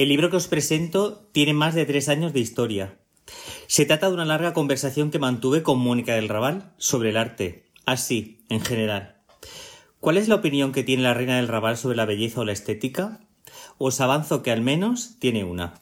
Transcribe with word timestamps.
El 0.00 0.08
libro 0.08 0.30
que 0.30 0.36
os 0.36 0.48
presento 0.48 1.28
tiene 1.32 1.52
más 1.52 1.74
de 1.74 1.84
tres 1.84 2.08
años 2.08 2.32
de 2.32 2.40
historia. 2.40 2.98
Se 3.66 3.84
trata 3.84 4.08
de 4.08 4.14
una 4.14 4.24
larga 4.24 4.54
conversación 4.54 5.10
que 5.10 5.18
mantuve 5.18 5.62
con 5.62 5.78
Mónica 5.78 6.14
del 6.14 6.30
Raval 6.30 6.72
sobre 6.78 7.10
el 7.10 7.18
arte, 7.18 7.66
así, 7.84 8.42
en 8.48 8.62
general. 8.62 9.20
¿Cuál 9.98 10.16
es 10.16 10.26
la 10.26 10.36
opinión 10.36 10.72
que 10.72 10.84
tiene 10.84 11.02
la 11.02 11.12
reina 11.12 11.36
del 11.36 11.48
Raval 11.48 11.76
sobre 11.76 11.98
la 11.98 12.06
belleza 12.06 12.40
o 12.40 12.46
la 12.46 12.52
estética? 12.52 13.20
Os 13.76 14.00
avanzo 14.00 14.42
que 14.42 14.50
al 14.50 14.62
menos 14.62 15.18
tiene 15.18 15.44
una. 15.44 15.74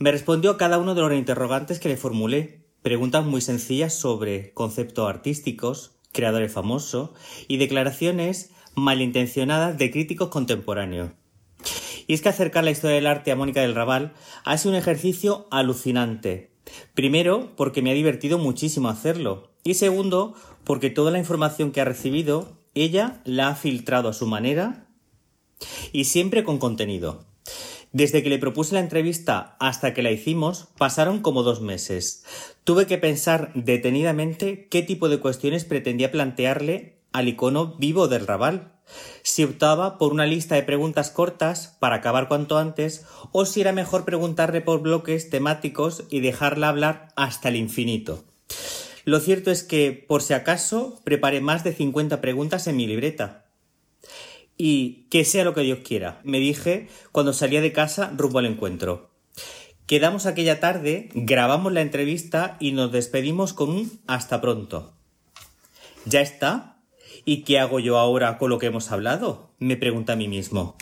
Me 0.00 0.10
respondió 0.10 0.56
cada 0.56 0.78
uno 0.78 0.96
de 0.96 1.02
los 1.02 1.12
interrogantes 1.12 1.78
que 1.78 1.88
le 1.88 1.96
formulé, 1.96 2.66
preguntas 2.82 3.24
muy 3.24 3.42
sencillas 3.42 3.94
sobre 3.94 4.52
conceptos 4.54 5.08
artísticos, 5.08 5.92
creadores 6.10 6.52
famosos 6.52 7.10
y 7.46 7.58
declaraciones 7.58 8.50
malintencionadas 8.74 9.78
de 9.78 9.92
críticos 9.92 10.30
contemporáneos. 10.30 11.12
Y 12.10 12.14
es 12.14 12.22
que 12.22 12.28
acercar 12.28 12.64
la 12.64 12.72
historia 12.72 12.96
del 12.96 13.06
arte 13.06 13.30
a 13.30 13.36
Mónica 13.36 13.60
del 13.60 13.76
Raval 13.76 14.14
ha 14.42 14.58
sido 14.58 14.72
un 14.72 14.76
ejercicio 14.76 15.46
alucinante. 15.52 16.50
Primero, 16.92 17.52
porque 17.54 17.82
me 17.82 17.92
ha 17.92 17.94
divertido 17.94 18.36
muchísimo 18.36 18.88
hacerlo. 18.88 19.52
Y 19.62 19.74
segundo, 19.74 20.34
porque 20.64 20.90
toda 20.90 21.12
la 21.12 21.20
información 21.20 21.70
que 21.70 21.80
ha 21.80 21.84
recibido, 21.84 22.58
ella 22.74 23.20
la 23.24 23.46
ha 23.46 23.54
filtrado 23.54 24.08
a 24.08 24.12
su 24.12 24.26
manera 24.26 24.88
y 25.92 26.06
siempre 26.06 26.42
con 26.42 26.58
contenido. 26.58 27.26
Desde 27.92 28.24
que 28.24 28.28
le 28.28 28.40
propuse 28.40 28.74
la 28.74 28.80
entrevista 28.80 29.56
hasta 29.60 29.94
que 29.94 30.02
la 30.02 30.10
hicimos, 30.10 30.66
pasaron 30.78 31.20
como 31.20 31.44
dos 31.44 31.60
meses. 31.60 32.24
Tuve 32.64 32.86
que 32.86 32.98
pensar 32.98 33.52
detenidamente 33.54 34.66
qué 34.68 34.82
tipo 34.82 35.08
de 35.08 35.20
cuestiones 35.20 35.64
pretendía 35.64 36.10
plantearle 36.10 36.99
al 37.12 37.28
icono 37.28 37.76
vivo 37.78 38.08
del 38.08 38.26
Raval 38.26 38.80
si 39.22 39.44
optaba 39.44 39.98
por 39.98 40.12
una 40.12 40.26
lista 40.26 40.54
de 40.54 40.62
preguntas 40.62 41.10
cortas 41.10 41.76
para 41.78 41.96
acabar 41.96 42.28
cuanto 42.28 42.58
antes 42.58 43.06
o 43.32 43.44
si 43.44 43.60
era 43.60 43.72
mejor 43.72 44.04
preguntarle 44.04 44.60
por 44.60 44.80
bloques 44.80 45.30
temáticos 45.30 46.04
y 46.10 46.20
dejarla 46.20 46.68
hablar 46.68 47.08
hasta 47.16 47.48
el 47.48 47.56
infinito. 47.56 48.24
Lo 49.04 49.20
cierto 49.20 49.50
es 49.50 49.62
que, 49.62 49.92
por 49.92 50.22
si 50.22 50.34
acaso, 50.34 51.00
preparé 51.04 51.40
más 51.40 51.64
de 51.64 51.72
50 51.72 52.20
preguntas 52.20 52.66
en 52.66 52.76
mi 52.76 52.86
libreta. 52.86 53.46
Y 54.56 55.06
que 55.10 55.24
sea 55.24 55.44
lo 55.44 55.54
que 55.54 55.62
Dios 55.62 55.78
quiera, 55.82 56.20
me 56.22 56.38
dije 56.38 56.88
cuando 57.12 57.32
salía 57.32 57.62
de 57.62 57.72
casa 57.72 58.12
rumbo 58.14 58.40
al 58.40 58.46
encuentro. 58.46 59.10
Quedamos 59.86 60.26
aquella 60.26 60.60
tarde, 60.60 61.08
grabamos 61.14 61.72
la 61.72 61.80
entrevista 61.80 62.56
y 62.60 62.72
nos 62.72 62.92
despedimos 62.92 63.54
con 63.54 63.70
un 63.70 64.00
hasta 64.06 64.40
pronto. 64.40 64.92
¿Ya 66.04 66.20
está? 66.20 66.69
¿Y 67.24 67.42
qué 67.42 67.58
hago 67.58 67.80
yo 67.80 67.98
ahora 67.98 68.38
con 68.38 68.50
lo 68.50 68.58
que 68.58 68.66
hemos 68.66 68.90
hablado? 68.90 69.50
me 69.60 69.76
pregunté 69.76 70.12
a 70.12 70.16
mí 70.16 70.26
mismo. 70.26 70.76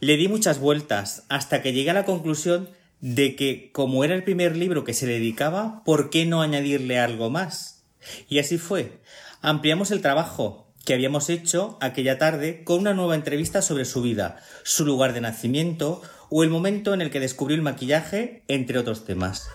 Le 0.00 0.16
di 0.16 0.26
muchas 0.26 0.58
vueltas 0.58 1.24
hasta 1.28 1.62
que 1.62 1.72
llegué 1.72 1.90
a 1.90 1.94
la 1.94 2.04
conclusión 2.04 2.70
de 3.00 3.36
que, 3.36 3.70
como 3.72 4.02
era 4.02 4.14
el 4.14 4.24
primer 4.24 4.56
libro 4.56 4.82
que 4.82 4.94
se 4.94 5.06
le 5.06 5.14
dedicaba, 5.14 5.84
¿por 5.84 6.10
qué 6.10 6.26
no 6.26 6.42
añadirle 6.42 6.98
algo 6.98 7.30
más? 7.30 7.84
Y 8.28 8.40
así 8.40 8.58
fue. 8.58 9.00
Ampliamos 9.42 9.90
el 9.90 10.00
trabajo 10.00 10.72
que 10.84 10.94
habíamos 10.94 11.28
hecho 11.28 11.78
aquella 11.80 12.18
tarde 12.18 12.64
con 12.64 12.80
una 12.80 12.94
nueva 12.94 13.14
entrevista 13.14 13.62
sobre 13.62 13.84
su 13.84 14.02
vida, 14.02 14.38
su 14.64 14.84
lugar 14.84 15.12
de 15.12 15.20
nacimiento 15.20 16.02
o 16.30 16.42
el 16.42 16.50
momento 16.50 16.94
en 16.94 17.02
el 17.02 17.10
que 17.10 17.20
descubrió 17.20 17.56
el 17.56 17.62
maquillaje, 17.62 18.42
entre 18.48 18.78
otros 18.78 19.04
temas. 19.04 19.48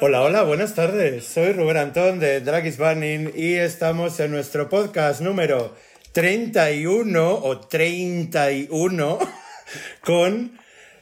Hola, 0.00 0.22
hola, 0.22 0.42
buenas 0.42 0.74
tardes. 0.74 1.26
Soy 1.26 1.52
Rubén 1.52 1.76
Antón 1.76 2.20
de 2.20 2.40
Drag 2.40 2.66
is 2.66 2.78
Burning 2.78 3.32
y 3.34 3.54
estamos 3.54 4.18
en 4.20 4.30
nuestro 4.30 4.68
podcast 4.68 5.20
número 5.20 5.74
31 6.12 7.34
o 7.34 7.60
31 7.60 9.18
con 10.04 10.58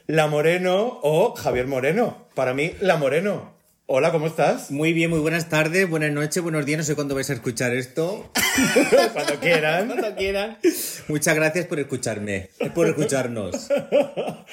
La 0.07 0.27
Moreno 0.27 0.99
o 1.01 1.35
Javier 1.35 1.67
Moreno. 1.67 2.27
Para 2.35 2.53
mí, 2.53 2.73
La 2.81 2.97
Moreno. 2.97 3.58
Hola, 3.91 4.11
¿cómo 4.11 4.27
estás? 4.27 4.69
Muy 4.69 4.93
bien, 4.93 5.09
muy 5.09 5.17
buenas 5.17 5.49
tardes, 5.49 5.89
buenas 5.89 6.11
noches, 6.11 6.43
buenos 6.43 6.63
días. 6.63 6.77
No 6.77 6.83
sé 6.83 6.93
cuándo 6.93 7.15
vais 7.15 7.27
a 7.31 7.33
escuchar 7.33 7.73
esto. 7.73 8.31
Cuando 9.13 9.39
quieran. 9.39 9.87
Cuando 9.87 10.15
quieran. 10.15 10.59
Muchas 11.07 11.33
gracias 11.33 11.65
por 11.65 11.79
escucharme, 11.79 12.51
por 12.75 12.85
escucharnos. 12.85 13.67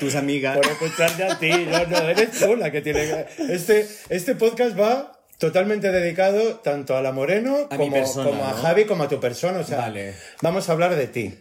Tus 0.00 0.14
amigas. 0.14 0.56
Por 0.56 0.64
escucharte 0.64 1.24
a 1.24 1.38
ti. 1.38 1.50
No, 1.50 1.84
no, 1.84 2.08
eres 2.08 2.30
tú 2.30 2.56
la 2.56 2.72
que 2.72 2.80
tiene 2.80 3.26
Este, 3.50 3.86
este 4.08 4.36
podcast 4.36 4.74
va 4.80 5.12
totalmente 5.36 5.92
dedicado 5.92 6.60
tanto 6.60 6.96
a 6.96 7.02
la 7.02 7.12
Moreno 7.12 7.68
como, 7.68 8.04
como, 8.14 8.42
a 8.42 8.54
Javi 8.54 8.86
como 8.86 9.02
a 9.02 9.08
tu 9.10 9.20
persona. 9.20 9.58
O 9.58 9.64
sea, 9.64 9.80
vale. 9.80 10.14
vamos 10.40 10.70
a 10.70 10.72
hablar 10.72 10.96
de 10.96 11.08
ti. 11.08 11.34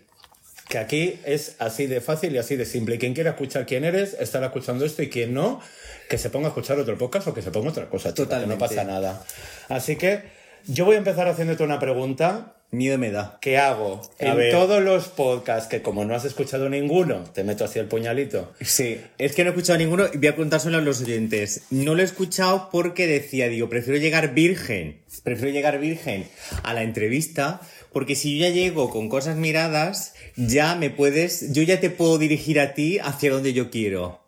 Que 0.68 0.78
aquí 0.78 1.20
es 1.26 1.56
así 1.60 1.86
de 1.86 2.02
fácil 2.02 2.34
y 2.34 2.38
así 2.38 2.56
de 2.56 2.66
simple. 2.66 2.96
Y 2.96 2.98
quien 2.98 3.14
quiera 3.14 3.32
escuchar 3.32 3.66
quién 3.66 3.84
eres, 3.84 4.16
estará 4.20 4.48
escuchando 4.48 4.86
esto 4.86 5.04
y 5.04 5.10
quien 5.10 5.34
no, 5.34 5.62
que 6.10 6.18
se 6.18 6.30
ponga 6.30 6.48
a 6.48 6.50
escuchar 6.50 6.80
otro 6.80 6.98
podcast 6.98 7.28
o 7.28 7.34
que 7.34 7.42
se 7.42 7.52
ponga 7.52 7.70
otra 7.70 7.90
cosa. 7.90 8.14
Total, 8.14 8.48
no 8.48 8.58
pasa 8.58 8.84
nada. 8.84 9.24
Así 9.70 9.96
que 9.96 10.24
yo 10.68 10.86
voy 10.86 10.96
a 10.96 10.98
empezar 11.00 11.28
haciéndote 11.28 11.64
una 11.64 11.80
pregunta. 11.80 12.56
Miedo 12.72 12.98
me 12.98 13.12
da. 13.12 13.38
¿Qué 13.42 13.58
hago? 13.58 14.02
en 14.20 14.52
todos 14.52 14.84
los 14.84 15.08
podcasts, 15.08 15.70
que 15.70 15.82
como 15.82 16.04
no 16.04 16.16
has 16.16 16.26
escuchado 16.26 16.68
ninguno, 16.68 17.24
te 17.24 17.44
meto 17.44 17.64
así 17.64 17.80
el 17.80 17.86
puñalito. 17.86 18.54
Sí, 18.60 19.00
es 19.18 19.34
que 19.34 19.44
no 19.44 19.52
he 19.52 19.54
escuchado 19.54 19.78
ninguno 19.78 20.06
y 20.12 20.18
voy 20.18 20.28
a 20.28 20.34
preguntárselo 20.34 20.78
a 20.78 20.82
los 20.82 21.02
oyentes. 21.02 21.62
No 21.70 21.94
lo 21.94 22.02
he 22.02 22.06
escuchado 22.06 22.70
porque 22.72 23.08
decía, 23.08 23.48
digo, 23.48 23.70
prefiero 23.70 24.00
llegar 24.00 24.34
virgen, 24.34 25.04
prefiero 25.24 25.54
llegar 25.54 25.80
virgen 25.80 26.28
a 26.64 26.74
la 26.74 26.82
entrevista, 26.84 27.62
porque 27.96 28.16
si 28.16 28.38
yo 28.38 28.46
ya 28.46 28.54
llego 28.54 28.90
con 28.90 29.08
cosas 29.08 29.38
miradas, 29.38 30.16
ya 30.36 30.76
me 30.76 30.90
puedes, 30.90 31.54
yo 31.54 31.64
ya 31.64 31.80
te 31.80 31.90
puedo 31.90 32.18
dirigir 32.18 32.60
a 32.60 32.74
ti 32.74 33.00
hacia 33.00 33.32
donde 33.32 33.54
yo 33.54 33.70
quiero. 33.70 34.20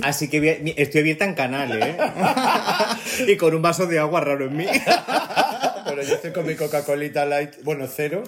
Así 0.00 0.28
que 0.28 0.74
estoy 0.78 1.02
abierta 1.02 1.26
en 1.26 1.34
canal, 1.34 1.78
¿eh? 1.78 1.94
y 3.28 3.36
con 3.36 3.54
un 3.54 3.60
vaso 3.60 3.86
de 3.86 3.98
agua 3.98 4.22
raro 4.22 4.46
en 4.46 4.56
mí. 4.56 4.64
Pero 5.84 6.02
yo 6.02 6.14
estoy 6.14 6.32
con 6.32 6.46
mi 6.46 6.54
Coca-Cola 6.54 7.26
Light, 7.26 7.56
bueno, 7.64 7.86
cero, 7.86 8.22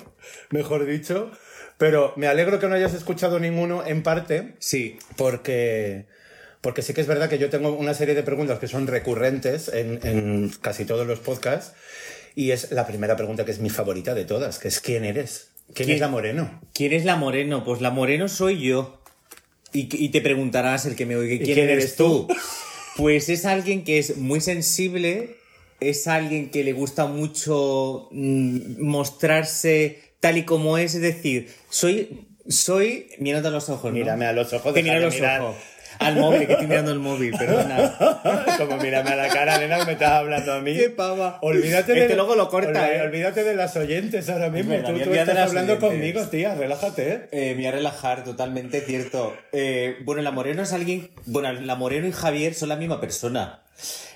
mejor 0.51 0.85
dicho. 0.85 1.31
Pero 1.79 2.13
me 2.17 2.27
alegro 2.27 2.61
que 2.61 2.69
no 2.69 2.75
hayas 2.75 2.93
escuchado 2.93 3.41
ninguno 3.41 3.87
en 3.87 4.03
parte. 4.03 4.53
Sí. 4.59 4.99
Porque, 5.17 6.05
porque 6.61 6.83
sí 6.83 6.93
que 6.93 7.01
es 7.01 7.07
verdad 7.07 7.31
que 7.31 7.39
yo 7.39 7.49
tengo 7.49 7.73
una 7.73 7.95
serie 7.95 8.15
de 8.15 8.23
preguntas 8.23 8.59
que 8.59 8.69
son 8.69 8.87
recurrentes 8.87 9.69
en, 9.69 9.99
en 10.03 10.51
casi 10.61 10.85
todos 10.85 11.07
los 11.07 11.21
podcasts. 11.21 11.73
Y 12.35 12.51
es 12.51 12.73
la 12.73 12.87
primera 12.87 13.17
pregunta 13.17 13.45
que 13.45 13.53
es 13.53 13.61
mi 13.61 13.71
favorita 13.71 14.15
de 14.15 14.25
todas, 14.25 14.59
que 14.59 14.69
es 14.69 14.81
¿quién 14.81 15.05
eres? 15.05 15.49
¿Quién, 15.73 15.91
es 15.91 16.01
la 16.01 16.09
Moreno? 16.09 16.61
¿Quién 16.73 16.93
es 16.93 17.05
la 17.05 17.17
Moreno? 17.17 17.65
Pues 17.65 17.81
la 17.81 17.91
Moreno 17.91 18.29
soy 18.29 18.61
yo. 18.61 19.01
Y, 19.73 20.09
te 20.11 20.21
preguntarás 20.21 20.87
el 20.87 20.95
que 20.95 21.05
me 21.05 21.17
oiga, 21.17 21.45
¿quién, 21.45 21.59
eres 21.59 21.97
tú? 21.97 22.29
Pues 22.97 23.29
es 23.29 23.45
alguien 23.45 23.83
que 23.83 23.99
es 23.99 24.19
muy 24.19 24.41
sensible, 24.41 25.37
es 25.81 26.07
alguien 26.07 26.51
que 26.51 26.63
le 26.63 26.73
gusta 26.73 27.07
mucho 27.07 28.09
mm, 28.13 28.81
mostrarse 28.81 29.99
tal 30.21 30.39
y 30.39 30.45
como 30.45 30.79
es, 30.79 30.95
es 30.95 31.01
decir, 31.01 31.49
soy, 31.71 32.29
soy, 32.49 33.09
mírate 33.19 33.49
a 33.49 33.51
los 33.51 33.69
ojos, 33.69 33.91
¿no? 33.91 33.99
Mírame 33.99 34.27
a 34.27 34.33
los 34.33 34.53
ojos, 34.53 34.73
te 34.73 34.83
mira 34.85 34.97
a 34.97 35.01
los 35.01 35.21
ojos. 35.21 35.57
Al 35.99 36.17
móvil, 36.17 36.47
que 36.47 36.53
estoy 36.53 36.67
mirando 36.67 36.93
el 36.93 36.99
móvil, 36.99 37.33
perdona. 37.37 37.97
Como 38.59 38.77
mírame 38.79 39.11
a 39.11 39.17
la 39.17 39.29
cara, 39.29 39.59
nena, 39.59 39.79
que 39.79 39.87
me 39.87 39.93
estás 39.93 40.13
hablando 40.13 40.53
a 40.53 40.61
mí. 40.61 40.75
Qué 40.75 40.91
pava. 40.91 41.39
Olvídate 41.43 41.93
este 41.93 42.09
de. 42.09 42.17
luego 42.17 42.35
lo 42.35 42.49
corta, 42.49 42.93
¿eh? 42.93 43.03
Olvídate 43.03 43.45
de 43.45 43.55
las 43.55 43.77
oyentes 43.77 44.29
ahora 44.29 44.51
mismo. 44.51 44.75
tú, 44.83 45.13
estás 45.13 45.37
hablando 45.39 45.79
conmigo, 45.79 46.23
tía, 46.29 46.55
relájate. 46.55 47.13
¿eh? 47.13 47.29
eh 47.33 47.51
me 47.51 47.63
voy 47.63 47.67
a 47.67 47.73
relajar, 47.73 48.25
totalmente 48.25 48.81
cierto. 48.81 49.35
Eh, 49.53 49.97
bueno, 50.05 50.23
la 50.23 50.31
Moreno 50.31 50.63
es 50.63 50.73
alguien. 50.73 51.11
Bueno, 51.27 51.53
la 51.53 51.75
Moreno 51.77 52.07
y 52.07 52.13
Javier 52.13 52.55
son 52.55 52.69
la 52.69 52.77
misma 52.77 53.01
persona. 53.01 53.61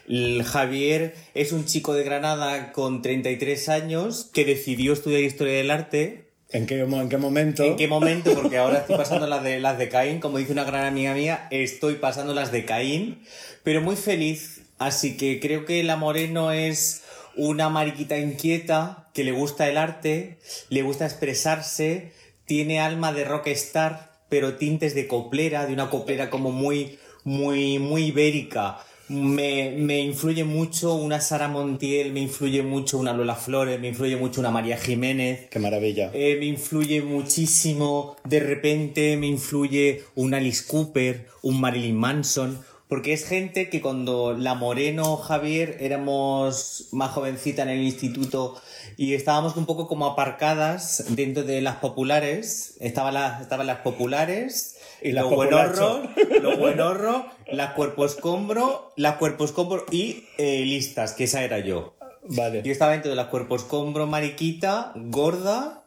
El 0.09 0.43
Javier 0.43 1.15
es 1.35 1.53
un 1.53 1.67
chico 1.67 1.95
de 1.95 2.03
Granada 2.03 2.73
con 2.73 3.03
33 3.03 3.69
años 3.69 4.31
que 4.33 4.45
decidió 4.45 4.95
estudiar 4.95 5.21
historia 5.21 5.55
del 5.55 5.71
arte 5.71 6.28
¿En 6.51 6.67
qué, 6.67 6.81
¿En 6.81 7.09
qué 7.11 7.19
momento? 7.19 7.63
¿En 7.63 7.77
qué 7.77 7.89
momento? 7.89 8.35
Porque 8.35 8.57
ahora 8.57 8.79
estoy 8.79 8.97
pasando 8.97 9.27
las 9.27 9.43
de, 9.43 9.61
las 9.61 9.77
de 9.77 9.91
Caín, 9.91 10.19
como 10.19 10.39
dice 10.39 10.53
una 10.53 10.65
gran 10.65 10.87
amiga 10.87 11.13
mía, 11.13 11.47
estoy 11.51 11.97
pasando 11.97 12.33
las 12.33 12.53
de 12.53 12.65
Caín, 12.65 13.23
pero 13.65 13.83
muy 13.83 13.97
feliz. 13.97 14.63
Así 14.79 15.19
que 15.19 15.41
creo 15.41 15.67
que 15.67 15.83
la 15.83 15.97
Moreno 15.97 16.53
es 16.53 17.03
una 17.37 17.69
mariquita 17.69 18.17
inquieta 18.17 19.09
que 19.13 19.25
le 19.25 19.33
gusta 19.33 19.69
el 19.69 19.77
arte, 19.77 20.39
le 20.71 20.83
gusta 20.83 21.05
expresarse, 21.05 22.13
tiene 22.47 22.81
alma 22.81 23.13
de 23.13 23.25
rockstar, 23.25 24.13
pero 24.31 24.55
tintes 24.55 24.95
de 24.95 25.07
coplera, 25.07 25.67
de 25.67 25.75
una 25.75 25.91
coplera 25.91 26.31
como 26.31 26.51
muy, 26.51 26.99
muy, 27.25 27.79
muy 27.79 28.05
ibérica 28.05 28.79
me, 29.09 29.71
me, 29.77 30.01
influye 30.01 30.45
mucho 30.45 30.95
una 30.95 31.21
Sara 31.21 31.49
Montiel, 31.49 32.13
me 32.13 32.21
influye 32.21 32.63
mucho 32.63 32.99
una 32.99 33.13
Lola 33.13 33.35
Flores, 33.35 33.81
me 33.81 33.89
influye 33.89 34.17
mucho 34.17 34.41
una 34.41 34.51
María 34.51 34.77
Jiménez. 34.77 35.49
Qué 35.51 35.59
maravilla. 35.59 36.11
Eh, 36.13 36.37
me 36.39 36.47
influye 36.47 37.03
muchísimo, 37.03 38.17
de 38.25 38.41
repente 38.41 39.17
me 39.17 39.27
influye 39.27 40.05
un 40.15 40.35
Alice 40.35 40.65
Cooper, 40.67 41.27
un 41.43 41.61
Marilyn 41.61 41.97
Manson, 41.97 42.59
Porque 42.89 43.13
es 43.13 43.27
gente 43.27 43.69
que 43.69 43.83
cuando 43.83 44.33
la 44.33 44.55
Moreno 44.55 45.19
Javier 45.19 45.77
éramos 45.81 46.89
más 46.93 47.11
jovencita 47.11 47.63
en 47.63 47.69
el 47.69 47.83
instituto 47.83 48.59
y 48.97 49.13
estábamos 49.13 49.57
un 49.57 49.67
poco 49.67 49.87
como 49.87 50.07
aparcadas 50.07 51.05
dentro 51.11 51.45
de 51.45 51.61
las 51.61 51.77
populares. 51.77 52.77
Estaban 52.81 53.13
las, 53.13 53.43
estaban 53.43 53.67
las 53.67 53.81
populares, 53.81 54.78
Y 55.03 55.13
las 55.13 55.25
los 55.25 55.35
buenorros, 55.35 56.09
populacho. 56.09 56.41
los 56.43 56.59
buenorros, 56.59 57.23
las 57.51 57.73
cuerpo 57.75 58.05
escombro, 58.05 58.93
las 58.97 59.17
cuerpo 59.17 59.45
escombro 59.45 59.85
y 59.91 60.25
eh, 60.39 60.65
listas, 60.65 61.13
que 61.13 61.25
esa 61.25 61.43
era 61.45 61.59
yo. 61.61 61.95
Vale. 62.25 62.63
Yo 62.63 62.73
estaba 62.73 62.93
dentro 62.93 63.11
de 63.11 63.17
las 63.17 63.29
cuerpo 63.29 63.57
escombro, 63.57 64.07
mariquita, 64.07 64.93
gorda, 64.97 65.85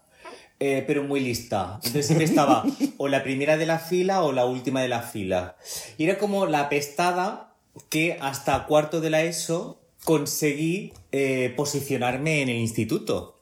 eh, 0.59 0.83
pero 0.85 1.03
muy 1.03 1.19
lista. 1.19 1.75
Entonces 1.77 2.05
siempre 2.05 2.25
estaba 2.25 2.63
o 2.97 3.07
la 3.07 3.23
primera 3.23 3.57
de 3.57 3.65
la 3.65 3.79
fila 3.79 4.21
o 4.23 4.31
la 4.31 4.45
última 4.45 4.81
de 4.81 4.87
la 4.87 5.01
fila. 5.01 5.55
Y 5.97 6.05
era 6.05 6.17
como 6.17 6.45
la 6.45 6.69
pestada 6.69 7.53
que 7.89 8.17
hasta 8.21 8.65
cuarto 8.65 9.01
de 9.01 9.09
la 9.09 9.23
ESO 9.23 9.79
conseguí 10.03 10.93
eh, 11.11 11.53
posicionarme 11.55 12.41
en 12.41 12.49
el 12.49 12.57
instituto. 12.57 13.39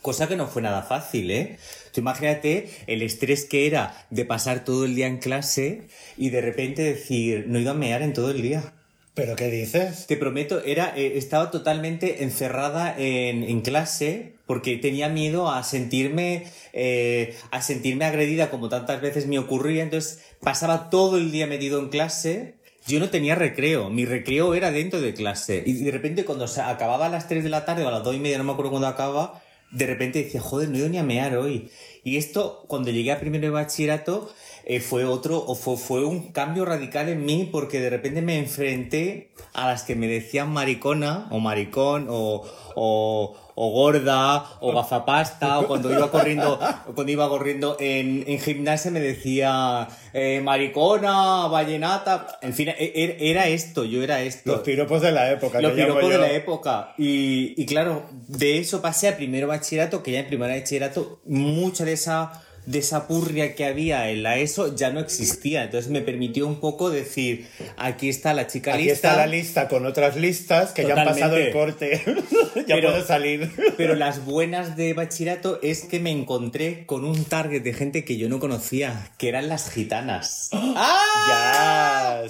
Cosa 0.00 0.28
que 0.28 0.36
no 0.36 0.46
fue 0.46 0.62
nada 0.62 0.82
fácil, 0.82 1.30
¿eh? 1.30 1.58
Tú 1.92 2.00
imagínate 2.00 2.70
el 2.86 3.02
estrés 3.02 3.44
que 3.44 3.66
era 3.66 4.06
de 4.10 4.24
pasar 4.24 4.64
todo 4.64 4.84
el 4.84 4.94
día 4.94 5.06
en 5.06 5.18
clase 5.18 5.82
y 6.16 6.30
de 6.30 6.40
repente 6.40 6.82
decir, 6.82 7.44
no 7.48 7.58
he 7.58 7.62
ido 7.62 7.72
a 7.72 7.74
mear 7.74 8.02
en 8.02 8.12
todo 8.12 8.30
el 8.30 8.42
día. 8.42 8.72
¿Pero 9.14 9.36
qué 9.36 9.50
dices? 9.50 10.06
Te 10.06 10.16
prometo, 10.16 10.64
era, 10.64 10.96
eh, 10.96 11.18
estaba 11.18 11.50
totalmente 11.50 12.24
encerrada 12.24 12.94
en, 12.96 13.42
en 13.42 13.60
clase 13.60 14.32
porque 14.46 14.76
tenía 14.78 15.08
miedo 15.08 15.50
a 15.50 15.62
sentirme, 15.64 16.44
eh, 16.72 17.36
a 17.50 17.60
sentirme 17.60 18.06
agredida 18.06 18.50
como 18.50 18.70
tantas 18.70 19.02
veces 19.02 19.26
me 19.26 19.38
ocurría. 19.38 19.82
Entonces 19.82 20.22
pasaba 20.40 20.88
todo 20.88 21.18
el 21.18 21.30
día 21.30 21.46
metido 21.46 21.78
en 21.78 21.88
clase. 21.88 22.54
Yo 22.86 23.00
no 23.00 23.10
tenía 23.10 23.34
recreo, 23.34 23.90
mi 23.90 24.06
recreo 24.06 24.54
era 24.54 24.70
dentro 24.70 25.00
de 25.00 25.14
clase. 25.14 25.62
Y 25.64 25.84
de 25.84 25.90
repente 25.90 26.24
cuando 26.24 26.48
se 26.48 26.62
acababa 26.62 27.06
a 27.06 27.08
las 27.10 27.28
3 27.28 27.44
de 27.44 27.50
la 27.50 27.64
tarde 27.64 27.84
o 27.84 27.88
a 27.88 27.92
las 27.92 28.02
2 28.02 28.16
y 28.16 28.18
media, 28.18 28.38
no 28.38 28.44
me 28.44 28.52
acuerdo 28.52 28.70
cuándo 28.70 28.88
acaba, 28.88 29.40
de 29.72 29.86
repente 29.86 30.22
decía, 30.22 30.40
joder, 30.40 30.68
no 30.68 30.76
he 30.76 30.78
ido 30.80 30.88
ni 30.88 30.98
a 30.98 31.02
mear 31.02 31.36
hoy. 31.36 31.70
Y 32.04 32.16
esto, 32.16 32.64
cuando 32.68 32.90
llegué 32.90 33.12
a 33.12 33.20
primero 33.20 33.44
de 33.44 33.50
bachillerato, 33.50 34.32
eh, 34.64 34.80
fue 34.80 35.04
otro, 35.04 35.38
o 35.44 35.54
fue, 35.54 35.76
fue 35.76 36.04
un 36.04 36.32
cambio 36.32 36.64
radical 36.64 37.08
en 37.08 37.24
mí, 37.24 37.48
porque 37.50 37.80
de 37.80 37.90
repente 37.90 38.22
me 38.22 38.38
enfrenté 38.38 39.30
a 39.54 39.66
las 39.66 39.82
que 39.82 39.96
me 39.96 40.06
decían 40.06 40.50
maricona, 40.50 41.26
o 41.30 41.38
maricón, 41.40 42.06
o, 42.08 42.44
o, 42.74 43.36
o 43.54 43.70
gorda, 43.70 44.44
o 44.60 44.72
gafapasta, 44.72 45.58
o 45.58 45.66
cuando 45.66 45.92
iba 45.92 46.10
corriendo, 46.10 46.58
cuando 46.94 47.12
iba 47.12 47.28
corriendo 47.28 47.76
en, 47.80 48.24
en 48.26 48.40
gimnasia 48.40 48.90
me 48.90 49.00
decía 49.00 49.88
eh, 50.14 50.40
maricona, 50.42 51.48
vallenata, 51.48 52.38
en 52.40 52.54
fin, 52.54 52.68
e- 52.68 52.74
e- 52.78 53.30
era 53.30 53.48
esto, 53.48 53.84
yo 53.84 54.02
era 54.02 54.22
esto. 54.22 54.52
Los 54.52 54.60
piropos 54.62 55.02
de 55.02 55.12
la 55.12 55.30
época. 55.30 55.60
Los 55.60 55.72
piropos 55.72 56.08
de 56.08 56.14
yo. 56.14 56.20
la 56.20 56.32
época. 56.32 56.94
Y, 56.96 57.60
y 57.60 57.66
claro, 57.66 58.04
de 58.28 58.58
eso 58.58 58.80
pasé 58.80 59.08
a 59.08 59.16
primero 59.16 59.48
bachillerato, 59.48 60.02
que 60.02 60.12
ya 60.12 60.20
en 60.20 60.26
primero 60.28 60.52
bachillerato 60.54 61.20
mucha 61.26 61.84
de 61.84 61.92
esa, 61.92 62.42
de 62.66 62.78
esa 62.78 63.08
purria 63.08 63.54
que 63.54 63.64
había 63.64 64.10
en 64.10 64.22
la 64.22 64.38
ESO 64.38 64.76
ya 64.76 64.90
no 64.90 65.00
existía. 65.00 65.64
Entonces 65.64 65.90
me 65.90 66.00
permitió 66.00 66.46
un 66.46 66.60
poco 66.60 66.90
decir, 66.90 67.48
aquí 67.76 68.08
está 68.08 68.34
la 68.34 68.46
chica 68.46 68.74
Aquí 68.74 68.84
lista. 68.84 68.94
está 68.94 69.16
la 69.16 69.26
lista 69.26 69.68
con 69.68 69.84
otras 69.84 70.16
listas 70.16 70.72
que 70.72 70.84
ya 70.86 70.94
han 70.94 71.06
pasado 71.08 71.36
el 71.36 71.52
corte. 71.52 72.02
ya 72.56 72.64
Pero- 72.76 72.90
puedo 72.92 73.04
salir. 73.06 73.50
Pero 73.76 73.94
las 73.96 74.24
buenas 74.24 74.76
de 74.76 74.94
bachillerato 74.94 75.58
es 75.62 75.82
que 75.82 75.98
me 76.00 76.10
encontré 76.10 76.86
con 76.86 77.04
un 77.04 77.24
target 77.24 77.62
de 77.62 77.74
gente 77.74 78.04
que 78.04 78.16
yo 78.16 78.28
no 78.28 78.38
conocía, 78.38 79.10
que 79.18 79.28
eran 79.28 79.48
las 79.48 79.68
gitanas. 79.70 80.48
¡Ah! 80.52 82.22
Ya. 82.26 82.28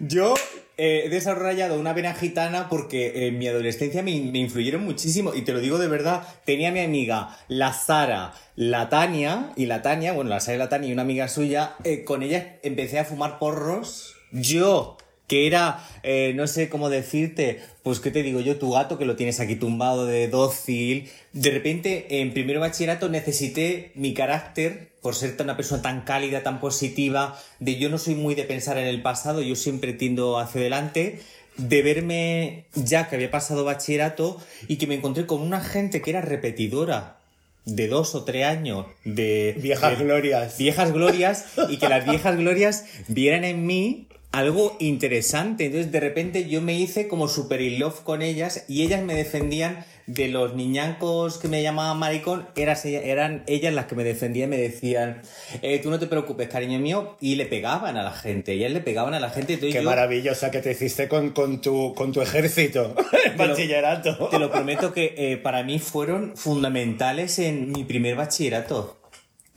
Yo 0.00 0.34
he 0.76 1.08
desarrollado 1.08 1.78
una 1.78 1.92
vena 1.92 2.14
gitana 2.14 2.68
porque 2.68 3.26
en 3.26 3.38
mi 3.38 3.48
adolescencia 3.48 4.02
me, 4.02 4.18
me 4.20 4.38
influyeron 4.38 4.84
muchísimo 4.84 5.34
y 5.34 5.42
te 5.42 5.52
lo 5.52 5.60
digo 5.60 5.78
de 5.78 5.88
verdad. 5.88 6.22
Tenía 6.44 6.68
a 6.68 6.72
mi 6.72 6.80
amiga, 6.80 7.36
la 7.48 7.72
Sara, 7.72 8.34
la 8.56 8.88
Tania 8.88 9.52
y 9.56 9.66
la 9.66 9.82
Tania, 9.82 10.12
bueno, 10.12 10.30
la 10.30 10.40
Sara 10.40 10.56
y 10.56 10.58
la 10.58 10.68
Tania 10.68 10.90
y 10.90 10.92
una 10.92 11.02
amiga 11.02 11.28
suya, 11.28 11.76
eh, 11.84 12.04
con 12.04 12.22
ella 12.22 12.58
empecé 12.62 12.98
a 12.98 13.04
fumar 13.04 13.38
porros. 13.38 14.14
Yo, 14.32 14.95
que 15.26 15.46
era, 15.46 15.84
eh, 16.04 16.32
no 16.36 16.46
sé 16.46 16.68
cómo 16.68 16.88
decirte, 16.88 17.60
pues 17.82 17.98
qué 18.00 18.10
te 18.10 18.22
digo 18.22 18.40
yo, 18.40 18.56
tu 18.58 18.70
gato 18.72 18.96
que 18.98 19.04
lo 19.04 19.16
tienes 19.16 19.40
aquí 19.40 19.56
tumbado 19.56 20.06
de 20.06 20.28
dócil. 20.28 21.08
De 21.32 21.50
repente, 21.50 22.20
en 22.20 22.32
primero 22.32 22.60
bachillerato 22.60 23.08
necesité 23.08 23.90
mi 23.96 24.14
carácter, 24.14 24.90
por 25.02 25.14
ser 25.14 25.34
una 25.40 25.56
persona 25.56 25.82
tan 25.82 26.02
cálida, 26.02 26.42
tan 26.42 26.60
positiva, 26.60 27.38
de 27.60 27.76
yo 27.78 27.88
no 27.88 27.98
soy 27.98 28.14
muy 28.14 28.34
de 28.34 28.44
pensar 28.44 28.78
en 28.78 28.86
el 28.86 29.02
pasado, 29.02 29.42
yo 29.42 29.56
siempre 29.56 29.92
tiendo 29.92 30.38
hacia 30.38 30.60
adelante, 30.60 31.20
de 31.56 31.82
verme 31.82 32.64
ya 32.74 33.08
que 33.08 33.16
había 33.16 33.30
pasado 33.30 33.64
bachillerato 33.64 34.40
y 34.68 34.76
que 34.76 34.86
me 34.86 34.94
encontré 34.94 35.26
con 35.26 35.40
una 35.40 35.60
gente 35.60 36.02
que 36.02 36.10
era 36.10 36.20
repetidora 36.20 37.16
de 37.64 37.88
dos 37.88 38.14
o 38.14 38.22
tres 38.24 38.44
años 38.46 38.86
de 39.04 39.56
Viejas 39.58 39.98
de- 39.98 40.04
glorias. 40.04 40.56
viejas 40.58 40.92
glorias 40.92 41.46
y 41.68 41.78
que 41.78 41.88
las 41.88 42.04
viejas 42.08 42.36
glorias 42.36 42.84
vieran 43.08 43.42
en 43.44 43.66
mí 43.66 44.06
algo 44.36 44.76
interesante. 44.80 45.66
Entonces, 45.66 45.90
de 45.92 46.00
repente 46.00 46.48
yo 46.48 46.60
me 46.62 46.78
hice 46.78 47.08
como 47.08 47.28
super 47.28 47.60
in 47.60 47.78
love 47.78 48.00
con 48.02 48.22
ellas 48.22 48.64
y 48.68 48.82
ellas 48.82 49.02
me 49.02 49.14
defendían 49.14 49.84
de 50.06 50.28
los 50.28 50.54
niñancos 50.54 51.38
que 51.38 51.48
me 51.48 51.62
llamaban 51.64 51.98
maricón, 51.98 52.46
eras 52.54 52.84
eran 52.84 53.42
ellas 53.48 53.74
las 53.74 53.86
que 53.86 53.96
me 53.96 54.04
defendían 54.04 54.50
y 54.52 54.56
me 54.56 54.62
decían, 54.62 55.20
eh, 55.62 55.80
tú 55.82 55.90
no 55.90 55.98
te 55.98 56.06
preocupes, 56.06 56.48
cariño 56.48 56.78
mío, 56.78 57.16
y 57.20 57.34
le 57.34 57.44
pegaban 57.46 57.96
a 57.96 58.04
la 58.04 58.12
gente, 58.12 58.52
ellas 58.52 58.70
le 58.70 58.80
pegaban 58.80 59.14
a 59.14 59.20
la 59.20 59.30
gente. 59.30 59.54
Entonces 59.54 59.74
Qué 59.76 59.82
yo, 59.82 59.90
maravillosa 59.90 60.52
que 60.52 60.60
te 60.60 60.70
hiciste 60.72 61.08
con, 61.08 61.30
con, 61.30 61.60
tu, 61.60 61.92
con 61.94 62.12
tu 62.12 62.20
ejército 62.22 62.94
lo- 63.36 63.48
bachillerato. 63.48 64.28
te 64.28 64.38
lo 64.38 64.48
prometo 64.52 64.92
que 64.92 65.12
eh, 65.16 65.38
para 65.38 65.64
mí 65.64 65.80
fueron 65.80 66.36
fundamentales 66.36 67.40
en 67.40 67.72
mi 67.72 67.82
primer 67.82 68.14
bachillerato. 68.14 68.96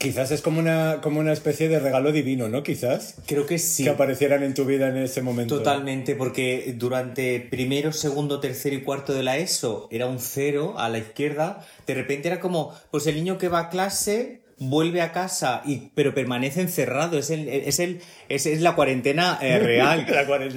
Quizás 0.00 0.30
es 0.30 0.40
como 0.40 0.60
una, 0.60 1.00
como 1.02 1.20
una 1.20 1.32
especie 1.34 1.68
de 1.68 1.78
regalo 1.78 2.10
divino, 2.10 2.48
¿no? 2.48 2.62
Quizás. 2.62 3.16
Creo 3.26 3.44
que 3.44 3.58
sí. 3.58 3.84
Que 3.84 3.90
aparecieran 3.90 4.42
en 4.42 4.54
tu 4.54 4.64
vida 4.64 4.88
en 4.88 4.96
ese 4.96 5.20
momento. 5.20 5.58
Totalmente, 5.58 6.14
porque 6.16 6.74
durante 6.78 7.38
primero, 7.38 7.92
segundo, 7.92 8.40
tercero 8.40 8.74
y 8.74 8.80
cuarto 8.82 9.12
de 9.12 9.22
la 9.22 9.36
ESO 9.36 9.88
era 9.90 10.06
un 10.06 10.18
cero 10.18 10.74
a 10.78 10.88
la 10.88 10.96
izquierda. 10.98 11.66
De 11.86 11.92
repente 11.92 12.28
era 12.28 12.40
como, 12.40 12.74
pues 12.90 13.06
el 13.06 13.16
niño 13.16 13.36
que 13.36 13.48
va 13.48 13.58
a 13.60 13.68
clase 13.68 14.40
vuelve 14.56 15.00
a 15.02 15.12
casa 15.12 15.62
y 15.66 15.90
pero 15.94 16.14
permanece 16.14 16.62
encerrado. 16.62 17.18
Es 17.18 17.28
el, 17.28 17.46
es 17.48 17.78
el, 17.78 18.00
es, 18.30 18.46
es 18.46 18.62
la 18.62 18.74
cuarentena 18.74 19.38
eh, 19.42 19.58
real. 19.62 20.06
La 20.08 20.26
cuarentena- 20.26 20.54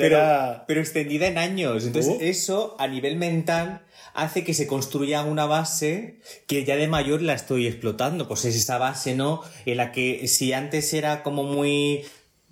Pero, 0.55 0.63
pero 0.67 0.79
extendida 0.79 1.27
en 1.27 1.37
años. 1.37 1.85
Entonces 1.85 2.13
Uh. 2.13 2.17
eso 2.21 2.75
a 2.79 2.87
nivel 2.87 3.17
mental 3.17 3.81
hace 4.13 4.43
que 4.43 4.53
se 4.53 4.67
construya 4.67 5.23
una 5.23 5.45
base 5.45 6.19
que 6.47 6.63
ya 6.63 6.75
de 6.75 6.87
mayor 6.87 7.21
la 7.21 7.33
estoy 7.33 7.67
explotando. 7.67 8.27
Pues 8.27 8.45
es 8.45 8.55
esa 8.55 8.77
base, 8.77 9.15
¿no? 9.15 9.41
En 9.65 9.77
la 9.77 9.91
que 9.91 10.27
si 10.27 10.53
antes 10.53 10.93
era 10.93 11.23
como 11.23 11.43
muy 11.43 12.05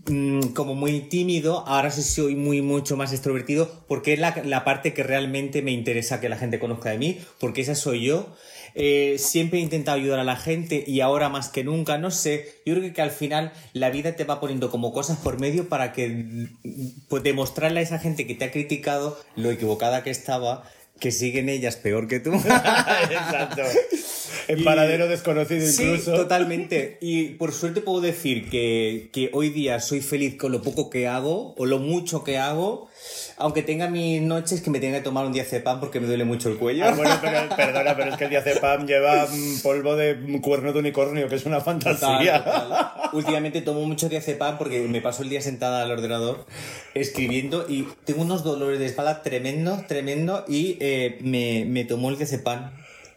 mm, 0.08 0.50
como 0.54 0.76
muy 0.76 1.02
tímido, 1.02 1.68
ahora 1.68 1.92
sí 1.92 2.04
soy 2.04 2.36
muy 2.36 2.62
mucho 2.62 2.98
más 2.98 3.14
extrovertido 3.14 3.84
porque 3.88 4.14
es 4.14 4.20
la, 4.20 4.42
la 4.46 4.64
parte 4.64 4.94
que 4.94 5.04
realmente 5.04 5.62
me 5.62 5.72
interesa 5.72 6.20
que 6.20 6.30
la 6.30 6.38
gente 6.38 6.60
conozca 6.60 6.90
de 6.90 6.98
mí, 6.98 7.20
porque 7.40 7.62
esa 7.62 7.76
soy 7.76 8.06
yo. 8.06 8.36
Eh, 8.74 9.18
siempre 9.18 9.60
he 9.60 9.62
intentado 9.62 9.98
ayudar 9.98 10.20
a 10.20 10.24
la 10.24 10.38
gente 10.38 10.84
y 10.88 11.02
ahora 11.02 11.28
más 11.30 11.50
que 11.50 11.64
nunca, 11.64 11.98
no 11.98 12.10
sé, 12.10 12.62
yo 12.66 12.76
creo 12.76 12.94
que, 12.94 13.02
al 13.02 13.12
final 13.12 13.52
la 13.74 13.90
vida 13.90 14.16
te 14.16 14.24
va 14.24 14.40
poniendo 14.40 14.70
como 14.70 14.94
cosas 14.94 15.18
por 15.18 15.40
medio 15.40 15.68
para 15.68 15.92
que 15.92 16.08
mm, 16.08 17.08
pues 17.10 17.24
demostrarle 17.24 17.82
a 17.82 17.84
esa 17.84 18.00
gente 18.00 18.26
que 18.26 18.36
te 18.36 18.46
ha 18.46 18.52
criticado 18.52 19.20
lo 19.36 19.52
equivocada 19.52 20.04
que 20.04 20.10
estaba, 20.10 20.64
que 21.02 21.12
siguen 21.12 21.50
ellas 21.50 21.76
peor 21.76 22.08
que 22.08 22.22
tú. 22.22 22.32
Exacto. 22.36 23.64
En 24.48 24.60
Y- 24.60 24.64
paradero 24.64 25.08
desconocido 25.08 25.68
Sí, 25.68 25.84
incluso. 25.84 26.14
totalmente. 26.14 26.98
Y 27.02 27.30
por 27.36 27.52
suerte 27.54 27.82
puedo 27.82 28.00
decir 28.02 28.50
que, 28.50 29.10
que 29.12 29.30
hoy 29.34 29.50
día 29.50 29.80
soy 29.82 30.02
feliz 30.02 30.36
con 30.38 30.52
lo 30.54 30.62
poco 30.62 30.90
que 30.90 31.08
hago 31.08 31.54
o 31.58 31.66
lo 31.66 31.80
mucho 31.80 32.24
que 32.24 32.38
hago, 32.38 32.90
aunque 33.42 33.64
tenga 33.64 33.90
mis 33.90 34.22
noches 34.22 34.62
que 34.62 34.70
me 34.70 34.80
tenga 34.80 35.00
que 35.00 35.04
tomar 35.04 35.26
un 35.26 35.34
diazepam 35.34 35.80
porque 35.80 36.00
me 36.00 36.08
duele 36.08 36.24
mucho 36.24 36.50
el 36.50 36.58
cuello. 36.58 36.86
Ah, 36.86 36.94
bueno, 36.96 37.18
pero, 37.22 37.56
perdona, 37.56 37.96
pero 37.96 38.12
es 38.12 38.18
que 38.18 38.26
el 38.26 38.30
diazepam 38.30 38.86
lleva 38.86 39.26
mm, 39.26 39.62
polvo 39.62 39.96
de 39.96 40.40
cuerno 40.42 40.72
de 40.72 40.80
unicornio, 40.80 41.28
que 41.28 41.36
es 41.36 41.46
una 41.46 41.60
fantasía. 41.60 42.44
total. 42.44 42.92
Últimamente 43.14 43.62
tomo 43.62 43.82
mucho 43.86 44.08
diazepam 44.10 44.58
porque 44.58 44.82
me 44.82 45.02
paso 45.02 45.24
el 45.24 45.30
día 45.30 45.42
sentada 45.42 45.84
al 45.84 45.92
ordenador 45.92 46.46
escribiendo 46.94 47.66
y 47.68 47.88
tengo 48.06 48.22
unos 48.22 48.44
dolores 48.44 48.80
de 48.80 48.86
espalda 48.86 49.24
tremendos, 49.24 49.88
tremendos 49.88 50.44
y 50.48 50.78
eh, 50.80 51.18
me, 51.22 51.66
me 51.66 51.84
tomó 51.84 52.10
el 52.10 52.18
diazepam. 52.18 52.72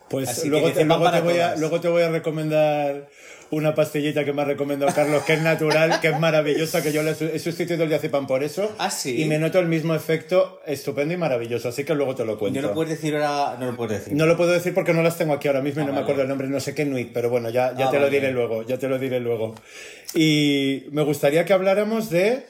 Pues 0.09 0.45
luego 0.47 0.71
te, 0.71 0.85
luego, 0.85 1.11
te 1.11 1.21
voy 1.21 1.39
a, 1.39 1.57
luego 1.57 1.81
te 1.81 1.89
voy 1.89 2.03
a 2.03 2.11
recomendar 2.11 3.09
una 3.55 3.75
pastillita 3.75 4.25
que 4.25 4.33
me 4.33 4.43
ha 4.43 4.45
recomendado 4.45 4.93
Carlos, 4.95 5.23
que 5.25 5.35
es 5.35 5.43
natural, 5.43 6.01
que 6.01 6.09
es 6.09 6.19
maravillosa, 6.19 6.83
que 6.83 6.93
yo 6.93 7.03
le 7.03 7.13
he 7.13 7.39
sustituido 7.39 7.85
el 7.85 7.89
diazepam 7.89 8.27
por 8.27 8.43
eso. 8.43 8.75
Ah, 8.79 8.91
¿sí? 8.91 9.23
Y 9.23 9.25
me 9.27 9.39
noto 9.39 9.59
el 9.59 9.67
mismo 9.67 9.95
efecto 9.95 10.61
estupendo 10.67 11.15
y 11.15 11.17
maravilloso, 11.17 11.69
así 11.69 11.85
que 11.85 11.95
luego 11.95 12.15
te 12.15 12.25
lo 12.25 12.39
cuento. 12.39 12.61
No 12.61 12.69
lo 12.69 12.75
puedes 12.75 12.91
decir 12.91 13.17
ahora, 13.17 13.57
no 13.59 13.71
lo 13.71 13.77
puedes 13.77 14.01
decir. 14.01 14.15
No 14.15 14.27
lo 14.27 14.37
puedo 14.37 14.53
decir 14.53 14.75
porque 14.75 14.93
no 14.93 15.03
las 15.03 15.17
tengo 15.17 15.33
aquí 15.33 15.49
ahora 15.49 15.61
mismo 15.63 15.81
y 15.81 15.85
Ah, 15.85 15.87
no 15.89 15.93
me 15.95 16.01
acuerdo 16.01 16.23
el 16.23 16.29
nombre, 16.29 16.49
no 16.49 16.61
sé 16.61 16.75
qué 16.75 16.85
Nuit, 16.85 17.11
pero 17.13 17.31
bueno, 17.31 17.51
ya, 17.51 17.75
ya 17.77 17.89
Ah, 17.89 17.91
te 17.91 17.99
lo 18.01 18.11
diré 18.11 18.31
luego, 18.33 18.63
ya 18.65 18.79
te 18.79 18.89
lo 18.89 18.99
diré 18.99 19.21
luego. 19.21 19.55
Y 20.15 20.85
me 20.91 21.03
gustaría 21.03 21.45
que 21.45 21.53
habláramos 21.53 22.11
de 22.11 22.47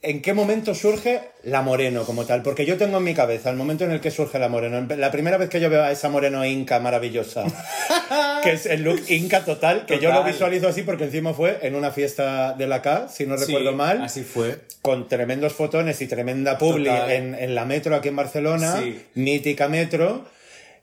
¿En 0.00 0.22
qué 0.22 0.32
momento 0.32 0.76
surge 0.76 1.22
la 1.42 1.60
Moreno 1.60 2.04
como 2.04 2.24
tal? 2.24 2.42
Porque 2.42 2.64
yo 2.64 2.76
tengo 2.76 2.98
en 2.98 3.04
mi 3.04 3.14
cabeza 3.14 3.50
el 3.50 3.56
momento 3.56 3.82
en 3.84 3.90
el 3.90 4.00
que 4.00 4.12
surge 4.12 4.38
la 4.38 4.48
Moreno. 4.48 4.86
La 4.96 5.10
primera 5.10 5.38
vez 5.38 5.48
que 5.50 5.58
yo 5.60 5.68
veo 5.70 5.82
a 5.82 5.90
esa 5.90 6.08
Moreno 6.08 6.44
Inca 6.46 6.78
maravillosa, 6.78 7.44
que 8.44 8.52
es 8.52 8.66
el 8.66 8.82
look 8.84 9.00
Inca 9.08 9.44
total, 9.44 9.86
que 9.86 9.98
yo 9.98 10.10
lo 10.10 10.18
Total. 10.18 10.32
visualizo 10.32 10.68
así 10.68 10.82
porque 10.82 11.04
encima 11.04 11.34
fue 11.34 11.58
en 11.62 11.74
una 11.74 11.90
fiesta 11.90 12.52
de 12.52 12.68
la 12.68 12.80
K, 12.80 13.08
si 13.08 13.26
no 13.26 13.36
recuerdo 13.36 13.70
Sí, 13.70 13.76
mal, 13.76 14.02
Así 14.02 14.22
fue. 14.22 14.60
con 14.82 15.08
tremendos 15.08 15.52
fotones 15.54 16.00
y 16.00 16.06
tremenda 16.06 16.58
publi 16.58 16.84
Total. 16.84 17.10
en, 17.10 17.34
en 17.34 17.54
la 17.56 17.64
metro 17.64 17.96
aquí 17.96 18.06
en 18.08 18.16
Barcelona, 18.16 18.76
Sí. 18.80 19.02
mítica 19.14 19.68
metro. 19.68 20.26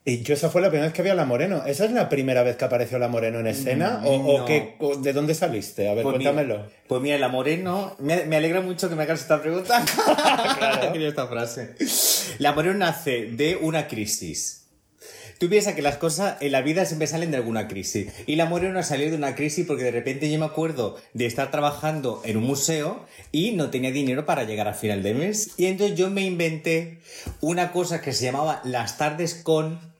Y 0.07 0.21
yo 0.21 0.35
esa 0.35 0.49
fue 0.51 0.61
la 0.61 0.69
primera 0.69 0.85
vez 0.85 0.93
que 0.93 1.01
vi 1.01 1.09
a 1.09 1.15
la 1.15 1.25
Moreno. 1.25 1.63
¿Esa 1.65 1.85
es 1.85 1.91
la 1.91 2.09
primera 2.09 2.43
vez 2.43 2.57
que 2.57 2.65
apareció 2.65 2.99
la 2.99 3.07
Moreno 3.07 3.39
en 3.39 3.47
escena? 3.47 4.01
¿O, 4.05 4.13
o 4.13 4.37
no. 4.39 4.45
qué- 4.45 4.75
de 5.01 5.13
dónde 5.13 5.33
saliste? 5.33 5.89
A 5.89 5.95
ver, 5.95 6.03
Pues 6.03 6.17
mira- 6.19 6.31
cuéntamelo. 6.31 6.67
pues 6.87 7.01
mira, 7.01 7.17
la 7.17 7.27
Moreno, 7.27 7.95
me, 7.97 8.23
me 8.25 8.35
alegra 8.35 8.61
mucho 8.61 8.87
que 8.87 8.95
me 8.95 9.01
hagas 9.03 9.21
esta 9.21 9.41
pregunta. 9.41 9.83
Claro. 10.59 10.93
Esta 10.95 11.27
frase. 11.27 11.73
La 12.37 12.53
Moreno 12.53 12.77
nace 12.77 13.29
de 13.31 13.55
una 13.55 13.87
crisis. 13.87 14.67
Tú 15.39 15.49
piensas 15.49 15.73
que 15.73 15.81
las 15.81 15.97
cosas 15.97 16.37
en 16.39 16.51
la 16.53 16.61
vida 16.61 16.85
siempre 16.85 17.07
salen 17.07 17.31
de 17.31 17.37
alguna 17.37 17.67
crisis. 17.67 18.07
Y 18.27 18.35
la 18.37 18.45
Moreno 18.45 18.81
salió 18.83 19.09
de 19.09 19.17
una 19.17 19.35
crisis 19.35 19.65
porque 19.67 19.83
de 19.83 19.91
repente 19.91 20.31
yo 20.31 20.37
me 20.39 20.45
acuerdo 20.45 20.97
de 21.13 21.25
estar 21.25 21.49
trabajando 21.51 22.21
en 22.25 22.37
un 22.37 22.43
museo 22.45 23.05
y 23.33 23.51
no 23.51 23.69
tenía 23.71 23.91
dinero 23.91 24.25
para 24.25 24.43
llegar 24.43 24.67
a 24.67 24.73
final 24.73 25.01
de 25.03 25.13
mes. 25.15 25.51
Y 25.57 25.65
entonces 25.65 25.97
yo 25.97 26.09
me 26.11 26.21
inventé 26.21 26.99
una 27.41 27.71
cosa 27.73 28.01
que 28.01 28.13
se 28.13 28.25
llamaba 28.25 28.61
las 28.63 28.97
tardes 28.99 29.33
con. 29.35 29.94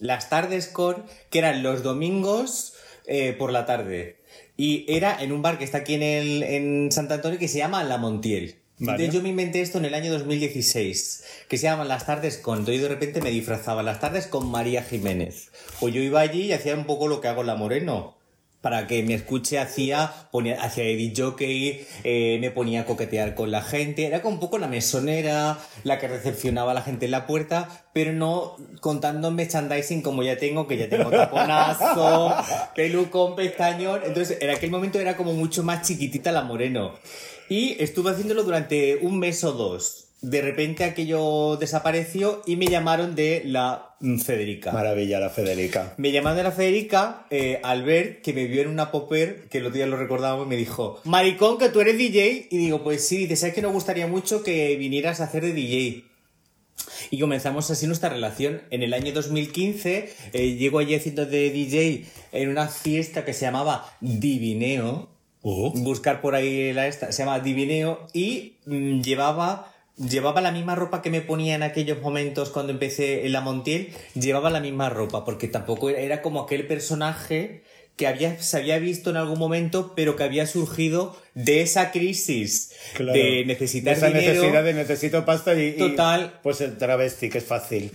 Las 0.00 0.28
tardes 0.28 0.66
con, 0.66 1.04
que 1.30 1.38
eran 1.38 1.62
los 1.62 1.82
domingos 1.82 2.74
eh, 3.06 3.34
por 3.38 3.52
la 3.52 3.66
tarde. 3.66 4.16
Y 4.56 4.84
era 4.88 5.22
en 5.22 5.32
un 5.32 5.42
bar 5.42 5.58
que 5.58 5.64
está 5.64 5.78
aquí 5.78 5.94
en, 5.94 6.02
el, 6.02 6.42
en 6.42 6.92
Sant 6.92 7.10
Antonio 7.10 7.38
que 7.38 7.48
se 7.48 7.58
llama 7.58 7.84
La 7.84 7.98
Montiel. 7.98 8.56
Vale. 8.78 8.92
Entonces 8.92 9.14
yo 9.14 9.22
me 9.22 9.28
inventé 9.28 9.60
esto 9.60 9.78
en 9.78 9.84
el 9.84 9.94
año 9.94 10.10
2016, 10.12 11.24
que 11.48 11.58
se 11.58 11.64
llama 11.64 11.84
Las 11.84 12.06
tardes 12.06 12.38
con. 12.38 12.64
Yo 12.64 12.72
de 12.72 12.88
repente 12.88 13.20
me 13.20 13.30
disfrazaba 13.30 13.82
Las 13.82 14.00
tardes 14.00 14.26
con 14.26 14.50
María 14.50 14.82
Jiménez. 14.82 15.50
Pues 15.80 15.92
yo 15.92 16.00
iba 16.00 16.20
allí 16.20 16.44
y 16.44 16.52
hacía 16.52 16.74
un 16.74 16.86
poco 16.86 17.06
lo 17.06 17.20
que 17.20 17.28
hago 17.28 17.42
en 17.42 17.48
La 17.48 17.56
Moreno. 17.56 18.19
Para 18.60 18.86
que 18.86 19.02
me 19.02 19.14
escuche, 19.14 19.58
hacía, 19.58 20.12
ponía, 20.30 20.62
hacía 20.62 20.84
edit 20.84 21.18
jockey, 21.18 21.86
eh, 22.04 22.38
me 22.40 22.50
ponía 22.50 22.82
a 22.82 22.84
coquetear 22.84 23.34
con 23.34 23.50
la 23.50 23.62
gente. 23.62 24.04
Era 24.04 24.20
como 24.20 24.34
un 24.34 24.40
poco 24.40 24.58
la 24.58 24.68
mesonera, 24.68 25.58
la 25.82 25.98
que 25.98 26.08
recepcionaba 26.08 26.72
a 26.72 26.74
la 26.74 26.82
gente 26.82 27.06
en 27.06 27.12
la 27.12 27.26
puerta, 27.26 27.86
pero 27.94 28.12
no 28.12 28.56
contando 28.80 29.30
merchandising 29.30 30.02
como 30.02 30.22
ya 30.22 30.36
tengo, 30.36 30.66
que 30.66 30.76
ya 30.76 30.90
tengo 30.90 31.10
taponazo, 31.10 32.34
pelucón, 32.74 33.34
pestañón. 33.34 34.02
Entonces, 34.04 34.38
en 34.42 34.50
aquel 34.50 34.70
momento 34.70 35.00
era 35.00 35.16
como 35.16 35.32
mucho 35.32 35.62
más 35.62 35.86
chiquitita 35.86 36.30
la 36.30 36.42
Moreno. 36.42 36.92
Y 37.48 37.82
estuve 37.82 38.10
haciéndolo 38.10 38.42
durante 38.44 38.96
un 38.96 39.18
mes 39.18 39.42
o 39.42 39.52
dos. 39.52 40.09
De 40.22 40.42
repente 40.42 40.84
aquello 40.84 41.56
desapareció 41.56 42.42
y 42.46 42.56
me 42.56 42.66
llamaron 42.66 43.14
de 43.14 43.42
la 43.46 43.94
Federica. 44.22 44.72
Maravilla 44.72 45.18
la 45.18 45.30
Federica. 45.30 45.94
Me 45.96 46.12
llamaron 46.12 46.36
de 46.36 46.44
la 46.44 46.52
Federica, 46.52 47.26
eh, 47.30 47.60
Albert, 47.62 48.22
que 48.22 48.32
me 48.32 48.46
vio 48.46 48.62
en 48.62 48.68
una 48.68 48.90
popper, 48.90 49.48
que 49.48 49.58
el 49.58 49.66
otro 49.66 49.76
día 49.76 49.86
lo 49.86 49.96
recordábamos, 49.96 50.46
y 50.46 50.48
me 50.48 50.56
dijo, 50.56 51.00
Maricón, 51.04 51.58
que 51.58 51.70
tú 51.70 51.80
eres 51.80 51.96
DJ. 51.96 52.48
Y 52.50 52.58
digo, 52.58 52.82
pues 52.82 53.06
sí, 53.06 53.18
dice, 53.18 53.36
¿sabes 53.36 53.54
que 53.54 53.62
nos 53.62 53.72
gustaría 53.72 54.06
mucho 54.06 54.42
que 54.42 54.76
vinieras 54.76 55.20
a 55.20 55.24
hacer 55.24 55.42
de 55.42 55.52
DJ? 55.52 56.04
Y 57.10 57.20
comenzamos 57.20 57.70
así 57.70 57.86
nuestra 57.86 58.08
relación. 58.08 58.62
En 58.70 58.82
el 58.82 58.94
año 58.94 59.12
2015 59.12 60.12
eh, 60.32 60.56
llego 60.56 60.78
allí 60.78 60.94
haciendo 60.94 61.26
de 61.26 61.50
DJ 61.50 62.06
en 62.32 62.48
una 62.48 62.68
fiesta 62.68 63.24
que 63.24 63.32
se 63.32 63.46
llamaba 63.46 63.90
Divineo. 64.00 65.08
Oh. 65.42 65.72
Buscar 65.74 66.20
por 66.20 66.34
ahí 66.34 66.72
la 66.74 66.86
esta, 66.86 67.12
se 67.12 67.22
llama 67.22 67.40
Divineo 67.40 68.06
y 68.12 68.56
mm, 68.66 69.00
llevaba 69.00 69.69
llevaba 70.08 70.40
la 70.40 70.50
misma 70.50 70.74
ropa 70.74 71.02
que 71.02 71.10
me 71.10 71.20
ponía 71.20 71.54
en 71.54 71.62
aquellos 71.62 72.00
momentos 72.00 72.50
cuando 72.50 72.72
empecé 72.72 73.26
en 73.26 73.32
la 73.32 73.40
Montiel, 73.42 73.90
llevaba 74.14 74.50
la 74.50 74.60
misma 74.60 74.88
ropa 74.88 75.24
porque 75.24 75.46
tampoco 75.48 75.90
era, 75.90 76.00
era 76.00 76.22
como 76.22 76.40
aquel 76.42 76.66
personaje 76.66 77.62
que 77.96 78.06
había, 78.06 78.40
se 78.40 78.56
había 78.56 78.78
visto 78.78 79.10
en 79.10 79.18
algún 79.18 79.38
momento, 79.38 79.92
pero 79.94 80.16
que 80.16 80.22
había 80.24 80.46
surgido 80.46 81.20
de 81.34 81.60
esa 81.60 81.90
crisis 81.92 82.72
Claro. 82.94 83.12
de 83.12 83.44
necesitar 83.44 83.94
Esa 83.94 84.06
dinero. 84.06 84.32
necesidad 84.32 84.64
de 84.64 84.72
necesito 84.72 85.24
pasta 85.26 85.52
y, 85.54 85.66
y, 85.68 85.72
Total. 85.76 86.40
pues 86.42 86.62
el 86.62 86.78
travesti, 86.78 87.28
que 87.28 87.36
es 87.38 87.44
fácil. 87.44 87.90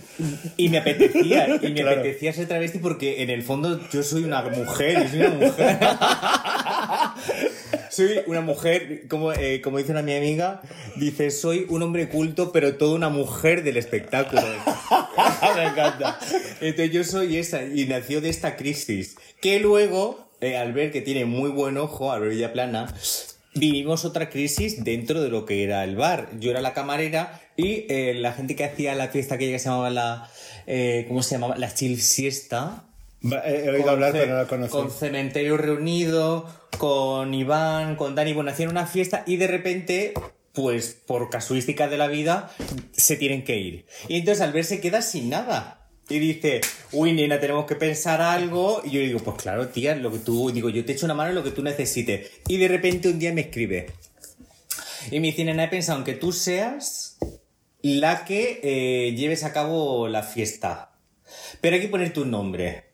Y 0.56 0.68
me 0.68 0.78
apetecía, 0.78 1.58
y 1.60 1.70
me 1.72 1.80
Claro. 1.82 2.00
apetecía 2.02 2.32
ser 2.32 2.46
travesti 2.46 2.78
porque 2.78 3.20
en 3.24 3.30
el 3.30 3.42
fondo 3.42 3.80
yo 3.90 4.04
soy 4.04 4.22
una 4.22 4.42
mujer, 4.42 5.02
yo 5.02 5.08
soy 5.08 5.20
una 5.22 5.30
mujer. 5.30 5.78
soy 7.96 8.20
una 8.26 8.42
mujer, 8.42 9.08
como, 9.08 9.32
eh, 9.32 9.62
como 9.62 9.78
dice 9.78 9.92
una 9.92 10.02
mi 10.02 10.14
amiga, 10.14 10.60
dice, 10.96 11.30
soy 11.30 11.64
un 11.70 11.82
hombre 11.82 12.10
culto, 12.10 12.52
pero 12.52 12.76
toda 12.76 12.94
una 12.94 13.08
mujer 13.08 13.64
del 13.64 13.78
espectáculo. 13.78 14.42
me 15.56 15.64
encanta. 15.64 16.18
Entonces 16.60 16.92
yo 16.92 17.04
soy 17.04 17.38
esa, 17.38 17.64
y 17.64 17.86
nació 17.86 18.20
de 18.20 18.28
esta 18.28 18.56
crisis. 18.56 19.16
Que 19.40 19.60
luego, 19.60 20.28
eh, 20.42 20.58
al 20.58 20.74
ver 20.74 20.92
que 20.92 21.00
tiene 21.00 21.24
muy 21.24 21.48
buen 21.48 21.78
ojo, 21.78 22.12
Albert 22.12 22.32
Villaplana, 22.32 22.94
vivimos 23.54 24.04
otra 24.04 24.28
crisis 24.28 24.84
dentro 24.84 25.22
de 25.22 25.30
lo 25.30 25.46
que 25.46 25.64
era 25.64 25.82
el 25.82 25.96
bar. 25.96 26.28
Yo 26.38 26.50
era 26.50 26.60
la 26.60 26.74
camarera 26.74 27.40
y 27.56 27.86
eh, 27.88 28.12
la 28.14 28.34
gente 28.34 28.56
que 28.56 28.64
hacía 28.64 28.94
la 28.94 29.08
fiesta 29.08 29.38
que 29.38 29.58
se 29.58 29.64
llamaba 29.64 29.88
la... 29.88 30.30
¿Cómo 31.08 31.22
se 31.22 31.36
llamaba? 31.36 31.56
La 31.56 31.72
chill 31.72 32.02
siesta. 32.02 32.85
He, 33.44 33.70
oído 33.70 33.90
hablar, 33.90 34.12
pero 34.12 34.26
no 34.26 34.38
la 34.38 34.46
conozco. 34.46 34.78
Con 34.78 34.90
Cementerio 34.90 35.56
Reunido, 35.56 36.48
con 36.78 37.34
Iván, 37.34 37.96
con 37.96 38.14
Dani, 38.14 38.32
bueno, 38.32 38.50
hacían 38.50 38.70
una 38.70 38.86
fiesta 38.86 39.22
y 39.26 39.36
de 39.36 39.46
repente, 39.46 40.14
pues 40.52 41.00
por 41.06 41.30
casuística 41.30 41.88
de 41.88 41.96
la 41.96 42.08
vida, 42.08 42.50
se 42.92 43.16
tienen 43.16 43.44
que 43.44 43.56
ir. 43.56 43.86
Y 44.08 44.18
entonces 44.18 44.42
al 44.42 44.52
ver 44.52 44.64
se 44.64 44.80
queda 44.80 45.02
sin 45.02 45.30
nada. 45.30 45.88
Y 46.08 46.20
dice, 46.20 46.60
uy, 46.92 47.12
nena, 47.12 47.40
tenemos 47.40 47.66
que 47.66 47.74
pensar 47.74 48.22
algo. 48.22 48.80
Y 48.84 48.90
yo 48.90 49.00
digo, 49.00 49.18
pues 49.20 49.36
claro, 49.42 49.68
tía, 49.68 49.96
lo 49.96 50.12
que 50.12 50.18
tú, 50.18 50.52
digo, 50.52 50.68
yo 50.68 50.84
te 50.84 50.92
echo 50.92 51.06
una 51.06 51.14
mano 51.14 51.30
en 51.30 51.34
lo 51.34 51.42
que 51.42 51.50
tú 51.50 51.62
necesites. 51.62 52.30
Y 52.46 52.58
de 52.58 52.68
repente 52.68 53.08
un 53.08 53.18
día 53.18 53.32
me 53.32 53.42
escribe. 53.42 53.86
Y 55.10 55.20
me 55.20 55.28
dice, 55.28 55.44
nena, 55.44 55.64
he 55.64 55.68
pensado 55.68 55.98
en 55.98 56.04
que 56.04 56.14
tú 56.14 56.32
seas 56.32 57.18
la 57.82 58.24
que 58.24 58.60
eh, 58.62 59.14
lleves 59.14 59.44
a 59.44 59.52
cabo 59.52 60.08
la 60.08 60.22
fiesta. 60.22 60.92
Pero 61.60 61.76
hay 61.76 61.82
que 61.82 61.88
poner 61.88 62.12
tu 62.12 62.24
nombre. 62.24 62.85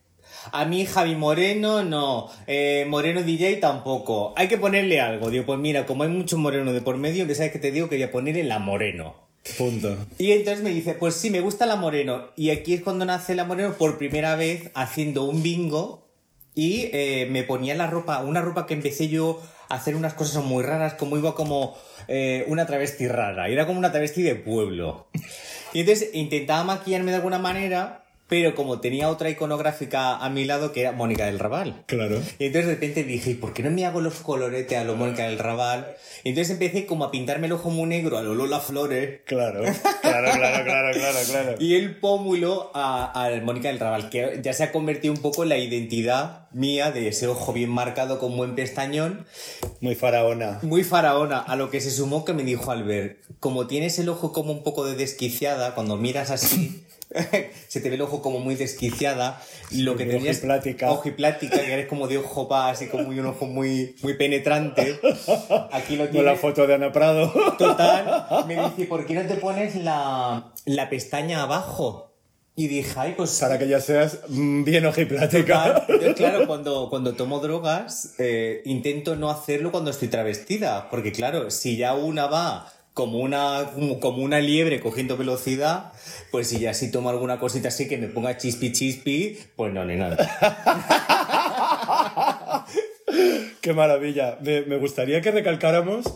A 0.51 0.65
mí 0.65 0.87
Javi 0.87 1.15
Moreno 1.15 1.85
no, 1.85 2.31
eh, 2.47 2.85
Moreno 2.89 3.23
DJ 3.23 3.57
tampoco. 3.57 4.35
Hay 4.37 4.49
que 4.49 4.59
ponerle 4.59 5.01
algo. 5.01 5.31
Digo, 5.31 5.47
pues 5.47 5.59
mira, 5.59 5.87
como 5.87 6.03
hay 6.03 6.11
mucho 6.11 6.37
Moreno 6.39 6.73
de 6.73 6.81
por 6.81 6.97
medio, 6.97 7.27
que 7.27 7.35
sabes 7.35 7.53
que 7.53 7.59
te 7.59 7.71
digo 7.71 7.89
que 7.89 7.97
voy 7.97 8.03
a 8.05 8.11
ponerle 8.11 8.45
la 8.45 8.59
Moreno. 8.59 9.15
Punto. 9.59 9.97
Y 10.19 10.33
entonces 10.33 10.63
me 10.63 10.71
dice, 10.71 10.95
pues 10.95 11.15
sí, 11.15 11.31
me 11.31 11.41
gusta 11.41 11.67
la 11.67 11.77
Moreno. 11.77 12.29
Y 12.37 12.51
aquí 12.51 12.75
es 12.75 12.83
cuando 12.83 13.05
nace 13.05 13.35
la 13.35 13.45
Moreno 13.45 13.75
por 13.75 13.99
primera 13.99 14.37
vez 14.37 14.71
haciendo 14.75 15.25
un 15.25 15.43
bingo 15.43 16.03
y 16.55 16.91
eh, 16.93 17.29
me 17.31 17.45
ponía 17.45 17.75
la 17.75 17.87
ropa, 17.87 18.21
una 18.21 18.41
ropa 18.41 18.67
que 18.67 18.75
empecé 18.75 19.09
yo 19.09 19.41
a 19.69 19.77
hacer 19.77 19.97
unas 19.97 20.15
cosas 20.15 20.45
muy 20.45 20.63
raras, 20.63 20.95
como 20.95 21.17
iba 21.17 21.35
como 21.35 21.77
eh, 22.09 22.45
una 22.49 22.67
travesti 22.67 23.09
rara, 23.09 23.49
era 23.49 23.67
como 23.67 23.79
una 23.79 23.91
travesti 23.91 24.23
de 24.23 24.35
pueblo. 24.35 25.09
Y 25.73 25.81
entonces 25.81 26.11
intentaba 26.13 26.65
maquillarme 26.65 27.11
de 27.11 27.17
alguna 27.17 27.39
manera, 27.39 28.02
pero 28.33 28.55
como 28.55 28.81
tenía 28.81 29.11
otra 29.11 29.29
iconográfica 29.29 30.17
a 30.17 30.31
mi 30.31 30.47
lado 30.47 30.73
que 30.73 30.81
era 30.81 30.93
Mónica 30.93 31.27
del 31.27 31.39
Raval. 31.39 31.83
Claro. 31.85 32.17
Y 32.39 32.47
entonces 32.47 32.67
de 32.67 32.73
repente 32.77 33.05
dije, 33.05 33.33
¿y 33.33 33.35
por 33.35 33.53
qué 33.53 33.63
no 33.63 33.71
me 33.71 33.85
hago 33.85 34.01
los 34.01 34.15
coloretes 34.21 34.79
a 34.79 34.85
lo 34.85 34.97
Mónica 34.97 35.25
del 35.25 35.39
Raval? 35.39 35.95
Y 36.25 36.31
entonces 36.31 36.53
empecé 36.55 36.87
como 36.87 37.05
a 37.05 37.11
pintarme 37.11 37.47
el 37.49 37.53
ojo 37.53 37.69
muy 37.69 37.87
negro 37.87 38.17
a 38.17 38.23
lo 38.23 38.35
Lola 38.35 38.61
Flores. 38.61 39.21
Claro, 39.27 39.61
claro, 40.01 40.31
claro, 40.33 40.65
claro, 40.65 40.93
claro, 40.95 41.19
claro. 41.29 41.55
Y 41.59 41.75
el 41.75 41.99
pómulo 41.99 42.71
a, 42.73 43.27
a 43.27 43.39
Mónica 43.43 43.69
del 43.69 43.79
Raval, 43.79 44.09
que 44.09 44.41
ya 44.43 44.55
se 44.55 44.65
ha 44.65 44.73
convertido 44.73 45.13
un 45.13 45.21
poco 45.21 45.43
en 45.43 45.51
la 45.51 45.59
identidad 45.59 46.49
mía 46.53 46.91
de 46.91 47.09
ese 47.09 47.27
ojo 47.27 47.53
bien 47.53 47.69
marcado 47.69 48.19
con 48.19 48.35
buen 48.39 48.55
pestañón, 48.55 49.27
Muy 49.81 49.95
faraona. 49.95 50.59
muy 50.63 50.85
faraona, 50.85 51.39
a 51.39 51.55
lo 51.57 51.69
que 51.69 51.83
se 51.83 51.91
sumó 51.91 52.25
que 52.25 52.33
me 52.33 52.45
dijo 52.45 52.71
Albert, 52.71 53.19
como 53.41 53.67
tienes 53.67 53.99
el 53.99 54.09
ojo 54.09 54.33
como 54.33 54.53
un 54.53 54.63
poco 54.63 54.87
de 54.87 54.95
desquiciada, 54.95 55.75
cuando 55.75 55.99
miras 55.99 56.31
así, 56.31 56.83
se 57.69 57.81
te 57.81 57.89
ve 57.89 57.97
el 57.97 58.03
ojo 58.03 58.23
como 58.23 58.39
muy 58.39 58.55
desquiciada, 58.55 59.41
lo 59.71 59.97
que 59.97 60.07
tenías... 60.07 60.37
ojiplática. 60.37 60.91
Ojiplática, 60.91 61.61
que 61.61 61.73
eres 61.73 61.87
como 61.87 62.09
de 62.09 62.19
ojo 62.19 62.49
pa, 62.49 62.71
así 62.71 62.89
como 62.89 63.09
un 63.09 63.27
ojo 63.27 63.47
muy, 63.47 63.97
muy 64.03 64.15
penetrante. 64.15 64.99
Aquí 65.73 65.97
lo 65.97 66.05
Con 66.05 66.13
tienes... 66.13 66.25
la 66.25 66.37
foto 66.37 66.67
de 66.67 66.75
Ana 66.75 66.93
Prado. 66.93 67.33
Total, 67.59 68.45
me 68.47 68.57
dice, 68.57 68.87
¿por 68.87 69.07
qué 69.07 69.15
no 69.15 69.23
te 69.23 69.35
pones 69.35 69.77
la, 69.77 70.53
la 70.67 70.91
pestaña 70.91 71.43
abajo? 71.43 72.13
Y 72.55 72.69
dije, 72.69 72.93
ay, 72.97 73.15
pues... 73.17 73.39
Para 73.41 73.59
que 73.59 73.67
ya 73.67 73.81
seas 73.81 74.19
mm, 74.29 74.65
bien 74.65 74.85
ojiplática. 74.85 75.65
Total. 75.65 75.85
Entonces, 75.89 76.15
claro, 76.17 76.47
cuando, 76.47 76.89
cuando 76.91 77.15
tomo 77.15 77.41
drogas, 77.41 78.15
eh, 78.19 78.61
intento 78.67 79.17
no 79.17 79.31
hacerlo 79.31 79.71
cuando 79.71 79.91
estoy 79.91 80.09
travestida. 80.09 80.91
Porque, 80.91 81.13
claro, 81.13 81.51
si 81.51 81.79
ya 81.79 81.95
una 81.95 82.27
va 82.27 82.71
como 82.95 83.19
una, 83.19 83.71
como- 84.01 84.23
una 84.23 84.41
liebre 84.41 84.81
cogiendo 84.81 85.17
velocidad, 85.17 85.93
pues 86.31 86.49
si 86.49 86.59
ya 86.61 86.75
si 86.75 86.91
tomo 86.91 87.11
alguna 87.11 87.39
cosita 87.39 87.69
así 87.69 87.89
que 87.89 87.99
me 87.99 88.09
ponga 88.09 88.37
chispi 88.37 88.73
chispi, 88.73 89.39
pues 89.57 89.73
no, 89.73 89.85
ni 89.85 89.97
nada. 89.97 90.17
Qué 93.61 93.73
maravilla. 93.73 94.39
Me, 94.43 94.63
me 94.63 94.77
gustaría 94.77 95.21
que 95.21 95.31
recalcáramos 95.31 96.07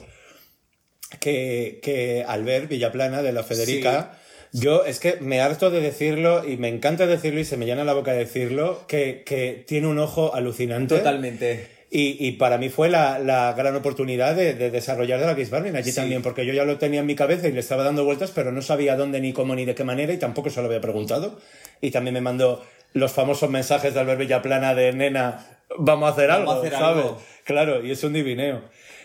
que, 1.21 1.81
que 1.83 2.25
Albert 2.27 2.69
Villaplana 2.69 3.23
de 3.23 3.33
la 3.33 3.43
Federica, 3.43 4.19
yo 4.53 4.85
es 4.85 5.01
que 5.01 5.19
me 5.21 5.41
harto 5.41 5.71
de 5.71 5.81
decirlo 5.81 6.47
y 6.49 6.57
me 6.57 6.69
encanta 6.69 7.07
decirlo 7.07 7.41
y 7.41 7.45
se 7.45 7.57
me 7.57 7.67
llena 7.67 7.85
la 7.85 7.93
boca 7.95 8.13
de 8.13 8.19
decirlo, 8.19 8.85
que, 8.89 9.23
que 9.25 9.65
tiene 9.67 9.87
un 9.87 9.99
ojo 9.99 10.35
alucinante. 10.35 10.97
Totalmente. 10.99 11.76
Y, 11.99 12.17
y 12.27 12.33
para 12.33 12.59
mí 12.59 12.69
fue 12.69 12.91
la, 12.91 13.19
la 13.19 13.55
gran 13.55 13.75
oportunidad 13.75 14.35
de, 14.35 14.53
de 14.53 14.71
desarrollar 14.71 15.19
de 15.19 15.25
la 15.27 15.49
Barney 15.51 15.75
allí 15.75 15.91
Sí. 15.91 15.97
también, 15.97 16.21
porque 16.21 16.45
yo 16.45 16.53
ya 16.53 16.65
lo 16.67 16.77
tenía 16.77 17.01
en 17.01 17.07
mi 17.07 17.15
cabeza 17.15 17.49
y 17.49 17.53
le 17.53 17.61
estaba 17.61 17.85
dando 17.85 18.05
vueltas, 18.05 18.33
pero 18.35 18.53
no 18.53 18.61
sabía 18.61 18.97
dónde, 18.97 19.19
ni 19.21 19.33
cómo, 19.33 19.55
ni 19.55 19.65
de 19.65 19.75
qué 19.75 19.83
manera, 19.83 20.13
y 20.13 20.19
tampoco 20.19 20.51
se 20.51 20.61
lo 20.61 20.67
había 20.67 20.83
preguntado. 20.83 21.39
Y 21.81 21.93
también 21.93 22.13
me 22.13 22.21
mandó 22.21 22.63
los 22.93 23.13
famosos 23.13 23.49
mensajes 23.49 23.95
de 23.95 24.01
Albert 24.01 24.19
Villaplana 24.21 24.75
de 24.75 24.93
nena, 24.93 25.47
vamos 25.79 26.11
a 26.11 26.13
hacer 26.13 26.29
Vamos 26.29 26.41
algo, 26.41 26.53
a 26.53 26.59
hacer 26.67 26.73
¿sabes? 26.79 27.05
algo. 27.05 27.23
Claro, 27.45 27.83
y 27.83 27.91
es 27.93 28.05
un 28.05 28.13
divineo. 28.13 28.61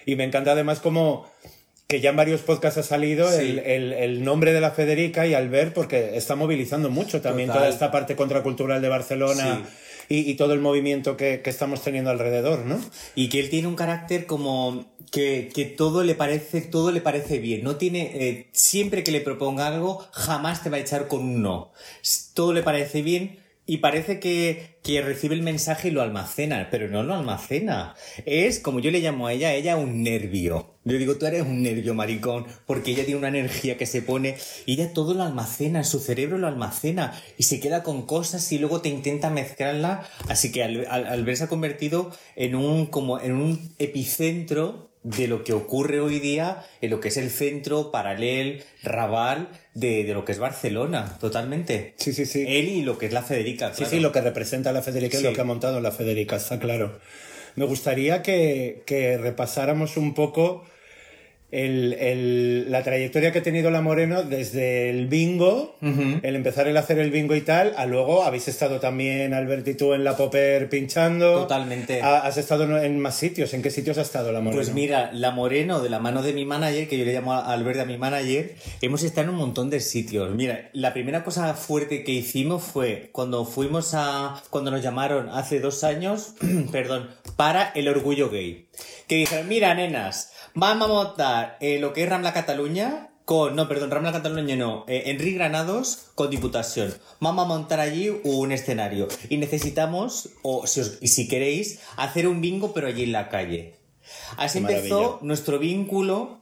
Y 0.06 0.18
me 0.18 0.26
encanta 0.26 0.52
además 0.52 0.82
como 0.82 1.32
que 1.88 2.02
ya 2.02 2.10
en 2.10 2.16
varios 2.18 2.42
podcasts 2.42 2.78
ha 2.80 2.84
salido 2.84 3.30
Sí. 3.32 3.42
el, 3.52 3.60
el- 3.60 3.94
el 3.94 4.24
nombre 4.26 4.52
de 4.52 4.60
la 4.62 4.72
Federica 4.72 5.28
y 5.28 5.34
Albert 5.34 5.74
porque 5.74 6.18
está 6.18 6.36
movilizando 6.36 6.90
mucho 6.90 7.22
también 7.22 7.48
Total. 7.48 7.62
toda 7.64 7.74
esta 7.74 7.90
parte 7.92 8.16
contracultural 8.16 8.82
de 8.82 8.90
Barcelona 8.90 9.62
y, 10.12 10.36
todo 10.36 10.53
el 10.53 10.60
movimiento 10.60 11.15
que, 11.15 11.41
que 11.41 11.50
estamos 11.50 11.82
teniendo 11.82 12.10
alrededor, 12.10 12.65
¿no? 12.65 12.80
Y 13.15 13.30
que 13.30 13.39
él 13.39 13.50
tiene 13.50 13.68
un 13.68 13.75
carácter 13.75 14.25
como 14.25 14.86
que, 15.12 15.50
que 15.53 15.65
todo 15.65 16.03
le 16.03 16.15
parece, 16.15 16.62
todo 16.62 16.91
le 16.91 17.01
parece 17.01 17.39
bien. 17.39 17.63
No 17.63 17.77
tiene, 17.77 18.12
eh, 18.13 18.50
siempre 18.51 19.03
que 19.03 19.12
le 19.12 19.22
proponga 19.22 19.68
algo, 19.68 20.06
jamás 20.12 20.63
te 20.63 20.70
va 20.70 20.77
a 20.77 20.82
echar 20.82 21.08
con 21.08 21.22
un 21.22 21.41
no. 21.41 21.72
Todo 22.34 22.53
le 22.53 22.63
parece 22.63 23.01
bien 23.01 23.41
y 23.72 23.78
parece 23.78 24.20
que, 24.20 24.75
que 24.84 25.01
recibe 25.01 25.34
el 25.34 25.44
mensaje 25.44 25.88
y 25.88 25.92
lo 25.92 26.01
almacena, 26.01 26.68
pero 26.70 26.90
no 26.90 27.04
lo 27.04 27.13
almacena. 27.13 27.96
Es, 28.25 28.60
como 28.60 28.82
yo 28.82 28.92
le 28.92 29.00
llamo 29.00 29.28
a 29.28 29.32
ella, 29.32 29.54
ella 29.54 29.78
un 29.78 30.04
nervio. 30.04 30.75
Yo 30.84 30.98
digo, 30.98 31.16
tú 31.16 31.25
eres 31.25 31.44
un 31.44 31.63
nervio, 31.63 31.94
maricón, 31.94 32.48
porque 32.66 32.92
ella 32.92 33.06
tiene 33.06 33.20
una 33.20 33.30
energía 33.30 33.78
que 33.78 33.86
se 33.86 34.01
pone 34.01 34.36
y 34.66 34.74
ella 34.74 34.92
todo 34.92 35.13
lo 35.13 35.24
almacena, 35.24 35.80
en 35.80 35.86
su 35.86 36.01
cerebro 36.01 36.38
lo 36.38 36.48
almacena 36.48 37.18
y 37.38 37.44
se 37.44 37.62
queda 37.62 37.82
con 37.82 38.06
cosas 38.06 38.51
y 38.51 38.60
luego 38.60 38.82
te 38.82 38.90
intenta 38.90 39.30
mezclarla. 39.30 40.06
Así 40.28 40.51
que 40.51 40.66
al, 40.66 40.86
al, 40.90 41.08
al 41.08 41.30
ha 41.30 41.48
convertido 41.48 42.12
en 42.36 42.56
un, 42.56 42.88
como 42.88 43.22
en 43.22 43.32
un 43.32 43.74
epicentro 43.80 44.92
de 45.04 45.28
lo 45.28 45.44
que 45.44 45.54
ocurre 45.54 46.00
hoy 46.00 46.20
día 46.20 46.63
en 46.82 46.92
lo 46.92 47.00
que 47.00 47.08
es 47.08 47.18
el 47.18 47.30
centro 47.30 47.92
paralel, 47.92 48.63
Raval, 48.84 49.50
de, 49.74 50.04
de 50.04 50.13
lo 50.13 50.25
que 50.25 50.32
es 50.34 50.40
Barcelona, 50.40 51.18
totalmente. 51.20 51.94
Sí, 51.98 52.13
sí, 52.13 52.25
sí. 52.25 52.44
Él 52.48 52.68
y 52.70 52.82
lo 52.82 52.98
que 52.98 53.06
es 53.06 53.13
la 53.13 53.24
Federica. 53.24 53.70
Sí, 53.70 53.78
claro. 53.78 53.92
sí, 53.92 54.00
lo 54.00 54.12
que 54.12 54.22
representa 54.22 54.72
la 54.72 54.82
Federica 54.82 55.18
y 55.18 55.22
Sí. 55.22 55.25
lo 55.25 55.34
que 55.34 55.42
ha 55.42 55.46
montado 55.46 55.80
la 55.82 55.92
Federica, 55.92 56.36
está 56.36 56.60
claro. 56.60 57.00
Me 57.56 57.66
gustaría 57.66 58.22
que, 58.22 58.84
que 58.86 59.18
repasáramos 59.18 59.98
un 59.98 60.13
poco 60.13 60.66
el- 61.51 61.93
el- 61.93 62.72
la 62.72 62.81
trayectoria 62.84 63.31
que 63.31 63.39
ha 63.39 63.43
tenido 63.43 63.70
la 63.72 63.81
Moreno 63.81 64.24
desde 64.24 64.89
el 64.89 65.08
bingo, 65.08 65.75
el 65.81 66.36
empezar 66.36 66.67
el 66.67 66.77
hacer 66.77 66.98
el 67.00 67.12
bingo 67.12 67.36
y 67.36 67.41
tal, 67.41 67.74
a 67.77 67.86
luego 67.86 68.24
habéis 68.24 68.48
estado 68.48 68.79
también, 68.79 69.34
Albert 69.34 69.67
y 69.67 69.74
tú, 69.75 69.93
en 69.93 70.03
la 70.03 70.15
Popper 70.15 70.70
pinchando. 70.70 71.41
Totalmente. 71.41 72.01
Ha- 72.01 72.20
¿Has 72.20 72.38
estado 72.38 72.77
en 72.81 73.00
más 73.00 73.15
sitios? 73.15 73.53
¿En 73.53 73.62
qué 73.62 73.70
sitios 73.70 73.98
ha 73.98 74.01
estado 74.01 74.31
la 74.31 74.39
Moreno? 74.39 74.62
Pues 74.62 74.74
mira, 74.74 75.12
la 75.13 75.31
Moreno, 75.31 75.81
de 75.81 75.89
la 75.89 76.00
mano 76.00 76.22
de 76.24 76.34
mi 76.34 76.46
manager, 76.46 76.88
que 76.88 76.98
yo 76.98 77.05
le 77.05 77.13
llamo 77.13 77.34
a 77.34 77.51
Albert 77.51 77.79
a 77.81 77.86
mi 77.86 77.98
manager, 77.98 78.55
hemos 78.81 79.03
estado 79.03 79.24
en 79.27 79.29
un 79.34 79.39
montón 79.39 79.70
de 79.70 79.79
sitios. 79.81 80.34
Mira, 80.34 80.70
la 80.74 80.93
primera 80.93 81.24
cosa 81.24 81.53
fuerte 81.53 82.03
que 82.03 82.12
hicimos 82.12 82.63
fue 82.63 83.10
cuando 83.12 83.46
fuimos 83.46 83.91
a. 83.93 84.41
cuando 84.50 84.72
nos 84.72 84.81
llamaron 84.81 85.29
hace 85.29 85.60
dos 85.60 85.84
años, 85.84 86.34
perdón, 86.72 87.10
para 87.36 87.72
el 87.75 87.88
orgullo 87.88 88.29
gay. 88.29 88.67
Que 89.08 89.16
dijeron, 89.16 89.48
mira, 89.48 89.74
nenas, 89.74 90.32
vamos 90.54 90.90
a 90.90 90.94
montar 90.94 91.58
eh, 91.60 91.80
lo 91.80 91.94
que 91.94 92.04
es 92.04 92.10
Rambla 92.10 92.34
Cataluña. 92.34 93.08
Con, 93.25 93.56
no, 93.56 93.68
perdón, 93.68 93.92
Rambla 93.92 94.12
Cataluña 94.12 94.56
no, 94.56 94.84
eh, 94.88 95.04
Enrique 95.06 95.36
Granados 95.38 96.08
con 96.16 96.29
Diputación. 96.31 96.94
Vamos 97.20 97.46
a 97.46 97.48
montar 97.48 97.79
allí 97.79 98.10
un 98.24 98.51
escenario. 98.51 99.07
Y 99.29 99.38
necesitamos, 99.38 100.29
o 100.42 100.66
si, 100.68 100.81
os- 100.81 100.98
y 101.01 101.07
si 101.10 101.27
queréis, 101.27 101.79
hacer 101.98 102.27
un 102.27 102.42
bingo, 102.42 102.74
pero 102.74 102.88
allí 102.88 103.03
en 103.03 103.12
la 103.12 103.29
calle. 103.29 103.75
Así 104.38 104.60
Qué 104.60 104.74
empezó 104.74 104.96
maravilla. 105.01 105.18
nuestro 105.22 105.60
vínculo 105.60 106.42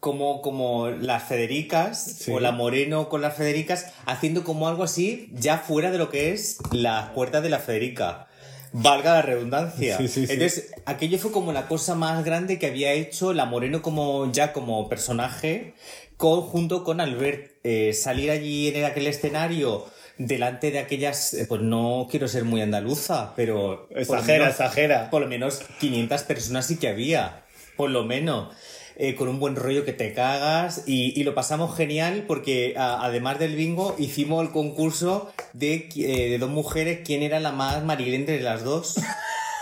como, 0.00 0.40
como 0.42 0.88
las 0.90 1.24
Federicas 1.24 2.02
Sí. 2.20 2.30
o 2.32 2.40
la 2.40 2.52
Moreno 2.52 3.08
con 3.08 3.20
las 3.20 3.36
Federicas, 3.36 3.86
haciendo 4.06 4.42
como 4.44 4.68
algo 4.68 4.84
así 4.84 5.28
ya 5.32 5.58
fuera 5.58 5.90
de 5.90 5.98
lo 5.98 6.08
que 6.08 6.32
es 6.32 6.58
la 6.70 7.12
puerta 7.14 7.40
de 7.40 7.50
la 7.50 7.58
Federica. 7.58 8.26
Valga 8.72 9.14
la 9.14 9.22
redundancia. 9.22 9.96
Sí, 9.98 10.08
sí, 10.08 10.26
sí. 10.26 10.32
Entonces, 10.32 10.72
aquello 10.86 11.18
fue 11.18 11.30
como 11.32 11.52
la 11.52 11.68
cosa 11.68 11.94
más 11.94 12.24
grande 12.24 12.58
que 12.58 12.66
había 12.66 12.92
hecho 12.92 13.32
la 13.32 13.44
Moreno 13.44 13.82
como 13.82 14.30
ya 14.32 14.52
como 14.52 14.88
personaje, 14.88 15.74
con- 16.16 16.40
junto 16.42 16.82
con 16.84 17.00
Albert. 17.00 17.52
Eh, 17.64 17.92
salir 17.92 18.30
allí 18.30 18.68
en 18.68 18.84
aquel 18.84 19.06
escenario 19.06 19.84
delante 20.18 20.70
de 20.70 20.78
aquellas, 20.78 21.34
eh, 21.34 21.46
pues 21.48 21.60
no 21.62 22.06
quiero 22.10 22.28
ser 22.28 22.44
muy 22.44 22.60
andaluza, 22.60 23.32
pero... 23.36 23.86
por 23.88 23.98
Exagera, 24.00 24.44
menos- 24.44 24.50
exagera. 24.60 25.10
por 25.10 25.22
lo 25.22 25.28
menos 25.28 25.60
500 25.80 26.22
personas 26.22 26.66
sí 26.66 26.76
que 26.76 26.88
había, 26.88 27.44
por 27.76 27.90
lo 27.90 28.04
menos. 28.04 28.54
Eh, 28.96 29.14
con 29.14 29.28
un 29.28 29.40
buen 29.40 29.56
rollo 29.56 29.84
que 29.86 29.92
te 29.94 30.12
cagas 30.12 30.82
y, 30.86 31.18
y 31.18 31.24
lo 31.24 31.34
pasamos 31.34 31.74
genial 31.76 32.24
porque 32.28 32.74
a- 32.76 33.04
además 33.04 33.38
del 33.38 33.56
bingo 33.56 33.96
hicimos 33.98 34.42
el 34.44 34.50
concurso 34.52 35.32
de, 35.54 35.88
eh, 35.96 36.28
de 36.30 36.38
dos 36.38 36.50
mujeres, 36.50 37.00
quién 37.04 37.22
era 37.22 37.40
la 37.40 37.52
más 37.52 37.82
marilente 37.84 38.32
de 38.32 38.40
las 38.40 38.64
dos. 38.64 38.96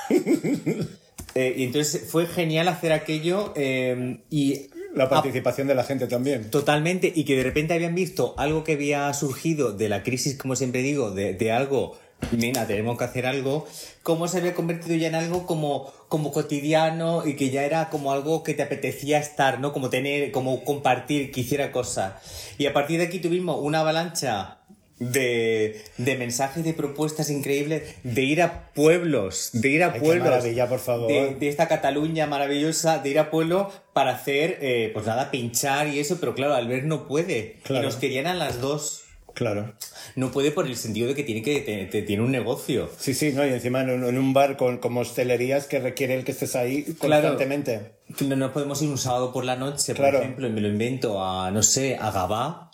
Eh, 1.36 1.54
y 1.58 1.62
entonces 1.62 2.08
fue 2.10 2.26
genial 2.26 2.66
hacer 2.66 2.92
aquello 2.92 3.54
y 3.56 4.68
La 4.96 5.08
participación 5.08 5.68
de 5.68 5.76
la 5.76 5.84
gente 5.84 6.08
también. 6.08 6.50
Totalmente, 6.50 7.12
y 7.14 7.22
que 7.24 7.36
de 7.36 7.44
repente 7.44 7.72
habían 7.72 7.94
visto 7.94 8.34
algo 8.36 8.64
que 8.64 8.72
había 8.72 9.14
surgido 9.14 9.72
de 9.72 9.88
la 9.88 10.02
crisis, 10.02 10.36
como 10.36 10.56
siempre 10.56 10.82
digo, 10.82 11.12
de, 11.12 11.34
de 11.34 11.52
algo, 11.52 11.96
nena, 12.32 12.66
tenemos 12.66 12.98
que 12.98 13.04
hacer 13.04 13.26
algo, 13.26 13.68
cómo 14.02 14.26
se 14.26 14.38
había 14.38 14.54
convertido 14.54 14.96
ya 14.96 15.06
en 15.06 15.14
algo 15.14 15.46
como, 15.46 15.92
como 16.10 16.32
cotidiano 16.32 17.24
y 17.24 17.36
que 17.36 17.50
ya 17.50 17.62
era 17.62 17.88
como 17.88 18.12
algo 18.12 18.42
que 18.42 18.52
te 18.52 18.64
apetecía 18.64 19.18
estar, 19.18 19.60
¿no? 19.60 19.72
Como 19.72 19.90
tener, 19.90 20.32
como 20.32 20.64
compartir, 20.64 21.30
que 21.30 21.42
hiciera 21.42 21.70
cosas. 21.70 22.14
Y 22.58 22.66
a 22.66 22.72
partir 22.74 22.98
de 22.98 23.06
aquí 23.06 23.20
tuvimos 23.20 23.58
una 23.62 23.80
avalancha 23.80 24.58
de, 24.98 25.80
de 25.98 26.16
mensajes, 26.16 26.64
de 26.64 26.74
propuestas 26.74 27.30
increíbles, 27.30 27.94
de 28.02 28.22
ir 28.22 28.42
a 28.42 28.72
pueblos, 28.74 29.50
de 29.52 29.68
ir 29.68 29.84
a 29.84 29.86
Ay, 29.86 29.92
qué 29.94 30.00
pueblos. 30.00 30.28
maravilla, 30.28 30.68
por 30.68 30.80
favor. 30.80 31.06
De, 31.06 31.36
de 31.36 31.48
esta 31.48 31.68
Cataluña 31.68 32.26
maravillosa, 32.26 32.98
de 32.98 33.08
ir 33.08 33.18
a 33.20 33.30
pueblo 33.30 33.70
para 33.92 34.10
hacer, 34.10 34.58
eh, 34.60 34.90
pues 34.92 35.06
nada, 35.06 35.30
pinchar 35.30 35.86
y 35.86 36.00
eso, 36.00 36.18
pero 36.18 36.34
claro, 36.34 36.54
Albert 36.54 36.86
no 36.86 37.06
puede. 37.06 37.60
Claro. 37.62 37.84
Y 37.84 37.86
nos 37.86 37.96
querían 37.96 38.26
a 38.26 38.34
las 38.34 38.60
dos. 38.60 39.04
Claro. 39.32 39.74
No 40.16 40.30
puede 40.30 40.50
por 40.50 40.66
el 40.66 40.76
sentido 40.76 41.08
de 41.08 41.14
que 41.14 41.22
tiene 41.22 41.42
que 41.42 41.60
te- 41.60 41.86
te- 41.86 42.02
tiene 42.02 42.22
un 42.22 42.30
negocio. 42.30 42.90
Sí, 42.98 43.14
sí, 43.14 43.32
¿no? 43.32 43.46
Y 43.46 43.50
encima 43.50 43.82
en 43.82 43.90
un, 43.90 44.04
en 44.04 44.18
un 44.18 44.32
bar 44.32 44.56
con 44.56 44.78
como 44.78 45.00
hostelerías 45.00 45.66
que 45.66 45.78
requiere 45.80 46.14
el 46.14 46.24
que 46.24 46.32
estés 46.32 46.56
ahí 46.56 46.82
Claro. 46.98 47.28
constantemente. 47.28 47.92
Que 48.16 48.24
No 48.24 48.52
podemos 48.52 48.80
ir 48.82 48.88
un 48.88 48.98
sábado 48.98 49.32
por 49.32 49.44
la 49.44 49.56
noche, 49.56 49.94
Claro. 49.94 50.18
por 50.18 50.22
ejemplo, 50.22 50.46
y 50.46 50.50
me 50.50 50.60
lo 50.60 50.68
invento 50.68 51.22
a, 51.24 51.50
no 51.50 51.62
sé, 51.62 51.96
a 51.96 52.10
Gabá. 52.10 52.70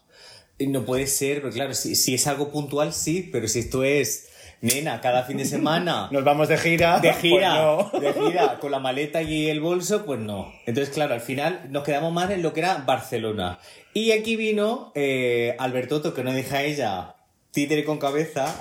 No 0.59 0.85
puede 0.87 1.07
ser, 1.07 1.43
pero 1.43 1.53
claro, 1.53 1.75
si, 1.75 1.95
si 1.97 2.15
es 2.15 2.27
algo 2.27 2.51
puntual, 2.51 2.95
sí, 2.95 3.29
pero 3.31 3.47
si 3.47 3.59
esto 3.59 3.85
es, 3.85 4.29
nena, 4.63 5.03
cada 5.03 5.25
fin 5.25 5.37
de 5.37 5.45
semana. 5.45 6.09
Nos 6.13 6.25
vamos 6.25 6.49
de 6.49 6.57
gira. 6.57 6.99
De 7.01 7.13
gira, 7.13 7.77
pues 7.91 7.93
no. 7.93 8.01
de 8.01 8.13
gira, 8.15 8.59
con 8.59 8.71
la 8.71 8.79
maleta 8.79 9.21
y 9.21 9.51
el 9.51 9.61
bolso, 9.61 10.07
pues 10.07 10.19
no. 10.19 10.51
Entonces, 10.65 10.95
claro, 10.95 11.13
al 11.13 11.21
final 11.21 11.67
nos 11.71 11.83
quedamos 11.85 12.11
más 12.15 12.31
en 12.31 12.41
lo 12.43 12.55
que 12.55 12.61
era 12.61 12.79
Barcelona. 12.87 13.59
Y 13.93 14.13
aquí 14.13 14.37
vino 14.37 14.93
eh, 14.95 15.55
Albertoto, 15.59 16.15
que 16.15 16.25
no 16.25 16.33
deja 16.33 16.63
ella 16.63 17.16
títere 17.57 17.85
con 17.85 17.97
cabeza, 17.97 18.55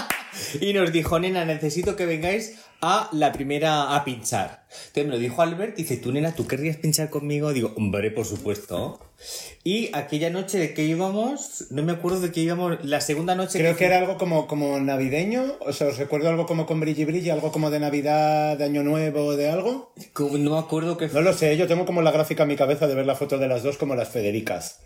y 0.60 0.72
nos 0.72 0.90
dijo, 0.90 1.20
nena, 1.20 1.44
necesito 1.44 1.94
que 1.94 2.06
vengáis 2.06 2.58
a 2.80 3.08
la 3.12 3.30
primera 3.30 3.94
a 3.94 4.04
pinchar. 4.04 4.64
Entonces 4.68 5.04
me 5.04 5.12
lo 5.12 5.18
dijo 5.18 5.42
Albert, 5.42 5.76
dice, 5.76 5.96
tú, 5.96 6.10
nena, 6.10 6.34
¿tú 6.34 6.48
querrías 6.48 6.76
pinchar 6.76 7.08
conmigo? 7.08 7.52
Digo, 7.52 7.72
hombre, 7.76 8.10
por 8.10 8.24
supuesto. 8.24 8.98
Y 9.62 9.94
aquella 9.94 10.30
noche 10.30 10.58
de 10.58 10.74
que 10.74 10.82
íbamos, 10.82 11.66
no 11.70 11.84
me 11.84 11.92
acuerdo 11.92 12.18
de 12.18 12.32
que 12.32 12.40
íbamos, 12.40 12.84
la 12.84 13.00
segunda 13.00 13.36
noche... 13.36 13.60
Creo 13.60 13.76
que 13.76 13.84
era 13.84 13.98
algo 13.98 14.18
como, 14.18 14.48
como 14.48 14.80
navideño. 14.80 15.58
O 15.60 15.72
sea, 15.72 15.86
os 15.86 15.98
recuerdo 15.98 16.28
algo 16.28 16.44
como 16.46 16.66
con 16.66 16.80
brilli 16.80 17.04
brilli, 17.04 17.30
algo 17.30 17.52
como 17.52 17.70
de 17.70 17.78
Navidad, 17.78 18.58
de 18.58 18.64
Año 18.64 18.82
Nuevo, 18.82 19.36
de 19.36 19.50
algo. 19.50 19.94
No 20.18 20.50
me 20.50 20.58
acuerdo 20.58 20.96
que 20.96 21.06
No 21.06 21.20
lo 21.20 21.32
sé, 21.32 21.56
yo 21.56 21.68
tengo 21.68 21.86
como 21.86 22.02
la 22.02 22.10
gráfica 22.10 22.42
en 22.42 22.48
mi 22.48 22.56
cabeza 22.56 22.88
de 22.88 22.96
ver 22.96 23.06
la 23.06 23.14
foto 23.14 23.38
de 23.38 23.46
las 23.46 23.62
dos 23.62 23.76
como 23.76 23.94
las 23.94 24.08
Federicas. 24.08 24.80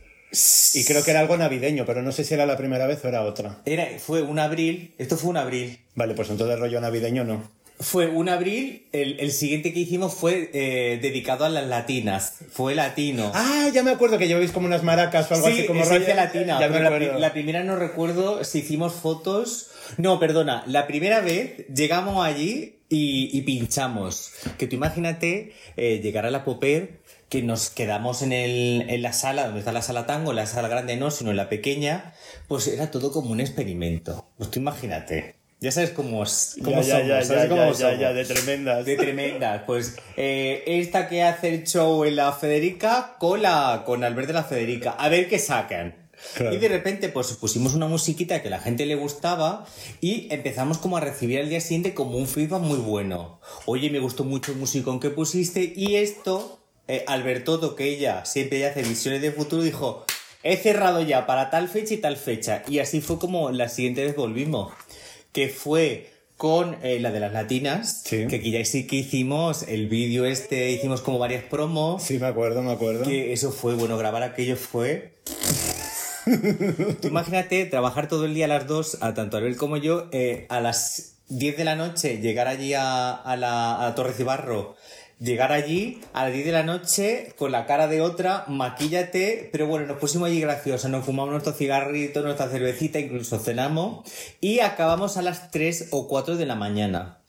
Y 0.75 0.85
creo 0.85 1.03
que 1.05 1.11
era 1.11 1.21
algo 1.21 1.37
navideño, 1.37 1.85
pero 1.87 2.03
no 2.03 2.13
sé 2.13 2.25
si 2.25 2.35
era 2.35 2.47
la 2.47 2.57
primera 2.57 2.87
vez 2.87 3.05
o 3.05 3.09
era 3.09 3.23
otra. 3.23 3.59
Era, 3.65 3.87
fue 3.99 4.23
un 4.23 4.39
abril, 4.39 4.95
esto 4.99 5.17
fue 5.17 5.31
un 5.31 5.37
abril. 5.37 5.79
Vale, 5.95 6.15
pues 6.15 6.29
entonces 6.31 6.59
rollo 6.59 6.81
navideño 6.81 7.25
no. 7.25 7.51
Fue 7.79 8.07
un 8.07 8.31
abril, 8.31 8.87
el, 8.93 9.21
el 9.21 9.31
siguiente 9.33 9.75
que 9.75 9.81
hicimos 9.81 10.15
fue 10.15 10.51
eh, 10.55 10.99
dedicado 11.03 11.45
a 11.45 11.51
las 11.51 11.67
latinas, 11.67 12.33
fue 12.51 12.75
latino. 12.75 13.31
Ah, 13.35 13.69
ya 13.71 13.83
me 13.83 13.91
acuerdo 13.91 14.17
que 14.17 14.27
lleváis 14.29 14.51
como 14.51 14.67
unas 14.67 14.83
maracas 14.83 15.31
o 15.31 15.35
algo 15.35 15.47
sí, 15.49 15.53
así 15.53 15.67
como 15.67 15.85
rollo- 15.85 16.15
latina, 16.15 16.59
Ya 16.59 16.69
pero 16.69 17.19
la, 17.19 17.33
primera 17.35 17.65
no 17.65 17.77
recuerdo 17.77 18.45
si 18.45 18.61
hicimos 18.61 18.95
fotos. 18.95 19.69
No, 19.99 20.19
perdona, 20.19 20.65
la 20.67 20.87
primera 20.87 21.21
vez 21.21 21.67
llegamos 21.69 22.25
allí 22.25 22.77
y, 22.89 23.37
y 23.37 23.43
pinchamos. 23.43 24.33
Que 24.57 24.67
tú 24.67 24.77
imagínate 24.77 25.53
eh, 25.77 26.01
llegar 26.03 26.25
a 26.25 26.31
la 26.31 26.45
Popper, 26.47 27.01
que 27.29 27.43
nos 27.43 27.71
quedamos 27.71 28.23
en, 28.23 28.33
el, 28.33 28.87
en 28.89 29.03
la 29.03 29.13
sala, 29.13 29.45
donde 29.47 29.61
está 29.61 29.73
la 29.73 29.83
sala 29.83 30.07
tango, 30.07 30.33
la 30.33 30.47
sala 30.47 30.69
grande 30.69 30.97
no, 30.97 31.11
sino 31.11 31.31
en 31.31 31.37
la 31.37 31.49
pequeña, 31.49 32.15
pues 32.49 32.69
era 32.69 32.91
todo 32.91 33.11
como 33.13 33.31
un 33.33 33.41
experimento. 33.41 34.29
Pues 34.39 34.51
tú 34.51 34.61
imagínate. 34.61 35.35
Ya 35.59 35.73
sabes 35.73 35.91
cómo, 35.91 36.23
es- 36.23 36.57
cómo 36.63 36.83
Ya, 36.83 36.83
ya, 36.83 36.93
somos, 36.99 37.09
ya, 37.09 37.25
¿sabes 37.25 37.43
ya, 37.45 37.49
cómo 37.49 37.63
ya, 37.63 37.69
ya, 37.71 37.75
somos? 37.77 37.99
ya, 38.01 38.13
de 38.13 38.25
tremendas. 38.27 38.85
De 38.85 38.97
tremendas. 38.97 39.63
Pues 39.67 39.97
eh, 40.17 40.63
esta 40.67 41.09
que 41.09 41.23
hace 41.23 41.49
el 41.49 41.65
show 41.67 42.05
en 42.05 42.15
la 42.17 42.33
Federica 42.33 43.17
con, 43.19 43.43
la, 43.43 43.83
con 43.87 44.05
Albert 44.05 44.29
de 44.29 44.35
la 44.35 44.45
Federica. 44.45 44.91
A 44.91 45.09
ver 45.09 45.29
qué 45.29 45.39
sacan. 45.39 45.97
Claro. 46.35 46.55
Y 46.55 46.59
de 46.59 46.69
repente 46.69 47.09
pues 47.09 47.33
pusimos 47.35 47.75
una 47.75 47.87
musiquita 47.89 48.41
que 48.43 48.49
a 48.49 48.51
la 48.51 48.59
gente 48.61 48.87
le 48.87 48.95
gustaba 48.95 49.67
y 50.01 50.29
empezamos 50.33 50.79
como 50.79 50.97
a 50.97 51.01
recibir 51.01 51.41
al 51.41 51.49
día 51.49 51.61
siguiente 51.61 51.93
como 51.95 52.17
un 52.19 52.27
feedback 52.27 52.61
muy 52.63 52.79
bueno. 52.79 53.41
Oye, 53.67 53.91
me 53.91 53.99
gustó 53.99 54.25
mucho 54.25 54.53
el 54.53 54.59
musicón 54.59 54.99
que 55.01 55.11
pusiste 55.11 55.73
y 55.77 55.97
esto, 55.97 56.66
eh, 56.89 57.05
Alberto 57.07 57.75
que 57.77 57.85
ella 57.85 58.25
siempre 58.25 58.65
hace 58.67 58.83
visiones 58.83 59.23
de 59.23 59.33
futuro, 59.33 59.63
dijo, 59.63 60.05
he 60.43 60.57
cerrado 60.57 61.03
ya 61.03 61.27
para 61.27 61.51
tal 61.51 61.69
fecha 61.69 61.95
y 61.95 61.99
tal 61.99 62.17
fecha. 62.17 62.63
Y 62.69 62.79
así 62.79 63.01
fue 63.01 63.19
como 63.19 63.51
la 63.51 63.69
siguiente 63.69 64.05
vez 64.05 64.15
volvimos 64.17 64.73
que 65.33 65.49
fue 65.49 66.11
con 66.37 66.77
eh, 66.83 66.99
la 67.01 67.11
de 67.13 67.21
las 67.21 67.33
latinas, 67.33 68.03
Sí. 68.05 68.27
que 68.29 68.37
aquí 68.37 68.51
ya 68.51 68.63
sí 68.65 68.87
que 68.87 68.97
hicimos 68.97 69.63
el 69.69 69.89
vídeo 69.89 70.27
este, 70.27 70.71
hicimos 70.71 71.01
como 71.01 71.19
varias 71.19 71.43
promos, 71.45 72.03
Sí, 72.03 72.19
me 72.19 72.27
acuerdo, 72.27 72.63
me 72.63 72.73
acuerdo. 72.73 73.05
que 73.05 73.33
eso 73.33 73.51
fue, 73.53 73.75
bueno, 73.75 73.97
grabar 73.97 74.23
aquello 74.23 74.57
fue... 74.57 75.15
Tú 77.01 77.09
imagínate 77.09 77.65
trabajar 77.67 78.09
todo 78.09 78.25
el 78.25 78.35
día 78.35 78.47
a 78.47 78.49
las 78.49 78.67
dos, 78.67 78.99
a 79.01 79.15
tanto 79.15 79.37
Albert 79.37 79.57
como 79.57 79.77
yo, 79.77 80.09
eh, 80.13 80.47
a 80.49 80.61
las 80.61 81.17
10 81.29 81.57
de 81.57 81.65
la 81.65 81.77
noche, 81.77 82.19
llegar 82.21 82.49
allí 82.49 82.75
a, 82.75 83.13
a 83.15 83.37
la, 83.37 83.87
a 83.87 83.95
Torre 83.95 84.13
Cibarro, 84.13 84.77
llegar 85.19 85.53
allí 85.53 86.01
a 86.13 86.25
las 86.25 86.33
10 86.33 86.47
de 86.47 86.53
la 86.53 86.63
noche 86.63 87.35
con 87.39 87.53
la 87.53 87.67
cara 87.67 87.89
de 87.89 88.01
otra, 88.01 88.45
maquíllate, 88.49 89.49
pero 89.53 89.67
bueno, 89.67 89.87
nos 89.87 89.99
pusimos 89.99 90.29
allí 90.29 90.41
graciosos, 90.41 90.91
nos 90.91 91.05
fumamos 91.05 91.33
nuestro 91.33 91.53
cigarrito, 91.53 92.23
nuestra 92.23 92.49
cervecita, 92.49 92.99
incluso 92.99 93.39
cenamos 93.39 94.09
y 94.41 94.61
acabamos 94.61 95.17
a 95.17 95.23
las 95.23 95.51
3 95.51 95.89
o 95.93 96.09
4 96.09 96.37
de 96.37 96.47
la 96.47 96.55
mañana. 96.55 97.23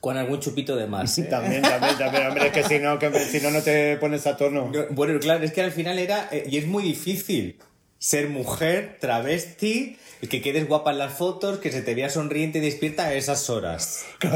Con 0.00 0.18
algún 0.18 0.40
chupito 0.40 0.76
de 0.76 0.86
más. 0.86 1.16
¿eh? 1.18 1.22
También, 1.24 1.62
también, 1.62 1.96
también, 1.96 2.26
hombre, 2.26 2.48
es 2.48 2.52
que 2.52 2.62
si 2.64 2.78
no, 2.78 2.98
que 2.98 3.10
si 3.18 3.40
no, 3.40 3.50
no 3.50 3.62
te 3.62 3.96
pones 3.96 4.26
a 4.26 4.36
tono. 4.36 4.70
No, 4.70 4.86
Bueno, 4.90 5.18
claro, 5.18 5.42
es 5.42 5.52
que 5.52 5.62
al 5.62 5.72
final 5.72 5.98
era, 5.98 6.28
eh, 6.30 6.46
y 6.50 6.58
es 6.58 6.66
muy 6.66 6.84
difícil, 6.84 7.58
ser 8.04 8.28
mujer, 8.28 8.98
travesti, 9.00 9.96
que 10.28 10.42
quedes 10.42 10.68
guapa 10.68 10.90
en 10.90 10.98
las 10.98 11.14
fotos, 11.14 11.58
que 11.58 11.72
se 11.72 11.80
te 11.80 11.94
vea 11.94 12.10
sonriente 12.10 12.58
y 12.58 12.60
despierta 12.60 13.06
a 13.06 13.14
esas 13.14 13.48
horas. 13.48 14.04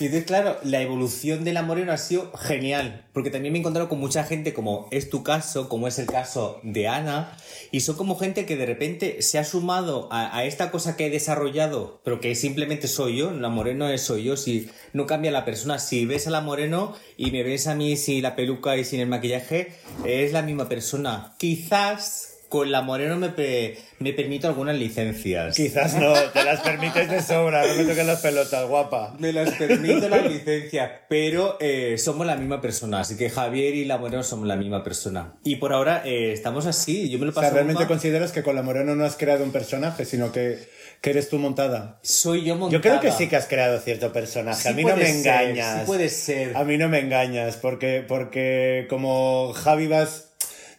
Y 0.00 0.06
entonces, 0.06 0.24
claro, 0.24 0.56
la 0.62 0.80
evolución 0.80 1.44
de 1.44 1.52
la 1.52 1.62
morena 1.62 1.92
ha 1.92 1.98
sido 1.98 2.32
genial, 2.32 3.04
porque 3.12 3.28
también 3.28 3.52
me 3.52 3.58
he 3.58 3.60
encontrado 3.60 3.90
con 3.90 4.00
mucha 4.00 4.24
gente, 4.24 4.54
como 4.54 4.88
es 4.90 5.10
tu 5.10 5.22
caso, 5.22 5.68
como 5.68 5.88
es 5.88 5.98
el 5.98 6.06
caso 6.06 6.58
de 6.62 6.88
Ana, 6.88 7.36
y 7.70 7.80
son 7.80 7.96
como 7.96 8.16
gente 8.16 8.46
que 8.46 8.56
de 8.56 8.64
repente 8.64 9.20
se 9.20 9.38
ha 9.38 9.44
sumado 9.44 10.08
a, 10.10 10.34
a 10.34 10.44
esta 10.44 10.70
cosa 10.70 10.96
que 10.96 11.06
he 11.06 11.10
desarrollado, 11.10 12.00
pero 12.02 12.18
que 12.18 12.34
simplemente 12.34 12.88
soy 12.88 13.18
yo, 13.18 13.30
la 13.30 13.50
moreno 13.50 13.90
es 13.90 14.00
soy 14.00 14.24
yo, 14.24 14.38
si 14.38 14.70
no 14.94 15.06
cambia 15.06 15.30
la 15.30 15.44
persona, 15.44 15.78
si 15.78 16.06
ves 16.06 16.26
a 16.26 16.30
la 16.30 16.40
moreno 16.40 16.96
y 17.18 17.30
me 17.30 17.42
ves 17.42 17.66
a 17.66 17.74
mí 17.74 17.98
sin 17.98 18.22
la 18.22 18.34
peluca 18.34 18.78
y 18.78 18.84
sin 18.84 19.00
el 19.00 19.08
maquillaje, 19.08 19.74
es 20.06 20.32
la 20.32 20.40
misma 20.40 20.66
persona. 20.66 21.34
Quizás 21.38 22.29
con 22.50 22.72
la 22.72 22.82
moreno 22.82 23.16
me, 23.16 23.32
me 24.00 24.12
permito 24.12 24.48
algunas 24.48 24.76
licencias. 24.76 25.54
Quizás 25.54 25.94
no, 25.94 26.12
te 26.32 26.42
las 26.42 26.60
permites 26.60 27.08
de 27.08 27.22
sobra, 27.22 27.64
no 27.64 27.74
me 27.74 27.84
toques 27.84 28.04
las 28.04 28.20
pelotas, 28.20 28.68
guapa. 28.68 29.14
Me 29.20 29.32
las 29.32 29.52
permito 29.52 30.08
la 30.08 30.18
licencia, 30.18 31.02
pero 31.08 31.56
eh, 31.60 31.96
somos 31.96 32.26
la 32.26 32.34
misma 32.34 32.60
persona, 32.60 33.00
así 33.00 33.16
que 33.16 33.30
Javier 33.30 33.76
y 33.76 33.84
la 33.84 33.98
Moreno 33.98 34.24
somos 34.24 34.48
la 34.48 34.56
misma 34.56 34.82
persona. 34.82 35.34
Y 35.44 35.56
por 35.56 35.72
ahora 35.72 36.02
eh, 36.04 36.32
estamos 36.32 36.66
así, 36.66 37.08
yo 37.08 37.20
me 37.20 37.26
lo 37.26 37.30
O 37.30 37.34
paso 37.34 37.46
sea, 37.46 37.54
¿realmente 37.54 37.86
consideras 37.86 38.32
que 38.32 38.42
con 38.42 38.56
la 38.56 38.62
Moreno 38.62 38.96
no 38.96 39.04
has 39.04 39.14
creado 39.14 39.44
un 39.44 39.52
personaje, 39.52 40.04
sino 40.04 40.32
que, 40.32 40.58
que 41.00 41.10
eres 41.10 41.28
tú 41.28 41.38
montada? 41.38 42.00
Soy 42.02 42.42
yo 42.42 42.56
montada. 42.56 42.72
Yo 42.72 42.82
creo 42.82 43.00
que 43.00 43.12
sí 43.12 43.28
que 43.28 43.36
has 43.36 43.46
creado 43.46 43.78
cierto 43.78 44.12
personaje. 44.12 44.60
Sí 44.60 44.68
a 44.68 44.72
mí 44.72 44.82
no 44.82 44.96
me 44.96 45.06
ser, 45.06 45.14
engañas. 45.14 45.80
sí 45.82 45.86
puede 45.86 46.08
ser. 46.08 46.56
A 46.56 46.64
mí 46.64 46.76
no 46.78 46.88
me 46.88 46.98
engañas, 46.98 47.56
porque, 47.58 48.04
porque 48.06 48.88
como 48.90 49.52
Javi 49.52 49.86
vas 49.86 50.29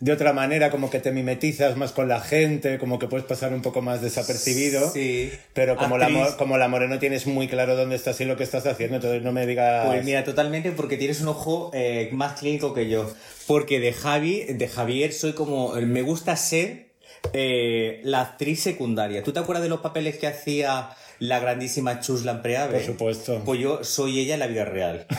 de 0.02 0.12
otra 0.12 0.34
manera, 0.34 0.72
como 0.72 0.90
que 0.90 1.00
te 1.00 1.12
mimetizas 1.12 1.78
más 1.78 1.92
con 1.92 2.08
la 2.08 2.20
gente, 2.20 2.80
como 2.80 2.98
que 2.98 3.08
puedes 3.08 3.26
pasar 3.26 3.54
un 3.54 3.62
poco 3.62 3.84
más 3.84 4.02
desapercibido. 4.02 4.90
Sí. 4.90 5.32
Pero 5.54 5.78
como 5.78 6.00
la, 6.00 6.08
Actriz. 6.08 6.34
como 6.40 6.58
la 6.58 6.68
Moreno 6.68 6.98
tienes 6.98 7.28
muy 7.28 7.48
claro 7.48 7.76
dónde 7.76 7.98
estás 7.98 8.20
y 8.20 8.26
lo 8.26 8.36
que 8.36 8.44
estás 8.44 8.66
haciendo, 8.66 8.96
entonces 8.96 9.22
no 9.22 9.32
me 9.32 9.46
digas... 9.46 9.86
Pues 9.86 10.04
mira, 10.04 10.24
totalmente 10.24 10.72
porque 10.72 10.98
tienes 10.98 11.22
un 11.22 11.28
ojo 11.28 11.70
eh, 11.76 12.10
más 12.14 12.40
clínico 12.40 12.74
que 12.74 12.90
yo. 12.90 13.14
Porque 13.46 13.80
de 13.80 13.94
Javi, 13.94 14.46
de 14.46 14.68
Javier 14.68 15.14
soy 15.14 15.34
como, 15.34 15.74
me 15.74 16.02
gusta 16.02 16.36
ser 16.36 16.88
eh, 17.34 18.02
la 18.04 18.22
actriz 18.22 18.60
secundaria. 18.60 19.22
¿Tú 19.22 19.34
te 19.34 19.40
acuerdas 19.40 19.62
de 19.62 19.70
los 19.70 19.82
papeles 19.82 20.18
que 20.18 20.26
hacía 20.26 20.90
la 21.20 21.40
grandísima 21.40 22.00
Chus 22.00 22.26
Lampreave? 22.26 22.80
Por 22.80 22.86
supuesto. 22.88 23.42
Pues 23.46 23.60
yo 23.60 23.84
soy 23.84 24.20
ella 24.20 24.34
en 24.34 24.40
la 24.40 24.48
vida 24.48 24.66
real. 24.66 25.06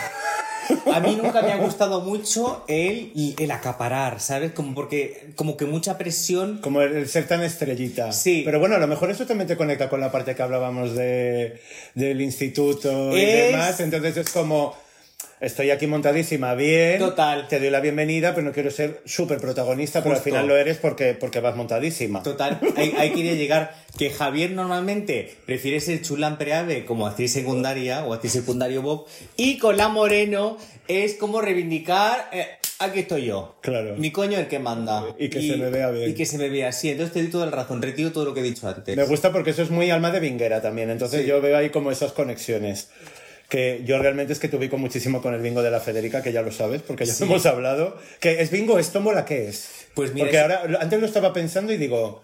A 0.92 1.01
mí 1.01 1.18
nunca 1.20 1.42
me 1.42 1.53
ha 1.53 1.57
gustado 1.57 2.01
mucho 2.03 2.64
el, 2.68 3.35
el 3.38 3.51
acaparar, 3.51 4.20
¿sabes? 4.20 4.53
Como 4.53 4.75
porque, 4.75 5.33
como 5.37 5.57
que 5.57 5.64
mucha 5.64 5.98
presión. 5.98 6.59
Como 6.62 6.83
el, 6.83 6.96
el 6.96 7.09
ser 7.09 7.27
tan 7.27 7.42
estrellita. 7.42 8.12
Sí. 8.12 8.42
Pero 8.44 8.59
bueno, 8.61 8.77
a 8.77 8.79
lo 8.79 8.87
mejor 8.87 9.11
eso 9.11 9.27
también 9.27 9.48
te 9.48 9.57
conecta 9.57 9.88
con 9.88 10.01
la 10.01 10.11
parte 10.12 10.35
que 10.35 10.42
hablábamos 10.42 10.94
de, 10.94 11.61
del 11.94 12.20
instituto 12.20 13.16
y 13.16 13.20
Es- 13.22 13.53
demás. 13.53 13.81
Entonces 13.81 14.16
es 14.16 14.29
como, 14.31 14.75
estoy 15.42 15.70
aquí 15.70 15.87
montadísima, 15.87 16.55
bien. 16.55 16.98
Total. 16.98 17.46
Te 17.48 17.59
doy 17.61 17.68
la 17.70 17.81
bienvenida, 17.81 18.35
pero 18.35 18.46
no 18.46 18.52
quiero 18.52 18.70
ser 18.70 19.02
súper 19.05 19.38
protagonista, 19.38 20.02
pero 20.02 20.14
al 20.14 20.20
final 20.22 20.46
lo 20.46 20.57
eres 20.57 20.78
porque, 20.78 21.14
porque 21.14 21.40
vas 21.40 21.55
montadísima. 21.57 22.22
Total, 22.22 22.59
hay, 22.76 22.94
hay 22.98 23.11
que 23.12 23.20
ir 23.20 23.31
a 23.31 23.35
llegar. 23.35 23.83
Que 23.98 24.09
Javier 24.11 24.52
normalmente 24.52 25.37
prefiere 25.44 25.78
ser 25.81 26.00
Chulán 26.00 26.38
Preave 26.38 26.87
como 26.87 27.07
actriz 27.07 27.33
secundaria 27.33 28.05
o 28.07 28.14
actriz 28.14 28.33
secundario 28.33 28.81
Bob. 28.81 29.07
Y 29.37 29.59
con 29.59 29.76
la 29.76 29.88
Moreno 29.88 30.57
es 30.88 31.14
como 31.14 31.42
reivindicar. 31.42 32.31
eh, 32.33 32.46
aquí 32.78 33.00
estoy 33.00 33.26
yo. 33.26 33.57
Claro. 33.61 33.94
Mi 33.96 34.11
coño 34.11 34.38
el 34.38 34.48
que 34.48 34.59
manda. 34.59 35.05
Y 35.18 35.28
que 35.28 35.42
se 35.42 35.57
me 35.59 35.68
vea 35.70 35.90
bien. 35.90 36.11
Y 36.11 36.14
que 36.14 36.24
se 36.24 36.38
me 36.38 36.48
vea 36.48 36.68
así. 36.70 36.88
Entonces 36.90 37.12
te 37.12 37.20
doy 37.20 37.31
toda 37.31 37.44
la 37.46 37.52
razón. 37.52 37.83
Retiro 37.83 38.12
todo 38.12 38.24
lo 38.24 38.33
que 38.35 38.40
he 38.40 38.42
dicho 38.42 38.66
antes. 38.66 38.96
Me 38.96 39.05
gusta 39.05 39.31
porque 39.31 39.50
eso 39.50 39.62
es 39.62 39.70
muy 39.70 39.90
alma 39.90 40.11
de 40.11 40.20
vinguera 40.20 40.62
también. 40.62 40.88
Entonces 40.90 41.20
Sí. 41.22 41.26
yo 41.28 41.40
veo 41.42 41.57
ahí 41.59 41.68
como 41.70 41.90
esas 41.92 42.12
conexiones. 42.12 42.88
Que 43.52 43.82
yo 43.84 43.98
realmente 43.98 44.32
es 44.32 44.38
que 44.38 44.48
te 44.48 44.56
ubico 44.56 44.78
muchísimo 44.78 45.20
con 45.20 45.34
el 45.34 45.42
bingo 45.42 45.62
de 45.62 45.70
la 45.70 45.78
Federica, 45.78 46.22
que 46.22 46.32
ya 46.32 46.40
lo 46.40 46.50
sabes, 46.52 46.80
porque 46.80 47.04
ya 47.04 47.12
Sí. 47.12 47.24
hemos 47.24 47.44
hablado. 47.44 47.98
que 48.18 48.40
¿Es 48.40 48.50
bingo? 48.50 48.78
¿Es 48.78 48.92
tómbola? 48.92 49.26
¿Qué 49.26 49.46
es? 49.48 49.88
Pues 49.94 50.14
mira, 50.14 50.24
Porque 50.24 50.38
es- 50.38 50.42
ahora, 50.42 50.78
antes 50.80 50.98
lo 51.00 51.04
estaba 51.06 51.34
pensando 51.34 51.70
y 51.70 51.76
digo, 51.76 52.22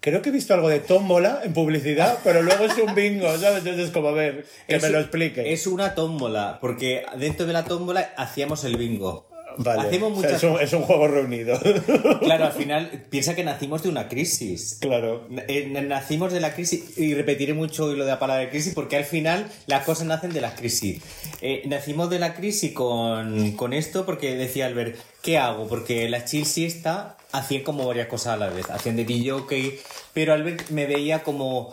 creo 0.00 0.20
que 0.20 0.30
he 0.30 0.32
visto 0.32 0.52
algo 0.52 0.68
de 0.68 0.80
tómbola 0.80 1.42
en 1.44 1.52
publicidad, 1.54 2.18
pero 2.24 2.42
luego 2.42 2.64
es 2.64 2.76
un 2.76 2.92
bingo, 2.96 3.28
¿sabes? 3.38 3.60
Entonces, 3.60 3.90
como 3.90 4.08
a 4.08 4.12
ver, 4.14 4.44
que 4.66 4.74
Es- 4.76 4.82
me 4.82 4.88
lo 4.90 4.98
explique. 4.98 5.52
Es 5.52 5.68
una 5.68 5.94
tómbola. 5.94 6.58
Porque 6.60 7.04
dentro 7.18 7.46
de 7.46 7.52
la 7.52 7.62
tómbola 7.64 8.12
hacíamos 8.16 8.64
el 8.64 8.76
bingo. 8.76 9.28
Vale. 9.58 9.88
Hacemos 9.88 10.12
O 10.12 10.20
sea, 10.20 10.30
muchas 10.30 10.44
es, 10.44 10.50
un, 10.50 10.60
es 10.60 10.72
un 10.72 10.82
juego 10.82 11.08
reunido. 11.08 11.58
Claro, 12.20 12.46
al 12.46 12.52
final 12.52 13.04
piensa 13.10 13.34
que 13.34 13.44
nacimos 13.44 13.82
de 13.82 13.88
una 13.88 14.08
crisis. 14.08 14.78
claro. 14.80 15.26
Eh, 15.48 15.66
Nacimos 15.68 16.32
de 16.32 16.40
la 16.40 16.54
crisis, 16.54 16.98
y 16.98 17.14
repetiré 17.14 17.54
mucho 17.54 17.86
hoy 17.86 17.96
lo 17.96 18.04
de 18.04 18.10
la 18.10 18.18
palabra 18.18 18.48
crisis, 18.50 18.74
porque 18.74 18.96
al 18.96 19.04
final 19.04 19.46
las 19.66 19.84
cosas 19.84 20.06
nacen 20.06 20.32
de 20.32 20.40
la 20.40 20.54
crisis. 20.54 21.02
Eh, 21.40 21.62
nacimos 21.66 22.10
de 22.10 22.18
la 22.18 22.34
crisis 22.34 22.72
con, 22.72 23.52
con 23.52 23.72
esto 23.72 24.06
porque 24.06 24.36
decía 24.36 24.66
Albert, 24.66 24.96
¿qué 25.22 25.38
hago? 25.38 25.66
Porque 25.68 26.08
la 26.08 26.24
chill 26.24 26.46
siesta 26.46 27.16
hacían 27.32 27.62
como 27.62 27.86
varias 27.86 28.06
cosas 28.08 28.34
a 28.34 28.36
la 28.36 28.48
vez, 28.50 28.70
hacían 28.70 28.96
de 28.96 29.04
DJ, 29.04 29.80
pero 30.12 30.32
Albert 30.34 30.70
me 30.70 30.86
veía 30.86 31.22
como, 31.22 31.72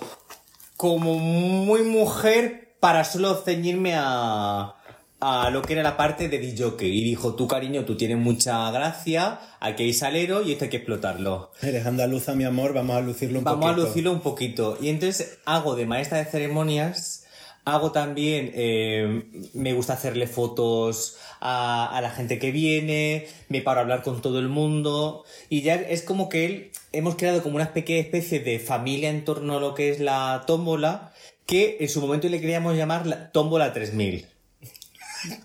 como 0.78 1.16
muy 1.16 1.84
mujer 1.84 2.74
para 2.80 3.04
solo 3.04 3.36
ceñirme 3.36 3.94
a, 3.96 4.76
a 5.22 5.50
lo 5.50 5.62
que 5.62 5.74
era 5.74 5.84
la 5.84 5.98
parte 5.98 6.30
de 6.30 6.38
DJ. 6.40 6.74
Y 6.88 7.04
dijo, 7.04 7.36
tú 7.36 7.48
cariño, 7.48 7.84
tú 7.86 7.98
tienes 7.98 8.18
mucha 8.18 8.72
gracia, 8.72 9.40
aquí 9.60 9.84
hay 9.84 9.94
salero 9.94 10.42
y 10.44 10.54
esto 10.54 10.66
hay 10.66 10.70
que 10.70 10.78
explotarlo. 10.78 11.52
Eres 11.62 11.86
andaluza, 11.86 12.36
mi 12.36 12.46
amor, 12.46 12.74
vamos 12.74 12.96
a 12.96 13.02
lucirlo 13.02 13.40
un 13.40 13.46
Vamos 13.46 13.66
poquito. 13.66 13.82
a 13.82 13.86
lucirlo 13.88 14.12
un 14.12 14.22
poquito. 14.22 14.78
Y 14.82 14.90
entonces 14.90 15.40
hago 15.46 15.76
de 15.76 15.86
maestra 15.86 16.20
de 16.20 16.26
ceremonias, 16.26 17.26
hago 17.66 17.92
también, 17.92 18.52
eh, 18.56 19.26
me 19.54 19.74
gusta 19.74 19.94
hacerle 19.94 20.26
fotos 20.26 21.18
a, 21.42 21.86
a 21.96 22.02
la 22.02 22.10
gente 22.12 22.40
que 22.40 22.52
viene, 22.52 23.28
me 23.50 23.62
paro 23.62 23.80
a 23.80 23.84
hablar 23.84 24.02
con 24.04 24.22
todo 24.22 24.40
el 24.40 24.48
mundo. 24.48 25.26
Y 25.50 25.62
ya 25.62 25.76
es 25.76 26.02
como 26.02 26.30
que 26.30 26.46
él, 26.46 26.72
hemos 26.94 27.16
creado 27.16 27.44
como 27.44 27.58
una 27.58 27.74
pequeña 27.74 28.00
especie 28.00 28.40
de 28.40 28.58
familia 28.60 29.10
en 29.10 29.26
torno 29.26 29.58
a 29.58 29.60
lo 29.60 29.74
que 29.76 29.90
es 29.90 30.00
la 30.00 30.46
tómbola, 30.48 31.12
que 31.46 31.78
en 31.82 31.90
su 31.90 32.00
momento 32.00 32.30
le 32.30 32.40
queríamos 32.40 32.78
llamar 32.78 33.06
la 33.06 33.32
tómbola 33.32 33.74
3000. 33.74 34.26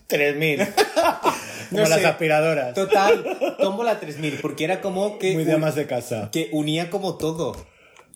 3.000. 0.09 0.73
como 1.69 1.81
No 1.81 1.89
las 1.89 1.99
sé. 1.99 2.05
aspiradoras. 2.05 2.73
Total, 2.73 3.55
tómbola 3.59 3.99
3000, 3.99 4.39
porque 4.41 4.63
era 4.63 4.81
como 4.81 5.17
que... 5.19 5.33
Muy 5.33 5.43
de 5.43 5.53
amas 5.53 5.75
de 5.75 5.87
casa. 5.87 6.29
que 6.31 6.49
unía 6.51 6.89
como 6.89 7.17
todo. 7.17 7.55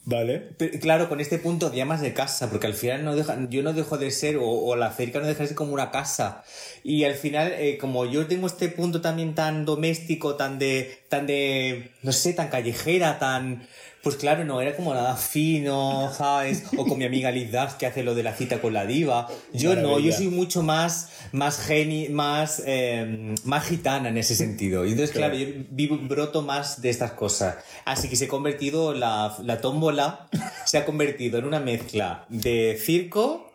Vale. 0.05 0.39
Pero, 0.57 0.79
claro, 0.79 1.07
con 1.09 1.19
este 1.19 1.37
punto 1.37 1.69
de 1.69 1.85
más 1.85 2.01
de 2.01 2.13
casa, 2.13 2.49
porque 2.49 2.65
al 2.65 2.73
final 2.73 3.03
no 3.05 3.15
deja, 3.15 3.37
yo 3.49 3.61
no 3.61 3.73
dejo 3.73 3.97
de 3.99 4.09
ser, 4.09 4.37
o, 4.37 4.43
o 4.49 4.75
la 4.75 4.91
cerca 4.91 5.19
no 5.19 5.27
deja 5.27 5.41
de 5.43 5.47
ser 5.49 5.55
como 5.55 5.73
una 5.73 5.91
casa. 5.91 6.43
Y 6.83 7.03
al 7.03 7.13
final, 7.13 7.53
eh, 7.57 7.77
como 7.77 8.05
yo 8.05 8.25
tengo 8.25 8.47
este 8.47 8.69
punto 8.69 9.01
también 9.01 9.35
tan 9.35 9.65
doméstico, 9.65 10.35
tan 10.35 10.57
de, 10.57 11.03
tan 11.09 11.27
de, 11.27 11.91
no 12.01 12.11
sé, 12.11 12.33
tan 12.33 12.47
callejera, 12.47 13.19
tan, 13.19 13.67
pues 14.01 14.15
claro, 14.15 14.45
no 14.45 14.61
era 14.61 14.75
como 14.75 14.93
nada 14.93 15.15
fino, 15.17 16.11
¿sabes? 16.15 16.63
O 16.77 16.85
con 16.85 16.97
mi 16.97 17.05
amiga 17.05 17.31
Liz 17.31 17.51
Dash, 17.51 17.73
que 17.73 17.85
hace 17.85 18.01
lo 18.01 18.15
de 18.15 18.23
la 18.23 18.33
cita 18.33 18.61
con 18.61 18.73
la 18.73 18.85
diva. 18.85 19.27
Yo 19.53 19.75
no, 19.75 19.99
yo 19.99 20.13
soy 20.13 20.27
mucho 20.27 20.63
más, 20.63 21.09
más 21.33 21.59
geni, 21.59 22.07
más, 22.09 22.63
eh, 22.65 23.35
más 23.43 23.65
gitana 23.65 24.09
en 24.09 24.17
ese 24.17 24.35
sentido. 24.35 24.85
Y 24.85 24.91
entonces, 24.91 25.15
claro, 25.15 25.35
yo 25.35 25.47
vivo, 25.69 25.97
broto 25.97 26.41
más 26.41 26.81
de 26.81 26.89
estas 26.89 27.11
cosas. 27.11 27.57
Así 27.83 28.09
que 28.09 28.15
se 28.15 28.25
ha 28.25 28.29
convertido, 28.29 28.93
la, 28.93 29.35
la 29.43 29.59
tómbola 29.59 30.29
se 30.65 30.77
ha 30.77 30.85
convertido 30.85 31.37
en 31.37 31.45
una 31.45 31.59
mezcla 31.59 32.25
de 32.29 32.79
circo, 32.81 33.51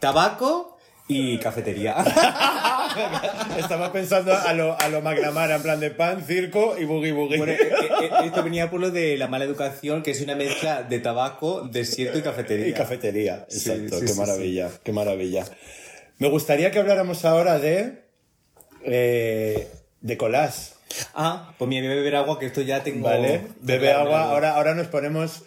tabaco 0.00 0.78
y 1.06 1.38
cafetería. 1.38 1.96
Estaba 3.58 3.92
pensando 3.92 4.32
a 4.34 4.52
lo, 4.52 4.78
a 4.80 4.88
lo 4.88 5.00
McNamara, 5.00 5.56
en 5.56 5.62
plan 5.62 5.80
de 5.80 5.90
pan, 5.90 6.24
circo 6.24 6.76
y 6.78 6.84
boogie 6.84 7.12
boogie. 7.12 7.38
Bueno, 7.38 7.52
eh, 7.52 7.58
eh, 8.02 8.10
esto 8.24 8.42
venía 8.42 8.70
por 8.70 8.80
lo 8.80 8.90
de 8.90 9.16
la 9.16 9.28
mala 9.28 9.44
educación, 9.44 10.02
que 10.02 10.10
es 10.12 10.20
una 10.20 10.34
mezcla 10.34 10.82
de 10.82 10.98
tabaco, 11.00 11.68
desierto 11.70 12.18
y 12.18 12.22
cafetería. 12.22 12.68
Y 12.68 12.72
cafetería, 12.72 13.46
exacto. 13.50 13.98
sí, 13.98 14.06
qué 14.06 14.08
sí, 14.12 14.18
maravilla, 14.18 14.70
qué 14.82 14.92
maravilla. 14.92 15.44
Me 16.18 16.28
gustaría 16.28 16.70
que 16.70 16.78
habláramos 16.78 17.24
ahora 17.24 17.58
de. 17.58 18.02
eh, 18.84 19.68
de 20.00 20.16
collage, 20.16 20.72
Ah, 21.14 21.54
pues 21.58 21.68
mira, 21.68 21.86
voy 21.86 21.92
a 21.92 21.96
beber 21.96 22.16
agua, 22.16 22.38
que 22.38 22.46
esto 22.46 22.60
ya 22.60 22.82
tengo... 22.82 23.08
¿vale? 23.08 23.42
Bebe 23.60 23.92
agua, 23.92 24.24
ahora, 24.24 24.56
ahora 24.56 24.74
nos 24.74 24.88
ponemos 24.88 25.44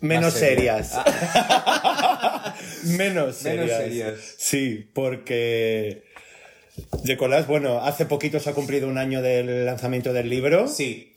menos 0.00 0.32
seria. 0.34 0.82
serias. 0.82 1.04
menos 2.84 3.36
serias. 3.36 3.66
Menos 3.66 3.70
serias. 3.70 4.34
Sí, 4.38 4.90
porque. 4.94 6.04
De 7.04 7.16
collage, 7.16 7.46
bueno, 7.46 7.80
hace 7.82 8.06
poquito 8.06 8.40
se 8.40 8.50
ha 8.50 8.54
cumplido 8.54 8.88
un 8.88 8.98
año 8.98 9.22
del 9.22 9.64
lanzamiento 9.64 10.12
del 10.12 10.28
libro, 10.28 10.68
Sí, 10.68 11.14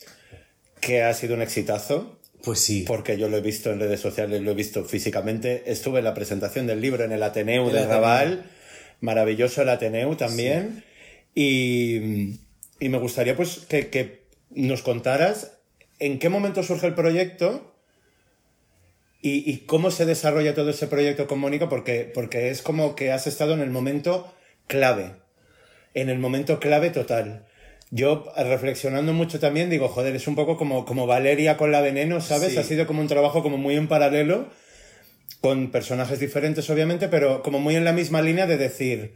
que 0.82 1.04
ha 1.04 1.14
sido 1.14 1.36
un 1.36 1.42
exitazo. 1.42 2.18
pues 2.44 2.60
sí. 2.60 2.86
Porque 2.88 3.18
yo 3.18 3.28
lo 3.28 3.38
he 3.38 3.42
visto 3.42 3.72
en 3.72 3.80
redes 3.80 4.00
sociales, 4.00 4.42
lo 4.42 4.52
he 4.52 4.56
visto 4.56 4.86
físicamente. 4.86 5.64
Estuve 5.68 6.00
en 6.00 6.06
la 6.06 6.14
presentación 6.14 6.68
del 6.68 6.82
libro 6.82 7.04
en 7.04 7.12
el 7.12 7.24
Ateneu 7.24 7.68
El 7.68 7.74
de 7.74 7.80
Ateneu. 7.80 7.94
Raval. 7.96 8.46
Maravilloso 9.02 9.62
el 9.62 9.70
Ateneu 9.70 10.16
también. 10.16 10.84
Y, 11.36 12.40
y 12.80 12.90
me 12.90 12.98
gustaría 12.98 13.36
pues 13.36 13.60
que, 13.68 13.90
que 13.90 14.24
nos 14.52 14.82
contaras 14.82 15.58
en 16.00 16.18
qué 16.20 16.30
momento 16.30 16.64
surge 16.64 16.88
el 16.88 16.96
proyecto 16.96 17.76
y, 19.22 19.50
y 19.50 19.58
cómo 19.66 19.92
se 19.92 20.06
desarrolla 20.06 20.56
todo 20.56 20.70
ese 20.70 20.88
proyecto 20.88 21.28
con 21.28 21.40
Mónica, 21.40 21.68
porque, 21.68 22.10
porque 22.14 22.50
es 22.50 22.62
como 22.62 22.96
que 22.96 23.12
has 23.12 23.28
estado 23.28 23.54
en 23.54 23.60
el 23.60 23.70
momento 23.70 24.34
clave. 24.68 25.16
En 25.94 26.10
el 26.10 26.20
momento 26.20 26.60
clave 26.60 26.90
total. 26.90 27.46
Yo, 27.92 28.32
reflexionando 28.38 29.14
mucho 29.14 29.40
también, 29.40 29.70
digo, 29.70 29.88
joder, 29.88 30.16
es 30.16 30.28
un 30.28 30.36
poco 30.36 30.58
como, 30.58 30.86
como 30.86 31.08
Valeria 31.08 31.58
con 31.58 31.72
la 31.72 31.82
veneno, 31.82 32.22
¿sabes? 32.22 32.52
Sí. 32.52 32.58
Ha 32.58 32.64
sido 32.64 32.86
como 32.86 33.02
un 33.02 33.08
trabajo 33.08 33.42
como 33.42 33.58
muy 33.58 33.76
en 33.76 33.88
paralelo, 33.88 34.48
con 35.42 35.72
personajes 35.72 36.20
diferentes, 36.20 36.70
obviamente, 36.70 37.08
pero 37.08 37.42
como 37.42 37.60
muy 37.60 37.76
en 37.76 37.86
la 37.86 37.94
misma 37.94 38.22
línea 38.22 38.46
de 38.46 38.58
decir, 38.58 39.14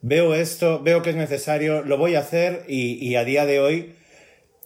veo 0.00 0.34
esto, 0.34 0.80
veo 0.82 1.02
que 1.02 1.10
es 1.10 1.16
necesario, 1.16 1.82
lo 1.82 1.98
voy 1.98 2.14
a 2.14 2.20
hacer 2.20 2.64
y, 2.66 2.94
y 3.06 3.16
a 3.16 3.24
día 3.24 3.44
de 3.44 3.60
hoy 3.60 3.94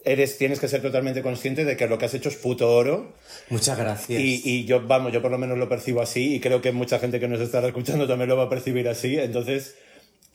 eres, 0.05 0.37
tienes 0.37 0.59
que 0.59 0.69
ser 0.69 0.81
totalmente 0.81 1.21
consciente 1.21 1.65
de 1.65 1.75
que 1.75 1.87
lo 1.87 1.97
que 1.97 2.05
has 2.05 2.13
hecho 2.13 2.29
es 2.29 2.35
puto 2.35 2.73
oro. 2.73 3.13
Muchas 3.49 3.77
gracias. 3.77 4.21
Y, 4.21 4.41
y 4.45 4.65
yo, 4.65 4.87
vamos, 4.87 5.11
yo 5.11 5.21
por 5.21 5.31
lo 5.31 5.37
menos 5.37 5.57
lo 5.57 5.67
percibo 5.67 6.01
así 6.01 6.35
y 6.35 6.39
creo 6.39 6.61
que 6.61 6.71
mucha 6.71 6.99
gente 6.99 7.19
que 7.19 7.27
nos 7.27 7.41
estará 7.41 7.67
escuchando 7.67 8.07
también 8.07 8.29
lo 8.29 8.37
va 8.37 8.43
a 8.43 8.49
percibir 8.49 8.87
así. 8.87 9.19
Entonces, 9.19 9.75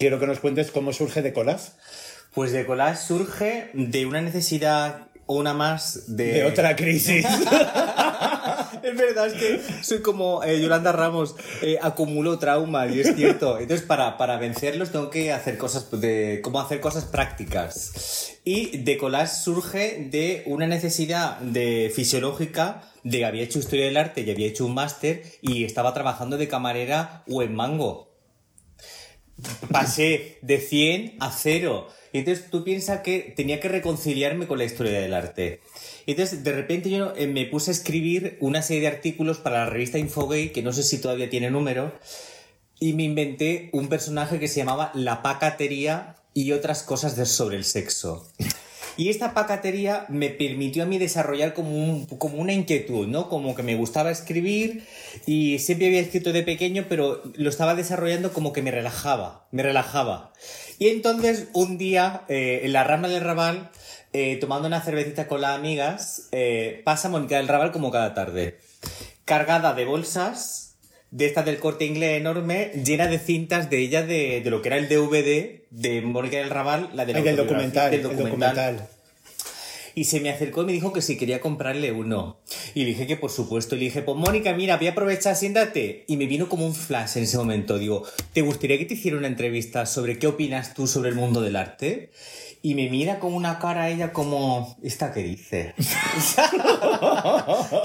quiero 0.02 0.18
que 0.18 0.26
nos 0.26 0.40
cuentes 0.40 0.72
cómo 0.72 0.92
surge 0.92 1.22
de 1.22 1.32
colas. 1.32 1.76
Pues 2.34 2.50
de 2.50 2.66
collage 2.66 2.96
surge 2.96 3.70
de 3.72 4.04
una 4.04 4.20
necesidad 4.20 5.06
una 5.26 5.54
más 5.54 6.16
de... 6.16 6.32
De 6.32 6.44
otra 6.44 6.74
crisis. 6.74 7.24
Es 8.82 8.96
verdad, 8.96 9.28
es 9.28 9.34
que 9.34 9.60
soy 9.84 10.02
como 10.02 10.42
eh, 10.42 10.60
Yolanda 10.60 10.90
Ramos, 10.90 11.36
eh, 11.62 11.78
acumulo 11.80 12.40
trauma 12.40 12.88
y 12.88 12.98
es 12.98 13.14
cierto. 13.14 13.60
Entonces, 13.60 13.86
para, 13.86 14.16
para 14.16 14.38
vencerlos 14.38 14.90
tengo 14.90 15.08
que 15.08 15.30
hacer 15.30 15.56
cosas 15.56 15.88
de 16.00 16.40
cómo 16.42 16.60
hacer 16.60 16.80
cosas 16.80 17.04
prácticas. 17.04 18.40
Y 18.44 18.78
de 18.78 18.98
collage 18.98 19.36
surge 19.36 20.08
de 20.10 20.42
una 20.46 20.66
necesidad 20.66 21.38
de 21.38 21.92
fisiológica 21.94 22.82
de 23.04 23.18
que 23.18 23.24
había 23.24 23.44
hecho 23.44 23.60
historia 23.60 23.84
del 23.84 23.96
arte 23.96 24.22
y 24.22 24.30
había 24.32 24.48
hecho 24.48 24.66
un 24.66 24.74
máster 24.74 25.22
y 25.42 25.62
estaba 25.62 25.94
trabajando 25.94 26.36
de 26.36 26.48
camarera 26.48 27.22
o 27.28 27.42
en 27.44 27.54
mango. 27.54 28.11
Pasé 29.70 30.38
de 30.42 30.58
100 30.60 31.16
a 31.20 31.30
0. 31.30 31.88
Y 32.12 32.18
entonces 32.18 32.50
tú 32.50 32.62
piensas 32.62 33.00
que 33.00 33.32
tenía 33.34 33.58
que 33.60 33.68
reconciliarme 33.68 34.46
con 34.46 34.58
la 34.58 34.64
historia 34.64 35.00
del 35.00 35.14
arte. 35.14 35.60
Y 36.06 36.10
entonces 36.12 36.44
de 36.44 36.52
repente 36.52 36.90
yo 36.90 37.14
eh, 37.16 37.26
me 37.26 37.46
puse 37.46 37.70
a 37.70 37.74
escribir 37.74 38.36
una 38.40 38.60
serie 38.62 38.82
de 38.82 38.88
artículos 38.88 39.38
para 39.38 39.64
la 39.64 39.70
revista 39.70 39.98
Infogay, 39.98 40.52
que 40.52 40.62
no 40.62 40.72
sé 40.72 40.82
si 40.82 40.98
todavía 40.98 41.30
tiene 41.30 41.50
número, 41.50 41.92
y 42.80 42.92
me 42.92 43.04
inventé 43.04 43.70
un 43.72 43.88
personaje 43.88 44.38
que 44.38 44.48
se 44.48 44.56
llamaba 44.60 44.90
La 44.94 45.22
Pacatería 45.22 46.16
y 46.34 46.52
otras 46.52 46.82
cosas 46.82 47.16
de- 47.16 47.24
sobre 47.26 47.56
el 47.56 47.64
sexo. 47.64 48.28
Y 49.02 49.08
esta 49.08 49.34
pacatería 49.34 50.06
me 50.08 50.28
permitió 50.30 50.84
a 50.84 50.86
mí 50.86 50.96
desarrollar 50.96 51.54
como, 51.54 51.70
un- 51.76 52.06
como 52.06 52.36
una 52.40 52.52
inquietud, 52.52 53.08
¿no? 53.08 53.28
Como 53.28 53.56
que 53.56 53.64
me 53.64 53.74
gustaba 53.74 54.12
escribir 54.12 54.86
y 55.26 55.58
siempre 55.58 55.88
había 55.88 55.98
escrito 55.98 56.32
de 56.32 56.44
pequeño, 56.44 56.84
pero 56.88 57.20
lo 57.34 57.50
estaba 57.50 57.74
desarrollando 57.74 58.32
como 58.32 58.52
que 58.52 58.62
me 58.62 58.70
relajaba, 58.70 59.48
me 59.50 59.64
relajaba. 59.64 60.32
Y 60.78 60.86
entonces 60.90 61.48
un 61.52 61.78
día, 61.78 62.22
eh, 62.28 62.60
en 62.62 62.72
la 62.72 62.84
rama 62.84 63.08
del 63.08 63.24
Raval, 63.24 63.72
eh, 64.12 64.36
tomando 64.36 64.68
una 64.68 64.80
cervecita 64.80 65.26
con 65.26 65.40
las 65.40 65.56
amigas, 65.58 66.28
eh, 66.30 66.80
pasa 66.84 67.08
Mónica 67.08 67.38
del 67.38 67.48
Raval 67.48 67.72
como 67.72 67.90
cada 67.90 68.14
tarde, 68.14 68.60
cargada 69.24 69.74
de 69.74 69.84
bolsas, 69.84 70.61
de 71.12 71.26
estas 71.26 71.44
del 71.44 71.58
corte 71.58 71.84
inglés 71.84 72.18
enorme, 72.20 72.72
llena 72.84 73.06
de 73.06 73.18
cintas 73.18 73.70
de 73.70 73.78
ella 73.78 74.02
de, 74.02 74.40
de 74.40 74.50
lo 74.50 74.62
que 74.62 74.68
era 74.70 74.78
el 74.78 74.88
DVD 74.88 75.60
de 75.70 76.00
Mónica 76.02 76.38
del 76.38 76.50
Raval, 76.50 76.90
la 76.94 77.04
de 77.04 77.12
la 77.12 77.18
Ay, 77.18 77.24
del 77.24 77.36
documental, 77.36 77.90
del 77.90 78.00
el 78.00 78.02
documental. 78.08 78.56
documental. 78.56 78.88
Y 79.94 80.04
se 80.04 80.20
me 80.20 80.30
acercó 80.30 80.62
y 80.62 80.66
me 80.66 80.72
dijo 80.72 80.94
que 80.94 81.02
si 81.02 81.18
quería 81.18 81.38
comprarle 81.40 81.92
uno. 81.92 82.38
Y 82.74 82.80
le 82.80 82.86
dije 82.86 83.06
que 83.06 83.16
por 83.16 83.30
supuesto. 83.30 83.74
Y 83.76 83.80
le 83.80 83.84
dije, 83.84 84.00
pues 84.00 84.16
Mónica, 84.16 84.54
mira, 84.54 84.78
voy 84.78 84.86
a 84.86 84.92
aprovechar, 84.92 85.36
siéntate. 85.36 86.04
Y 86.08 86.16
me 86.16 86.24
vino 86.24 86.48
como 86.48 86.64
un 86.64 86.74
flash 86.74 87.18
en 87.18 87.24
ese 87.24 87.36
momento. 87.36 87.78
Digo, 87.78 88.04
¿te 88.32 88.40
gustaría 88.40 88.78
que 88.78 88.86
te 88.86 88.94
hiciera 88.94 89.18
una 89.18 89.26
entrevista 89.26 89.84
sobre 89.84 90.18
qué 90.18 90.26
opinas 90.28 90.72
tú 90.72 90.86
sobre 90.86 91.10
el 91.10 91.14
mundo 91.14 91.42
del 91.42 91.56
arte? 91.56 92.10
Y 92.64 92.76
me 92.76 92.88
mira 92.88 93.18
con 93.18 93.34
una 93.34 93.58
cara 93.58 93.90
ella 93.90 94.12
como, 94.12 94.76
¿esta 94.82 95.12
qué 95.12 95.24
dice? 95.24 95.74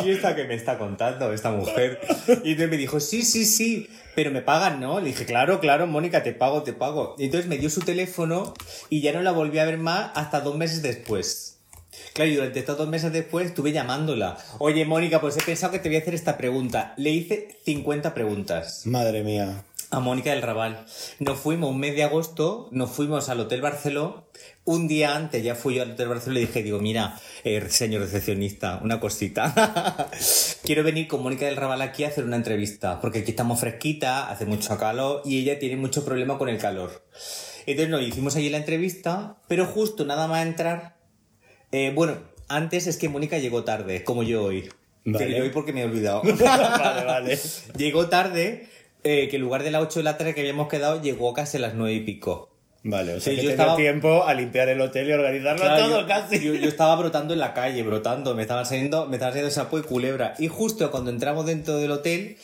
¿Y 0.06 0.12
esta 0.12 0.36
que 0.36 0.44
me 0.46 0.54
está 0.54 0.78
contando, 0.78 1.34
esta 1.34 1.52
mujer? 1.52 2.00
Y 2.44 2.52
entonces 2.52 2.70
me 2.70 2.78
dijo, 2.78 3.00
sí, 3.00 3.24
sí, 3.24 3.46
sí, 3.46 3.88
pero 4.16 4.32
me 4.32 4.42
pagan, 4.42 4.80
¿no? 4.80 5.00
Le 5.00 5.08
dije, 5.08 5.26
claro, 5.26 5.60
claro, 5.60 5.88
Mónica, 5.88 6.24
te 6.24 6.34
pago, 6.34 6.64
te 6.64 6.74
pago. 6.74 7.16
Y 7.18 7.26
entonces 7.26 7.50
me 7.50 7.58
dio 7.58 7.70
su 7.70 7.82
teléfono 7.82 8.54
y 8.90 9.02
ya 9.02 9.14
no 9.14 9.22
la 9.22 9.32
volví 9.32 9.60
a 9.60 9.66
ver 9.66 9.78
más 9.78 10.12
hasta 10.14 10.42
dos 10.42 10.56
meses 10.56 10.82
después. 10.84 11.58
Claro, 12.14 12.30
y 12.30 12.36
durante 12.36 12.60
estos 12.60 12.78
dos 12.78 12.88
meses 12.88 13.12
después 13.12 13.48
estuve 13.48 13.72
llamándola. 13.72 14.38
Oye, 14.60 14.86
Mónica, 14.86 15.20
pues 15.20 15.36
he 15.38 15.42
pensado 15.42 15.72
que 15.72 15.80
te 15.80 15.90
voy 15.90 15.96
a 15.96 16.00
hacer 16.02 16.14
esta 16.14 16.38
pregunta. 16.38 16.94
Le 16.98 17.10
hice 17.10 17.58
50 17.66 18.14
preguntas 18.14 18.84
Madre 18.86 19.24
mía. 19.24 19.64
a 19.90 20.00
Mónica 20.00 20.30
del 20.32 20.44
Raval. 20.44 20.86
Nos 21.20 21.40
fuimos 21.40 21.72
un 21.72 21.80
mes 21.80 21.96
de 21.96 22.04
agosto, 22.04 22.68
nos 22.72 22.92
fuimos 22.92 23.30
al 23.30 23.40
Hotel 23.40 23.62
Barceló. 23.62 24.28
Un 24.68 24.86
día 24.90 25.16
antes 25.16 25.42
ya 25.42 25.56
fui 25.56 25.76
yo 25.76 25.84
al 25.84 25.92
Hotel 25.92 26.10
Barceló 26.10 26.34
y 26.34 26.42
le 26.42 26.48
dije, 26.48 26.62
digo, 26.62 26.80
mira, 26.80 27.18
eh, 27.46 27.66
señor 27.70 28.02
recepcionista, 28.02 28.82
una 28.84 29.00
cosita. 29.00 30.10
Quiero 30.64 30.84
venir 30.84 31.08
con 31.08 31.24
Mónica 31.24 31.46
del 31.46 31.56
Raval 31.56 31.82
aquí 31.82 32.04
a 32.04 32.10
hacer 32.10 32.26
una 32.26 32.36
entrevista, 32.36 33.00
porque 33.00 33.20
aquí 33.20 33.32
estamos 33.32 33.62
fresquita, 33.62 34.30
hace 34.30 34.46
mucho 34.46 34.78
calor 34.78 35.22
y 35.24 35.40
ella 35.40 35.58
tiene 35.58 35.78
mucho 35.78 36.04
problema 36.04 36.38
con 36.38 36.50
el 36.50 36.58
calor. 36.58 37.08
Entonces 37.66 37.90
nos 37.90 38.02
hicimos 38.02 38.36
allí 38.36 38.50
la 38.50 38.58
entrevista, 38.58 39.38
pero 39.48 39.66
justo 39.66 40.04
nada 40.04 40.28
más 40.28 40.46
entrar, 40.46 40.98
eh, 41.72 41.94
bueno, 41.96 42.18
antes 42.50 42.88
es 42.88 42.98
que 42.98 43.08
Mónica 43.08 43.38
llegó 43.38 43.64
tarde, 43.64 44.04
como 44.04 44.24
yo 44.24 44.44
hoy. 44.44 44.70
Vale. 45.06 45.32
Yo 45.32 45.44
hoy 45.44 45.50
porque 45.52 45.72
me 45.72 45.84
he 45.84 45.86
olvidado. 45.86 46.24
vale, 46.42 47.06
vale. 47.06 47.40
Llegó 47.78 48.10
tarde, 48.10 48.68
eh, 49.06 49.30
que 49.30 49.38
en 49.38 49.44
lugar 49.44 49.64
de 49.64 49.72
las 49.72 49.84
8 49.84 50.00
de 50.00 50.04
la 50.04 50.18
tarde 50.18 50.36
que 50.36 50.42
habíamos 50.42 50.68
quedado, 50.68 51.02
llegó 51.02 51.34
casi 51.34 51.56
a 51.56 51.62
las 51.62 51.74
9 51.74 51.94
y 51.94 52.02
pico. 52.02 52.57
Vale, 52.84 53.16
o 53.16 53.20
sea 53.20 53.32
Sí, 53.34 53.40
que 53.40 53.46
yo 53.46 53.50
estaba- 53.52 53.76
tiempo 53.76 54.24
a 54.24 54.34
limpiar 54.34 54.70
el 54.70 54.80
hotel 54.80 55.10
y 55.10 55.12
organizarlo 55.14 55.62
Claro, 55.62 55.84
todo 55.88 56.02
yo, 56.02 56.08
casi. 56.08 56.40
Yo, 56.40 56.54
yo 56.54 56.68
estaba 56.70 56.96
brotando 56.96 57.34
en 57.34 57.40
la 57.40 57.54
calle, 57.54 57.84
brotando, 57.84 58.34
me 58.36 58.44
estaba 58.44 58.64
saliendo, 58.66 59.08
me 59.08 59.16
estaba 59.18 59.32
saliendo 59.32 59.52
sapo 59.54 59.78
y 59.80 59.82
culebra. 59.84 60.36
Y 60.40 60.48
justo 60.48 60.90
cuando 60.92 61.10
entramos 61.12 61.46
dentro 61.46 61.78
del 61.78 61.92
hotel, 61.92 62.38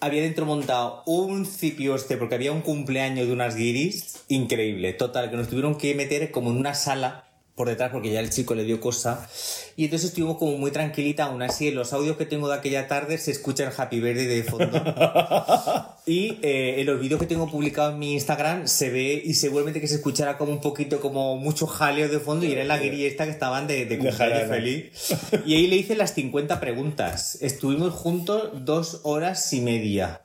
había 0.00 0.22
dentro 0.22 0.46
montado 0.46 1.02
un 1.06 1.46
cipioste, 1.46 2.16
porque 2.16 2.34
había 2.36 2.52
un 2.52 2.60
cumpleaños 2.60 3.26
de 3.26 3.32
unas 3.32 3.56
guiris 3.56 4.24
increíble. 4.28 4.92
Total, 4.92 5.30
que 5.30 5.36
nos 5.36 5.48
tuvieron 5.48 5.76
que 5.76 5.94
meter 5.94 6.30
como 6.30 6.50
en 6.50 6.58
una 6.58 6.74
sala 6.74 7.24
por 7.54 7.68
detrás 7.68 7.90
porque 7.92 8.10
ya 8.10 8.20
el 8.20 8.30
chico 8.30 8.54
le 8.54 8.64
dio 8.64 8.80
cosa. 8.80 9.28
Y 9.76 9.84
entonces 9.84 10.08
estuvimos 10.08 10.38
como 10.38 10.56
muy 10.56 10.70
tranquilita, 10.70 11.24
aún 11.24 11.42
así 11.42 11.68
en 11.68 11.74
los 11.74 11.92
audios 11.92 12.16
que 12.16 12.26
tengo 12.26 12.48
de 12.48 12.54
aquella 12.54 12.88
tarde 12.88 13.18
se 13.18 13.30
escucha 13.30 13.64
el 13.64 13.72
Happy 13.76 14.00
Birthday 14.00 14.26
de 14.26 14.42
fondo. 14.42 14.68
y 16.06 16.38
eh, 16.42 16.80
en 16.80 16.86
los 16.86 16.98
vídeos 16.98 17.20
que 17.20 17.26
tengo 17.26 17.50
publicados 17.50 17.92
en 17.92 17.98
mi 17.98 18.14
Instagram 18.14 18.66
se 18.66 18.90
ve 18.90 19.22
y 19.24 19.34
seguramente 19.34 19.80
que 19.80 19.88
se 19.88 19.96
escuchará 19.96 20.38
como 20.38 20.52
un 20.52 20.60
poquito 20.60 21.00
como 21.00 21.36
mucho 21.36 21.66
jaleo 21.66 22.08
de 22.08 22.20
fondo 22.20 22.46
y 22.46 22.52
era 22.52 22.64
la 22.64 22.78
guiri 22.78 23.04
esta 23.04 23.24
que 23.24 23.30
estaban 23.30 23.66
de, 23.66 23.86
de 23.86 23.98
cumpleaños 23.98 24.48
feliz. 24.48 25.14
Y 25.44 25.54
ahí 25.54 25.66
le 25.66 25.76
hice 25.76 25.94
las 25.94 26.14
50 26.14 26.58
preguntas. 26.60 27.38
Estuvimos 27.40 27.92
juntos 27.92 28.64
dos 28.64 29.00
horas 29.04 29.52
y 29.52 29.60
media 29.60 30.22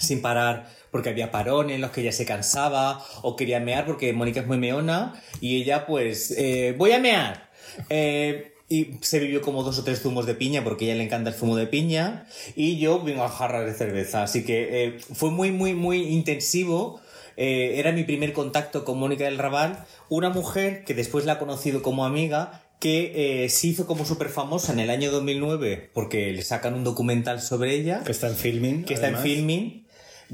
sin 0.00 0.22
parar, 0.22 0.68
porque 0.94 1.08
había 1.08 1.32
parones 1.32 1.74
en 1.74 1.80
los 1.80 1.90
que 1.90 2.02
ella 2.02 2.12
se 2.12 2.24
cansaba 2.24 3.04
o 3.22 3.34
quería 3.34 3.58
mear 3.58 3.84
porque 3.84 4.12
Mónica 4.12 4.38
es 4.42 4.46
muy 4.46 4.58
meona 4.58 5.20
y 5.40 5.60
ella 5.60 5.86
pues, 5.86 6.30
eh, 6.38 6.72
voy 6.78 6.92
a 6.92 7.00
mear. 7.00 7.50
Eh, 7.90 8.52
y 8.68 8.92
se 9.00 9.18
vivió 9.18 9.42
como 9.42 9.64
dos 9.64 9.76
o 9.80 9.82
tres 9.82 10.02
zumos 10.02 10.24
de 10.24 10.36
piña 10.36 10.62
porque 10.62 10.84
a 10.84 10.88
ella 10.90 10.98
le 10.98 11.02
encanta 11.06 11.30
el 11.30 11.34
zumo 11.34 11.56
de 11.56 11.66
piña 11.66 12.26
y 12.54 12.78
yo 12.78 13.02
vengo 13.02 13.24
a 13.24 13.28
jarras 13.28 13.66
de 13.66 13.74
cerveza. 13.74 14.22
Así 14.22 14.44
que 14.44 14.84
eh, 14.84 14.98
fue 15.14 15.32
muy, 15.32 15.50
muy, 15.50 15.74
muy 15.74 15.98
intensivo. 16.02 17.00
Eh, 17.36 17.72
era 17.80 17.90
mi 17.90 18.04
primer 18.04 18.32
contacto 18.32 18.84
con 18.84 18.96
Mónica 18.96 19.24
del 19.24 19.38
Raval, 19.38 19.84
una 20.08 20.30
mujer 20.30 20.84
que 20.84 20.94
después 20.94 21.24
la 21.24 21.32
he 21.32 21.38
conocido 21.38 21.82
como 21.82 22.04
amiga 22.06 22.62
que 22.78 23.44
eh, 23.44 23.48
se 23.48 23.66
hizo 23.66 23.86
como 23.88 24.04
súper 24.04 24.28
famosa 24.28 24.72
en 24.72 24.78
el 24.78 24.90
año 24.90 25.10
2009 25.10 25.90
porque 25.92 26.30
le 26.30 26.42
sacan 26.42 26.74
un 26.74 26.84
documental 26.84 27.40
sobre 27.40 27.74
ella 27.74 28.02
Que 28.04 28.12
está 28.12 28.28
en 28.28 28.36
filming. 28.36 28.84
que 28.84 28.94
está 28.94 29.08
en 29.08 29.14
además. 29.16 29.32
filming 29.32 29.83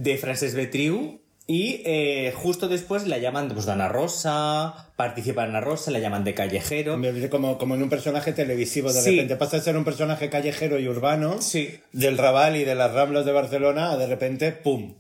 de 0.03 0.17
Frances 0.17 0.55
Betriu 0.55 1.21
y 1.47 1.83
eh, 1.85 2.33
justo 2.37 2.69
después 2.69 3.07
la 3.09 3.19
llaman 3.19 3.49
pues, 3.49 3.67
de 3.67 3.73
Ana 3.73 3.89
Rosa, 3.89 4.93
participa 4.97 5.43
en 5.43 5.51
Ana 5.51 5.61
Rosa, 5.61 5.91
la 5.91 5.99
llaman 5.99 6.23
de 6.25 6.33
callejero. 6.33 6.97
Como, 7.29 7.59
como 7.59 7.75
en 7.75 7.83
un 7.83 7.91
personaje 7.91 8.33
televisivo, 8.33 8.93
de 8.93 9.01
Sí. 9.03 9.11
repente 9.11 9.37
pasa 9.37 9.57
a 9.57 9.61
ser 9.61 9.77
un 9.77 9.85
personaje 9.85 10.31
callejero 10.31 10.79
y 10.79 10.87
urbano 10.89 11.43
Sí. 11.43 11.81
del 11.93 12.19
Raval 12.19 12.57
y 12.57 12.65
de 12.65 12.77
las 12.77 12.93
Ramblas 12.93 13.25
de 13.27 13.33
Barcelona, 13.33 13.91
a 13.93 13.97
de 13.97 14.07
repente, 14.07 14.53
¡pum! 14.53 14.95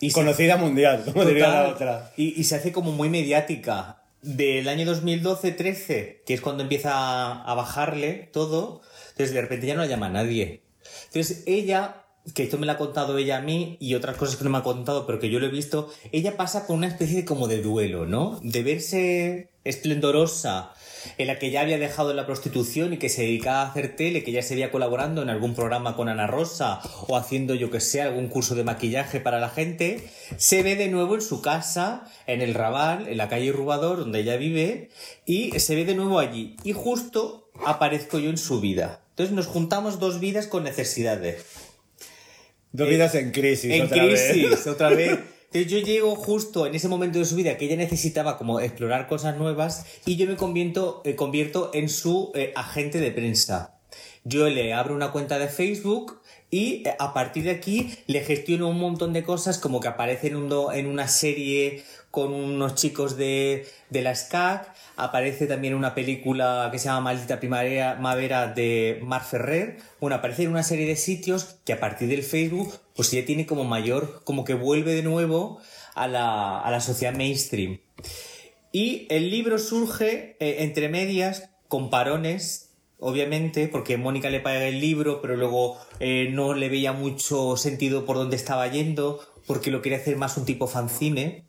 Y 0.00 0.10
se- 0.10 0.14
Conocida 0.14 0.56
mundial, 0.56 1.02
como 1.04 1.24
diría 1.24 1.48
la 1.48 1.68
otra. 1.68 2.12
Y, 2.16 2.40
y 2.40 2.44
se 2.44 2.54
hace 2.56 2.70
como 2.72 2.92
muy 2.92 3.08
mediática. 3.08 3.98
Del 4.22 4.68
año 4.68 4.86
2012-13, 4.86 6.22
que 6.24 6.34
es 6.34 6.40
cuando 6.40 6.62
empieza 6.62 6.92
a, 6.94 7.42
a 7.42 7.54
bajarle 7.54 8.30
todo, 8.32 8.82
entonces 9.10 9.34
de 9.34 9.40
repente 9.40 9.66
ya 9.66 9.74
no 9.74 9.80
la 9.82 9.88
llama 9.88 10.08
nadie. 10.08 10.62
Entonces 11.06 11.42
ella, 11.46 12.01
que 12.34 12.44
esto 12.44 12.58
me 12.58 12.66
lo 12.66 12.72
ha 12.72 12.78
contado 12.78 13.18
ella 13.18 13.38
a 13.38 13.40
mí 13.40 13.76
y 13.80 13.94
otras 13.94 14.16
cosas 14.16 14.36
que 14.36 14.44
no 14.44 14.50
me 14.50 14.58
ha 14.58 14.62
contado, 14.62 15.06
pero 15.06 15.18
que 15.18 15.30
yo 15.30 15.40
lo 15.40 15.46
he 15.46 15.50
visto, 15.50 15.92
ella 16.12 16.36
pasa 16.36 16.66
por 16.66 16.76
una 16.76 16.86
especie 16.86 17.16
de 17.16 17.24
como 17.24 17.48
de 17.48 17.62
duelo, 17.62 18.06
¿no? 18.06 18.38
De 18.42 18.62
verse 18.62 19.48
esplendorosa, 19.64 20.72
en 21.18 21.26
la 21.26 21.38
que 21.38 21.50
ya 21.50 21.60
había 21.60 21.78
dejado 21.78 22.14
la 22.14 22.26
prostitución 22.26 22.92
y 22.92 22.98
que 22.98 23.08
se 23.08 23.22
dedicaba 23.22 23.62
a 23.62 23.70
hacer 23.70 23.96
tele, 23.96 24.22
que 24.22 24.32
ya 24.32 24.42
se 24.42 24.54
veía 24.54 24.70
colaborando 24.70 25.22
en 25.22 25.30
algún 25.30 25.54
programa 25.54 25.96
con 25.96 26.08
Ana 26.08 26.26
Rosa 26.26 26.80
o 27.08 27.16
haciendo, 27.16 27.54
yo 27.54 27.70
que 27.70 27.80
sé, 27.80 28.02
algún 28.02 28.28
curso 28.28 28.54
de 28.54 28.64
maquillaje 28.64 29.20
para 29.20 29.40
la 29.40 29.48
gente, 29.48 30.08
se 30.36 30.62
ve 30.62 30.76
de 30.76 30.88
nuevo 30.88 31.14
en 31.14 31.22
su 31.22 31.42
casa, 31.42 32.04
en 32.26 32.40
el 32.40 32.54
Raval, 32.54 33.08
en 33.08 33.16
la 33.16 33.28
calle 33.28 33.52
Rubador, 33.52 33.98
donde 33.98 34.20
ella 34.20 34.36
vive, 34.36 34.90
y 35.26 35.58
se 35.58 35.74
ve 35.74 35.84
de 35.84 35.94
nuevo 35.94 36.18
allí. 36.18 36.56
Y 36.64 36.72
justo 36.72 37.50
aparezco 37.66 38.18
yo 38.18 38.30
en 38.30 38.38
su 38.38 38.60
vida. 38.60 39.02
Entonces 39.10 39.34
nos 39.34 39.46
juntamos 39.46 39.98
dos 39.98 40.20
vidas 40.20 40.46
con 40.46 40.64
necesidades. 40.64 41.44
Dos 42.72 42.88
vidas 42.88 43.14
en 43.14 43.30
crisis. 43.30 43.70
En 43.72 43.82
otra 43.82 44.04
vez. 44.04 44.30
crisis, 44.32 44.66
otra 44.66 44.88
vez. 44.90 45.18
Entonces 45.52 45.70
yo 45.70 45.78
llego 45.86 46.16
justo 46.16 46.66
en 46.66 46.74
ese 46.74 46.88
momento 46.88 47.18
de 47.18 47.26
su 47.26 47.36
vida 47.36 47.58
que 47.58 47.66
ella 47.66 47.76
necesitaba 47.76 48.38
como 48.38 48.58
explorar 48.60 49.06
cosas 49.06 49.36
nuevas 49.36 49.84
y 50.06 50.16
yo 50.16 50.26
me 50.26 50.36
convierto, 50.36 51.02
eh, 51.04 51.14
convierto 51.14 51.70
en 51.74 51.90
su 51.90 52.32
eh, 52.34 52.52
agente 52.56 52.98
de 53.00 53.10
prensa. 53.10 53.78
Yo 54.24 54.48
le 54.48 54.72
abro 54.72 54.94
una 54.94 55.10
cuenta 55.12 55.38
de 55.38 55.48
Facebook 55.48 56.22
y 56.50 56.82
eh, 56.88 56.94
a 56.98 57.12
partir 57.12 57.44
de 57.44 57.50
aquí 57.50 57.90
le 58.06 58.22
gestiono 58.22 58.66
un 58.68 58.78
montón 58.78 59.12
de 59.12 59.24
cosas 59.24 59.58
como 59.58 59.80
que 59.80 59.88
aparece 59.88 60.28
en, 60.28 60.36
un 60.36 60.48
do- 60.48 60.72
en 60.72 60.86
una 60.86 61.06
serie 61.06 61.82
con 62.12 62.32
unos 62.32 62.76
chicos 62.76 63.16
de, 63.16 63.66
de 63.90 64.02
la 64.02 64.14
SCAC, 64.14 64.72
aparece 64.96 65.48
también 65.48 65.74
una 65.74 65.94
película 65.94 66.68
que 66.70 66.78
se 66.78 66.84
llama 66.84 67.00
Maldita 67.00 67.40
Primavera 67.40 68.52
de 68.54 69.00
Mar 69.02 69.24
Ferrer, 69.24 69.78
bueno, 69.98 70.14
aparece 70.14 70.44
en 70.44 70.50
una 70.50 70.62
serie 70.62 70.86
de 70.86 70.94
sitios 70.94 71.56
que 71.64 71.72
a 71.72 71.80
partir 71.80 72.08
del 72.08 72.22
Facebook 72.22 72.74
pues 72.94 73.10
ya 73.10 73.24
tiene 73.24 73.46
como 73.46 73.64
mayor, 73.64 74.22
como 74.24 74.44
que 74.44 74.54
vuelve 74.54 74.94
de 74.94 75.02
nuevo 75.02 75.58
a 75.94 76.06
la, 76.06 76.60
a 76.60 76.70
la 76.70 76.80
sociedad 76.80 77.14
mainstream. 77.14 77.80
Y 78.72 79.06
el 79.10 79.30
libro 79.30 79.58
surge 79.58 80.36
eh, 80.38 80.56
entre 80.60 80.88
medias, 80.90 81.48
con 81.68 81.88
parones, 81.88 82.70
obviamente, 82.98 83.68
porque 83.68 83.96
Mónica 83.96 84.28
le 84.28 84.40
paga 84.40 84.66
el 84.66 84.80
libro, 84.80 85.22
pero 85.22 85.36
luego 85.36 85.78
eh, 85.98 86.28
no 86.30 86.52
le 86.52 86.68
veía 86.68 86.92
mucho 86.92 87.56
sentido 87.56 88.04
por 88.04 88.16
dónde 88.16 88.36
estaba 88.36 88.68
yendo, 88.68 89.20
porque 89.46 89.70
lo 89.70 89.80
quería 89.80 89.98
hacer 89.98 90.16
más 90.16 90.36
un 90.36 90.44
tipo 90.44 90.66
fanzine. 90.66 91.44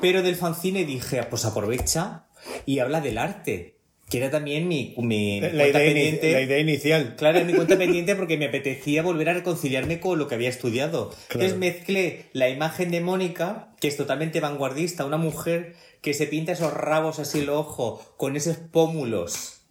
Pero 0.00 0.22
del 0.22 0.36
fanzine 0.36 0.84
dije, 0.84 1.20
"Ah, 1.20 1.28
pues 1.30 1.44
aprovecha 1.44 2.26
y 2.66 2.78
habla 2.80 3.00
del 3.00 3.18
arte, 3.18 3.78
que 4.10 4.18
era 4.18 4.30
también 4.30 4.68
mi, 4.68 4.94
mi 4.98 5.40
La 5.40 5.48
cuenta 5.50 5.66
idea, 5.66 5.94
pendiente. 5.94 6.32
la 6.32 6.40
idea 6.42 6.58
inicial. 6.58 7.14
Claro, 7.16 7.44
mi 7.44 7.54
cuenta 7.54 7.78
pendiente 7.78 8.14
porque 8.16 8.36
me 8.36 8.46
apetecía 8.46 9.02
volver 9.02 9.30
a 9.30 9.34
reconciliarme 9.34 9.98
con 10.00 10.18
lo 10.18 10.28
que 10.28 10.34
había 10.34 10.50
estudiado. 10.50 11.14
Entonces 11.30 11.56
mezclé 11.56 12.26
la 12.32 12.48
imagen 12.48 12.90
de 12.90 13.00
Mónica, 13.00 13.74
que 13.80 13.88
es 13.88 13.96
totalmente 13.96 14.40
vanguardista, 14.40 15.06
una 15.06 15.16
mujer 15.16 15.74
que 16.02 16.12
se 16.12 16.26
pinta 16.26 16.52
esos 16.52 16.74
rabos 16.74 17.18
así 17.18 17.38
en 17.38 17.44
el 17.44 17.50
ojo, 17.50 18.02
con 18.18 18.36
esos 18.36 18.58
pómulos, 18.58 19.62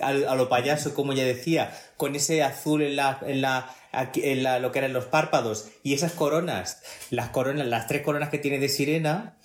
a, 0.00 0.12
lo 0.12 0.48
payaso, 0.48 0.94
como 0.94 1.12
ella 1.12 1.24
decía, 1.24 1.72
con 1.96 2.16
ese 2.16 2.42
azul 2.42 2.82
en 2.82 2.96
la, 2.96 3.20
en 3.26 3.42
la, 3.42 3.74
aquí- 4.00 4.22
en 4.24 4.42
la, 4.42 4.58
lo 4.58 4.72
que 4.72 4.78
eran 4.80 4.92
los 4.92 5.04
párpados, 5.06 5.68
y 5.82 5.94
esas 5.94 6.12
coronas, 6.12 6.82
las 7.10 7.28
coronas, 7.30 7.66
las 7.66 7.86
tres 7.86 8.02
coronas 8.02 8.28
que 8.28 8.38
tiene 8.38 8.58
de 8.58 8.68
sirena, 8.68 9.36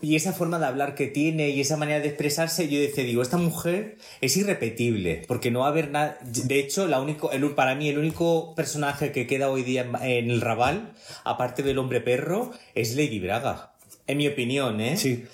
y 0.00 0.16
esa 0.16 0.32
forma 0.32 0.58
de 0.58 0.66
hablar 0.66 0.96
que 0.96 1.06
tiene 1.06 1.50
y 1.50 1.60
esa 1.60 1.76
manera 1.76 2.00
de 2.00 2.08
expresarse, 2.08 2.68
yo 2.68 2.80
decía, 2.80 3.04
digo, 3.04 3.22
esta 3.22 3.36
mujer 3.36 3.98
es 4.20 4.36
irrepetible, 4.36 5.22
porque 5.28 5.52
no 5.52 5.60
va 5.60 5.66
a 5.66 5.68
haber 5.68 5.90
nada. 5.92 6.18
De 6.24 6.58
hecho, 6.58 6.88
la 6.88 7.00
único, 7.00 7.30
el, 7.30 7.48
para 7.52 7.76
mí, 7.76 7.88
el 7.88 7.98
único 7.98 8.52
personaje 8.56 9.12
que 9.12 9.28
queda 9.28 9.48
hoy 9.48 9.62
día 9.62 9.82
en, 9.82 9.94
en 10.02 10.30
el 10.32 10.40
Raval, 10.40 10.92
aparte 11.22 11.62
del 11.62 11.78
hombre 11.78 12.00
perro, 12.00 12.50
es 12.74 12.96
Lady 12.96 13.20
Braga. 13.20 13.68
En 14.08 14.18
mi 14.18 14.26
opinión, 14.26 14.80
¿eh? 14.80 14.96
Sí. 14.96 15.24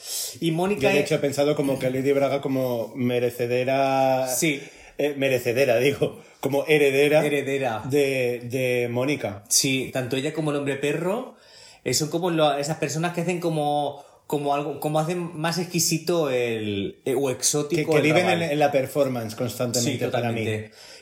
Y 0.40 0.48
Yo 0.50 0.56
Mónica. 0.56 0.90
de 0.90 1.00
hecho 1.00 1.14
he 1.14 1.18
pensado 1.18 1.56
como 1.56 1.78
que 1.78 1.88
Lady 1.90 2.12
Braga 2.12 2.42
como 2.42 2.92
merecedera... 2.94 4.28
Sí. 4.28 4.60
Eh, 4.98 5.14
merecedera, 5.16 5.78
digo. 5.78 6.20
Como 6.40 6.64
heredera. 6.68 7.24
Heredera. 7.24 7.82
De, 7.84 8.40
de 8.44 8.88
Mónica. 8.90 9.44
Sí, 9.48 9.90
tanto 9.92 10.16
ella 10.16 10.32
como 10.32 10.50
el 10.50 10.56
hombre 10.58 10.76
perro 10.76 11.36
eh, 11.84 11.94
son 11.94 12.10
como 12.10 12.30
lo- 12.30 12.56
esas 12.58 12.76
personas 12.78 13.14
que 13.14 13.22
hacen 13.22 13.40
como. 13.40 14.04
Como 14.28 14.54
algo, 14.54 14.78
como 14.78 15.00
hacen 15.00 15.38
más 15.40 15.56
exquisito 15.56 16.28
el, 16.28 17.00
eh, 17.06 17.14
o 17.16 17.30
exótico. 17.30 17.92
que 17.92 17.96
el 17.96 18.02
viven 18.02 18.28
en, 18.28 18.58
la 18.58 18.70
performance 18.70 19.30
Sí, 19.32 19.38
constantemente 19.38 20.08
para 20.08 20.32
mí. 20.32 20.46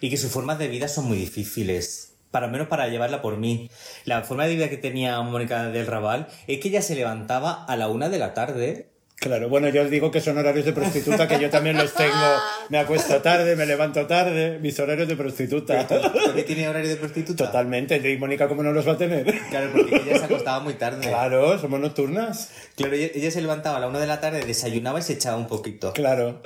Y 0.00 0.10
que 0.10 0.16
sus 0.16 0.30
formas 0.30 0.60
de 0.60 0.68
vida 0.68 0.86
son 0.86 1.06
muy 1.06 1.18
difíciles. 1.18 2.12
Para 2.30 2.46
menos 2.46 2.68
para 2.68 2.86
llevarla 2.86 3.22
por 3.22 3.36
mí. 3.36 3.68
La 4.04 4.22
forma 4.22 4.46
de 4.46 4.54
vida 4.54 4.70
que 4.70 4.76
tenía 4.76 5.20
Mónica 5.22 5.68
del 5.70 5.88
Raval 5.88 6.28
es 6.46 6.60
que 6.60 6.68
ella 6.68 6.82
se 6.82 6.94
levantaba 6.94 7.64
a 7.64 7.74
la 7.76 7.88
una 7.88 8.08
de 8.08 8.18
la 8.20 8.32
tarde. 8.32 8.90
Claro, 9.18 9.48
bueno, 9.48 9.70
yo 9.70 9.82
os 9.82 9.90
digo 9.90 10.10
que 10.10 10.20
son 10.20 10.36
horarios 10.36 10.66
de 10.66 10.72
prostituta, 10.74 11.26
que 11.26 11.40
yo 11.40 11.48
también 11.48 11.76
los 11.76 11.94
tengo. 11.94 12.36
Me 12.68 12.78
acuesto 12.78 13.22
tarde, 13.22 13.56
me 13.56 13.64
levanto 13.64 14.06
tarde, 14.06 14.58
mis 14.58 14.78
horarios 14.78 15.08
de 15.08 15.16
prostituta. 15.16 15.86
¿Por 15.86 16.34
qué 16.34 16.42
tiene 16.42 16.68
horario 16.68 16.90
de 16.90 16.96
prostituta? 16.96 17.46
Totalmente. 17.46 17.96
¿Y 17.96 18.18
Mónica 18.18 18.48
cómo 18.48 18.62
no 18.62 18.72
los 18.72 18.86
va 18.86 18.92
a 18.92 18.98
tener? 18.98 19.24
Claro, 19.50 19.70
porque 19.72 19.96
ella 19.96 20.18
se 20.18 20.24
acostaba 20.24 20.60
muy 20.60 20.74
tarde. 20.74 21.06
Claro, 21.06 21.58
somos 21.58 21.80
nocturnas. 21.80 22.50
Claro, 22.74 22.94
ella, 22.94 23.08
ella 23.14 23.30
se 23.30 23.40
levantaba 23.40 23.78
a 23.78 23.80
la 23.80 23.86
una 23.86 24.00
de 24.00 24.06
la 24.06 24.20
tarde, 24.20 24.44
desayunaba 24.44 24.98
y 24.98 25.02
se 25.02 25.14
echaba 25.14 25.36
un 25.36 25.46
poquito. 25.46 25.92
Claro. 25.92 26.42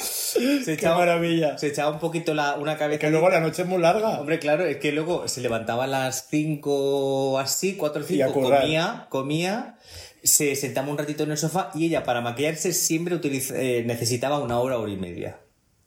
Se 0.00 0.76
Qué 0.76 0.86
maravilla. 0.88 1.56
Se 1.58 1.68
echaba 1.68 1.90
un 1.92 1.98
poquito 1.98 2.34
la, 2.34 2.54
una 2.56 2.76
cabeza. 2.76 3.00
Que 3.00 3.10
luego 3.10 3.28
la 3.28 3.40
noche 3.40 3.62
es 3.62 3.68
muy 3.68 3.78
larga. 3.80 4.20
Hombre, 4.20 4.38
claro, 4.38 4.64
es 4.64 4.76
que 4.78 4.92
luego 4.92 5.28
se 5.28 5.40
levantaba 5.40 5.84
a 5.84 5.86
las 5.86 6.26
5 6.30 7.38
así, 7.38 7.76
4 7.76 8.02
o 8.02 8.12
Y 8.12 8.22
a 8.22 8.26
5, 8.28 8.32
currar. 8.40 8.60
comía, 8.62 9.06
comía, 9.08 9.78
se 10.22 10.54
sentaba 10.56 10.88
un 10.88 10.98
ratito 10.98 11.22
en 11.24 11.30
el 11.32 11.38
sofá 11.38 11.70
y 11.74 11.86
ella 11.86 12.04
para 12.04 12.20
maquillarse 12.20 12.72
siempre 12.72 13.14
utiliza- 13.14 13.54
eh, 13.56 13.84
necesitaba 13.86 14.38
una 14.38 14.58
hora, 14.58 14.78
hora 14.78 14.90
y 14.92 14.96
media. 14.96 15.38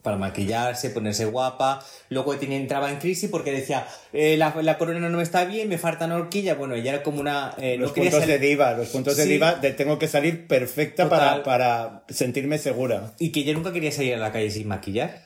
Para 0.01 0.15
maquillarse, 0.15 0.91
ponerse 0.91 1.25
guapa. 1.25 1.85
Luego 2.09 2.35
tenía, 2.37 2.57
entraba 2.57 2.89
en 2.89 2.99
crisis 2.99 3.29
porque 3.29 3.51
decía, 3.51 3.85
eh, 4.13 4.37
la, 4.37 4.55
la 4.61 4.77
corona 4.77 5.09
no 5.09 5.17
me 5.17 5.23
está 5.23 5.43
bien, 5.43 5.67
me 5.67 5.77
faltan 5.77 6.11
horquillas. 6.13 6.57
Bueno, 6.57 6.75
ella 6.75 6.93
era 6.93 7.03
como 7.03 7.19
una... 7.19 7.53
eh, 7.57 7.75
no 7.77 7.83
Los 7.83 7.91
quería 7.91 8.09
puntos 8.11 8.27
de 8.27 8.35
salir- 8.35 8.49
diva, 8.49 8.73
los 8.73 8.87
puntos 8.89 9.17
de 9.17 9.23
Sí. 9.23 9.29
diva 9.29 9.55
de 9.55 9.71
tengo 9.73 9.99
que 9.99 10.07
salir 10.07 10.47
perfecta 10.47 11.09
para, 11.09 11.43
para 11.43 12.03
sentirme 12.07 12.57
segura. 12.59 13.11
Y 13.19 13.31
que 13.31 13.41
ella 13.41 13.53
nunca 13.53 13.73
quería 13.73 13.91
salir 13.91 14.13
a 14.15 14.17
la 14.17 14.31
calle 14.31 14.49
sin 14.51 14.69
maquillar. 14.69 15.25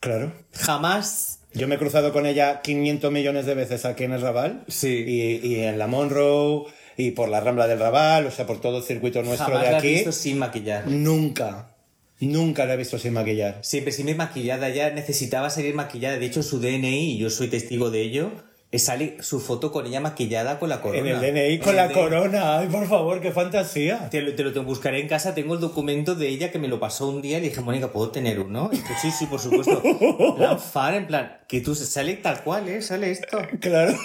Claro. 0.00 0.32
Jamás. 0.54 1.40
Yo 1.52 1.68
me 1.68 1.74
he 1.74 1.78
cruzado 1.78 2.12
con 2.12 2.24
ella 2.26 2.60
500 2.62 3.10
millones 3.12 3.44
de 3.46 3.54
veces 3.54 3.84
aquí 3.84 4.04
en 4.04 4.12
el 4.12 4.20
Raval. 4.22 4.64
Sí. 4.68 5.04
Y, 5.06 5.46
y 5.46 5.60
en 5.60 5.78
la 5.78 5.86
Monroe, 5.86 6.64
y 6.96 7.10
por 7.12 7.28
la 7.28 7.40
Rambla 7.40 7.66
del 7.66 7.78
Raval, 7.78 8.26
o 8.26 8.30
sea, 8.30 8.46
por 8.46 8.60
todo 8.60 8.78
el 8.78 8.82
circuito 8.82 9.22
nuestro 9.22 9.46
Jamás 9.48 9.62
de 9.62 9.68
la 9.70 9.74
he 9.76 9.78
aquí. 9.78 9.94
visto 9.94 10.12
sin 10.12 10.38
maquillar. 10.38 10.86
Nunca, 10.86 11.75
nunca 12.20 12.64
la 12.64 12.74
he 12.74 12.76
visto 12.76 12.98
sin 12.98 13.12
maquillar. 13.12 13.58
Siempre, 13.62 13.92
siempre 13.92 14.14
maquillada, 14.14 14.68
ya 14.70 14.90
necesitaba 14.90 15.50
salir 15.50 15.74
maquillada. 15.74 16.18
De 16.18 16.26
hecho, 16.26 16.42
su 16.42 16.58
DNI, 16.60 17.12
y 17.12 17.18
yo 17.18 17.28
soy 17.30 17.48
testigo 17.48 17.90
de 17.90 18.00
ello, 18.02 18.30
sale 18.72 19.16
su 19.22 19.40
foto 19.40 19.72
con 19.72 19.86
ella 19.86 20.00
maquillada 20.00 20.58
con 20.58 20.68
la 20.68 20.82
corona. 20.82 20.98
En 21.00 21.06
el 21.06 21.20
DNI 21.20 21.58
con 21.60 21.76
la 21.76 21.88
DNI. 21.88 21.94
corona, 21.94 22.58
ay, 22.58 22.68
por 22.68 22.86
favor, 22.86 23.20
qué 23.22 23.32
fantasía. 23.32 24.10
Te 24.10 24.20
lo, 24.20 24.34
te 24.34 24.42
lo 24.44 24.52
te 24.52 24.58
buscaré 24.60 25.00
en 25.00 25.08
casa, 25.08 25.34
tengo 25.34 25.54
el 25.54 25.60
documento 25.60 26.14
de 26.14 26.28
ella 26.28 26.50
que 26.50 26.58
me 26.58 26.68
lo 26.68 26.78
pasó 26.78 27.08
un 27.08 27.22
día 27.22 27.38
le 27.38 27.48
dije, 27.48 27.60
Mónica, 27.62 27.90
¿puedo 27.90 28.10
tener 28.10 28.38
uno? 28.40 28.68
Y 28.72 28.76
dice, 28.76 28.92
sí, 29.00 29.10
sí, 29.10 29.26
por 29.26 29.40
supuesto. 29.40 29.82
plan 30.36 30.58
fan, 30.60 30.94
en 30.94 31.06
plan, 31.06 31.38
que 31.48 31.60
tú 31.62 31.74
sale 31.74 32.14
tal 32.16 32.42
cual, 32.42 32.68
¿eh? 32.68 32.82
Sale 32.82 33.10
esto. 33.12 33.38
Claro, 33.60 33.96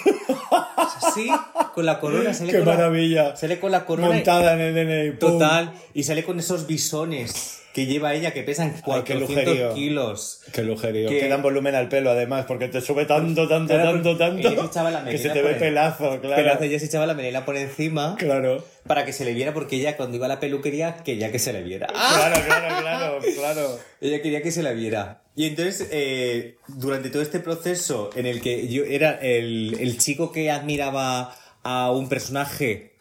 Sí, 1.14 1.28
con 1.74 1.84
la 1.84 2.00
corona, 2.00 2.32
sale 2.32 2.52
qué 2.52 2.58
con 2.58 2.68
la- 2.68 2.74
maravilla. 2.74 3.36
sale 3.36 3.58
con 3.60 3.72
la 3.72 3.84
corona. 3.84 4.08
Montada 4.08 4.54
en 4.54 4.60
el 4.60 4.74
DNI. 4.74 5.18
¡pum! 5.18 5.32
Total, 5.32 5.72
y 5.94 6.02
sale 6.04 6.24
con 6.24 6.38
esos 6.38 6.66
bisones 6.66 7.61
que 7.72 7.86
lleva 7.86 8.14
ella 8.14 8.32
que 8.32 8.42
pesan 8.42 8.74
qué 8.74 8.82
400 8.82 9.28
lujerío. 9.30 9.74
kilos. 9.74 10.40
Qué 10.52 10.62
lujerío. 10.62 11.08
Que- 11.08 11.20
Que 11.20 11.28
dan 11.28 11.40
volumen 11.42 11.74
al 11.74 11.88
pelo, 11.88 12.10
además, 12.10 12.44
porque 12.46 12.68
te 12.68 12.80
sube 12.80 13.06
tanto, 13.06 13.48
tanto, 13.48 13.72
Claro, 13.72 13.92
tanto, 13.92 14.16
tanto. 14.18 14.50
la 14.90 15.04
que 15.04 15.18
se 15.18 15.30
te 15.30 15.40
ve 15.42 15.52
el- 15.52 15.56
pelazo, 15.58 16.20
claro. 16.20 16.52
Hace 16.52 16.66
ella 16.66 16.78
se 16.78 16.86
echaba 16.86 17.06
la 17.06 17.14
melena 17.14 17.44
por 17.44 17.56
encima 17.56 18.16
Claro. 18.18 18.64
para 18.86 19.04
que 19.06 19.12
se 19.12 19.24
le 19.24 19.32
viera, 19.32 19.54
porque 19.54 19.76
ella 19.76 19.96
cuando 19.96 20.16
iba 20.16 20.26
a 20.26 20.28
la 20.28 20.40
peluquería 20.40 20.96
quería 21.04 21.32
que 21.32 21.38
se 21.38 21.52
le 21.52 21.62
viera. 21.62 21.86
Claro, 21.86 22.40
claro, 22.46 22.76
claro, 22.82 23.18
claro. 23.36 23.78
Ella 24.00 24.20
quería 24.20 24.42
que 24.42 24.50
se 24.50 24.62
la 24.62 24.72
viera. 24.72 25.22
Y 25.34 25.46
entonces, 25.46 25.88
eh, 25.92 26.56
durante 26.68 27.08
todo 27.08 27.22
este 27.22 27.40
proceso 27.40 28.10
en 28.16 28.26
el 28.26 28.42
que 28.42 28.68
yo 28.68 28.84
era 28.84 29.12
el, 29.22 29.76
el 29.80 29.96
chico 29.98 30.30
que 30.32 30.50
admiraba 30.50 31.34
a 31.62 31.90
un 31.92 32.08
personaje 32.08 32.91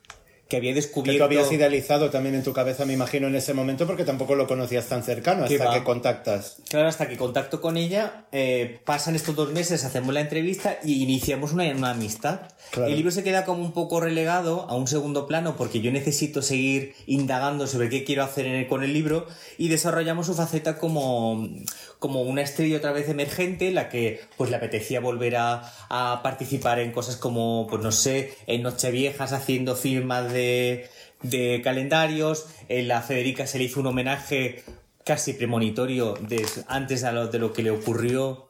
que 0.51 0.57
había 0.57 0.71
Que 0.71 0.75
descubierto... 0.75 1.17
tú 1.19 1.23
habías 1.23 1.49
idealizado 1.51 2.09
también 2.09 2.35
en 2.35 2.43
tu 2.43 2.51
cabeza, 2.51 2.83
me 2.85 2.91
imagino, 2.91 3.27
en 3.27 3.35
ese 3.35 3.53
momento, 3.53 3.87
porque 3.87 4.03
tampoco 4.03 4.35
lo 4.35 4.47
conocías 4.47 4.85
tan 4.87 5.01
cercano 5.01 5.45
¿Qué 5.47 5.55
hasta 5.55 5.65
va? 5.69 5.73
que 5.75 5.83
contactas. 5.85 6.57
Claro, 6.69 6.89
hasta 6.89 7.07
que 7.07 7.15
contacto 7.15 7.61
con 7.61 7.77
ella, 7.77 8.25
eh, 8.33 8.81
pasan 8.83 9.15
estos 9.15 9.33
dos 9.35 9.51
meses, 9.53 9.85
hacemos 9.85 10.13
la 10.13 10.19
entrevista 10.19 10.77
y 10.83 11.01
iniciamos 11.01 11.53
una, 11.53 11.63
una 11.73 11.91
amistad. 11.91 12.41
Claro. 12.71 12.89
El 12.89 12.97
libro 12.97 13.11
se 13.11 13.23
queda 13.23 13.45
como 13.45 13.63
un 13.63 13.71
poco 13.71 14.01
relegado 14.01 14.69
a 14.69 14.75
un 14.75 14.87
segundo 14.87 15.25
plano 15.25 15.55
porque 15.55 15.79
yo 15.79 15.91
necesito 15.91 16.41
seguir 16.41 16.93
indagando 17.07 17.65
sobre 17.65 17.89
qué 17.89 18.03
quiero 18.03 18.23
hacer 18.23 18.45
en 18.45 18.53
el- 18.55 18.67
con 18.67 18.83
el 18.83 18.91
libro 18.93 19.27
y 19.57 19.69
desarrollamos 19.69 20.25
su 20.27 20.33
faceta 20.33 20.77
como, 20.77 21.47
como 22.01 22.23
una 22.23 22.41
estrella 22.41 22.77
otra 22.77 22.93
vez 22.93 23.07
emergente, 23.09 23.67
en 23.67 23.75
la 23.75 23.87
que 23.87 24.21
pues 24.35 24.49
le 24.49 24.55
apetecía 24.55 24.99
volver 24.99 25.35
a, 25.35 25.71
a 25.87 26.21
participar 26.23 26.79
en 26.79 26.91
cosas 26.91 27.15
como, 27.15 27.67
pues 27.69 27.83
no 27.83 27.91
sé, 27.91 28.33
en 28.47 28.63
Nocheviejas 28.63 29.33
haciendo 29.33 29.75
firmas 29.75 30.33
de, 30.33 30.89
de 31.21 31.61
calendarios, 31.63 32.47
en 32.69 32.87
la 32.87 33.03
Federica 33.03 33.45
se 33.45 33.59
le 33.59 33.65
hizo 33.65 33.81
un 33.81 33.85
homenaje 33.85 34.63
casi 35.05 35.33
premonitorio 35.33 36.17
antes 36.67 37.03
a 37.03 37.11
lo, 37.11 37.27
de 37.27 37.37
lo 37.37 37.53
que 37.53 37.61
le 37.61 37.69
ocurrió. 37.69 38.49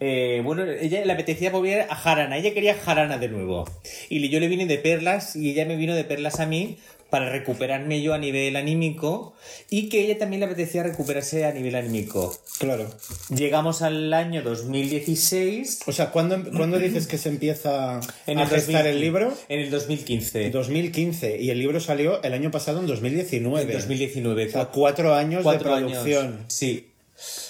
Eh, 0.00 0.42
bueno, 0.44 0.64
ella 0.64 1.04
le 1.04 1.12
apetecía 1.12 1.50
volver 1.50 1.86
a 1.88 1.94
Jarana, 1.94 2.36
ella 2.36 2.52
quería 2.52 2.74
Jarana 2.74 3.18
de 3.18 3.28
nuevo. 3.28 3.64
Y 4.08 4.28
yo 4.28 4.40
le 4.40 4.48
vine 4.48 4.66
de 4.66 4.78
perlas 4.78 5.36
y 5.36 5.50
ella 5.50 5.66
me 5.66 5.76
vino 5.76 5.94
de 5.94 6.02
perlas 6.02 6.40
a 6.40 6.46
mí 6.46 6.78
para 7.10 7.30
recuperarme 7.30 8.02
yo 8.02 8.12
a 8.14 8.18
nivel 8.18 8.54
anímico 8.56 9.34
y 9.70 9.88
que 9.88 10.04
ella 10.04 10.18
también 10.18 10.40
le 10.40 10.46
apetecía 10.46 10.82
recuperarse 10.82 11.44
a 11.46 11.52
nivel 11.52 11.74
anímico. 11.74 12.36
Claro. 12.58 12.88
Llegamos 13.34 13.82
al 13.82 14.12
año 14.12 14.42
2016. 14.42 15.80
O 15.86 15.92
sea, 15.92 16.10
¿cuándo, 16.10 16.42
¿cuándo 16.56 16.78
dices 16.78 17.06
que 17.06 17.18
se 17.18 17.28
empieza 17.28 18.00
En 18.26 18.38
a 18.38 18.42
el 18.42 18.48
gestar 18.48 18.84
2015. 18.84 18.90
el 18.90 19.00
libro? 19.00 19.34
En 19.48 19.60
el 19.60 19.70
2015. 19.70 20.50
2015. 20.50 21.38
Y 21.40 21.50
el 21.50 21.58
libro 21.58 21.80
salió 21.80 22.22
el 22.22 22.32
año 22.32 22.50
pasado, 22.50 22.80
en 22.80 22.86
2019. 22.86 23.62
En 23.72 23.78
2019. 23.78 24.46
O 24.46 24.50
sea, 24.50 24.64
cuatro 24.66 25.14
años 25.14 25.42
Cuatro 25.42 25.74
de 25.74 25.82
producción. 25.82 26.26
años. 26.26 26.40
Sí. 26.48 26.88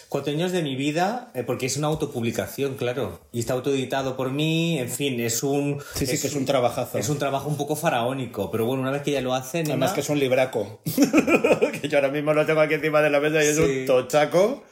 Cuatro 0.08 0.32
años 0.32 0.52
de 0.52 0.62
mi 0.62 0.74
vida, 0.74 1.30
eh, 1.34 1.42
porque 1.44 1.66
es 1.66 1.76
una 1.76 1.88
autopublicación, 1.88 2.76
claro. 2.76 3.20
Y 3.30 3.40
está 3.40 3.52
autoeditado 3.52 4.16
por 4.16 4.30
mí, 4.30 4.78
en 4.78 4.88
fin, 4.88 5.20
es 5.20 5.42
un. 5.42 5.80
Sí, 5.94 6.06
sí, 6.06 6.18
que 6.18 6.28
es 6.28 6.34
un 6.34 6.46
trabajazo. 6.46 6.96
Es 6.96 7.10
un 7.10 7.18
trabajo 7.18 7.48
un 7.48 7.58
poco 7.58 7.76
faraónico, 7.76 8.50
pero 8.50 8.64
bueno, 8.64 8.82
una 8.82 8.90
vez 8.90 9.02
que 9.02 9.10
ya 9.10 9.20
lo 9.20 9.34
hacen. 9.34 9.66
Además 9.66 9.92
que 9.92 10.00
es 10.00 10.08
un 10.08 10.18
libraco. 10.18 10.80
que 11.82 11.88
yo 11.88 11.98
ahora 11.98 12.10
mismo 12.10 12.32
lo 12.32 12.46
tengo 12.46 12.60
aquí 12.60 12.74
encima 12.74 13.02
de 13.02 13.10
la 13.10 13.20
mesa 13.20 13.44
y 13.44 13.48
es 13.48 13.56
Sí. 13.56 13.62
un 13.62 13.86
tochaco. 13.86 14.62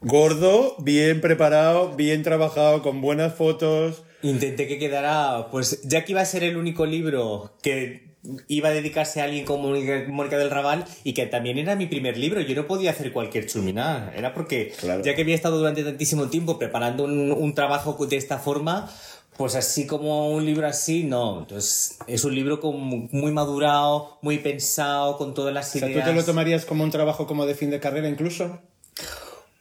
Gordo, 0.00 0.76
bien 0.78 1.20
preparado, 1.20 1.94
bien 1.94 2.22
trabajado, 2.22 2.82
con 2.82 3.02
buenas 3.02 3.34
fotos. 3.34 4.02
Intenté 4.22 4.66
que 4.66 4.78
quedara, 4.78 5.48
pues 5.50 5.82
ya 5.82 6.04
que 6.06 6.12
iba 6.12 6.22
a 6.22 6.24
ser 6.26 6.42
el 6.42 6.56
único 6.56 6.86
libro 6.86 7.54
que 7.62 8.09
iba 8.48 8.68
a 8.68 8.72
dedicarse 8.72 9.20
a 9.20 9.24
alguien 9.24 9.44
como 9.46 9.70
Mónica 10.08 10.36
del 10.38 10.50
Raval 10.50 10.84
y 11.04 11.14
que 11.14 11.26
también 11.26 11.56
era 11.58 11.74
mi 11.76 11.86
primer 11.86 12.18
libro, 12.18 12.40
yo 12.42 12.54
no 12.54 12.66
podía 12.66 12.90
hacer 12.90 13.12
cualquier 13.12 13.46
chumina, 13.46 14.12
era 14.14 14.34
porque 14.34 14.72
Claro. 14.78 15.02
ya 15.02 15.14
que 15.14 15.22
había 15.22 15.34
estado 15.34 15.58
durante 15.58 15.82
tantísimo 15.82 16.28
tiempo 16.28 16.58
preparando 16.58 17.04
un, 17.04 17.32
un 17.32 17.54
trabajo 17.54 17.94
de 18.06 18.16
esta 18.16 18.38
forma, 18.38 18.90
pues 19.38 19.54
así 19.54 19.86
como 19.86 20.30
un 20.32 20.44
libro 20.44 20.66
así, 20.66 21.04
no, 21.04 21.38
entonces 21.40 21.98
es 22.06 22.24
un 22.24 22.34
libro 22.34 22.60
con- 22.60 23.08
muy 23.10 23.32
madurado, 23.32 24.18
muy 24.20 24.36
pensado, 24.38 25.16
con 25.16 25.32
todas 25.32 25.54
las 25.54 25.74
O 25.74 25.78
sea, 25.78 25.88
ideas. 25.88 26.04
¿tú 26.04 26.10
te 26.10 26.14
lo 26.16 26.22
tomarías 26.24 26.66
como 26.66 26.84
un 26.84 26.90
trabajo 26.90 27.26
como 27.26 27.46
de 27.46 27.54
fin 27.54 27.70
de 27.70 27.80
carrera 27.80 28.06
incluso? 28.08 28.60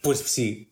Pues 0.01 0.19
sí, 0.19 0.69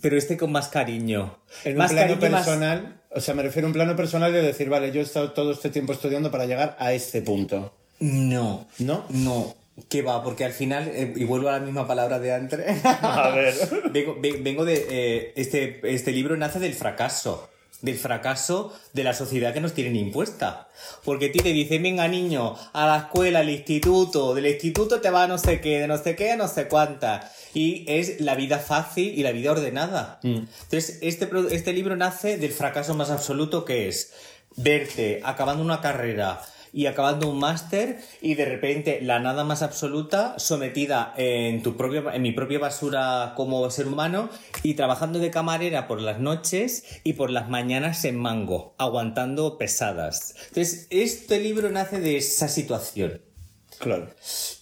pero 0.00 0.16
este 0.16 0.36
con 0.36 0.50
más 0.50 0.68
cariño. 0.68 1.38
En 1.64 1.72
un 1.72 1.78
más 1.78 1.92
plano 1.92 2.14
cariño, 2.18 2.30
más- 2.32 2.44
personal, 2.46 3.01
o 3.14 3.20
sea, 3.20 3.34
me 3.34 3.42
refiero 3.42 3.66
a 3.66 3.70
un 3.70 3.74
plano 3.74 3.94
personal 3.96 4.32
de 4.32 4.42
decir, 4.42 4.68
vale, 4.68 4.90
yo 4.92 5.00
he 5.00 5.04
estado 5.04 5.32
todo 5.32 5.52
este 5.52 5.70
tiempo 5.70 5.92
estudiando 5.92 6.30
para 6.30 6.46
llegar 6.46 6.76
a 6.78 6.92
este 6.92 7.22
punto. 7.22 7.72
No. 8.00 8.66
¿No? 8.78 9.04
No. 9.10 9.54
¿Qué 9.88 10.02
va? 10.02 10.22
Porque 10.22 10.44
al 10.44 10.52
final, 10.52 10.88
eh, 10.88 11.12
y 11.16 11.24
vuelvo 11.24 11.48
a 11.48 11.52
la 11.52 11.60
misma 11.60 11.86
palabra 11.86 12.18
de 12.18 12.32
antes. 12.34 12.60
A 12.84 13.30
ver. 13.30 13.54
vengo, 13.92 14.16
ve- 14.20 14.38
vengo 14.40 14.64
de. 14.64 14.86
eh, 14.90 15.32
este, 15.36 15.80
este 15.84 16.12
libro 16.12 16.36
nace 16.36 16.58
del 16.58 16.74
fracaso. 16.74 17.48
Del 17.82 17.98
fracaso 17.98 18.72
de 18.92 19.04
la 19.04 19.12
sociedad 19.12 19.52
que 19.52 19.60
nos 19.60 19.74
tienen 19.74 19.96
impuesta. 19.96 20.68
Porque 21.04 21.26
a 21.26 21.32
ti 21.32 21.40
te 21.40 21.52
dicen, 21.52 21.82
venga 21.82 22.08
niño, 22.08 22.56
a 22.72 22.86
la 22.86 22.98
escuela, 22.98 23.40
al 23.40 23.50
instituto, 23.50 24.34
del 24.34 24.46
instituto 24.46 25.00
te 25.00 25.10
va 25.10 25.24
a 25.24 25.28
no 25.28 25.36
sé 25.36 25.60
qué, 25.60 25.80
de 25.80 25.88
no 25.88 25.98
sé 25.98 26.16
qué, 26.16 26.32
a 26.32 26.36
no 26.36 26.48
sé 26.48 26.68
cuánta. 26.68 27.30
Y 27.54 27.84
es 27.88 28.20
la 28.20 28.34
vida 28.34 28.58
fácil 28.58 29.18
y 29.18 29.22
la 29.22 29.32
vida 29.32 29.52
ordenada. 29.52 30.20
Entonces, 30.22 30.98
este, 31.02 31.28
este 31.50 31.72
libro 31.72 31.96
nace 31.96 32.38
del 32.38 32.52
fracaso 32.52 32.94
más 32.94 33.10
absoluto 33.10 33.64
que 33.64 33.88
es 33.88 34.12
verte 34.56 35.20
acabando 35.24 35.62
una 35.62 35.80
carrera 35.80 36.40
y 36.72 36.86
acabando 36.86 37.28
un 37.28 37.38
máster 37.38 37.98
y 38.22 38.34
de 38.34 38.44
repente 38.46 39.00
la 39.02 39.18
nada 39.18 39.44
más 39.44 39.62
absoluta 39.62 40.38
sometida 40.38 41.12
en 41.16 41.62
tu 41.62 41.76
propia 41.76 42.02
en 42.14 42.22
mi 42.22 42.32
propia 42.32 42.58
basura 42.58 43.34
como 43.36 43.70
ser 43.70 43.86
humano 43.88 44.30
y 44.62 44.74
trabajando 44.74 45.18
de 45.18 45.30
camarera 45.30 45.86
por 45.86 46.00
las 46.00 46.18
noches 46.18 46.84
y 47.04 47.12
por 47.12 47.30
las 47.30 47.48
mañanas 47.50 48.04
en 48.06 48.16
mango 48.16 48.74
aguantando 48.78 49.58
pesadas 49.58 50.34
entonces 50.48 50.86
este 50.90 51.40
libro 51.40 51.68
nace 51.70 52.00
de 52.00 52.16
esa 52.16 52.48
situación 52.48 53.20
Claro. 53.78 54.08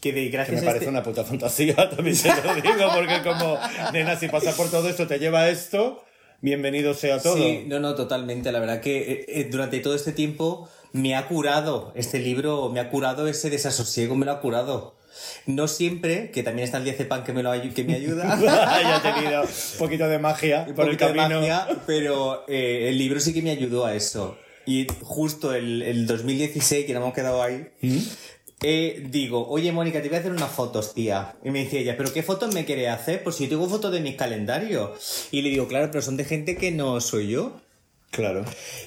que 0.01 0.13
de 0.13 0.25
Que 0.25 0.29
gracias 0.31 0.63
me 0.63 0.67
a 0.67 0.71
parece 0.71 0.85
este- 0.87 0.91
una 0.91 1.03
puta 1.03 1.25
fantasía, 1.25 1.75
también 1.91 2.17
te 2.17 2.29
lo 2.43 2.55
digo, 2.55 2.91
porque 2.95 3.21
como, 3.23 3.59
nena, 3.93 4.17
si 4.19 4.29
pasa 4.29 4.53
por 4.57 4.71
todo 4.71 4.89
esto, 4.89 5.07
te 5.07 5.19
lleva 5.19 5.41
a 5.43 5.51
esto, 5.51 6.03
bienvenido 6.41 6.95
sea 6.95 7.21
todo. 7.21 7.37
Sí, 7.37 7.65
no, 7.67 7.81
no, 7.81 7.95
totalmente. 7.95 8.51
La 8.51 8.61
verdad 8.61 8.81
que 8.81 8.99
eh, 9.13 9.25
eh, 9.29 9.49
durante 9.51 9.81
todo 9.81 9.95
este 9.95 10.13
tiempo 10.13 10.71
me 10.93 11.15
ha 11.17 11.27
curado 11.29 11.93
este 11.95 12.19
libro, 12.19 12.69
me 12.71 12.81
ha 12.81 12.91
curado 12.91 13.29
ese 13.29 13.51
desasosiego, 13.51 14.15
me 14.17 14.27
lo 14.27 14.33
ha 14.33 14.41
curado. 14.41 14.95
No 15.47 15.69
siempre, 15.69 16.31
que 16.31 16.43
también 16.43 16.65
está 16.65 16.79
el 16.79 16.85
diazepam 16.85 17.25
que 17.25 17.33
me, 17.33 17.43
lo, 17.43 17.55
ayu- 17.55 17.75
que 17.75 17.85
me 17.85 17.95
ayuda. 17.95 18.39
ya 18.43 18.97
he 19.05 19.13
tenido 19.21 19.43
un 19.43 19.49
poquito 19.79 20.09
de 20.09 20.19
magia 20.19 20.65
un 20.69 20.75
por 20.75 20.85
el 20.89 20.93
poquito 20.97 21.13
de 21.13 21.17
camino. 21.19 21.41
magia, 21.41 21.67
pero 21.87 22.45
eh, 22.49 22.87
el 22.89 22.99
libro 22.99 23.21
sí 23.21 23.33
que 23.35 23.43
me 23.43 23.51
ayudó 23.51 23.85
a 23.87 23.95
eso. 23.95 24.37
Y 24.67 24.87
justo 25.03 25.53
el, 25.55 25.83
el 25.83 26.07
2016, 26.07 26.87
que 26.87 26.93
nos 26.95 27.03
hemos 27.03 27.15
quedado 27.15 27.43
ahí, 27.43 27.67
¿Mm? 27.83 27.99
eh, 28.63 29.07
digo, 29.11 29.49
oye 29.49 29.73
Mónica, 29.73 30.01
te 30.01 30.09
voy 30.09 30.17
a 30.19 30.21
hacer 30.21 30.33
unas 30.33 30.51
fotos, 30.51 30.95
tía. 30.95 31.35
Y 31.45 31.51
me 31.51 31.65
decía 31.65 31.81
ella, 31.81 31.97
¿pero 31.97 32.13
qué 32.13 32.23
fotos 32.23 32.55
me 32.55 32.65
querés 32.65 32.89
hacer? 32.89 33.23
Pues 33.23 33.37
si 33.37 33.45
yo 33.45 33.51
tengo 33.51 33.69
fotos 33.69 33.93
de 33.93 34.01
mis 34.01 34.17
calendarios. 34.17 35.29
Y 35.33 35.43
le 35.43 35.51
digo, 35.51 35.67
claro, 35.67 35.89
pero 35.91 36.03
son 36.03 36.17
de 36.17 36.25
gente 36.25 36.57
que 36.57 36.71
no 36.71 37.01
soy 37.01 37.29
yo. 37.29 37.61
Claro. 38.11 38.45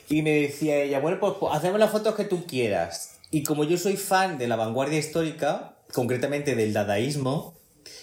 Y 0.10 0.22
me 0.22 0.32
decía 0.32 0.78
ella, 0.78 1.00
bueno, 1.00 1.20
pues, 1.20 1.34
pues 1.40 1.54
hacemos 1.56 1.80
las 1.80 1.92
fotos 1.92 2.16
que 2.16 2.26
tú 2.26 2.46
quieras. 2.46 3.20
Y 3.32 3.44
como 3.44 3.64
yo 3.64 3.78
soy 3.78 3.98
fan 3.98 4.38
de 4.38 4.48
la 4.48 4.56
vanguardia 4.56 5.00
histórica, 5.00 5.76
concretamente 5.94 6.56
del 6.56 6.74
dadaísmo, 6.74 7.56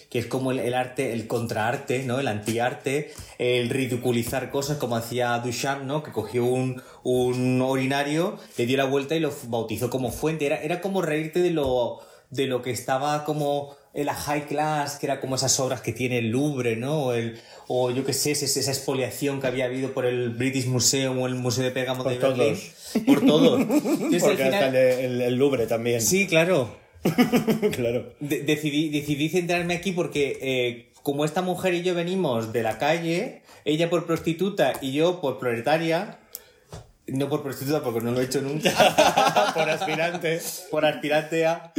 que 0.09 0.19
es 0.19 0.25
como 0.25 0.51
el, 0.51 0.73
arte, 0.73 1.13
el 1.13 1.25
contraarte, 1.25 2.03
¿no? 2.03 2.19
El 2.19 2.27
antiarte, 2.27 3.13
el 3.37 3.69
ridiculizar 3.69 4.49
cosas 4.51 4.77
como 4.77 4.97
hacía 4.97 5.39
Duchamp, 5.39 5.83
¿no? 5.83 6.03
Que 6.03 6.11
cogió 6.11 6.43
un, 6.43 6.81
un 7.03 7.61
orinario, 7.61 8.37
le 8.57 8.65
dio 8.65 8.75
la 8.75 8.83
vuelta 8.83 9.15
y 9.15 9.21
lo 9.21 9.33
bautizó 9.47 9.89
como 9.89 10.11
fuente. 10.11 10.45
Era, 10.45 10.61
era 10.61 10.81
como 10.81 11.01
reírte 11.01 11.41
de 11.41 11.51
lo, 11.51 12.01
de 12.29 12.47
lo 12.47 12.61
que 12.61 12.71
estaba 12.71 13.23
como 13.23 13.77
la 13.93 14.13
high 14.13 14.45
class, 14.47 14.97
que 14.97 15.05
era 15.05 15.19
como 15.19 15.35
esas 15.35 15.59
obras 15.59 15.81
que 15.81 15.91
tiene 15.91 16.19
el 16.19 16.29
Louvre, 16.29 16.75
¿no? 16.77 17.03
O, 17.07 17.13
el, 17.13 17.39
o 17.67 17.91
yo 17.91 18.05
qué 18.05 18.13
sé, 18.13 18.31
esa, 18.31 18.71
expoliación 18.71 19.41
que 19.41 19.47
había 19.47 19.65
habido 19.65 19.93
por 19.93 20.05
el 20.05 20.29
British 20.29 20.65
Museum 20.67 21.19
o 21.19 21.27
el 21.27 21.35
Museo 21.35 21.63
de 21.65 21.71
Pérgamo 21.71 22.03
Por 22.03 22.13
de 22.13 22.17
Berlín. 22.19 22.55
todos. 22.55 23.03
Por 23.05 23.25
todos. 23.25 23.59
Entonces, 23.61 24.21
Porque 24.23 24.37
final- 24.43 24.53
hasta 24.53 24.67
el, 24.67 24.75
el- 24.75 25.21
el 25.21 25.35
Louvre 25.35 25.67
también. 25.67 26.01
Sí, 26.01 26.27
claro. 26.27 26.75
claro. 27.71 28.13
De- 28.19 28.41
decidí, 28.43 28.89
decidí 28.89 29.29
centrarme 29.29 29.75
aquí 29.75 29.91
porque 29.91 30.37
eh, 30.41 30.91
como 31.03 31.25
esta 31.25 31.41
mujer 31.41 31.73
y 31.73 31.81
yo 31.83 31.95
venimos 31.95 32.53
de 32.53 32.63
la 32.63 32.77
calle, 32.77 33.41
ella 33.65 33.89
por 33.89 34.05
prostituta 34.05 34.73
y 34.81 34.93
yo 34.93 35.19
por 35.21 35.37
proletaria, 35.39 36.19
no 37.07 37.27
por 37.29 37.43
prostituta 37.43 37.81
porque 37.83 38.01
no 38.01 38.11
lo 38.11 38.21
he 38.21 38.25
hecho 38.25 38.41
nunca, 38.41 38.71
Por 39.53 39.69
aspirante. 39.69 40.39
por 40.69 40.85
aspirante 40.85 41.45
a, 41.45 41.73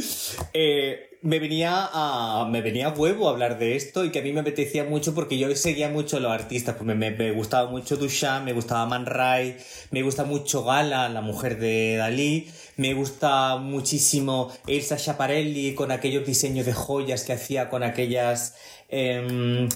eh, 0.53 1.09
me 1.23 1.39
venía 1.39 1.89
a 1.93 2.47
me 2.51 2.61
venía 2.62 2.89
a 2.89 2.91
huevo 2.91 3.29
hablar 3.29 3.59
de 3.59 3.77
esto 3.77 4.05
y 4.05 4.11
que 4.11 4.18
a 4.18 4.23
mí 4.23 4.33
me 4.33 4.41
apetecía 4.41 4.85
mucho 4.85 5.14
porque 5.14 5.39
yo 5.39 5.55
seguía 5.55 5.89
mucho 5.89 6.16
a 6.16 6.20
los 6.20 6.33
artistas, 6.33 6.75
pues 6.75 6.85
me, 6.87 6.95
me- 6.95 7.12
me 7.12 7.31
gustaba 7.33 7.70
mucho 7.70 7.97
Duchamp, 7.97 8.45
me 8.45 8.53
gustaba 8.53 8.87
Man 8.87 9.07
Ray, 9.07 9.57
me 9.93 10.03
gusta 10.03 10.25
mucho 10.25 10.64
Gala, 10.64 11.09
la 11.09 11.20
mujer 11.20 11.59
de 11.61 11.97
Dalí, 11.97 12.51
me 12.77 12.95
gusta 12.95 13.57
muchísimo 13.57 14.53
Elsa 14.66 14.99
Schiaparelli 14.99 15.75
con 15.75 15.93
aquellos 15.93 16.27
diseños 16.27 16.66
de 16.66 16.73
joyas 16.73 17.23
que 17.25 17.33
hacía 17.35 17.68
con 17.68 17.83
aquellas 17.85 18.55
em, 18.89 19.68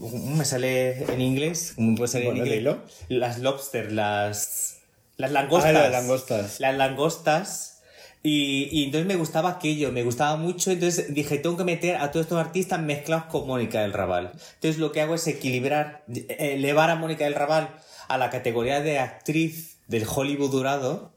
¿cómo 0.00 0.36
me 0.36 0.44
sale 0.44 1.04
en 1.12 1.20
inglés? 1.20 1.72
¿Cómo 1.74 1.94
puede 1.96 2.08
salir 2.08 2.26
Bueno, 2.28 2.44
en 2.44 2.52
inglés? 2.52 2.76
Las 3.08 3.38
lobster, 3.38 3.92
las 3.92 4.76
las 5.16 5.32
langostas. 5.32 5.70
Ah, 5.70 5.72
las 5.72 5.90
langostas. 5.92 6.60
Las 6.60 6.76
langostas. 6.76 7.77
Y, 8.22 8.68
y 8.72 8.84
entonces 8.84 9.06
me 9.06 9.16
gustaba 9.16 9.50
aquello, 9.50 9.92
me 9.92 10.02
gustaba 10.02 10.36
mucho. 10.36 10.70
Entonces 10.70 11.14
dije, 11.14 11.38
tengo 11.38 11.56
que 11.56 11.64
meter 11.64 11.96
a 11.96 12.10
todos 12.10 12.24
estos 12.24 12.38
artistas 12.38 12.80
mezclados 12.80 13.24
con 13.26 13.46
Mónica 13.46 13.82
del 13.82 13.92
Raval. 13.92 14.32
Entonces 14.54 14.78
lo 14.78 14.92
que 14.92 15.00
hago 15.00 15.14
es 15.14 15.26
equilibrar, 15.26 16.04
eh, 16.12 16.54
elevar 16.54 16.90
a 16.90 16.96
Mónica 16.96 17.24
del 17.24 17.34
Raval 17.34 17.74
a 18.08 18.18
la 18.18 18.30
categoría 18.30 18.80
de 18.80 18.98
actriz 18.98 19.78
del 19.86 20.04
Hollywood 20.06 20.50
dorado, 20.50 21.12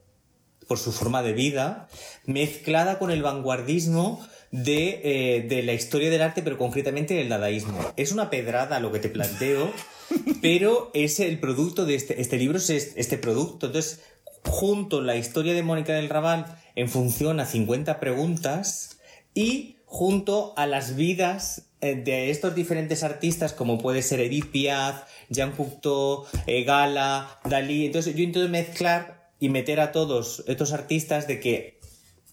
por 0.67 0.77
su 0.77 0.91
forma 0.91 1.21
de 1.21 1.33
vida, 1.33 1.89
mezclada 2.25 2.97
con 2.97 3.11
el 3.11 3.21
vanguardismo 3.21 4.25
de, 4.51 5.01
eh, 5.03 5.41
de 5.41 5.63
la 5.63 5.73
historia 5.73 6.09
del 6.09 6.21
arte, 6.21 6.41
pero 6.41 6.57
concretamente 6.57 7.13
del 7.13 7.29
dadaísmo. 7.29 7.77
Es 7.97 8.11
una 8.11 8.29
pedrada 8.29 8.79
lo 8.79 8.91
que 8.91 8.99
te 8.99 9.09
planteo, 9.09 9.71
pero 10.41 10.91
es 10.93 11.19
el 11.19 11.39
producto 11.39 11.85
de 11.85 11.95
este, 11.95 12.21
este 12.21 12.37
libro, 12.37 12.57
es 12.57 12.69
este 12.69 13.17
producto. 13.17 13.65
Entonces, 13.65 14.01
junto 14.45 15.01
la 15.01 15.15
historia 15.17 15.53
de 15.53 15.63
Mónica 15.63 15.93
del 15.93 16.09
Raval 16.09 16.45
en 16.75 16.89
función 16.89 17.39
a 17.39 17.45
50 17.45 17.99
preguntas 17.99 18.99
y 19.33 19.77
junto 19.85 20.53
a 20.57 20.67
las 20.67 20.95
vidas 20.95 21.69
eh, 21.81 21.95
de 21.95 22.29
estos 22.29 22.55
diferentes 22.55 23.03
artistas 23.03 23.53
como 23.53 23.77
puede 23.77 24.01
ser 24.01 24.19
Edith 24.19 24.51
Piaf, 24.51 25.03
Jean 25.29 25.51
Cocteau, 25.51 26.25
eh, 26.47 26.63
Gala, 26.63 27.39
Dalí. 27.43 27.85
Entonces 27.85 28.15
yo 28.15 28.23
intento 28.23 28.47
mezclar 28.49 29.31
y 29.39 29.49
meter 29.49 29.79
a 29.79 29.91
todos 29.91 30.43
estos 30.47 30.71
artistas 30.73 31.27
de 31.27 31.39
que 31.39 31.79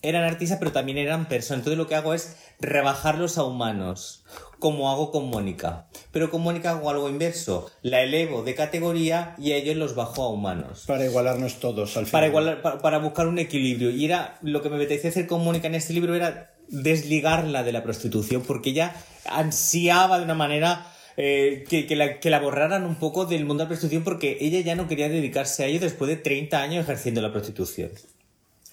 eran 0.03 0.25
artistas 0.25 0.59
pero 0.59 0.73
también 0.73 0.99
eran 0.99 1.29
personas. 1.29 1.61
Entonces 1.61 1.79
lo 1.79 1.89
que 1.89 1.95
hago 1.95 2.15
es 2.15 2.37
rebajarlos 2.61 3.39
a 3.39 3.45
humanos, 3.45 4.25
como 4.59 4.91
hago 4.91 5.11
con 5.11 5.31
Mónica. 5.31 5.87
Pero 6.13 6.31
con 6.31 6.43
Mónica 6.43 6.71
hago 6.71 6.91
algo 6.91 7.09
inverso. 7.09 7.71
La 7.83 8.03
elevo 8.03 8.43
de 8.43 8.55
categoría 8.55 9.35
y 9.39 9.53
a 9.53 9.57
ellos 9.57 9.77
los 9.77 9.95
bajo 9.95 10.23
a 10.23 10.29
humanos. 10.29 10.85
Para 10.87 11.05
igualarnos 11.05 11.61
todos 11.61 11.97
al 11.97 12.07
final. 12.07 12.13
Para, 12.13 12.27
igualar, 12.27 12.63
para, 12.63 12.79
para 12.79 12.99
buscar 12.99 13.29
un 13.29 13.39
equilibrio. 13.39 13.91
Y 13.91 14.05
era 14.05 14.39
lo 14.43 14.63
que 14.63 14.69
me 14.69 14.77
apetecía 14.77 15.11
hacer 15.11 15.27
con 15.27 15.45
Mónica 15.45 15.69
en 15.69 15.75
este 15.75 15.93
libro 15.93 16.15
era 16.15 16.55
desligarla 16.69 17.63
de 17.63 17.73
la 17.73 17.83
prostitución, 17.83 18.43
porque 18.43 18.71
ella 18.71 18.95
ansiaba 19.25 20.19
de 20.19 20.25
una 20.25 20.35
manera 20.35 20.87
eh, 21.17 21.65
que, 21.69 21.87
que 21.87 21.97
la, 21.97 22.21
que 22.21 22.31
la 22.31 22.41
borraran 22.41 22.85
un 22.85 22.97
poco 22.97 23.25
del 23.25 23.45
mundo 23.45 23.63
de 23.63 23.65
la 23.65 23.69
prostitución, 23.69 24.05
porque 24.05 24.39
ella 24.41 24.61
ya 24.61 24.75
no 24.75 24.87
quería 24.87 25.09
dedicarse 25.09 25.65
a 25.65 25.67
ello 25.67 25.81
después 25.81 26.09
de 26.09 26.17
30 26.17 26.61
años 26.61 26.85
ejerciendo 26.85 27.21
la 27.21 27.33
prostitución. 27.33 27.91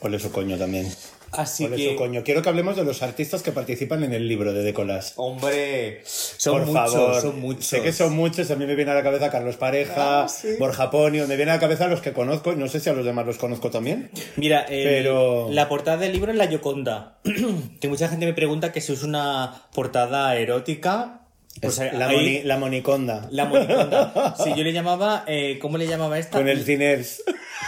Ole 0.02 0.20
su 0.20 0.32
coño 0.32 0.58
también. 0.58 0.92
Así 1.32 1.66
Ole 1.66 1.76
que, 1.78 1.90
su 1.92 1.96
coño. 1.96 2.24
Quiero 2.24 2.42
que 2.42 2.48
hablemos 2.50 2.76
de 2.78 2.84
los 2.86 3.02
artistas 3.02 3.42
que 3.42 3.52
participan 3.52 4.04
en 4.04 4.14
el 4.14 4.28
libro 4.28 4.54
de 4.54 4.62
Decolas. 4.64 5.14
hombre, 5.18 6.02
son 6.06 6.60
Por 6.60 6.66
muchos, 6.68 6.94
favor, 6.94 7.22
son 7.22 7.40
muchos. 7.40 7.66
sé 7.66 7.82
que 7.82 7.92
son 7.92 8.14
muchos, 8.16 8.50
a 8.52 8.56
mí 8.56 8.66
me 8.66 8.76
viene 8.76 8.92
a 8.92 8.94
la 8.96 9.04
cabeza 9.04 9.30
Carlos 9.32 9.58
Pareja, 9.58 10.24
Ah, 10.24 10.28
sí. 10.30 10.50
Borja 10.60 10.90
Ponio, 10.92 11.28
me 11.28 11.36
viene 11.36 11.52
a 11.52 11.56
la 11.56 11.60
cabeza 11.60 11.88
los 11.88 12.00
que 12.02 12.14
conozco, 12.14 12.54
y 12.54 12.56
no 12.56 12.68
sé 12.70 12.80
si 12.80 12.90
a 12.90 12.94
los 12.94 13.04
demás 13.06 13.26
los 13.26 13.38
conozco 13.38 13.70
también. 13.72 14.12
Mira, 14.38 14.62
el- 14.62 14.84
Pero- 14.84 15.48
la 15.52 15.68
portada 15.68 15.98
del 15.98 16.14
libro 16.14 16.32
es 16.32 16.38
la 16.38 16.46
Yoconda. 16.46 17.18
que 17.82 17.88
mucha 17.90 18.08
gente 18.08 18.26
me 18.26 18.34
pregunta 18.34 18.72
que 18.72 18.80
si 18.82 18.94
es 18.94 19.04
una 19.04 19.64
portada 19.74 20.36
erótica. 20.38 21.22
Pues 21.62 21.80
Es 21.80 21.94
la, 21.94 22.10
moni- 22.10 22.44
la 22.44 22.58
moniconda. 22.58 23.28
La 23.32 23.46
moniconda. 23.46 24.36
Sí, 24.44 24.52
yo 24.56 24.64
le 24.64 24.74
llamaba. 24.74 25.24
eh, 25.28 25.58
¿Cómo 25.62 25.78
le 25.78 25.88
llamaba 25.88 26.20
esta? 26.20 26.38
Con 26.38 26.48
el 26.50 26.64
ciners. 26.64 27.24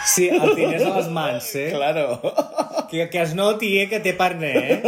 Sí, 0.06 0.28
al 0.30 0.54
Diners 0.54 0.84
de 0.84 0.90
les 0.94 1.08
mans, 1.08 1.54
eh? 1.56 1.70
Claro. 1.74 2.20
Que, 2.90 3.08
que 3.10 3.20
es 3.22 3.34
noti, 3.34 3.78
eh, 3.80 3.88
que 3.88 4.00
te 4.00 4.12
parne, 4.14 4.52
eh? 4.74 4.82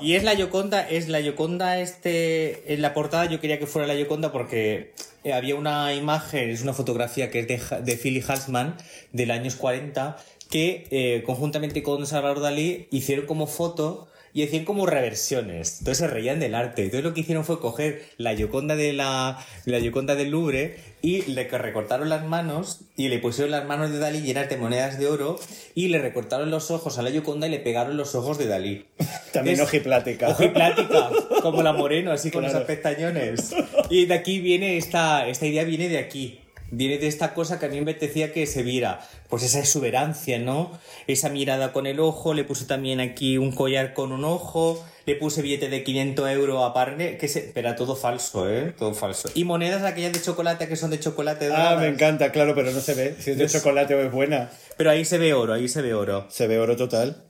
Y 0.00 0.14
es 0.14 0.24
la 0.24 0.34
Yoconda, 0.34 0.86
es 0.88 1.08
la 1.08 1.20
Yoconda, 1.20 1.78
este. 1.80 2.72
En 2.72 2.82
la 2.82 2.92
portada 2.94 3.26
yo 3.26 3.40
quería 3.40 3.58
que 3.58 3.66
fuera 3.66 3.86
la 3.86 3.94
Yoconda 3.94 4.32
porque 4.32 4.92
eh, 5.24 5.32
había 5.32 5.54
una 5.54 5.94
imagen, 5.94 6.50
es 6.50 6.62
una 6.62 6.72
fotografía 6.72 7.30
que 7.30 7.40
es 7.40 7.48
de, 7.48 7.60
de 7.82 7.96
Philly 7.96 8.22
Halsman 8.26 8.76
del 9.12 9.30
años 9.30 9.54
40, 9.56 10.16
que 10.50 10.86
eh, 10.90 11.22
conjuntamente 11.24 11.82
con 11.82 12.06
Salvador 12.06 12.40
Dalí 12.40 12.88
hicieron 12.90 13.26
como 13.26 13.46
foto 13.46 14.08
y 14.32 14.42
hacían 14.44 14.64
como 14.64 14.86
reversiones. 14.86 15.78
Entonces 15.80 15.98
se 15.98 16.06
reían 16.08 16.40
del 16.40 16.54
arte. 16.54 16.84
Entonces 16.84 17.04
lo 17.04 17.14
que 17.14 17.20
hicieron 17.20 17.44
fue 17.44 17.60
coger 17.60 18.02
la 18.16 18.32
Yoconda 18.32 18.76
de 18.76 18.92
la, 18.92 19.44
la 19.64 19.78
Yoconda 19.78 20.14
del 20.14 20.30
Louvre 20.30 20.76
y 21.02 21.22
le 21.22 21.48
recortaron 21.48 22.08
las 22.08 22.24
manos 22.24 22.82
y 22.96 23.08
le 23.08 23.18
pusieron 23.18 23.50
las 23.50 23.64
manos 23.66 23.90
de 23.90 23.98
Dalí 23.98 24.20
llenas 24.20 24.48
de 24.50 24.56
monedas 24.58 24.98
de 24.98 25.06
oro 25.06 25.38
y 25.74 25.88
le 25.88 25.98
recortaron 25.98 26.50
los 26.50 26.70
ojos 26.70 26.98
a 26.98 27.02
la 27.02 27.10
Yoconda 27.10 27.46
y 27.46 27.50
le 27.50 27.58
pegaron 27.60 27.96
los 27.96 28.14
ojos 28.14 28.38
de 28.38 28.46
Dalí. 28.46 28.86
También 29.32 29.60
ojiplática. 29.60 30.28
Ojiplática, 30.28 31.10
como 31.42 31.62
la 31.62 31.72
Moreno, 31.72 32.12
así 32.12 32.30
con 32.30 32.42
Claro. 32.42 32.56
esas 32.58 32.66
pestañones. 32.66 33.54
Y 33.88 34.06
de 34.06 34.14
aquí 34.14 34.40
viene 34.40 34.76
esta, 34.76 35.28
esta 35.28 35.46
idea, 35.46 35.64
viene 35.64 35.88
de 35.88 35.98
aquí. 35.98 36.39
Viene 36.70 36.98
de 36.98 37.08
esta 37.08 37.34
cosa 37.34 37.58
que 37.58 37.66
a 37.66 37.68
mí 37.68 37.80
me 37.80 37.90
apetecía 37.90 38.32
que 38.32 38.46
se 38.46 38.62
viera. 38.62 39.00
Pues 39.28 39.42
esa 39.42 39.58
exuberancia, 39.58 40.38
¿no? 40.38 40.78
Esa 41.06 41.28
mirada 41.28 41.72
con 41.72 41.86
el 41.86 42.00
ojo, 42.00 42.34
le 42.34 42.44
puse 42.44 42.64
también 42.64 43.00
aquí 43.00 43.38
un 43.38 43.52
collar 43.52 43.92
con 43.92 44.12
un 44.12 44.24
ojo, 44.24 44.84
le 45.06 45.16
puse 45.16 45.42
billete 45.42 45.68
de 45.68 45.82
500 45.82 46.30
euros 46.30 46.62
a 46.62 46.72
Parne, 46.72 47.16
que 47.16 47.26
se... 47.26 47.50
Pero 47.54 47.74
todo 47.74 47.96
falso, 47.96 48.48
¿eh? 48.48 48.72
Todo 48.78 48.94
falso. 48.94 49.28
Y 49.34 49.44
monedas 49.44 49.82
aquellas 49.82 50.12
de 50.12 50.22
chocolate 50.22 50.68
que 50.68 50.76
son 50.76 50.90
de 50.90 51.00
chocolate. 51.00 51.46
Ah, 51.46 51.48
doradas. 51.48 51.80
me 51.80 51.88
encanta, 51.88 52.30
claro, 52.30 52.54
pero 52.54 52.70
no 52.70 52.80
se 52.80 52.94
ve. 52.94 53.16
Si 53.18 53.32
es 53.32 53.38
de 53.38 53.48
chocolate 53.48 53.94
o 53.94 54.00
es 54.00 54.12
buena. 54.12 54.50
Pero 54.76 54.90
ahí 54.90 55.04
se 55.04 55.18
ve 55.18 55.34
oro, 55.34 55.54
ahí 55.54 55.68
se 55.68 55.82
ve 55.82 55.94
oro. 55.94 56.26
Se 56.30 56.46
ve 56.46 56.58
oro 56.60 56.76
total. 56.76 57.24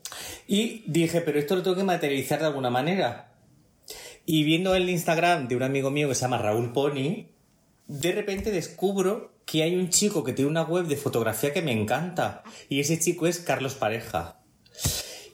Y 0.47 0.85
dije, 0.87 1.21
pero 1.21 1.39
esto 1.39 1.57
lo 1.57 1.63
tengo 1.63 1.77
que 1.77 1.85
materializar 1.85 2.41
de 2.41 2.47
alguna 2.47 2.71
manera. 2.71 3.33
Y 4.27 4.45
viendo 4.45 4.75
el 4.75 4.89
Instagram 4.89 5.49
de 5.49 5.57
un 5.57 5.63
amigo 5.63 5.91
mío 5.91 6.09
que 6.09 6.15
se 6.15 6.23
llama 6.23 6.39
Raúl 6.39 6.73
Pony, 6.73 7.27
de 7.91 8.13
repente 8.13 8.53
descubro 8.53 9.33
que 9.45 9.65
hay 9.65 9.75
un 9.75 9.91
chico 9.91 10.23
que 10.23 10.33
tiene 10.33 10.49
una 10.49 10.63
web 10.63 10.87
de 10.87 10.97
fotografía 10.97 11.53
que 11.53 11.61
me 11.61 11.73
encanta. 11.73 12.45
Y 12.69 12.79
ese 12.79 13.01
chico 13.01 13.27
es 13.27 13.41
Carlos 13.41 13.75
Pareja. 13.75 14.39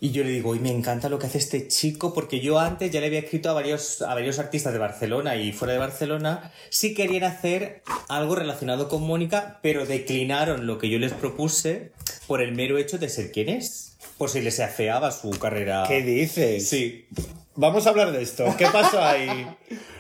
Y 0.01 0.11
yo 0.11 0.25
le 0.25 0.31
digo, 0.31 0.55
y 0.55 0.61
me 0.61 0.71
encanta 0.71 1.11
lo 1.11 1.19
que 1.19 1.27
hace 1.27 1.37
este 1.37 1.69
chico, 1.69 2.15
porque 2.15 2.41
yo 2.41 2.59
antes 2.59 2.91
ya 2.91 3.01
le 3.01 3.09
había 3.09 3.19
escrito 3.19 3.51
a 3.51 3.53
varios, 3.53 4.01
a 4.01 4.15
varios 4.15 4.39
artistas 4.39 4.73
de 4.73 4.79
Barcelona 4.79 5.37
y 5.37 5.53
fuera 5.53 5.75
de 5.75 5.79
Barcelona, 5.79 6.51
si 6.71 6.95
querían 6.95 7.25
hacer 7.25 7.83
algo 8.09 8.35
relacionado 8.35 8.89
con 8.89 9.03
Mónica, 9.03 9.59
pero 9.63 9.85
declinaron 9.85 10.67
lo 10.67 10.79
que 10.79 10.89
yo 10.89 10.99
les 10.99 11.13
propuse 11.13 11.93
por 12.27 12.41
el 12.41 12.55
mero 12.55 12.79
hecho 12.79 12.97
de 12.97 13.11
ser 13.11 13.33
quien 13.33 13.51
es. 13.51 13.99
Por 14.17 14.31
si 14.31 14.41
les 14.41 14.61
afeaba 14.61 15.13
su 15.13 15.29
carrera. 15.31 15.85
¿Qué 15.87 16.01
dices? 16.01 16.67
Sí. 16.67 17.07
Vamos 17.55 17.87
a 17.87 17.91
hablar 17.91 18.13
de 18.13 18.23
esto. 18.23 18.55
¿Qué 18.57 18.67
pasó 18.73 19.03
ahí? 19.03 19.47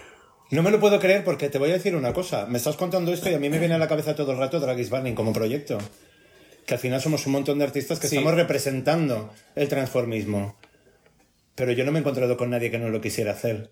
No 0.51 0.63
me 0.63 0.71
lo 0.71 0.79
puedo 0.79 1.01
creer 1.01 1.25
porque 1.25 1.49
te 1.49 1.59
voy 1.59 1.71
a 1.71 1.75
decir 1.75 1.97
una 1.97 2.13
cosa. 2.13 2.47
Me 2.47 2.59
estás 2.59 2.77
contando 2.77 3.13
esto 3.13 3.29
y 3.31 3.35
a 3.35 3.39
mí 3.39 3.49
me 3.51 3.59
viene 3.59 3.75
a 3.75 3.79
la 3.79 3.89
cabeza 3.89 4.15
todo 4.15 4.33
el 4.33 4.39
rato 4.39 4.61
Dragis 4.61 4.91
Burning 4.91 5.15
como 5.15 5.33
proyecto. 5.33 5.79
Que 6.67 6.75
al 6.75 6.81
final 6.81 7.01
somos 7.01 7.27
un 7.27 7.33
montón 7.33 7.59
de 7.59 7.65
artistas 7.65 7.99
que 7.99 8.09
Sí. 8.09 8.17
estamos 8.17 8.37
representando 8.37 9.33
el 9.57 9.69
transformismo. 9.69 10.57
Pero 11.57 11.73
yo 11.73 11.85
no 11.85 11.93
me 11.93 11.99
he 11.99 12.01
encontrado 12.01 12.37
con 12.37 12.51
nadie 12.51 12.71
que 12.71 12.79
no 12.79 12.91
lo 12.91 13.01
quisiera 13.01 13.33
hacer. 13.33 13.71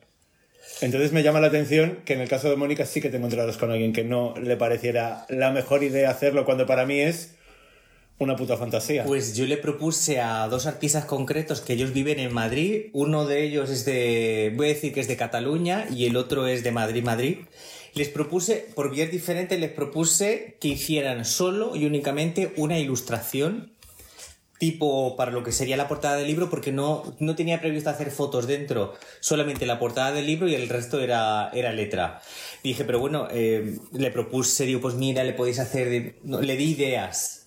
Entonces 0.81 1.13
me 1.13 1.23
llama 1.23 1.41
la 1.41 1.47
atención 1.49 1.99
que 2.05 2.15
en 2.15 2.21
el 2.21 2.29
caso 2.29 2.51
de 2.51 2.57
Mónica 2.57 2.87
sí 2.87 3.01
que 3.01 3.11
te 3.11 3.19
encontrarás 3.19 3.57
con 3.57 3.71
alguien 3.71 3.93
que 3.93 4.03
no 4.03 4.35
le 4.41 4.57
pareciera 4.57 5.27
la 5.29 5.51
mejor 5.53 5.85
idea 5.85 6.11
hacerlo 6.11 6.45
cuando 6.45 6.67
para 6.67 6.87
mí 6.87 7.01
es 7.01 7.35
una 8.19 8.37
puta 8.37 8.57
fantasía. 8.57 9.05
Pues 9.05 9.37
yo 9.37 9.47
le 9.47 9.57
propuse 9.57 10.21
a 10.21 10.47
dos 10.49 10.67
artistas 10.67 11.05
concretos 11.05 11.61
que 11.61 11.73
ellos 11.73 11.93
viven 11.93 12.19
en 12.21 12.33
Madrid. 12.33 12.87
Uno 12.93 13.27
de 13.27 13.45
ellos 13.45 13.71
es 13.71 13.85
de, 13.85 14.53
voy 14.57 14.67
a 14.67 14.69
decir 14.71 14.93
que 14.93 15.01
es 15.01 15.09
de 15.09 15.17
Cataluña 15.17 15.87
y 15.91 16.07
el 16.07 16.17
otro 16.17 16.47
es 16.47 16.63
de 16.63 16.73
Madrid, 16.73 17.03
Madrid. 17.03 17.39
Les 17.95 18.09
propuse, 18.09 18.69
por 18.75 18.91
vías 18.91 19.11
diferentes, 19.11 19.59
les 19.59 19.71
propuse 19.71 20.57
que 20.61 20.69
hicieran 20.69 21.25
solo 21.25 21.77
y 21.77 21.87
únicamente 21.87 22.53
una 22.57 22.79
ilustración 22.79 23.73
tipo 24.59 25.17
para 25.17 25.31
lo 25.31 25.43
que 25.43 25.53
sería 25.53 25.77
la 25.77 25.89
portada 25.89 26.17
del 26.17 26.27
libro 26.27 26.49
porque 26.49 26.73
no, 26.73 27.15
no 27.19 27.35
tenía 27.35 27.61
previsto 27.61 27.91
hacer 27.91 28.11
fotos 28.11 28.47
dentro, 28.47 28.95
solamente 29.21 29.67
la 29.67 29.79
portada 29.79 30.13
del 30.13 30.27
libro 30.27 30.49
y 30.49 30.55
el 30.55 30.69
resto 30.69 31.01
era, 31.01 31.51
era 31.53 31.73
letra. 31.73 32.21
dije, 32.63 32.85
pero 32.85 32.99
bueno, 32.99 33.29
eh, 33.31 33.79
le 33.93 34.11
propuse, 34.11 34.65
digo, 34.65 34.81
pues 34.81 34.95
mira, 34.95 35.23
le 35.25 35.33
podéis 35.33 35.59
hacer, 35.59 36.17
no, 36.23 36.41
le 36.41 36.57
di 36.57 36.71
ideas. 36.71 37.44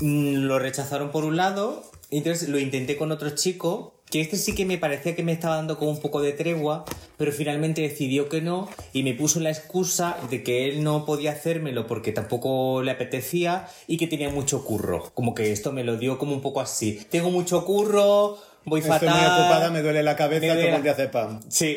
Mm, 0.00 0.44
Lo 0.46 0.58
rechazaron 0.58 1.10
por 1.10 1.24
un 1.24 1.36
lado, 1.36 1.82
y 2.10 2.18
entonces 2.18 2.48
lo 2.48 2.58
intenté 2.58 2.96
con 2.96 3.12
otro 3.12 3.30
chico, 3.30 3.94
que 4.10 4.20
este 4.22 4.36
sí 4.38 4.54
que 4.54 4.64
me 4.64 4.78
parecía 4.78 5.14
que 5.14 5.22
me 5.22 5.32
estaba 5.32 5.56
dando 5.56 5.76
como 5.78 5.90
un 5.90 6.00
poco 6.00 6.22
de 6.22 6.32
tregua, 6.32 6.86
pero 7.18 7.30
finalmente 7.30 7.82
decidió 7.82 8.30
que 8.30 8.40
no 8.40 8.66
y 8.94 9.02
me 9.02 9.12
puso 9.12 9.38
la 9.40 9.50
excusa 9.50 10.16
de 10.30 10.42
que 10.42 10.66
él 10.66 10.82
no 10.82 11.04
podía 11.04 11.32
hacérmelo 11.32 11.86
porque 11.86 12.12
tampoco 12.12 12.82
le 12.82 12.90
apetecía 12.92 13.66
y 13.86 13.98
que 13.98 14.06
tenía 14.06 14.30
mucho 14.30 14.64
curro. 14.64 15.10
Como 15.12 15.34
que 15.34 15.52
esto 15.52 15.72
me 15.72 15.84
lo 15.84 15.98
dio 15.98 16.16
como 16.16 16.32
un 16.34 16.40
poco 16.40 16.62
así. 16.62 16.98
Tengo 17.10 17.30
mucho 17.30 17.66
curro, 17.66 18.38
voy 18.64 18.80
Estoy 18.80 18.98
fatal. 18.98 19.10
muy 19.10 19.26
ocupada, 19.26 19.70
me 19.70 19.82
duele 19.82 20.02
la 20.02 20.16
cabeza, 20.16 20.54
duele 20.54 20.70
como 20.78 20.90
hace 20.90 21.08
pan. 21.08 21.40
Sí. 21.50 21.76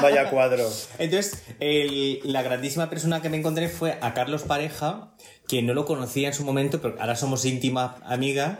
Vaya 0.00 0.28
cuadro. 0.30 0.68
Entonces, 0.98 1.42
el- 1.60 2.18
la 2.24 2.42
grandísima 2.42 2.88
persona 2.90 3.20
que 3.22 3.28
me 3.28 3.36
encontré 3.36 3.68
fue 3.68 3.98
a 4.00 4.14
Carlos 4.14 4.42
Pareja, 4.42 5.12
que 5.52 5.60
no 5.60 5.74
lo 5.74 5.84
conocía 5.84 6.28
en 6.28 6.34
su 6.34 6.44
momento, 6.44 6.80
pero 6.80 6.96
ahora 6.98 7.14
somos 7.14 7.44
íntima 7.44 7.98
amiga. 8.06 8.58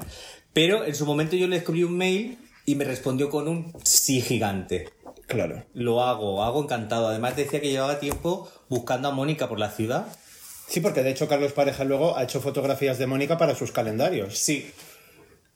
Pero 0.53 0.84
en 0.84 0.95
su 0.95 1.07
momento 1.07 1.36
yo 1.36 1.47
le 1.47 1.57
escribí 1.57 1.84
un 1.84 1.97
mail 1.97 2.36
y 2.66 2.74
me 2.74 2.84
respondió 2.84 3.30
con 3.30 3.49
un 3.49 3.72
sí 3.82 4.20
gigante. 4.20 4.90
Claro. 5.26 5.64
Lo 5.72 6.03
hago, 6.03 6.45
hago 6.45 6.62
encantado. 6.62 7.09
Además 7.09 7.34
decía 7.34 7.62
que 7.62 7.70
llevaba 7.70 7.99
tiempo 7.99 8.47
buscando 8.68 9.09
a 9.09 9.12
Mónica 9.12 9.49
por 9.49 9.59
la 9.59 9.70
ciudad. 9.70 10.05
Sí, 10.68 10.80
porque 10.80 11.03
de 11.03 11.12
hecho 11.12 11.28
Carlos 11.28 11.53
Pareja 11.53 11.84
luego 11.84 12.14
ha 12.18 12.24
hecho 12.24 12.43
fotografías 12.43 12.99
de 12.99 13.07
Mónica 13.07 13.38
para 13.38 13.55
sus 13.55 13.72
calendarios. 13.72 14.36
Sí. 14.36 14.70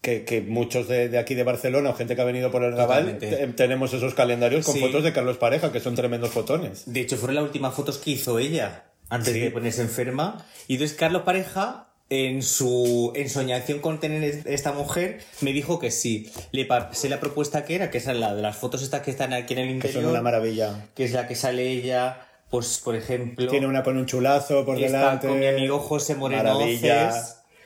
Que, 0.01 0.25
que 0.25 0.41
muchos 0.41 0.89
de, 0.89 1.11
de 1.11 1.19
aquí 1.19 1.35
de 1.35 1.43
Barcelona 1.43 1.91
o 1.91 1.95
gente 1.95 2.17
que 2.17 2.23
ha 2.23 2.25
venido 2.25 2.51
por 2.51 2.65
el 2.65 2.75
Raval 2.75 3.19
te- 3.19 3.47
tenemos 3.49 3.93
esos 3.93 4.15
calendarios 4.15 4.65
con 4.65 4.75
Sí. 4.75 4.81
fotos 4.81 5.05
de 5.05 5.13
Carlos 5.13 5.37
Pareja, 5.37 5.71
que 5.71 5.81
son 5.81 5.95
tremendos 5.97 6.31
fotones. 6.31 6.85
De 6.87 7.01
hecho, 7.01 7.19
fueron 7.19 7.35
las 7.35 7.45
últimas 7.45 7.75
fotos 7.75 7.99
que 7.99 8.13
hizo 8.13 8.39
ella 8.39 8.85
antes 9.09 9.35
Sí. 9.35 9.41
de 9.41 9.51
ponerse 9.51 9.83
enferma. 9.83 10.45
Y 10.69 10.75
entonces 10.75 10.97
Carlos 10.97 11.23
Pareja, 11.23 11.89
en 12.09 12.43
su 12.43 13.13
ensoñación 13.17 13.81
con 13.81 13.99
tener 13.99 14.23
es- 14.23 14.47
esta 14.47 14.73
mujer, 14.73 15.19
me 15.41 15.53
dijo 15.53 15.79
que 15.79 15.91
sí. 15.91 16.31
Le 16.53 16.65
pasé 16.65 17.09
la 17.09 17.19
propuesta 17.21 17.65
que 17.65 17.75
era, 17.75 17.91
que 17.91 17.99
es 17.99 18.07
la 18.07 18.35
de 18.35 18.43
las 18.43 18.57
fotos 18.57 18.83
estas 18.83 19.03
que 19.03 19.11
están 19.11 19.33
aquí 19.33 19.55
en 19.55 19.61
el 19.61 19.67
Que 19.67 19.73
interior. 19.75 20.03
son 20.03 20.11
una 20.13 20.23
maravilla. 20.23 20.87
que 20.95 21.05
es 21.05 21.13
la 21.13 21.27
que 21.27 21.35
sale 21.35 21.69
ella, 21.69 22.21
pues 22.51 22.79
por 22.85 22.95
ejemplo. 22.95 23.49
Tiene 23.51 23.67
una 23.67 23.83
con 23.83 23.97
un 23.97 24.07
chulazo 24.07 24.65
por 24.65 24.81
está 24.81 24.99
delante. 24.99 25.27
con 25.29 25.41
mi 25.41 25.47
amigo 25.47 25.79
José. 25.81 26.15
Moreno 26.15 26.59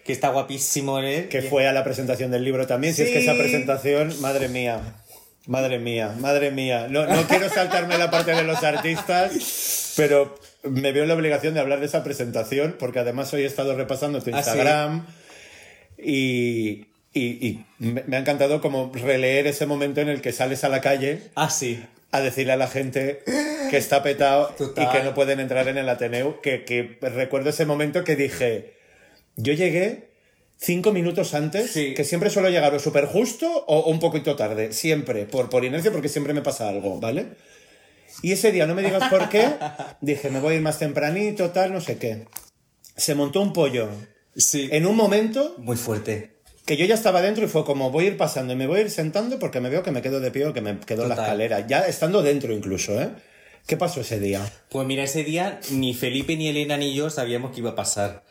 que 0.05 0.12
está 0.14 0.30
guapísimo 0.30 0.99
él. 0.99 1.28
Que 1.28 1.43
fue 1.43 1.68
a 1.68 1.72
la 1.72 1.84
presentación 1.84 2.30
del 2.30 2.43
libro 2.43 2.66
también. 2.66 2.95
Si 2.95 3.03
es 3.03 3.11
que 3.11 3.20
Sí. 3.20 3.28
esa 3.28 3.36
presentación, 3.36 4.18
madre 4.22 4.49
mía. 4.49 4.80
Madre 5.47 5.78
mía, 5.78 6.14
madre 6.18 6.51
mía. 6.51 6.86
No, 6.88 7.07
no 7.07 7.22
quiero 7.28 7.49
saltarme 7.51 7.99
la 7.99 8.11
parte 8.11 8.32
de 8.32 8.43
los 8.43 8.62
artistas, 8.62 9.93
pero 9.97 10.34
me 10.63 10.93
veo 10.93 11.03
en 11.05 11.09
la 11.09 11.15
obligación 11.15 11.55
de 11.55 11.61
hablar 11.61 11.81
de 11.81 11.87
esa 11.87 12.05
presentación, 12.05 12.77
porque 12.79 12.99
además 12.99 13.33
hoy 13.33 13.43
he 13.43 13.47
estado 13.47 13.75
repasando 13.77 14.21
tu 14.21 14.31
¿Ah, 14.31 14.43
sí? 14.43 14.49
Instagram 14.51 15.07
y, 15.99 16.87
y- 17.13 17.47
y 17.49 17.65
me, 17.79 18.17
ha 18.17 18.21
encantado 18.21 18.61
como 18.61 18.91
releer 18.95 19.47
ese 19.47 19.67
momento 19.67 20.01
en 20.01 20.09
el 20.09 20.21
que 20.21 20.33
sales 20.33 20.65
a 20.65 20.69
la 20.69 20.81
calle 20.81 21.23
Ah, 21.35 21.51
sí. 21.51 21.83
a 22.13 22.21
decirle 22.21 22.53
a 22.53 22.57
la 22.57 22.69
gente 22.69 23.23
que 23.71 23.77
está 23.77 24.03
petado 24.03 24.49
Total. 24.59 24.85
y 24.85 24.97
que 24.99 25.05
no 25.05 25.15
pueden 25.15 25.41
entrar 25.41 25.69
en 25.69 25.79
el 25.79 25.89
Ateneu, 25.89 26.41
que, 26.41 26.65
que 26.65 26.99
recuerdo 27.01 27.51
ese 27.51 27.67
momento 27.67 28.05
que 28.05 28.17
dije, 28.17 28.75
yo 29.37 29.53
llegué 29.53 30.09
cinco 30.59 30.93
minutos 30.93 31.35
antes, 31.35 31.71
Sí. 31.71 31.95
que 31.95 32.05
siempre 32.05 32.29
suelo 32.31 32.51
llegar 32.51 32.75
o 32.75 32.79
súper 32.79 33.07
justo 33.07 33.65
o 33.67 33.89
un 33.91 33.99
poquito 34.01 34.37
tarde, 34.37 34.73
siempre, 34.73 35.25
por, 35.25 35.49
por 35.49 35.65
inercia, 35.65 35.91
porque 35.93 36.09
siempre 36.09 36.35
me 36.35 36.43
pasa 36.43 36.69
algo, 36.69 36.99
¿vale? 37.01 37.27
Y 38.23 38.33
ese 38.33 38.53
día, 38.53 38.66
no 38.66 38.75
me 38.75 38.83
digas 38.83 39.09
por 39.11 39.29
qué, 39.29 39.49
dije, 40.01 40.31
me 40.31 40.41
voy 40.41 40.55
a 40.55 40.57
ir 40.57 40.62
más 40.62 40.79
tempranito, 40.79 41.51
tal, 41.51 41.73
no 41.73 41.81
sé 41.81 41.97
qué. 41.99 42.27
Se 42.97 43.14
montó 43.14 43.41
un 43.41 43.53
pollo 43.53 43.89
Sí. 44.37 44.68
en 44.73 44.87
un 44.87 44.95
momento 44.97 45.55
Muy 45.59 45.77
fuerte. 45.77 46.37
que 46.66 46.77
yo 46.77 46.85
ya 46.85 46.95
estaba 46.95 47.21
dentro 47.23 47.45
y 47.45 47.49
fue 47.49 47.64
como 47.64 47.91
voy 47.91 48.05
a 48.05 48.09
ir 48.09 48.16
pasando 48.16 48.53
y 48.53 48.57
me 48.57 48.66
voy 48.66 48.79
a 48.79 48.83
ir 48.83 48.91
sentando 48.91 49.39
porque 49.39 49.61
me 49.61 49.71
veo 49.71 49.83
que 49.83 49.91
me 49.91 50.03
quedo 50.03 50.21
de 50.21 50.31
pie 50.31 50.47
o 50.47 50.53
que 50.53 50.61
me 50.61 50.79
quedo 50.81 51.03
en 51.05 51.09
la 51.09 51.14
escalera, 51.16 51.66
ya 51.66 51.81
estando 51.81 52.23
dentro 52.23 52.53
incluso, 52.53 53.01
¿eh? 53.01 53.11
¿Qué 53.66 53.77
pasó 53.77 54.01
ese 54.03 54.21
día? 54.21 54.41
Pues 54.71 54.87
mira, 54.87 55.03
ese 55.03 55.25
día 55.25 55.61
ni 55.71 55.95
Felipe, 55.95 56.37
ni 56.37 56.49
Elena, 56.49 56.77
ni 56.77 56.95
yo 56.95 57.11
sabíamos 57.11 57.53
que 57.53 57.59
iba 57.61 57.71
a 57.71 57.75
pasar. 57.75 58.25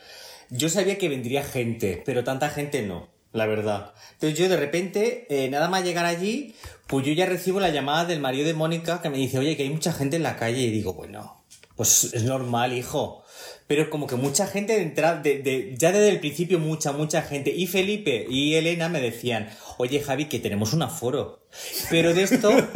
Yo 0.49 0.69
sabía 0.69 0.97
que 0.97 1.09
vendría 1.09 1.43
gente, 1.43 2.01
pero 2.05 2.23
tanta 2.23 2.49
gente 2.49 2.81
no, 2.81 3.09
la 3.33 3.45
verdad. 3.45 3.93
Entonces 4.13 4.37
yo 4.39 4.49
de 4.49 4.57
repente, 4.57 5.27
eh, 5.29 5.49
nada 5.49 5.67
más 5.69 5.83
llegar 5.83 6.05
allí, 6.05 6.55
pues 6.89 7.05
yo 7.05 7.13
ya 7.13 7.25
recibo 7.27 7.59
la 7.59 7.69
llamada 7.69 8.05
del 8.05 8.19
marido 8.19 8.47
de 8.47 8.53
Mónica 8.55 9.01
que 9.01 9.09
me 9.09 9.17
dice, 9.17 9.37
oye, 9.37 9.55
que 9.55 9.63
hay 9.63 9.69
mucha 9.69 9.93
gente 9.93 10.15
en 10.15 10.23
la 10.23 10.35
calle. 10.35 10.59
Y 10.61 10.71
digo, 10.71 10.93
bueno, 10.93 11.43
pues 11.75 12.11
es 12.13 12.23
normal, 12.23 12.73
hijo. 12.73 13.23
Pero 13.67 13.89
como 13.91 14.07
que 14.07 14.15
mucha 14.15 14.47
gente 14.47 14.73
de 14.73 14.81
entrada, 14.81 15.21
de, 15.21 15.39
de- 15.43 15.75
ya 15.77 15.91
desde 15.91 16.09
el 16.09 16.19
principio 16.19 16.57
mucha, 16.57 16.91
mucha 16.91 17.21
gente. 17.21 17.51
Y 17.55 17.67
Felipe 17.67 18.25
y 18.27 18.55
Elena 18.55 18.89
me 18.89 18.99
decían, 18.99 19.49
oye 19.77 19.99
Javi, 20.01 20.25
que 20.25 20.39
tenemos 20.39 20.73
un 20.73 20.81
aforo. 20.81 21.38
Pero 21.89 22.13
de 22.13 22.23
esto, 22.23 22.51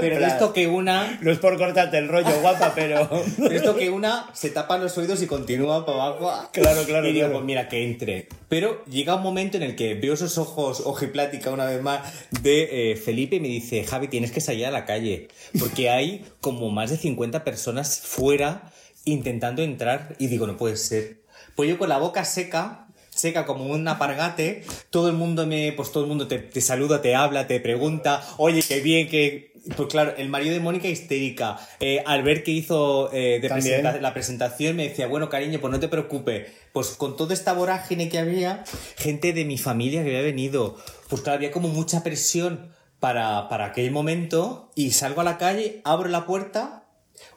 pero 0.00 0.18
de 0.18 0.26
esto 0.26 0.52
que 0.52 0.66
una 0.66 1.18
No 1.20 1.30
es 1.30 1.38
por 1.38 1.58
cortarte 1.58 1.98
el 1.98 2.08
rollo, 2.08 2.40
guapa, 2.40 2.72
pero... 2.74 3.08
esto 3.50 3.76
que 3.76 3.90
una 3.90 4.30
se 4.32 4.50
tapa 4.50 4.78
los 4.78 4.96
oídos 4.98 5.22
y 5.22 5.26
continúa 5.26 5.84
para 5.84 6.04
abajo. 6.04 6.48
Claro, 6.52 6.84
claro, 6.84 7.06
Y 7.08 7.12
digo, 7.12 7.26
claro. 7.26 7.34
pues 7.34 7.44
mira, 7.44 7.68
que 7.68 7.84
entre. 7.84 8.28
Pero 8.48 8.84
llega 8.86 9.16
un 9.16 9.22
momento 9.22 9.58
en 9.58 9.62
el 9.62 9.76
que 9.76 9.94
veo 9.94 10.14
esos 10.14 10.38
ojos 10.38 10.82
ojiplática 10.84 11.50
una 11.50 11.66
vez 11.66 11.82
más 11.82 12.00
de 12.42 12.92
eh, 12.92 12.96
Felipe 12.96 13.36
y 13.36 13.40
me 13.40 13.48
dice, 13.48 13.84
Javi, 13.84 14.08
tienes 14.08 14.32
que 14.32 14.40
salir 14.40 14.66
a 14.66 14.70
la 14.70 14.86
calle. 14.86 15.28
Porque 15.58 15.90
hay 15.90 16.24
como 16.40 16.70
más 16.70 16.90
de 16.90 16.96
50 16.96 17.44
personas 17.44 18.00
fuera 18.00 18.72
intentando 19.04 19.62
entrar. 19.62 20.16
Y 20.18 20.28
digo, 20.28 20.46
no 20.46 20.56
puede 20.56 20.76
ser. 20.76 21.20
Pues 21.54 21.68
yo 21.68 21.78
con 21.78 21.90
la 21.90 21.98
boca 21.98 22.24
seca, 22.24 22.86
seca 23.20 23.46
como 23.46 23.64
un 23.66 23.86
apargate, 23.86 24.64
todo 24.90 25.08
el 25.08 25.14
mundo 25.14 25.46
me, 25.46 25.72
pues 25.72 25.92
todo 25.92 26.02
el 26.04 26.08
mundo 26.08 26.26
te, 26.28 26.38
te 26.38 26.60
saluda, 26.60 27.02
te 27.02 27.14
habla, 27.14 27.46
te 27.46 27.60
pregunta, 27.60 28.22
oye, 28.38 28.62
qué 28.66 28.80
bien, 28.80 29.08
que... 29.08 29.50
Pues 29.76 29.90
claro, 29.90 30.14
el 30.16 30.30
marido 30.30 30.54
de 30.54 30.60
Mónica 30.60 30.88
histérica. 30.88 31.58
Eh, 31.80 32.02
al 32.06 32.22
ver 32.22 32.42
que 32.42 32.50
hizo 32.50 33.12
eh, 33.12 33.40
de 33.42 33.48
presenta- 33.50 34.00
la 34.00 34.14
presentación 34.14 34.74
me 34.74 34.88
decía, 34.88 35.06
bueno, 35.06 35.28
cariño, 35.28 35.60
pues 35.60 35.70
no 35.70 35.78
te 35.78 35.88
preocupes. 35.88 36.48
Pues 36.72 36.88
con 36.92 37.14
toda 37.14 37.34
esta 37.34 37.52
vorágine 37.52 38.08
que 38.08 38.18
había, 38.18 38.64
gente 38.96 39.34
de 39.34 39.44
mi 39.44 39.58
familia 39.58 40.02
que 40.02 40.08
había 40.08 40.22
venido, 40.22 40.78
pues 41.10 41.20
claro, 41.20 41.36
había 41.36 41.50
como 41.50 41.68
mucha 41.68 42.02
presión 42.02 42.72
para, 43.00 43.50
para 43.50 43.66
aquel 43.66 43.90
momento 43.90 44.72
y 44.74 44.92
salgo 44.92 45.20
a 45.20 45.24
la 45.24 45.36
calle, 45.36 45.82
abro 45.84 46.08
la 46.08 46.24
puerta, 46.24 46.84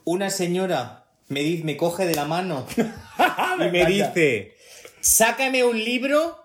una 0.06 0.30
señora 0.30 1.04
me, 1.28 1.42
di- 1.42 1.64
me 1.64 1.76
coge 1.76 2.06
de 2.06 2.16
la 2.16 2.24
mano 2.24 2.66
y 3.60 3.70
me 3.70 3.86
dice, 3.86 4.54
sácame 5.04 5.66
un 5.66 5.84
libro 5.84 6.40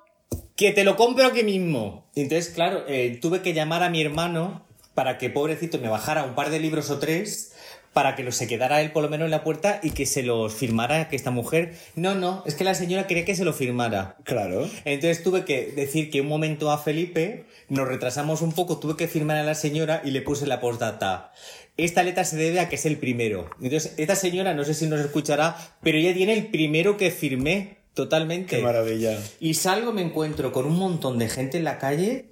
que 0.57 0.73
te 0.73 0.85
lo 0.85 0.97
compro 0.97 1.27
aquí 1.27 1.45
mismo. 1.45 2.11
Y 2.15 2.23
Entonces, 2.23 2.53
claro, 2.53 2.85
eh, 2.89 3.17
tuve 3.23 3.41
que 3.41 3.55
llamar 3.55 3.85
a 3.85 3.89
mi 3.89 4.03
hermano 4.03 4.67
para 4.95 5.17
que 5.17 5.31
pobrecito 5.31 5.79
me 5.79 5.89
bajara 5.89 6.25
un 6.25 6.35
par 6.35 6.51
de 6.51 6.59
libros 6.59 6.91
o 6.91 6.99
tres 6.99 7.55
para 7.93 8.15
que 8.15 8.23
los 8.23 8.37
se 8.37 8.47
quedara 8.47 8.81
él 8.81 8.93
por 8.93 9.03
lo 9.03 9.09
menos 9.09 9.25
en 9.25 9.31
la 9.31 9.43
puerta 9.43 9.81
y 9.83 9.91
que 9.91 10.07
se 10.07 10.23
los 10.23 10.55
firmara 10.55 11.09
que 11.09 11.17
esta 11.17 11.31
mujer. 11.31 11.75
No, 11.95 12.15
no, 12.15 12.43
es 12.47 12.55
que 12.55 12.65
la 12.65 12.75
señora 12.75 13.07
quería 13.07 13.25
que 13.25 13.35
se 13.35 13.45
lo 13.45 13.53
firmara. 13.53 14.17
Claro. 14.25 14.69
Entonces 14.85 15.23
tuve 15.23 15.45
que 15.45 15.73
decir 15.75 16.11
que 16.11 16.21
un 16.21 16.29
momento 16.29 16.71
a 16.71 16.79
Felipe, 16.79 17.45
nos 17.69 17.89
retrasamos 17.89 18.43
un 18.43 18.53
poco, 18.53 18.79
tuve 18.79 18.97
que 18.97 19.09
firmar 19.09 19.37
a 19.37 19.43
la 19.45 19.55
señora 19.55 20.03
y 20.05 20.11
le 20.11 20.23
puse 20.23 20.47
la 20.47 20.61
postdata. 20.61 21.33
Esta 21.77 22.03
letra 22.03 22.25
se 22.25 22.37
debe 22.37 22.61
a 22.61 22.69
que 22.69 22.75
es 22.77 22.87
el 22.87 22.99
primero. 22.99 23.49
Entonces, 23.61 23.95
esta 23.97 24.17
señora, 24.17 24.53
no 24.53 24.65
sé 24.65 24.75
si 24.75 24.87
nos 24.87 25.01
escuchará, 25.01 25.57
pero 25.83 25.97
ella 25.97 26.13
tiene 26.13 26.35
el 26.35 26.49
primero 26.49 26.97
que 26.97 27.13
firmé 27.13 27.78
totalmente. 27.95 28.57
Qué 28.57 28.63
maravilla. 28.63 29.19
Y 29.41 29.55
salgo, 29.55 29.93
me 29.93 30.03
encuentro 30.03 30.53
con 30.53 30.67
un 30.67 30.77
montón 30.79 31.19
de 31.19 31.29
gente 31.29 31.59
en 31.59 31.65
la 31.65 31.79
calle, 31.79 32.27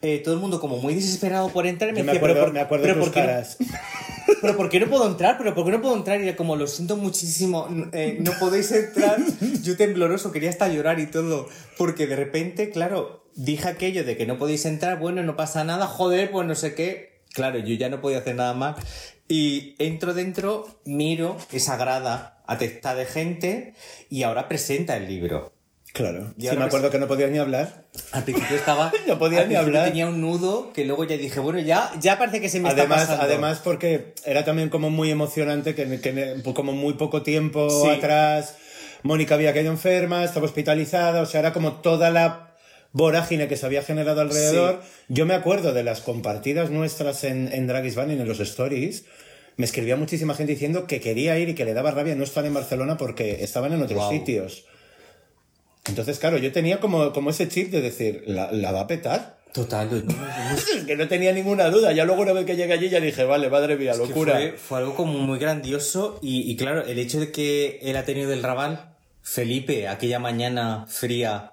eh, 0.00 0.18
todo 0.24 0.34
el 0.34 0.40
mundo 0.40 0.60
como 0.60 0.78
muy 0.78 0.94
desesperado 0.94 1.48
por 1.50 1.66
entrar. 1.66 1.90
Y 1.90 1.94
me 1.94 2.00
me 2.02 2.12
decía, 2.12 2.18
acuerdo, 2.18 2.40
pero, 2.40 2.52
me 2.52 2.60
acuerdo 2.60 2.82
pero 2.84 2.94
de 2.96 3.00
tus 3.00 3.08
¿por 3.10 3.14
qué 3.14 3.20
no- 3.20 3.26
caras. 3.26 3.56
pero 4.42 4.56
¿por 4.56 4.68
qué 4.68 4.80
no 4.80 4.88
puedo 4.88 5.06
entrar? 5.08 5.38
¿Pero 5.38 5.54
por 5.54 5.64
qué 5.64 5.70
no 5.72 5.80
puedo 5.82 5.96
entrar? 5.96 6.22
Y 6.22 6.32
como, 6.34 6.56
lo 6.56 6.66
siento 6.66 6.96
muchísimo, 6.96 7.68
eh, 7.92 8.18
no 8.20 8.32
podéis 8.40 8.70
entrar. 8.72 9.16
Yo 9.62 9.76
tembloroso, 9.76 10.32
quería 10.32 10.50
hasta 10.50 10.68
llorar 10.68 10.98
y 11.00 11.06
todo. 11.06 11.48
Porque 11.78 12.06
de 12.06 12.16
repente, 12.16 12.70
claro, 12.70 13.24
dije 13.34 13.68
aquello 13.68 14.04
de 14.04 14.16
que 14.16 14.26
no 14.26 14.38
podéis 14.38 14.64
entrar, 14.66 14.98
bueno, 14.98 15.22
no 15.22 15.36
pasa 15.36 15.64
nada, 15.64 15.86
joder, 15.86 16.30
pues 16.30 16.46
no 16.46 16.54
sé 16.54 16.74
qué. 16.74 17.12
Claro, 17.32 17.58
yo 17.60 17.74
ya 17.76 17.88
no 17.88 18.02
podía 18.02 18.18
hacer 18.18 18.34
nada 18.34 18.52
más. 18.52 18.76
Y 19.32 19.76
entro 19.78 20.12
dentro, 20.12 20.66
miro 20.84 21.38
esa 21.52 21.78
grada 21.78 22.42
atestada 22.46 22.96
de 22.96 23.06
gente 23.06 23.74
y 24.10 24.24
ahora 24.24 24.46
presenta 24.46 24.94
el 24.98 25.06
libro. 25.08 25.54
Claro. 25.94 26.34
Y 26.36 26.48
Sí, 26.48 26.56
me 26.56 26.64
acuerdo 26.64 26.90
que 26.90 26.98
no 26.98 27.08
podías 27.08 27.30
ni 27.30 27.38
hablar. 27.38 27.86
Al 28.12 28.24
principio 28.24 28.56
estaba. 28.56 28.92
No 29.06 29.18
podía 29.18 29.46
ni 29.46 29.54
hablar. 29.54 29.86
Tenía 29.88 30.06
un 30.08 30.20
nudo 30.20 30.70
que 30.74 30.84
luego 30.84 31.04
ya 31.04 31.16
dije, 31.16 31.40
bueno, 31.40 31.60
ya, 31.60 31.90
ya 31.98 32.18
parece 32.18 32.42
que 32.42 32.50
se 32.50 32.60
me 32.60 32.68
Además, 32.68 33.02
está 33.02 33.12
pasando. 33.14 33.24
además 33.32 33.60
porque 33.64 34.14
era 34.26 34.44
también 34.44 34.68
como 34.68 34.90
muy 34.90 35.10
emocionante, 35.10 35.74
que, 35.74 36.00
que 36.02 36.42
como 36.54 36.72
muy 36.72 36.94
poco 36.94 37.22
tiempo 37.22 37.70
Sí. 37.70 37.88
atrás, 37.88 38.56
Mónica 39.02 39.34
había 39.36 39.54
caído 39.54 39.70
enferma, 39.72 40.24
estaba 40.24 40.44
hospitalizada, 40.44 41.22
o 41.22 41.26
sea, 41.26 41.40
era 41.40 41.54
como 41.54 41.72
toda 41.80 42.10
la 42.10 42.51
vorágine 42.92 43.48
que 43.48 43.56
se 43.56 43.66
había 43.66 43.82
generado 43.82 44.20
alrededor. 44.20 44.82
Yo 45.08 45.26
me 45.26 45.34
acuerdo 45.34 45.72
de 45.72 45.82
las 45.82 46.00
compartidas 46.00 46.70
nuestras 46.70 47.24
en, 47.24 47.52
en 47.52 47.66
Drag 47.66 47.92
Banning, 47.94 48.20
en 48.20 48.28
los 48.28 48.40
stories. 48.40 49.04
Me 49.56 49.66
escribía 49.66 49.96
muchísima 49.96 50.34
gente 50.34 50.52
diciendo 50.52 50.86
que 50.86 51.00
quería 51.00 51.38
ir 51.38 51.50
y 51.50 51.54
que 51.54 51.64
le 51.64 51.74
daba 51.74 51.90
rabia 51.90 52.14
no 52.14 52.24
estar 52.24 52.44
en 52.46 52.54
Barcelona 52.54 52.96
porque 52.96 53.42
estaban 53.44 53.72
en 53.72 53.82
otros 53.82 54.08
sitios. 54.08 54.64
Entonces, 55.86 56.18
claro, 56.18 56.38
yo 56.38 56.52
tenía 56.52 56.80
como, 56.80 57.12
como 57.12 57.30
ese 57.30 57.48
chip 57.48 57.70
de 57.70 57.80
decir, 57.80 58.22
la, 58.26 58.52
la 58.52 58.72
va 58.72 58.82
a 58.82 58.86
petar. 58.86 59.42
Total, 59.52 59.90
no, 59.90 60.00
no, 60.00 60.12
no, 60.14 60.56
Es 60.56 60.84
que 60.86 60.96
no 60.96 61.08
tenía 61.08 61.32
ninguna 61.32 61.68
duda. 61.68 61.92
Ya 61.92 62.06
luego 62.06 62.22
una 62.22 62.32
vez 62.32 62.46
que 62.46 62.56
llegué 62.56 62.72
allí 62.72 62.88
ya 62.88 63.00
dije, 63.00 63.24
vale, 63.24 63.50
madre 63.50 63.76
mía, 63.76 63.94
locura. 63.94 64.34
Fue, 64.34 64.52
fue 64.52 64.78
algo 64.78 64.94
como 64.94 65.18
muy 65.18 65.38
grandioso 65.38 66.18
y, 66.22 66.50
y 66.50 66.56
claro, 66.56 66.86
el 66.86 66.98
hecho 66.98 67.20
de 67.20 67.32
que 67.32 67.78
él 67.82 67.96
ha 67.96 68.04
tenido 68.04 68.32
el 68.32 68.42
Raval, 68.42 68.94
Felipe, 69.20 69.88
aquella 69.88 70.18
mañana 70.18 70.86
fría 70.88 71.51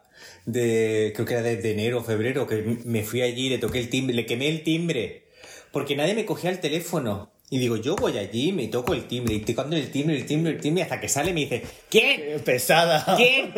de, 0.52 1.12
creo 1.14 1.26
que 1.26 1.34
era 1.34 1.44
de, 1.44 1.58
de 1.58 1.72
enero 1.72 2.00
o 2.00 2.04
febrero, 2.04 2.48
que 2.48 2.78
me 2.86 3.04
fui 3.04 3.22
allí, 3.22 3.50
le 3.50 3.58
toqué 3.58 3.80
el 3.80 3.90
timbre, 3.90 4.16
le 4.16 4.26
quemé 4.26 4.48
el 4.48 4.64
timbre, 4.64 5.24
porque 5.72 5.96
nadie 5.96 6.16
me 6.16 6.26
cogía 6.26 6.50
el 6.50 6.60
teléfono. 6.60 7.32
Y 7.52 7.58
digo, 7.58 7.78
yo 7.78 7.96
voy 7.96 8.16
allí, 8.20 8.52
me 8.54 8.68
toco 8.68 8.94
el 8.94 9.08
timbre, 9.08 9.34
y 9.34 9.40
tocando 9.40 9.76
el 9.76 9.90
timbre, 9.90 10.16
el 10.16 10.26
timbre, 10.28 10.52
el 10.52 10.62
timbre, 10.62 10.84
hasta 10.84 11.00
que 11.00 11.10
sale 11.10 11.32
y 11.32 11.34
me 11.34 11.40
dice, 11.42 11.64
¿quién? 11.90 12.22
Eh, 12.22 12.40
Pesada. 12.46 13.16
¿Quién? 13.18 13.52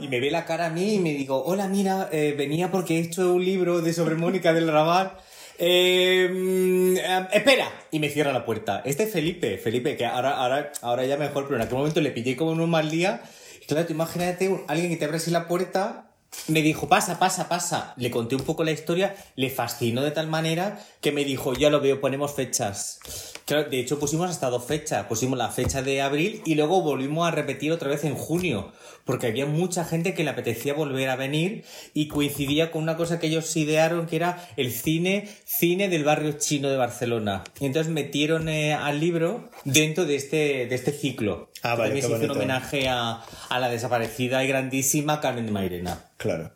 Y 0.00 0.06
me 0.06 0.20
ve 0.20 0.30
la 0.30 0.44
cara 0.44 0.66
a 0.66 0.70
mí 0.70 0.94
y 0.94 0.98
me 1.00 1.12
digo, 1.14 1.42
hola, 1.44 1.66
mira, 1.66 2.08
eh, 2.12 2.34
venía 2.38 2.70
porque 2.70 2.96
he 2.96 3.00
hecho 3.00 3.34
un 3.34 3.44
libro 3.44 3.80
de 3.80 3.92
sobre 3.92 4.14
Mónica 4.14 4.52
del 4.52 4.68
Raval. 4.68 5.16
Eh, 5.58 6.28
mm, 6.32 6.96
espera. 7.32 7.72
Y 7.90 7.98
me 7.98 8.08
cierra 8.08 8.32
la 8.32 8.44
puerta. 8.44 8.82
Este 8.84 9.04
es 9.04 9.12
Felipe, 9.12 9.58
Felipe, 9.58 9.96
que 9.96 10.06
ahora, 10.06 10.36
ahora, 10.36 10.72
ahora 10.82 11.04
ya 11.04 11.16
mejor, 11.16 11.44
pero 11.44 11.56
en 11.56 11.62
aquel 11.62 11.78
momento 11.78 12.00
le 12.00 12.12
pillé 12.12 12.36
como 12.36 12.52
en 12.52 12.60
un 12.60 12.70
mal 12.70 12.88
día. 12.88 13.22
Claro, 13.66 13.86
tú 13.86 13.92
imagínate 13.92 14.64
alguien 14.68 14.90
que 14.90 14.96
te 14.96 15.06
abre 15.06 15.16
así 15.16 15.32
la 15.32 15.48
puerta. 15.48 16.13
Me 16.48 16.60
dijo, 16.62 16.88
pasa, 16.88 17.18
pasa, 17.18 17.48
pasa. 17.48 17.94
Le 17.96 18.10
conté 18.10 18.36
un 18.36 18.42
poco 18.42 18.64
la 18.64 18.72
historia, 18.72 19.16
le 19.36 19.50
fascinó 19.50 20.02
de 20.02 20.10
tal 20.10 20.26
manera 20.26 20.78
que 21.00 21.12
me 21.12 21.24
dijo, 21.24 21.54
ya 21.54 21.70
lo 21.70 21.80
veo, 21.80 22.00
ponemos 22.00 22.34
fechas. 22.34 23.00
De 23.46 23.80
hecho 23.80 23.98
pusimos 23.98 24.30
hasta 24.30 24.50
dos 24.50 24.64
fechas. 24.64 25.06
Pusimos 25.06 25.38
la 25.38 25.50
fecha 25.50 25.82
de 25.82 26.02
abril 26.02 26.42
y 26.44 26.54
luego 26.54 26.82
volvimos 26.82 27.26
a 27.26 27.30
repetir 27.30 27.72
otra 27.72 27.88
vez 27.88 28.04
en 28.04 28.14
junio. 28.14 28.72
Porque 29.04 29.26
había 29.26 29.46
mucha 29.46 29.84
gente 29.84 30.14
que 30.14 30.24
le 30.24 30.30
apetecía 30.30 30.74
volver 30.74 31.10
a 31.10 31.16
venir 31.16 31.64
y 31.92 32.08
coincidía 32.08 32.70
con 32.70 32.82
una 32.82 32.96
cosa 32.96 33.18
que 33.18 33.26
ellos 33.26 33.54
idearon 33.56 34.06
que 34.06 34.16
era 34.16 34.48
el 34.56 34.72
cine, 34.72 35.28
cine 35.44 35.88
del 35.88 36.04
barrio 36.04 36.32
chino 36.32 36.70
de 36.70 36.76
Barcelona. 36.76 37.44
Y 37.60 37.66
entonces 37.66 37.92
metieron 37.92 38.48
eh, 38.48 38.74
al 38.74 39.00
libro 39.00 39.50
dentro 39.64 40.04
de 40.06 40.16
este, 40.16 40.66
de 40.66 40.74
este 40.74 40.92
ciclo. 40.92 41.50
Ah, 41.62 41.74
vale, 41.74 41.90
También 41.90 42.06
se 42.06 42.12
hizo 42.16 42.32
un 42.32 42.38
homenaje 42.38 42.88
a, 42.88 43.22
a 43.48 43.58
la 43.58 43.68
desaparecida 43.68 44.44
y 44.44 44.48
grandísima 44.48 45.20
Carmen 45.20 45.46
de 45.46 45.52
Mairena. 45.52 46.04
Claro. 46.16 46.50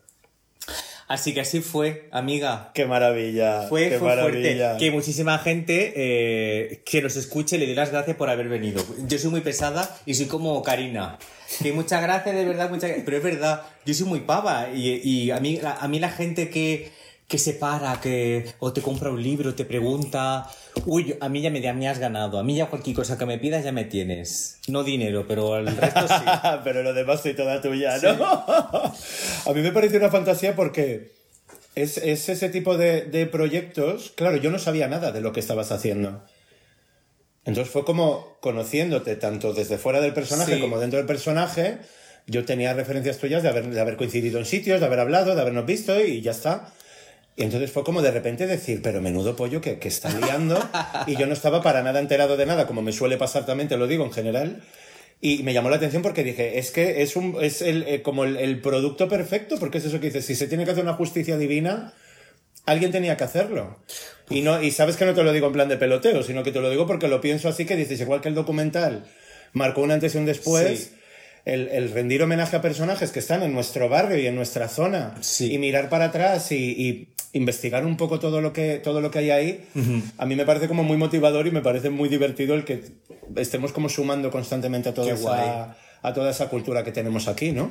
Así 1.09 1.33
que 1.33 1.41
así 1.41 1.61
fue, 1.61 2.07
amiga. 2.13 2.71
Qué 2.75 2.85
maravilla. 2.85 3.63
Fue, 3.63 3.89
qué 3.89 3.99
fue 3.99 4.13
fuerte. 4.13 4.41
maravilla. 4.41 4.77
Que 4.77 4.91
muchísima 4.91 5.39
gente 5.39 5.95
eh, 5.97 6.83
que 6.85 7.01
nos 7.01 7.17
escuche 7.17 7.57
le 7.57 7.67
dé 7.67 7.75
las 7.75 7.91
gracias 7.91 8.15
por 8.15 8.29
haber 8.29 8.51
venido. 8.51 8.85
Yo 9.09 9.19
soy 9.19 9.31
muy 9.31 9.41
pesada 9.41 9.99
y 10.05 10.15
soy 10.15 10.27
como 10.27 10.63
Karina. 10.63 11.19
Que 11.63 11.73
muchas 11.73 12.03
gracias, 12.03 12.37
de 12.37 12.45
verdad, 12.45 12.69
muchas 12.69 12.91
Pero 13.07 13.17
es 13.17 13.23
verdad, 13.23 13.63
yo 13.87 13.95
soy 13.95 14.07
muy 14.07 14.21
pava. 14.21 14.69
Y, 14.75 15.01
y 15.03 15.31
a, 15.31 15.41
mí, 15.41 15.59
a 15.63 15.89
mí 15.89 15.99
la 15.99 16.11
gente 16.11 16.51
que, 16.51 16.91
que 17.29 17.37
se 17.39 17.53
para, 17.53 18.01
que 18.01 18.47
o 18.59 18.73
te 18.73 18.81
compra 18.81 19.11
un 19.11 19.23
libro, 19.23 19.55
te 19.55 19.67
pregunta. 19.67 20.49
Uy, 20.87 21.15
a 21.21 21.29
mí 21.29 21.43
ya 21.43 21.51
me, 21.51 21.61
ya 21.61 21.75
me 21.75 21.87
has 21.87 21.99
ganado. 21.99 22.39
A 22.39 22.43
mí 22.43 22.57
ya 22.57 22.67
cualquier 22.71 22.97
cosa 22.97 23.19
que 23.19 23.27
me 23.27 23.39
pidas 23.39 23.63
ya 23.65 23.71
me 23.71 23.85
tienes. 23.85 24.59
No 24.67 24.83
dinero, 24.83 25.27
pero 25.29 25.59
el 25.59 25.67
resto 25.77 26.09
sí. 26.09 26.25
Pero 26.65 26.83
lo 26.83 26.95
demás 26.95 27.21
soy 27.21 27.35
toda 27.35 27.61
tuya, 27.61 27.99
¿no? 27.99 28.25
a 29.47 29.53
mí 29.55 29.61
me 29.61 29.73
parece 29.73 29.99
una 29.99 30.09
fantasía 30.11 30.57
porque 30.57 31.13
es, 31.75 31.99
es 31.99 32.31
ese 32.31 32.49
tipo 32.49 32.79
de, 32.79 33.03
de 33.03 33.27
proyectos. 33.27 34.11
Claro, 34.17 34.39
yo 34.39 34.51
no 34.51 34.59
sabía 34.59 34.89
nada 34.89 35.13
de 35.13 35.21
lo 35.21 35.33
que 35.35 35.41
estabas 35.41 35.71
haciendo. 35.71 36.25
Entonces 37.45 37.71
fue 37.73 37.85
como 37.85 38.39
conociéndote 38.41 39.17
tanto 39.17 39.53
desde 39.53 39.77
fuera 39.77 40.01
del 40.01 40.15
personaje 40.15 40.55
Sí. 40.55 40.61
como 40.63 40.79
dentro 40.81 40.97
del 40.97 41.07
personaje. 41.07 41.79
Yo 42.27 42.47
tenía 42.47 42.73
referencias 42.73 43.19
tuyas 43.19 43.43
de 43.43 43.51
haber, 43.51 43.69
de 43.69 43.81
haber 43.81 43.97
coincidido 43.97 44.39
en 44.39 44.47
sitios, 44.47 44.81
de 44.81 44.87
haber 44.87 45.01
hablado, 45.01 45.35
de 45.35 45.41
habernos 45.43 45.67
visto 45.67 45.99
y 46.03 46.23
ya 46.23 46.31
está. 46.31 46.73
Y 47.39 47.45
entonces 47.45 47.71
fue 47.71 47.85
como 47.85 48.03
de 48.03 48.11
repente 48.11 48.49
decir, 48.49 48.81
pero 48.83 49.01
menudo 49.01 49.37
pollo 49.37 49.61
que, 49.61 49.79
que 49.79 49.87
está 49.87 50.11
liando. 50.11 50.59
y 51.07 51.17
yo 51.17 51.25
no 51.27 51.35
estaba 51.35 51.63
para 51.63 51.85
nada 51.85 52.01
enterado 52.01 52.37
de 52.37 52.45
nada, 52.47 52.67
como 52.67 52.83
me 52.83 52.91
suele 52.91 53.17
pasar 53.17 53.47
también, 53.47 53.69
te 53.69 53.77
lo 53.77 53.87
digo 53.87 54.05
en 54.05 54.11
general. 54.11 54.61
Y 55.21 55.45
me 55.45 55.55
llamó 55.55 55.71
la 55.71 55.77
atención 55.77 56.03
porque 56.03 56.25
dije, 56.25 56.59
es 56.59 56.73
que 56.73 57.01
es, 57.01 57.15
un, 57.15 57.37
es 57.41 57.63
el, 57.63 57.85
eh, 57.85 58.03
como 58.03 58.25
el, 58.25 58.61
producto 58.61 59.09
perfecto, 59.09 59.57
porque 59.61 59.79
es 59.79 59.85
eso 59.85 60.01
que 60.01 60.07
dices, 60.07 60.27
si 60.27 60.35
se 60.35 60.49
tiene 60.49 60.65
que 60.65 60.73
hacer 60.73 60.83
una 60.83 60.95
justicia 60.95 61.39
divina, 61.39 61.95
alguien 62.67 62.91
tenía 62.91 63.17
que 63.17 63.23
hacerlo. 63.23 63.79
Y, 64.29 64.41
no, 64.41 64.61
y 64.61 64.73
sabes 64.73 64.97
que 64.97 65.05
no 65.05 65.15
te 65.15 65.23
lo 65.23 65.33
digo 65.33 65.47
en 65.47 65.53
plan 65.53 65.69
de 65.69 65.77
peloteo, 65.77 66.25
sino 66.25 66.43
que 66.43 66.51
te 66.51 66.61
lo 66.61 66.71
digo 66.71 66.89
porque 66.89 67.07
lo 67.07 67.21
pienso 67.21 67.49
así, 67.49 67.67
que 67.67 67.77
dices, 67.77 68.01
igual 68.01 68.21
que 68.21 68.31
el 68.31 68.35
documental 68.35 69.05
marcó 69.53 69.83
un 69.83 69.93
antes 69.93 70.17
y 70.17 70.19
un 70.19 70.27
después, 70.27 70.79
Sí. 70.81 70.98
El, 71.55 71.69
el 71.69 71.91
rendir 71.93 72.23
homenaje 72.23 72.57
a 72.57 72.63
personajes 72.63 73.11
que 73.11 73.19
están 73.19 73.43
en 73.43 73.53
nuestro 73.53 73.89
barrio 73.89 74.19
y 74.19 74.27
en 74.27 74.35
nuestra 74.35 74.69
zona, 74.69 75.15
Sí. 75.21 75.53
y 75.53 75.59
mirar 75.59 75.89
para 75.89 76.07
atrás 76.07 76.53
y, 76.53 76.57
y 76.57 77.09
investigar 77.33 77.85
un 77.85 77.97
poco 77.97 78.19
todo 78.19 78.41
lo 78.41 78.53
que, 78.53 78.79
todo 78.79 79.01
lo 79.01 79.11
que 79.11 79.19
hay 79.21 79.31
ahí, 79.31 79.65
a 80.17 80.25
mí 80.27 80.35
me 80.37 80.45
parece 80.47 80.67
como 80.69 80.83
muy 80.85 80.97
motivador 80.97 81.47
y 81.47 81.51
me 81.51 81.61
parece 81.61 81.91
muy 81.91 82.09
divertido 82.09 82.55
el 82.55 82.65
que 82.65 82.83
estemos 83.37 83.73
como 83.73 83.89
sumando 83.89 84.31
constantemente 84.31 84.89
a 84.89 84.95
toda, 84.95 85.13
esa, 85.13 85.77
a 86.03 86.15
toda 86.15 86.31
esa 86.31 86.49
cultura 86.49 86.85
que 86.85 86.93
tenemos 86.93 87.29
aquí, 87.29 87.53
¿no? 87.53 87.71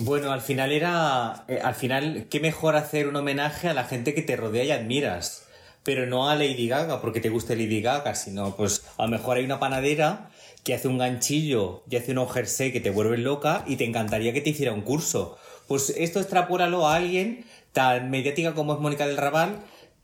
Bueno, 0.00 0.30
al 0.32 0.40
final 0.42 0.70
era. 0.70 1.44
eh, 1.48 1.58
al 1.62 1.74
final, 1.74 2.26
qué 2.30 2.38
mejor 2.38 2.76
hacer 2.76 3.08
un 3.08 3.16
homenaje 3.16 3.68
a 3.68 3.74
la 3.74 3.82
gente 3.84 4.14
que 4.14 4.22
te 4.22 4.36
rodea 4.36 4.62
y 4.64 4.70
admiras. 4.70 5.42
Pero 5.82 6.06
no 6.06 6.28
a 6.28 6.34
Lady 6.36 6.68
Gaga, 6.68 7.00
porque 7.00 7.20
te 7.20 7.30
guste 7.30 7.56
Lady 7.56 7.80
Gaga, 7.80 8.14
sino 8.14 8.54
pues 8.56 8.84
a 8.96 9.04
lo 9.04 9.08
mejor 9.08 9.38
hay 9.38 9.44
una 9.44 9.58
panadera 9.58 10.28
que 10.68 10.74
hace 10.74 10.86
un 10.86 10.98
ganchillo 10.98 11.82
y 11.88 11.96
hace 11.96 12.12
un 12.12 12.28
jersey 12.28 12.72
que 12.72 12.80
te 12.80 12.90
vuelve 12.90 13.16
loca 13.16 13.64
y 13.66 13.76
te 13.76 13.86
encantaría 13.86 14.34
que 14.34 14.42
te 14.42 14.50
hiciera 14.50 14.74
un 14.74 14.82
curso. 14.82 15.38
Pues 15.66 15.94
esto 15.96 16.20
extrapólalo 16.20 16.86
a 16.86 16.96
alguien 16.96 17.46
tan 17.72 18.10
mediática 18.10 18.52
como 18.52 18.74
es 18.74 18.78
Mónica 18.78 19.06
del 19.06 19.16
Raval, 19.16 19.60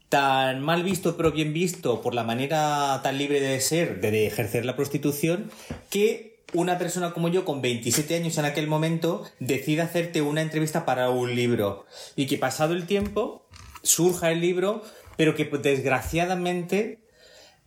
tan 0.09 0.63
mal 0.63 0.81
visto 0.81 1.17
pero 1.17 1.31
bien 1.31 1.53
visto 1.53 2.01
por 2.01 2.15
la 2.15 2.23
manera 2.23 2.99
tan 3.03 3.19
libre 3.19 3.41
de 3.41 3.61
ser, 3.61 4.01
de, 4.01 4.25
ejercer 4.25 4.65
la 4.65 4.75
prostitución, 4.75 5.51
que 5.91 6.43
una 6.55 6.79
persona 6.79 7.13
como 7.13 7.27
yo 7.27 7.45
con 7.45 7.61
27 7.61 8.15
años 8.15 8.35
en 8.39 8.45
aquel 8.45 8.65
momento 8.65 9.23
decide 9.39 9.83
hacerte 9.83 10.23
una 10.23 10.41
entrevista 10.41 10.83
para 10.83 11.11
un 11.11 11.35
libro 11.35 11.85
y 12.15 12.25
que 12.25 12.39
pasado 12.39 12.73
el 12.73 12.87
tiempo 12.87 13.45
surja 13.83 14.31
el 14.31 14.41
libro, 14.41 14.81
pero 15.15 15.35
que 15.35 15.45
desgraciadamente 15.45 17.04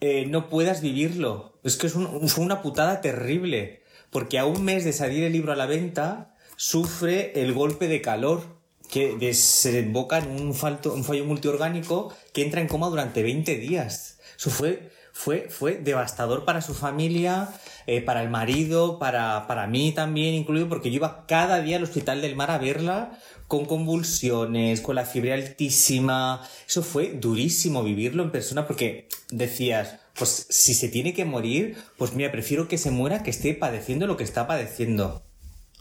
eh, 0.00 0.26
no 0.26 0.48
puedas 0.48 0.80
vivirlo. 0.80 1.58
Es 1.64 1.76
que 1.76 1.86
es 1.86 1.94
un- 1.94 2.28
fue 2.28 2.44
una 2.44 2.62
putada 2.62 3.00
terrible, 3.00 3.82
porque 4.10 4.38
a 4.38 4.44
un 4.46 4.64
mes 4.64 4.84
de 4.84 4.92
salir 4.92 5.24
el 5.24 5.32
libro 5.32 5.52
a 5.52 5.56
la 5.56 5.66
venta 5.66 6.34
sufre 6.56 7.40
el 7.42 7.52
golpe 7.52 7.88
de 7.88 8.00
calor 8.00 8.42
que 8.90 9.16
desemboca 9.18 10.18
en 10.18 10.30
un, 10.30 10.54
falto, 10.54 10.94
un 10.94 11.04
fallo 11.04 11.24
multiorgánico 11.24 12.12
que 12.32 12.42
entra 12.42 12.60
en 12.60 12.68
coma 12.68 12.88
durante 12.88 13.22
20 13.22 13.56
días. 13.56 14.18
Eso 14.38 14.50
fue, 14.50 14.90
fue, 15.12 15.48
fue 15.50 15.74
devastador 15.76 16.44
para 16.44 16.62
su 16.62 16.74
familia, 16.74 17.48
eh, 17.86 18.00
para 18.00 18.22
el 18.22 18.30
marido, 18.30 18.98
para, 18.98 19.46
para 19.46 19.66
mí 19.66 19.92
también 19.92 20.34
incluido, 20.34 20.68
porque 20.68 20.90
yo 20.90 20.96
iba 20.96 21.26
cada 21.26 21.60
día 21.60 21.76
al 21.76 21.82
Hospital 21.82 22.22
del 22.22 22.34
Mar 22.36 22.50
a 22.50 22.58
verla 22.58 23.18
con 23.48 23.64
convulsiones, 23.64 24.82
con 24.82 24.94
la 24.94 25.06
fiebre 25.06 25.32
altísima. 25.32 26.46
Eso 26.68 26.82
fue 26.82 27.14
durísimo 27.14 27.82
vivirlo 27.82 28.22
en 28.22 28.30
persona 28.30 28.66
porque 28.66 29.08
decías, 29.30 29.96
pues 30.16 30.46
si 30.50 30.74
se 30.74 30.88
tiene 30.88 31.14
que 31.14 31.24
morir, 31.24 31.76
pues 31.96 32.12
mira, 32.12 32.30
prefiero 32.30 32.68
que 32.68 32.78
se 32.78 32.90
muera 32.90 33.22
que 33.22 33.30
esté 33.30 33.54
padeciendo 33.54 34.06
lo 34.06 34.18
que 34.18 34.24
está 34.24 34.46
padeciendo. 34.46 35.22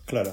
Claro. 0.06 0.32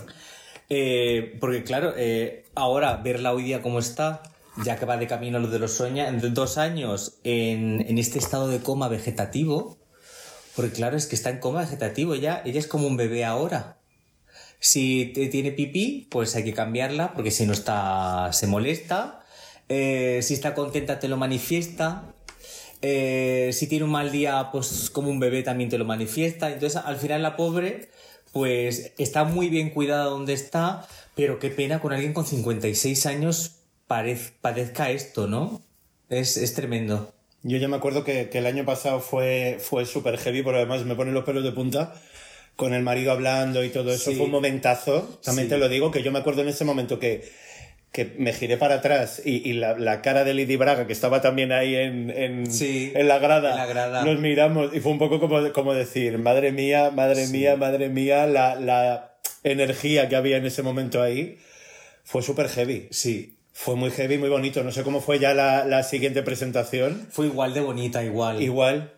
Eh, 0.71 1.37
porque 1.41 1.65
claro, 1.65 1.93
eh, 1.97 2.47
ahora 2.55 2.97
verla 2.99 3.33
hoy 3.33 3.43
día 3.43 3.63
como 3.63 3.81
está, 3.81 4.23
ya 4.65 4.77
que 4.77 4.87
va 4.87 4.97
de 4.97 5.09
camino 5.09 5.39
a 5.39 5.41
lo 5.41 5.49
de 5.49 5.59
los 5.59 5.73
sueños, 5.73 6.09
en 6.09 6.35
dos 6.35 6.57
años 6.57 7.19
en, 7.25 7.85
en 7.87 7.99
este 7.99 8.21
estado 8.21 8.49
de 8.49 8.61
coma 8.61 8.89
vegetativo, 8.89 9.77
porque 10.55 10.71
claro, 10.71 10.97
es 10.97 11.07
que 11.07 11.17
está 11.17 11.31
en 11.31 11.41
coma 11.41 11.63
vegetativo 11.63 12.15
ya, 12.15 12.43
ella 12.45 12.61
es 12.61 12.69
como 12.69 12.87
un 12.87 12.97
bebé 12.97 13.25
ahora. 13.25 13.79
Si 14.65 15.13
tiene 15.31 15.53
pipí, 15.53 16.09
pues 16.11 16.35
hay 16.37 16.43
que 16.43 16.55
cambiarla, 16.55 17.13
porque 17.13 17.31
si 17.31 17.45
no 17.45 17.53
está, 17.53 18.31
se 18.33 18.47
molesta. 18.47 19.21
Eh, 19.69 20.21
si 20.23 20.33
está 20.33 20.55
contenta, 20.55 20.99
te 20.99 21.07
lo 21.07 21.19
manifiesta. 21.19 22.15
Eh, 22.81 23.51
si 23.53 23.67
tiene 23.67 23.85
un 23.85 23.91
mal 23.91 24.11
día, 24.11 24.49
pues 24.53 24.89
como 24.89 25.11
un 25.11 25.21
bebé 25.21 25.43
también 25.43 25.69
te 25.69 25.77
lo 25.77 25.85
manifiesta. 25.85 26.51
Entonces, 26.51 26.81
al 26.83 26.97
final 26.97 27.23
la 27.23 27.37
pobre, 27.37 27.91
pues 28.33 28.95
está 28.97 29.25
muy 29.25 29.51
bien 29.51 29.69
cuidada 29.69 30.05
donde 30.05 30.33
está, 30.33 30.89
pero 31.15 31.39
qué 31.39 31.51
pena 31.51 31.83
con 31.83 31.93
alguien 31.93 32.15
con 32.15 32.25
56 32.25 33.05
años 33.05 33.57
parez- 33.87 34.33
padezca 34.41 34.91
esto, 34.91 35.27
¿no? 35.27 35.61
Es, 36.09 36.39
es 36.39 36.55
tremendo. 36.55 37.13
Yo 37.43 37.59
ya 37.59 37.69
me 37.69 37.77
acuerdo 37.77 38.03
que, 38.03 38.31
el 38.33 38.47
año 38.47 38.65
pasado 38.65 39.01
fue, 39.01 39.59
fue 39.61 39.85
súper 39.85 40.17
heavy, 40.17 40.43
porque 40.43 40.57
además 40.61 40.87
me 40.87 40.95
ponen 40.95 41.13
los 41.13 41.25
pelos 41.25 41.45
de 41.45 41.53
punta, 41.53 41.93
con 42.57 42.73
el 42.75 42.83
marido 42.83 43.13
hablando 43.13 43.65
y 43.65 43.69
todo 43.71 43.93
eso, 43.93 44.11
Sí. 44.11 44.17
fue 44.17 44.27
un 44.27 44.33
momentazo. 44.33 45.19
También 45.25 45.49
Sí. 45.49 45.55
te 45.55 45.59
lo 45.59 45.69
digo, 45.69 45.91
que 45.91 46.03
yo 46.03 46.13
me 46.13 46.19
acuerdo 46.21 46.43
en 46.43 46.49
ese 46.49 46.65
momento 46.65 46.99
que, 46.99 47.25
que 47.93 48.13
me 48.19 48.33
giré 48.33 48.57
para 48.57 48.77
atrás 48.77 49.23
y, 49.25 49.49
y 49.49 49.53
la, 49.55 49.79
la 49.79 50.03
cara 50.03 50.25
de 50.25 50.35
Lady 50.35 50.57
Braga, 50.57 50.87
que 50.87 50.93
estaba 50.93 51.21
también 51.21 51.53
ahí 51.53 51.75
en, 51.77 52.11
en, 52.11 52.51
Sí, 52.53 52.93
en 52.95 53.07
la 53.09 53.19
grada, 53.19 53.53
en 53.53 53.57
la 53.57 53.67
grada. 53.67 54.05
nos 54.05 54.19
miramos 54.21 54.75
y 54.75 54.81
fue 54.81 54.93
un 54.93 54.99
poco 54.99 55.21
como, 55.21 55.53
como 55.53 55.75
decir, 55.75 56.19
madre 56.19 56.51
mía, 56.53 56.91
madre 56.91 57.27
mía, 57.29 57.57
madre 57.57 57.89
mía, 57.89 58.27
la, 58.27 58.57
la 58.57 59.15
energía 59.45 60.09
que 60.09 60.17
había 60.17 60.37
en 60.39 60.47
ese 60.47 60.63
momento 60.63 61.03
ahí 61.03 61.39
fue 62.03 62.23
súper 62.23 62.49
heavy. 62.49 62.89
Sí. 62.91 63.31
Fue 63.53 63.77
muy 63.77 63.91
heavy, 63.93 64.19
muy 64.19 64.29
bonito. 64.29 64.65
No 64.65 64.73
sé 64.73 64.83
cómo 64.83 65.01
fue 65.01 65.21
ya 65.21 65.33
la, 65.33 65.65
la 65.65 65.85
siguiente 65.85 66.25
presentación. 66.25 67.07
Fue 67.11 67.27
igual 67.27 67.55
de 67.55 67.61
bonita, 67.61 68.03
igual. 68.03 68.43
Igual. 68.43 68.94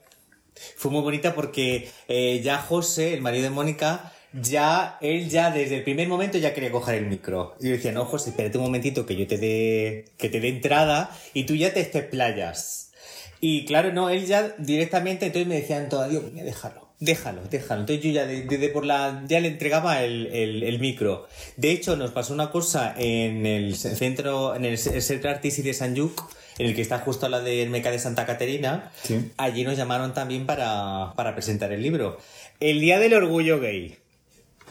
Fue 0.76 0.90
muy 0.90 1.02
bonita 1.02 1.34
porque 1.34 1.88
eh, 2.08 2.40
ya 2.42 2.58
José, 2.58 3.14
el 3.14 3.20
marido 3.20 3.44
de 3.44 3.50
Mónica, 3.50 4.12
ya, 4.32 4.98
él 5.00 5.28
ya 5.30 5.50
desde 5.50 5.76
el 5.76 5.84
primer 5.84 6.08
momento 6.08 6.36
ya 6.38 6.52
quería 6.52 6.70
coger 6.70 6.96
el 6.96 7.06
micro. 7.06 7.54
Y 7.60 7.66
yo 7.66 7.70
decía, 7.72 7.92
no, 7.92 8.04
José, 8.04 8.30
espérate 8.30 8.58
un 8.58 8.64
momentito 8.64 9.06
que 9.06 9.16
yo 9.16 9.26
te 9.26 9.38
dé, 9.38 10.06
que 10.18 10.28
te 10.28 10.40
dé 10.40 10.48
entrada 10.48 11.10
y 11.32 11.44
tú 11.44 11.54
ya 11.54 11.72
te 11.72 11.80
estés 11.80 12.04
playas. 12.04 12.92
Y 13.40 13.64
claro, 13.66 13.92
no, 13.92 14.10
él 14.10 14.26
ya 14.26 14.54
directamente, 14.58 15.26
entonces 15.26 15.46
me 15.48 15.56
decían 15.60 15.88
todo, 15.88 16.08
Dios 16.08 16.32
mío, 16.32 16.44
déjalo, 16.44 16.88
déjalo, 17.00 17.42
déjalo. 17.50 17.82
Entonces 17.82 18.04
yo 18.04 18.10
ya 18.10 18.26
de- 18.26 18.42
desde 18.42 18.68
por 18.70 18.84
la, 18.86 19.22
ya 19.28 19.40
le 19.40 19.48
entregaba 19.48 20.02
el, 20.02 20.26
el, 20.28 20.62
el 20.62 20.78
micro. 20.80 21.26
De 21.56 21.70
hecho, 21.70 21.96
nos 21.96 22.10
pasó 22.12 22.32
una 22.34 22.50
cosa 22.50 22.94
en 22.98 23.44
el 23.46 23.76
centro, 23.76 24.54
en 24.54 24.64
el 24.64 24.78
Centro 24.78 25.30
Artístic 25.30 25.64
de 25.66 25.74
San 25.74 25.94
Lluc, 25.94 26.20
en 26.58 26.66
el 26.66 26.74
que 26.74 26.82
está 26.82 26.98
justo 26.98 27.26
a 27.26 27.28
la 27.28 27.40
del 27.40 27.70
Meca 27.70 27.90
de 27.90 27.98
Santa 27.98 28.26
Caterina. 28.26 28.90
Sí. 29.02 29.32
Allí 29.36 29.64
nos 29.64 29.76
llamaron 29.76 30.14
también 30.14 30.46
para, 30.46 31.12
para 31.16 31.34
presentar 31.34 31.72
el 31.72 31.82
libro. 31.82 32.18
El 32.60 32.80
Día 32.80 32.98
del 32.98 33.14
Orgullo 33.14 33.60
Gay. 33.60 33.98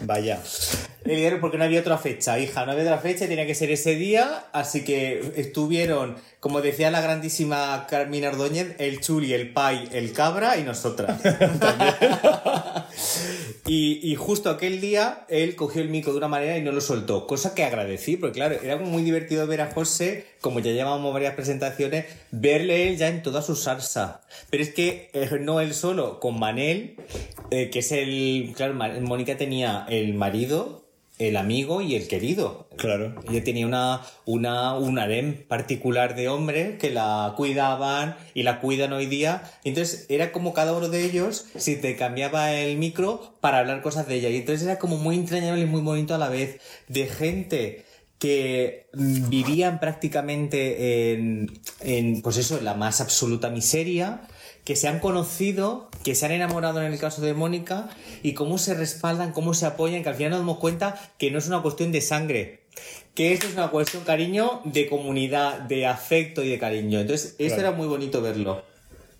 Vaya. 0.01 0.41
El 1.05 1.15
día, 1.17 1.39
porque 1.39 1.57
no 1.57 1.63
había 1.63 1.79
otra 1.79 1.97
fecha, 1.97 2.37
hija, 2.39 2.65
no 2.65 2.73
había 2.73 2.83
otra 2.83 2.97
fecha, 2.97 3.27
tenía 3.27 3.45
que 3.45 3.55
ser 3.55 3.71
ese 3.71 3.95
día, 3.95 4.45
así 4.51 4.83
que 4.83 5.33
estuvieron, 5.35 6.17
como 6.45 6.61
decía 6.61 6.91
la 6.91 7.01
grandísima 7.01 7.87
Carmina 7.89 8.29
Ordóñez, 8.29 8.75
el 8.77 9.01
Chuli, 9.01 9.33
el 9.33 9.51
Pai, 9.51 9.89
el 9.91 10.13
Cabra 10.13 10.59
y 10.59 10.63
nosotras. 10.63 11.19
y, 13.65 14.11
y 14.11 14.13
justo 14.13 14.51
aquel 14.51 14.79
día 14.79 15.25
él 15.27 15.55
cogió 15.55 15.81
el 15.81 15.89
micro 15.89 16.11
de 16.11 16.19
una 16.19 16.27
manera 16.27 16.55
y 16.55 16.61
no 16.61 16.71
lo 16.71 16.81
soltó, 16.81 17.25
cosa 17.25 17.55
que 17.55 17.63
agradecí, 17.63 18.15
porque 18.15 18.35
claro, 18.35 18.57
era 18.61 18.77
muy 18.77 19.01
divertido 19.01 19.47
ver 19.47 19.61
a 19.61 19.71
José, 19.71 20.27
como 20.39 20.59
ya 20.59 20.71
llevamos 20.71 21.11
varias 21.11 21.33
presentaciones, 21.33 22.05
verle 22.29 22.89
él 22.89 22.97
ya 22.97 23.07
en 23.07 23.23
toda 23.23 23.41
su 23.41 23.55
salsa. 23.55 24.21
Pero 24.51 24.61
es 24.61 24.71
que 24.71 25.09
eh, 25.13 25.39
no 25.41 25.61
él 25.61 25.73
solo, 25.73 26.19
con 26.19 26.37
Manel, 26.37 26.95
eh, 27.49 27.71
que 27.71 27.79
es 27.79 27.91
el. 27.91 28.53
Claro, 28.55 28.75
Mónica 29.01 29.35
tenía 29.35 29.87
el 29.89 30.13
marido, 30.13 30.84
el 31.17 31.37
amigo 31.37 31.81
y 31.81 31.95
el 31.95 32.07
querido. 32.07 32.67
Claro. 32.77 33.15
Ella 33.29 33.43
tenía 33.43 33.65
una, 33.65 34.01
una, 34.25 34.75
un 34.75 34.99
harem 34.99 35.47
particular 35.47 36.15
de 36.15 36.27
hombres 36.27 36.77
que 36.77 36.91
la 36.91 37.33
cuidaban 37.37 38.17
y 38.33 38.43
la 38.43 38.59
cuidan 38.59 38.93
hoy 38.93 39.05
día. 39.05 39.43
Entonces 39.63 40.05
era 40.09 40.31
como 40.31 40.53
cada 40.53 40.73
uno 40.73 40.89
de 40.89 41.05
ellos 41.05 41.45
si 41.55 41.77
te 41.77 41.95
cambiaba 41.95 42.53
el 42.53 42.77
micro 42.77 43.35
para 43.39 43.59
hablar 43.59 43.81
cosas 43.81 44.07
de 44.07 44.15
ella. 44.15 44.29
Y 44.29 44.37
entonces 44.37 44.67
era 44.67 44.77
como 44.77 44.97
muy 44.97 45.15
entrañable 45.15 45.61
y 45.61 45.65
muy 45.65 45.81
bonito 45.81 46.15
a 46.15 46.17
la 46.17 46.29
vez. 46.29 46.59
De 46.87 47.05
gente 47.05 47.85
que 48.19 48.87
mm, 48.93 49.29
vivían 49.29 49.79
prácticamente 49.79 51.13
en, 51.13 51.61
en, 51.81 52.21
pues 52.21 52.37
eso, 52.37 52.57
en 52.57 52.65
la 52.65 52.73
más 52.73 53.01
absoluta 53.01 53.49
miseria, 53.49 54.21
que 54.65 54.75
se 54.75 54.87
han 54.89 54.99
conocido, 54.99 55.89
que 56.03 56.15
se 56.15 56.25
han 56.25 56.31
enamorado 56.33 56.81
en 56.81 56.91
el 56.91 56.99
caso 56.99 57.21
de 57.21 57.33
Mónica, 57.33 57.87
y 58.23 58.33
cómo 58.33 58.57
se 58.57 58.73
respaldan, 58.73 59.31
cómo 59.31 59.53
se 59.53 59.65
apoyan, 59.67 60.03
que 60.03 60.09
al 60.09 60.15
final 60.15 60.31
nos 60.31 60.39
damos 60.39 60.57
cuenta 60.57 60.99
que 61.17 61.31
no 61.31 61.37
es 61.39 61.47
una 61.47 61.61
cuestión 61.61 61.91
de 61.91 62.01
sangre, 62.01 62.63
que 63.13 63.31
esto 63.31 63.47
es 63.47 63.53
una 63.53 63.69
cuestión, 63.69 64.03
cariño, 64.03 64.61
de 64.65 64.89
comunidad, 64.89 65.59
de 65.61 65.85
afecto 65.85 66.43
y 66.43 66.49
de 66.49 66.57
cariño. 66.59 66.99
Entonces, 66.99 67.35
esto 67.37 67.55
Claro. 67.55 67.69
era 67.69 67.71
muy 67.77 67.87
bonito 67.87 68.21
verlo. 68.21 68.63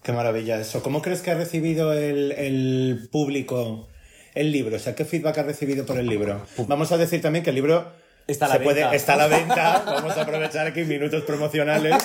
Qué 0.04 0.12
maravilla 0.12 0.60
eso. 0.60 0.84
¿Cómo 0.84 1.02
crees 1.02 1.22
que 1.22 1.32
ha 1.32 1.36
recibido 1.36 1.93
el, 1.93 2.32
el 2.34 3.08
público 3.12 3.88
el 4.34 4.52
libro? 4.52 4.76
O 4.76 4.80
sea, 4.80 4.93
¿qué 4.96 5.06
feedback 5.06 5.38
ha 5.38 5.43
recibido 5.43 5.86
por 5.86 5.98
el 5.98 6.08
libro? 6.08 6.46
Vamos 6.68 6.91
a 6.91 6.98
decir 6.98 7.22
también 7.22 7.43
que 7.43 7.52
el 7.52 7.56
libro 7.56 7.91
Está 8.28 8.45
a 8.45 8.49
la 8.49 8.55
se 8.55 8.61
puede, 8.61 8.82
venta. 8.82 8.95
está 8.95 9.13
a 9.13 9.17
la 9.17 9.28
venta. 9.28 9.84
Vamos 9.86 10.17
a 10.17 10.21
aprovechar 10.23 10.65
aquí 10.65 10.84
minutos 10.84 11.23
promocionales. 11.23 11.95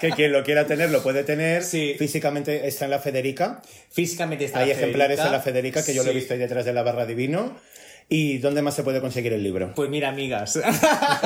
Que 0.00 0.10
quien 0.10 0.32
lo 0.32 0.42
quiera 0.42 0.66
tener 0.66 0.90
lo 0.90 1.02
puede 1.02 1.22
tener. 1.22 1.62
Sí. 1.62 1.94
Físicamente 1.98 2.66
está 2.66 2.86
en 2.86 2.92
la 2.92 2.98
Federica. 2.98 3.60
Físicamente 3.90 4.46
está 4.46 4.60
Hay 4.60 4.68
la 4.68 4.72
ejemplares 4.72 5.16
Federica. 5.16 5.26
en 5.26 5.32
la 5.32 5.40
Federica 5.40 5.84
que 5.84 5.94
yo 5.94 6.02
lo 6.02 6.10
he 6.10 6.14
visto 6.14 6.32
ahí 6.34 6.40
detrás 6.40 6.64
de 6.64 6.72
la 6.72 6.82
barra 6.82 7.04
divino. 7.04 7.56
¿Y 8.08 8.38
dónde 8.38 8.62
más 8.62 8.74
se 8.74 8.84
puede 8.84 9.00
conseguir 9.00 9.32
el 9.32 9.42
libro? 9.42 9.72
Pues 9.74 9.90
mira, 9.90 10.08
amigas, 10.08 10.60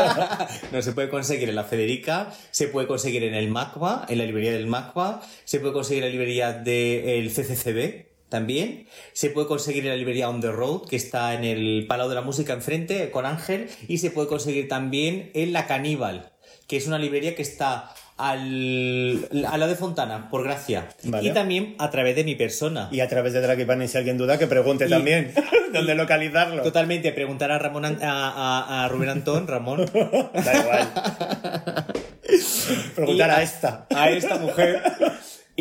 no 0.72 0.80
se 0.80 0.92
puede 0.92 1.10
conseguir 1.10 1.50
en 1.50 1.54
la 1.54 1.64
Federica, 1.64 2.28
se 2.50 2.68
puede 2.68 2.86
conseguir 2.86 3.22
en 3.24 3.34
el 3.34 3.48
MACBA, 3.48 4.06
en 4.08 4.16
la 4.16 4.24
librería 4.24 4.52
del 4.52 4.66
MACBA, 4.66 5.20
se 5.44 5.60
puede 5.60 5.74
conseguir 5.74 6.04
en 6.04 6.08
la 6.08 6.12
librería 6.12 6.52
del 6.54 7.28
CCCB 7.30 8.09
también, 8.30 8.86
se 9.12 9.28
puede 9.28 9.46
conseguir 9.46 9.84
en 9.84 9.90
la 9.90 9.96
librería 9.96 10.28
On 10.30 10.40
the 10.40 10.50
Road, 10.50 10.88
que 10.88 10.96
está 10.96 11.34
en 11.34 11.44
el 11.44 11.84
Palau 11.86 12.08
de 12.08 12.14
la 12.14 12.22
Música 12.22 12.54
enfrente, 12.54 13.10
con 13.10 13.26
Ángel, 13.26 13.68
y 13.88 13.98
se 13.98 14.10
puede 14.10 14.28
conseguir 14.28 14.68
también 14.68 15.30
en 15.34 15.52
la 15.52 15.66
Caníbal, 15.66 16.30
que 16.66 16.76
es 16.78 16.86
una 16.86 16.98
librería 16.98 17.34
que 17.34 17.42
está 17.42 17.92
al, 18.16 19.28
al 19.32 19.60
lado 19.60 19.68
de 19.68 19.76
Fontana, 19.76 20.28
por 20.30 20.44
gracia. 20.44 20.88
Vale. 21.04 21.28
Y 21.28 21.32
también 21.32 21.74
a 21.78 21.90
través 21.90 22.14
de 22.16 22.22
mi 22.24 22.34
persona. 22.34 22.88
Y 22.92 23.00
a 23.00 23.08
través 23.08 23.32
de 23.32 23.40
Draghi 23.40 23.64
Bunny, 23.64 23.88
si 23.88 23.96
alguien 23.98 24.18
duda, 24.18 24.38
que 24.38 24.46
pregunte 24.46 24.86
Y- 24.86 24.90
también 24.90 25.32
dónde 25.72 25.94
localizarlo. 25.94 26.62
Totalmente, 26.62 27.12
preguntar 27.12 27.50
a 27.50 27.58
Ramón 27.58 27.84
a, 27.86 27.96
a- 28.02 28.84
a 28.84 28.88
Rubén 28.88 29.08
Antón, 29.08 29.46
Ramón. 29.48 29.86
Da 29.94 30.60
igual. 30.60 30.88
Preguntar 32.94 33.30
a 33.30 33.42
esta. 33.42 33.86
A 33.94 34.10
esta 34.10 34.36
mujer. 34.38 34.82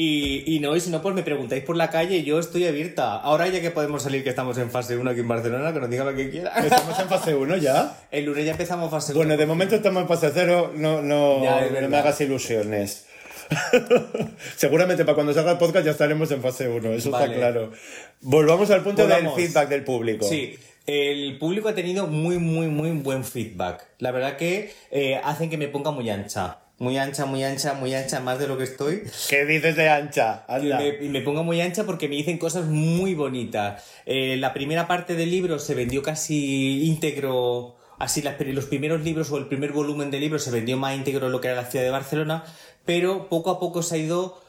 Y, 0.02 0.56
y 0.56 0.60
no, 0.62 0.78
y 0.78 0.80
si 0.80 0.90
no, 0.92 1.02
pues 1.02 1.14
me 1.14 1.24
preguntáis 1.24 1.62
por 1.62 1.76
la 1.76 1.90
calle, 1.90 2.24
yo 2.24 2.40
estoy 2.40 2.66
abierta. 2.66 3.18
Ahora 3.18 3.50
ya 3.50 3.60
que 3.60 3.70
podemos 3.70 4.02
salir, 4.02 4.24
que 4.24 4.30
estamos 4.30 4.58
en 4.58 4.72
fase 4.72 4.96
1 4.96 5.10
aquí 5.10 5.20
en 5.20 5.28
Barcelona, 5.28 5.74
que 5.74 5.82
nos 5.82 5.90
digan 5.90 6.06
lo 6.08 6.16
que 6.16 6.30
quieran. 6.30 6.64
Estamos 6.64 6.98
en 6.98 7.10
fase 7.10 7.36
1 7.36 7.58
ya. 7.58 7.98
El 8.12 8.24
lunes 8.24 8.46
ya 8.46 8.52
empezamos 8.52 8.90
fase 8.90 9.12
1. 9.12 9.18
Bueno, 9.18 9.36
de 9.36 9.46
momento 9.46 9.76
estamos 9.76 10.04
en 10.04 10.08
fase 10.08 10.32
0, 10.34 10.72
no, 10.78 11.02
no, 11.02 11.44
Ya, 11.44 11.68
no 11.82 11.90
me 11.90 11.98
hagas 11.98 12.22
ilusiones. 12.22 13.08
Seguramente 14.56 15.04
para 15.04 15.16
cuando 15.16 15.34
salga 15.34 15.52
el 15.52 15.58
podcast 15.58 15.84
ya 15.84 15.92
estaremos 15.92 16.32
en 16.32 16.42
fase 16.42 16.70
1, 16.70 16.94
eso 16.94 17.12
Vale. 17.12 17.26
está 17.26 17.38
claro. 17.38 17.74
Volvamos 18.22 18.72
al 18.72 18.84
punto 18.84 19.02
Volvamos. 19.02 19.36
del 19.36 19.48
feedback 19.48 19.68
del 19.68 19.84
público. 19.84 20.26
Sí, 20.26 20.58
el 20.86 21.38
público 21.38 21.68
ha 21.68 21.76
tenido 21.76 22.08
muy, 22.08 22.38
muy, 22.38 22.68
muy 22.68 22.92
buen 22.92 23.26
feedback. 23.26 23.86
La 23.98 24.12
verdad 24.12 24.38
que 24.38 24.72
eh, 24.92 25.20
hacen 25.22 25.50
que 25.50 25.58
me 25.58 25.68
ponga 25.68 25.92
muy 25.92 26.10
ancha. 26.10 26.60
Muy 26.80 26.98
ancha, 26.98 27.26
muy 27.26 27.44
ancha, 27.44 27.74
muy 27.74 27.94
ancha, 27.94 28.22
más 28.22 28.40
de 28.40 28.48
lo 28.48 28.58
que 28.58 28.64
estoy. 28.64 29.04
¿Qué 29.30 29.46
dices 29.46 29.76
de 29.76 29.90
ancha? 29.90 30.46
Y 30.48 30.54
Anda. 30.72 30.80
me, 30.80 31.06
y 31.06 31.10
me 31.10 31.20
pongo 31.22 31.44
muy 31.44 31.60
ancha 31.60 31.84
porque 31.84 32.08
me 32.08 32.16
dicen 32.16 32.38
cosas 32.38 32.66
muy 32.68 33.16
bonitas. 33.16 33.84
Eh, 34.06 34.38
la 34.38 34.54
primera 34.54 34.88
parte 34.88 35.16
del 35.16 35.30
libro 35.30 35.60
se 35.60 35.76
vendió 35.76 36.02
casi 36.02 36.86
íntegro, 36.86 37.76
así 37.98 38.22
las, 38.22 38.36
los 38.40 38.66
primeros 38.66 39.02
libros 39.02 39.30
o 39.32 39.38
el 39.38 39.48
primer 39.48 39.74
volumen 39.74 40.10
del 40.10 40.22
libro 40.22 40.40
se 40.40 40.52
vendió 40.52 40.78
más 40.78 40.96
íntegro 40.96 41.26
de 41.26 41.32
lo 41.34 41.42
que 41.42 41.50
era 41.50 41.62
la 41.62 41.66
ciudad 41.70 41.84
de 41.84 41.92
Barcelona, 41.92 42.46
pero 42.86 43.28
poco 43.28 43.52
a 43.52 43.60
poco 43.60 43.84
se 43.84 43.96
ha 43.96 43.98
ido 43.98 44.42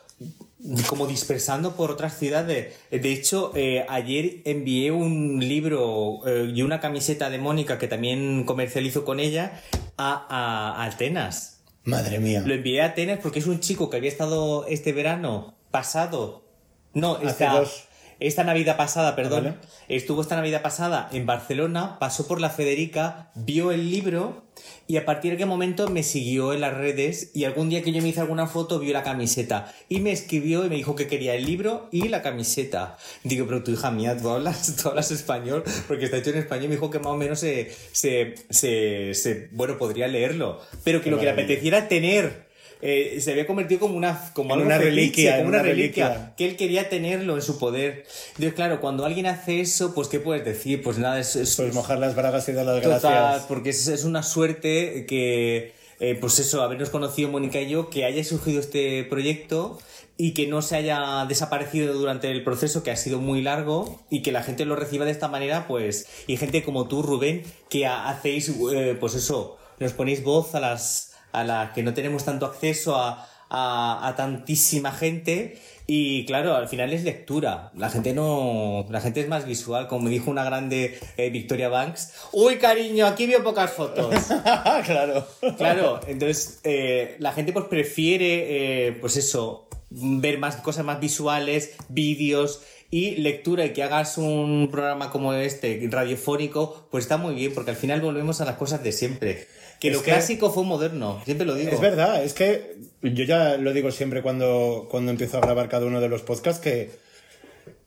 como 0.87 1.07
dispersando 1.09 1.75
por 1.75 1.91
otras 1.91 2.17
ciudades. 2.17 2.75
De 2.91 3.13
hecho, 3.13 3.51
eh, 3.57 3.85
ayer 3.89 4.37
envié 4.45 4.93
un 4.93 5.41
libro 5.41 6.21
eh, 6.27 6.53
y 6.55 6.63
una 6.63 6.79
camiseta 6.79 7.29
de 7.29 7.39
Mónica 7.39 7.77
que 7.79 7.89
también 7.89 8.45
comercializo 8.45 9.05
con 9.05 9.19
ella 9.19 9.61
a, 9.97 10.27
a- 10.29 10.83
a 10.83 10.87
Atenas. 10.87 11.57
Madre 11.85 12.19
mía. 12.19 12.43
Lo 12.45 12.55
envié 12.55 12.83
a 12.83 12.87
Atenas 12.87 13.21
porque 13.23 13.39
es 13.39 13.47
un 13.47 13.61
chico 13.61 13.89
que 13.91 13.97
había 13.97 14.11
estado 14.11 14.67
este 14.67 14.93
verano 14.93 15.55
pasado. 15.71 16.45
No, 16.93 17.17
Hace 17.17 17.27
esta, 17.27 17.53
dos. 17.59 17.85
Esta 18.21 18.45
Navidad 18.45 18.77
pasada, 18.77 19.17
perdón. 19.17 19.45
Vale. 19.45 19.57
Estuvo 19.89 20.21
esta 20.23 20.37
Navidad 20.37 20.63
pasada 20.63 21.09
en 21.13 21.27
Barcelona, 21.27 21.99
pasó 21.99 22.27
por 22.29 22.41
la 22.41 22.51
Federica, 22.51 23.31
vio 23.35 23.73
el 23.73 23.91
libro 23.91 24.45
y 24.87 24.99
a 24.99 25.07
partir 25.07 25.33
de 25.33 25.39
qué 25.39 25.47
momento 25.47 25.89
me 25.89 26.03
siguió 26.03 26.53
en 26.53 26.61
las 26.61 26.75
redes 26.75 27.31
y 27.35 27.45
algún 27.45 27.71
día 27.71 27.83
que 27.83 27.93
yo 27.93 28.03
me 28.03 28.09
hice 28.09 28.21
alguna 28.21 28.47
foto 28.47 28.79
vio 28.79 28.93
la 28.93 29.03
camiseta 29.03 29.73
y 29.89 30.01
me 30.01 30.13
escribió 30.13 30.67
y 30.67 30.69
me 30.69 30.75
dijo 30.77 30.95
que 30.95 31.07
quería 31.07 31.35
el 31.35 31.47
libro 31.47 31.89
y 31.91 32.09
la 32.09 32.21
camiseta. 32.23 32.99
Digo, 33.25 33.47
pero 33.47 33.63
tu 33.63 33.71
hija 33.71 33.91
mía, 33.91 34.17
tú 34.21 34.29
hablas, 34.29 34.77
tú 34.83 34.89
hablas 34.91 35.11
español 35.11 35.65
porque 35.89 36.05
está 36.05 36.19
hecho 36.19 36.31
en 36.31 36.39
español 36.39 36.65
y 36.67 36.69
me 36.69 36.75
dijo 36.75 36.91
que 36.91 36.99
más 36.99 37.09
o 37.09 37.17
menos 37.17 37.41
se, 37.41 37.73
se, 37.93 38.35
se, 38.51 39.15
se- 39.15 39.49
bueno, 39.53 39.79
podría 39.79 40.09
leerlo, 40.09 40.61
pero 40.85 40.99
que 40.99 41.05
Qué 41.05 41.11
lo 41.11 41.19
que 41.19 41.25
le 41.25 41.31
apeteciera 41.31 41.89
tener 41.89 42.50
eh, 42.83 43.19
se 43.21 43.33
había 43.33 43.47
convertido 43.47 43.81
como 43.81 43.95
una 43.97 44.31
como 44.33 44.55
una 44.55 44.79
reliquia, 44.79 45.33
como 45.37 45.43
en 45.43 45.49
una, 45.49 45.59
una 45.61 45.69
reliquia, 45.69 46.09
reliquia. 46.09 46.35
que 46.37 46.47
él 46.49 46.57
quería 46.57 46.89
tenerlo 46.89 47.37
en 47.37 47.43
su 47.43 47.59
poder. 47.59 48.05
Entonces, 48.31 48.55
claro, 48.55 48.81
cuando 48.81 49.05
alguien 49.05 49.27
hace 49.27 49.61
eso, 49.61 49.95
pues 49.95 50.09
¿qué 50.09 50.21
puedes 50.21 50.45
decir? 50.45 50.83
Pues 50.83 50.99
nada, 50.99 51.19
es, 51.21 51.37
es- 51.37 51.57
Pues 51.57 51.75
mojar 51.75 51.99
las 51.99 52.15
bragas 52.15 52.49
y 52.49 52.53
dar 52.53 52.65
las 52.67 52.83
total, 52.83 53.01
gracias. 53.01 53.47
porque 53.49 53.71
es, 53.71 53.87
es 53.89 54.05
una 54.05 54.23
suerte 54.23 55.05
que, 55.07 55.73
eh, 56.01 56.17
pues 56.21 56.39
eso, 56.39 56.63
habernos 56.63 56.91
conocido 56.91 57.29
Mónica 57.31 57.61
y 57.61 57.69
yo, 57.69 57.91
que 57.91 58.05
haya 58.05 58.25
surgido 58.25 58.61
este 58.61 59.05
proyecto 59.05 59.79
y 60.17 60.33
que 60.33 60.47
no 60.47 60.61
se 60.63 60.77
haya 60.77 61.25
desaparecido 61.27 61.95
durante 61.95 62.31
el 62.31 62.45
proceso 62.45 62.83
que 62.83 62.91
ha 62.91 62.97
sido 62.97 63.19
muy 63.21 63.41
largo 63.43 64.03
y 64.11 64.21
que 64.23 64.33
la 64.33 64.43
gente 64.43 64.65
lo 64.67 64.77
reciba 64.77 65.05
de 65.07 65.11
esta 65.13 65.29
manera, 65.29 65.67
pues, 65.67 66.07
y 66.27 66.37
gente 66.37 66.63
como 66.63 66.89
tú, 66.89 67.03
Rubén, 67.03 67.43
que 67.71 67.87
hacéis, 67.87 68.51
eh, 68.75 68.97
pues 69.01 69.15
eso, 69.15 69.57
nos 69.79 69.93
ponéis 69.95 70.23
voz 70.23 70.55
a 70.55 70.61
las, 70.61 71.10
a 71.33 71.45
las 71.45 71.73
que 71.73 71.83
no 71.83 71.95
tenemos 71.95 72.25
tanto 72.25 72.47
acceso 72.47 72.97
a, 72.97 73.27
a, 73.49 74.09
a 74.09 74.17
tantísima 74.17 74.93
gente 74.93 75.61
y 75.93 76.25
claro, 76.25 76.55
al 76.55 76.69
final 76.69 76.93
es 76.93 77.03
lectura. 77.03 77.73
La 77.77 77.91
gente 77.91 78.13
no. 78.13 78.87
La 78.91 79.01
gente 79.01 79.23
es 79.23 79.27
más 79.27 79.45
visual, 79.45 79.89
como 79.89 80.09
dijo 80.09 80.31
una 80.31 80.45
grande 80.45 80.97
eh, 81.17 81.31
Victoria 81.31 81.69
Banks. 81.69 82.13
Uy, 82.31 82.59
cariño, 82.59 83.07
aquí 83.07 83.27
veo 83.27 83.43
pocas 83.43 83.73
fotos. 83.73 84.15
claro. 84.87 85.27
Claro, 85.59 85.99
entonces 86.07 86.61
eh, 86.63 87.17
la 87.19 87.33
gente 87.33 87.53
pues 87.53 87.65
prefiere, 87.65 88.87
eh, 88.87 88.93
pues 89.01 89.17
eso, 89.17 89.69
ver 89.91 90.39
más 90.39 90.59
cosas 90.59 90.85
más 90.85 91.01
visuales, 91.01 91.75
vídeos 91.89 92.63
y 92.89 93.17
lectura 93.17 93.65
y 93.65 93.73
que 93.73 93.83
hagas 93.83 94.17
un 94.17 94.69
programa 94.71 95.11
como 95.11 95.35
este, 95.35 95.89
radiofónico, 95.91 96.87
pues 96.93 97.03
está 97.03 97.17
muy 97.17 97.35
bien, 97.35 97.53
porque 97.53 97.73
al 97.73 97.77
final 97.77 98.01
volvemos 98.01 98.41
a 98.41 98.45
las 98.45 98.55
cosas 98.55 98.85
de 98.85 98.93
siempre. 98.93 99.49
Que 99.81 99.89
Es 99.89 99.95
lo 99.95 100.03
que- 100.03 100.11
clásico 100.13 100.53
fue 100.53 100.63
moderno, 100.63 101.21
siempre 101.25 101.47
lo 101.47 101.55
digo. 101.55 101.71
Es 101.73 101.81
verdad, 101.81 102.23
es 102.23 102.35
que 102.35 102.77
yo 103.03 103.25
ya 103.25 103.57
lo 103.57 103.73
digo 103.73 103.91
siempre 103.91 104.23
cuando, 104.23 104.87
cuando 104.91 105.11
empiezo 105.11 105.39
a 105.39 105.41
grabar 105.41 105.69
cada 105.69 105.87
uno 105.87 106.01
de 106.01 106.09
los 106.09 106.23
podcasts 106.23 106.61
que, 106.61 106.91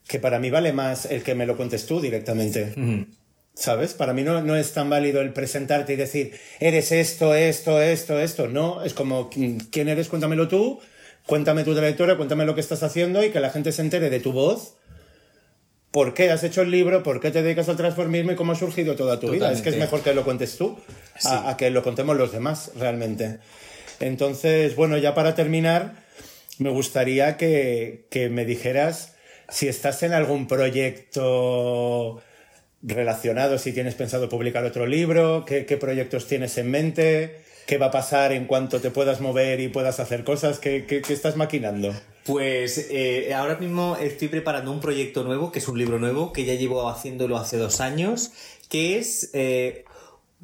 que 0.08 0.20
para 0.20 0.40
mí 0.40 0.50
vale 0.50 0.74
más 0.74 1.06
el 1.06 1.24
que 1.24 1.36
me 1.36 1.46
lo 1.46 1.56
cuentes 1.56 1.86
tú 1.86 2.02
directamente. 2.02 2.74
¿Sabes? 3.56 3.94
Para 3.94 4.14
mí 4.14 4.24
no, 4.24 4.42
no 4.42 4.56
es 4.56 4.74
tan 4.74 4.90
válido 4.90 5.22
el 5.22 5.32
presentarte 5.32 5.94
y 5.94 5.96
decir, 5.96 6.32
eres 6.60 6.92
esto, 6.92 7.36
esto, 7.36 7.80
esto, 7.80 8.20
esto. 8.20 8.48
No, 8.48 8.84
es 8.84 8.96
como, 8.96 9.30
¿quién 9.30 9.88
eres? 9.88 10.10
Cuéntamelo 10.10 10.48
tú, 10.48 10.80
cuéntame 11.28 11.64
tu 11.64 11.76
trayectoria, 11.76 12.18
cuéntame 12.18 12.46
lo 12.46 12.56
que 12.56 12.62
estás 12.62 12.82
haciendo 12.82 13.24
y 13.24 13.30
que 13.30 13.40
la 13.40 13.52
gente 13.52 13.72
se 13.72 13.84
entere 13.84 14.10
de 14.10 14.20
tu 14.20 14.32
voz. 14.32 14.74
¿Por 15.94 16.14
qué 16.16 16.32
has 16.32 16.44
hecho 16.44 16.64
el 16.64 16.72
libro? 16.72 17.04
¿Por 17.04 17.20
qué 17.22 17.30
te 17.32 17.44
dedicas 17.44 17.70
al 17.70 17.78
transformismo 17.78 18.32
y 18.32 18.36
cómo 18.36 18.52
ha 18.54 18.56
surgido 18.56 18.96
toda 18.96 19.20
tu 19.20 19.28
vida? 19.30 19.52
Es 19.54 19.62
que 19.62 19.70
es 19.70 19.76
mejor 19.80 20.02
que 20.02 20.14
lo 20.16 20.24
cuentes 20.26 20.58
tú 20.58 20.78
a, 21.24 21.52
a 21.52 21.56
que 21.58 21.70
lo 21.70 21.84
contemos 21.84 22.18
los 22.18 22.32
demás, 22.32 22.72
realmente. 22.76 23.38
Entonces, 24.00 24.76
bueno, 24.76 24.98
ya 24.98 25.14
para 25.14 25.36
terminar, 25.36 25.94
me 26.58 26.72
gustaría 26.72 27.38
que, 27.38 28.08
que 28.10 28.30
me 28.30 28.44
dijeras 28.44 29.14
si 29.50 29.68
estás 29.68 30.02
en 30.02 30.14
algún 30.14 30.48
proyecto 30.48 32.22
relacionado, 32.82 33.58
si 33.60 33.72
tienes 33.72 33.96
pensado 33.96 34.28
publicar 34.30 34.66
otro 34.66 34.86
libro, 34.88 35.46
qué, 35.46 35.66
qué 35.68 35.78
proyectos 35.78 36.28
tienes 36.28 36.58
en 36.58 36.72
mente, 36.72 37.38
qué 37.68 37.78
va 37.78 37.86
a 37.88 37.92
pasar 37.92 38.32
en 38.32 38.46
cuanto 38.46 38.82
te 38.82 38.90
puedas 38.90 39.22
mover 39.22 39.60
y 39.60 39.68
puedas 39.70 40.00
hacer 40.00 40.24
cosas, 40.24 40.60
qué, 40.60 40.86
qué- 40.88 41.02
qué 41.02 41.14
estás 41.14 41.38
maquinando. 41.38 41.94
Pues 42.26 42.88
eh, 42.90 43.34
ahora 43.34 43.56
mismo 43.58 43.98
estoy 44.00 44.30
preparando 44.30 44.72
un 44.72 44.80
proyecto 44.80 45.24
nuevo, 45.24 45.52
que 45.52 45.60
es 45.60 45.68
un 45.68 45.78
libro 45.78 46.00
nuevo, 46.00 46.32
que 46.32 46.46
ya 46.46 46.54
llevo 46.54 46.88
haciéndolo 46.90 47.38
hace 47.38 47.58
dos 47.58 47.82
años, 47.82 48.32
que 48.70 48.98
es 48.98 49.30
eh, 49.34 49.84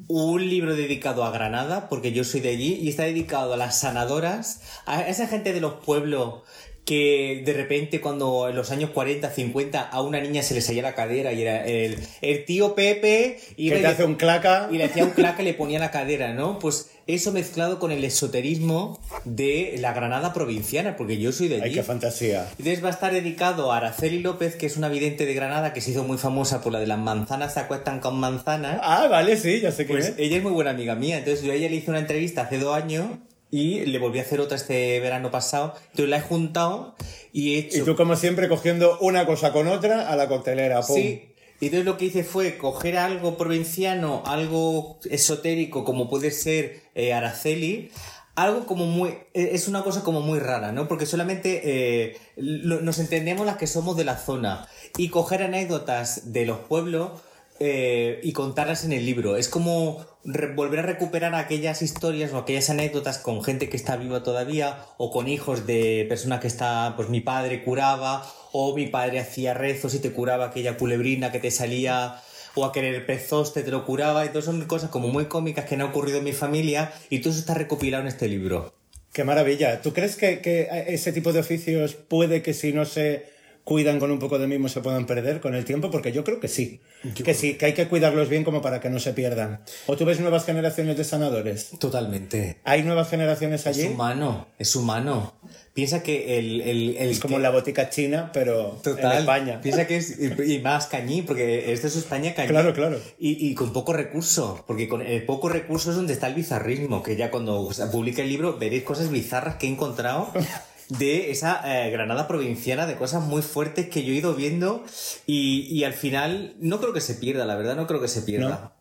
un 0.08 0.46
libro 0.48 0.76
dedicado 0.76 1.24
a 1.24 1.30
Granada, 1.30 1.88
porque 1.88 2.12
yo 2.12 2.24
soy 2.24 2.40
de 2.40 2.50
allí, 2.50 2.74
y 2.82 2.90
está 2.90 3.04
dedicado 3.04 3.54
a 3.54 3.56
las 3.56 3.80
sanadoras, 3.80 4.60
a 4.84 5.08
esa 5.08 5.26
gente 5.26 5.52
de 5.54 5.60
los 5.60 5.74
pueblos 5.84 6.42
que 6.84 7.42
de 7.44 7.52
repente 7.52 8.00
cuando 8.00 8.48
en 8.48 8.56
los 8.56 8.70
años 8.70 8.90
40, 8.90 9.30
50 9.30 9.80
a 9.80 10.02
una 10.02 10.20
niña 10.20 10.42
se 10.42 10.54
le 10.54 10.60
salía 10.60 10.82
la 10.82 10.94
cadera 10.94 11.32
y 11.32 11.42
era 11.42 11.64
el, 11.64 11.98
el 12.20 12.44
tío 12.46 12.74
Pepe 12.74 13.38
y 13.56 13.70
le- 13.70 13.86
hace 13.86 14.04
un 14.04 14.16
claca. 14.16 14.68
y 14.72 14.78
le 14.78 14.84
hacía 14.84 15.04
un 15.04 15.10
clac 15.10 15.36
que 15.36 15.42
le 15.44 15.54
ponía 15.54 15.78
la 15.78 15.90
cadera, 15.90 16.32
¿no? 16.32 16.58
Pues 16.58 16.89
eso 17.14 17.32
mezclado 17.32 17.78
con 17.78 17.92
el 17.92 18.04
esoterismo 18.04 19.00
de 19.24 19.76
la 19.78 19.92
Granada 19.92 20.32
provinciana, 20.32 20.96
porque 20.96 21.18
yo 21.18 21.32
soy 21.32 21.48
de 21.48 21.56
allí. 21.56 21.64
Ay, 21.64 21.74
qué 21.74 21.82
fantasía. 21.82 22.46
Entonces 22.58 22.82
va 22.82 22.88
a 22.88 22.92
estar 22.92 23.12
dedicado 23.12 23.72
a 23.72 23.78
Araceli 23.78 24.20
López, 24.20 24.56
que 24.56 24.66
es 24.66 24.76
una 24.76 24.88
vidente 24.88 25.26
de 25.26 25.34
Granada 25.34 25.72
que 25.72 25.80
se 25.80 25.90
hizo 25.92 26.04
muy 26.04 26.18
famosa 26.18 26.60
por 26.62 26.72
la 26.72 26.80
de 26.80 26.86
las 26.86 26.98
manzanas 26.98 27.54
se 27.54 27.60
acuestan 27.60 28.00
con 28.00 28.18
manzanas. 28.20 28.80
Ah, 28.82 29.06
vale, 29.10 29.36
sí, 29.36 29.60
ya 29.60 29.72
sé 29.72 29.86
quién 29.86 29.98
Pues 29.98 30.10
es. 30.10 30.14
ella 30.18 30.36
es 30.36 30.42
muy 30.42 30.52
buena 30.52 30.70
amiga 30.70 30.94
mía. 30.94 31.18
Entonces 31.18 31.42
yo 31.44 31.52
a 31.52 31.54
ella 31.54 31.68
le 31.68 31.76
hice 31.76 31.90
una 31.90 32.00
entrevista 32.00 32.42
hace 32.42 32.58
dos 32.58 32.74
años 32.76 33.06
y 33.50 33.80
le 33.86 33.98
volví 33.98 34.18
a 34.20 34.22
hacer 34.22 34.40
otra 34.40 34.56
este 34.56 35.00
verano 35.00 35.30
pasado. 35.30 35.74
Entonces 35.90 36.08
la 36.08 36.18
he 36.18 36.20
juntado 36.20 36.94
y 37.32 37.54
he 37.54 37.58
hecho... 37.58 37.78
Y 37.78 37.80
tú, 37.82 37.96
como 37.96 38.14
siempre, 38.16 38.48
cogiendo 38.48 38.98
una 39.00 39.26
cosa 39.26 39.52
con 39.52 39.66
otra 39.66 40.08
a 40.08 40.16
la 40.16 40.28
coctelera. 40.28 40.82
pum. 40.82 40.96
Sí. 40.96 41.29
Y 41.60 41.66
entonces 41.66 41.84
lo 41.84 41.98
que 41.98 42.06
hice 42.06 42.24
fue 42.24 42.56
coger 42.56 42.96
algo 42.96 43.36
provinciano, 43.36 44.22
algo 44.24 44.98
esotérico, 45.10 45.84
como 45.84 46.08
puede 46.08 46.30
ser 46.30 46.82
eh, 46.94 47.12
Araceli, 47.12 47.90
algo 48.34 48.64
como 48.64 48.86
muy... 48.86 49.10
eh, 49.34 49.50
Es 49.52 49.68
una 49.68 49.84
cosa 49.84 50.02
como 50.02 50.22
muy 50.22 50.38
rara, 50.38 50.72
¿no? 50.72 50.88
Porque 50.88 51.04
solamente 51.04 51.60
eh, 51.64 52.16
nos 52.36 52.98
entendemos 52.98 53.44
las 53.44 53.58
que 53.58 53.66
somos 53.66 53.94
de 53.98 54.04
la 54.04 54.16
zona. 54.16 54.66
Y 54.96 55.10
coger 55.10 55.42
anécdotas 55.42 56.32
de 56.32 56.46
los 56.46 56.58
pueblos 56.58 57.20
y 57.62 58.32
contarlas 58.32 58.86
en 58.86 58.94
el 58.94 59.04
libro. 59.04 59.36
Es 59.36 59.50
como 59.50 60.02
volver 60.24 60.80
a 60.80 60.82
recuperar 60.82 61.34
aquellas 61.34 61.82
historias 61.82 62.32
o 62.32 62.38
aquellas 62.38 62.70
anécdotas 62.70 63.18
con 63.18 63.44
gente 63.44 63.68
que 63.68 63.76
está 63.76 63.96
viva 63.96 64.22
todavía 64.22 64.78
o 64.96 65.10
con 65.10 65.28
hijos 65.28 65.66
de 65.66 66.06
personas 66.08 66.40
que 66.40 66.46
está, 66.46 66.94
pues 66.96 67.10
mi 67.10 67.20
padre 67.20 67.62
curaba 67.62 68.26
o 68.52 68.74
mi 68.74 68.86
padre 68.86 69.20
hacía 69.20 69.54
rezos 69.54 69.94
y 69.94 69.98
te 69.98 70.12
curaba 70.12 70.46
aquella 70.46 70.76
culebrina 70.76 71.32
que 71.32 71.38
te 71.38 71.50
salía 71.50 72.20
o 72.54 72.64
a 72.64 72.72
querer 72.72 73.06
pezoste 73.06 73.62
te 73.62 73.70
lo 73.70 73.84
curaba. 73.84 74.24
Entonces 74.24 74.46
son 74.46 74.64
cosas 74.66 74.90
como 74.90 75.08
muy 75.08 75.26
cómicas 75.26 75.64
que 75.64 75.74
han 75.74 75.82
ocurrido 75.82 76.18
en 76.18 76.24
mi 76.24 76.32
familia 76.32 76.92
y 77.08 77.20
todo 77.20 77.30
eso 77.30 77.40
está 77.40 77.54
recopilado 77.54 78.02
en 78.02 78.08
este 78.08 78.28
libro. 78.28 78.72
Qué 79.12 79.24
maravilla. 79.24 79.82
¿Tú 79.82 79.92
crees 79.92 80.16
que, 80.16 80.40
que 80.40 80.68
ese 80.88 81.12
tipo 81.12 81.32
de 81.32 81.40
oficios 81.40 81.94
puede 81.94 82.42
que 82.42 82.54
si 82.54 82.72
no 82.72 82.84
se 82.84 83.26
cuidan 83.70 84.00
con 84.00 84.10
un 84.10 84.18
poco 84.18 84.36
de 84.40 84.48
mimo 84.48 84.68
se 84.68 84.80
puedan 84.80 85.06
perder 85.06 85.40
con 85.40 85.54
el 85.54 85.64
tiempo? 85.64 85.92
Porque 85.92 86.10
yo 86.10 86.24
creo 86.24 86.40
que 86.40 86.48
sí. 86.48 86.80
que 87.24 87.34
sí, 87.34 87.54
que 87.54 87.66
hay 87.66 87.72
que 87.72 87.86
cuidarlos 87.86 88.28
bien 88.28 88.42
como 88.42 88.60
para 88.62 88.80
que 88.80 88.90
no 88.90 88.98
se 88.98 89.12
pierdan. 89.12 89.60
¿O 89.86 89.96
tú 89.96 90.04
ves 90.04 90.18
nuevas 90.18 90.44
generaciones 90.44 90.96
de 90.96 91.04
sanadores? 91.04 91.70
Totalmente. 91.78 92.58
¿Hay 92.64 92.82
nuevas 92.82 93.08
generaciones 93.08 93.60
Es 93.60 93.66
allí? 93.68 93.86
humano, 93.86 94.48
es 94.58 94.74
humano. 94.74 95.34
Piensa 95.72 96.02
que 96.02 96.38
el... 96.40 96.60
el, 96.62 96.96
el 96.96 97.10
Es 97.10 97.20
como 97.20 97.36
que- 97.36 97.42
la 97.42 97.50
botica 97.50 97.90
china, 97.90 98.32
pero 98.34 98.80
Total. 98.82 99.12
en 99.12 99.18
España. 99.20 99.60
Piensa 99.60 99.86
que 99.86 99.98
es 99.98 100.16
y 100.20 100.58
más 100.58 100.88
cañí, 100.88 101.22
porque 101.22 101.72
esto 101.72 101.86
es 101.86 101.94
España 101.94 102.34
cañí. 102.34 102.48
Claro, 102.48 102.74
claro. 102.74 102.98
Y, 103.20 103.46
y 103.48 103.54
con 103.54 103.72
poco 103.72 103.92
recurso, 103.92 104.64
porque 104.66 104.88
con 104.88 105.00
el 105.00 105.24
poco 105.24 105.48
recurso 105.48 105.90
es 105.90 105.96
donde 105.96 106.12
está 106.12 106.26
el 106.26 106.34
bizarrismo, 106.34 107.04
que 107.04 107.14
ya 107.14 107.30
cuando 107.30 107.72
se 107.72 107.86
publique 107.86 108.22
el 108.22 108.30
libro 108.30 108.58
veréis 108.58 108.82
cosas 108.82 109.12
bizarras 109.12 109.54
que 109.56 109.68
he 109.68 109.70
encontrado 109.70 110.32
de 110.90 111.30
esa 111.30 111.62
eh, 111.64 111.90
Granada 111.90 112.28
provinciana, 112.28 112.86
de 112.86 112.96
cosas 112.96 113.22
muy 113.22 113.42
fuertes 113.42 113.88
que 113.88 114.04
yo 114.04 114.12
he 114.12 114.16
ido 114.16 114.34
viendo 114.34 114.84
y, 115.26 115.66
y 115.70 115.84
al 115.84 115.94
final 115.94 116.54
no 116.58 116.80
creo 116.80 116.92
que 116.92 117.00
se 117.00 117.14
pierda, 117.14 117.44
la 117.44 117.56
verdad, 117.56 117.76
no 117.76 117.86
creo 117.86 118.00
que 118.00 118.08
se 118.08 118.22
pierda. 118.22 118.76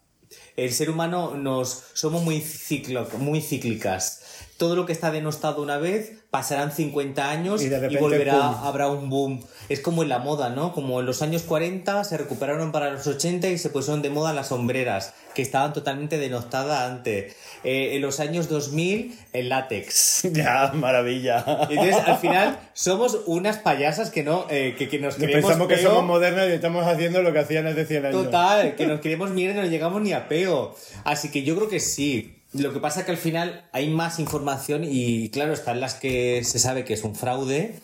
El 0.56 0.74
ser 0.74 0.90
humano 0.90 1.36
nos 1.36 1.86
somos 1.94 2.24
muy, 2.24 2.42
ciclo, 2.42 3.08
muy 3.18 3.42
cíclicas. 3.42 4.24
Todo 4.60 4.76
lo 4.76 4.86
que 4.86 4.92
está 4.92 5.10
denostado 5.10 5.62
una 5.62 5.78
vez 5.78 6.20
pasarán 6.32 6.74
50 6.74 7.32
años 7.32 7.64
Y 7.64 7.70
volverá, 7.96 8.34
¡pum! 8.34 8.68
habrá 8.68 8.90
un 8.90 9.10
boom. 9.10 9.42
Es 9.70 9.80
como 9.80 10.04
en 10.04 10.10
la 10.10 10.20
moda, 10.20 10.50
¿no? 10.50 10.74
Como 10.74 11.00
en 11.00 11.06
los 11.06 11.22
años 11.22 11.44
40 11.44 12.04
se 12.04 12.18
recuperaron 12.18 12.74
para 12.74 12.92
los 12.92 13.08
80 13.08 13.48
y 13.48 13.58
se 13.58 13.70
pusieron 13.70 14.02
de 14.02 14.10
moda 14.10 14.34
las 14.34 14.50
sombreras, 14.50 15.14
que 15.34 15.42
estaban 15.42 15.72
totalmente 15.72 16.18
denostadas 16.18 16.92
antes. 16.92 17.38
Eh, 17.64 17.96
en 17.96 18.02
los 18.02 18.20
años 18.20 18.50
2000, 18.50 19.18
el 19.32 19.48
látex. 19.48 20.24
Ya, 20.34 20.74
maravilla. 20.74 21.46
Entonces, 21.70 21.96
al 21.96 22.18
final, 22.18 22.60
somos 22.74 23.20
unas 23.28 23.60
payasas 23.60 24.10
que 24.10 24.24
no, 24.24 24.46
eh, 24.50 24.76
que, 24.78 24.90
que 24.90 25.00
nos 25.00 25.16
Que 25.16 25.24
creemos 25.24 25.52
Pensamos 25.52 25.68
que 25.70 25.78
somos 25.78 26.04
modernos 26.04 26.50
y 26.50 26.52
estamos 26.52 26.86
haciendo 26.86 27.22
lo 27.22 27.32
que 27.32 27.40
hacían 27.40 27.66
hace 27.66 27.86
100 27.86 28.08
años. 28.08 28.24
Total, 28.26 28.76
que 28.76 28.86
nos 28.88 29.00
queremos 29.00 29.30
mirar 29.30 29.56
y 29.56 29.60
no 29.60 29.66
llegamos 29.66 30.02
ni 30.02 30.12
a 30.12 30.28
peo. 30.28 30.76
Así 31.06 31.32
que 31.32 31.44
yo 31.44 31.56
creo 31.56 31.70
que 31.70 31.80
sí. 31.80 32.39
Lo 32.54 32.74
que 32.74 32.80
pasa 32.80 33.02
es 33.02 33.06
que 33.06 33.12
al 33.12 33.18
final 33.18 33.64
hay 33.72 33.90
más 33.90 34.20
información 34.20 34.84
y 34.84 35.30
claro, 35.30 35.54
están 35.54 35.80
las 35.80 35.94
que 35.94 36.44
se 36.44 36.58
sabe 36.58 36.84
que 36.84 36.94
es 36.94 37.04
un 37.04 37.16
fraude 37.16 37.76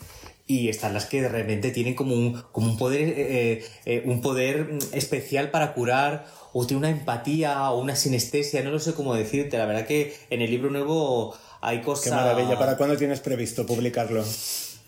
y 0.48 0.68
están 0.68 0.92
las 0.94 1.06
que 1.06 1.22
de 1.22 1.28
repente 1.28 1.70
tienen 1.70 1.94
como 1.94 2.14
un, 2.14 2.42
como 2.52 2.70
un 2.70 2.76
poder 2.76 3.14
eh, 3.16 3.64
eh, 3.84 4.02
un 4.06 4.20
poder 4.22 4.78
especial 4.92 5.50
para 5.50 5.72
curar 5.72 6.26
o 6.52 6.66
tiene 6.66 6.78
una 6.78 6.90
empatía 6.90 7.70
o 7.70 7.80
una 7.80 7.94
sinestesia, 7.94 8.62
no 8.62 8.70
lo 8.70 8.80
sé 8.80 8.94
cómo 8.94 9.14
decirte. 9.14 9.58
La 9.58 9.66
verdad 9.66 9.86
que 9.86 10.16
en 10.30 10.42
el 10.42 10.50
libro 10.50 10.70
nuevo 10.70 11.36
hay 11.60 11.82
cosas... 11.82 12.04
Qué 12.04 12.10
maravilla. 12.10 12.58
¿Para 12.58 12.76
cuándo 12.76 12.96
tienes 12.96 13.20
previsto 13.20 13.66
publicarlo? 13.66 14.24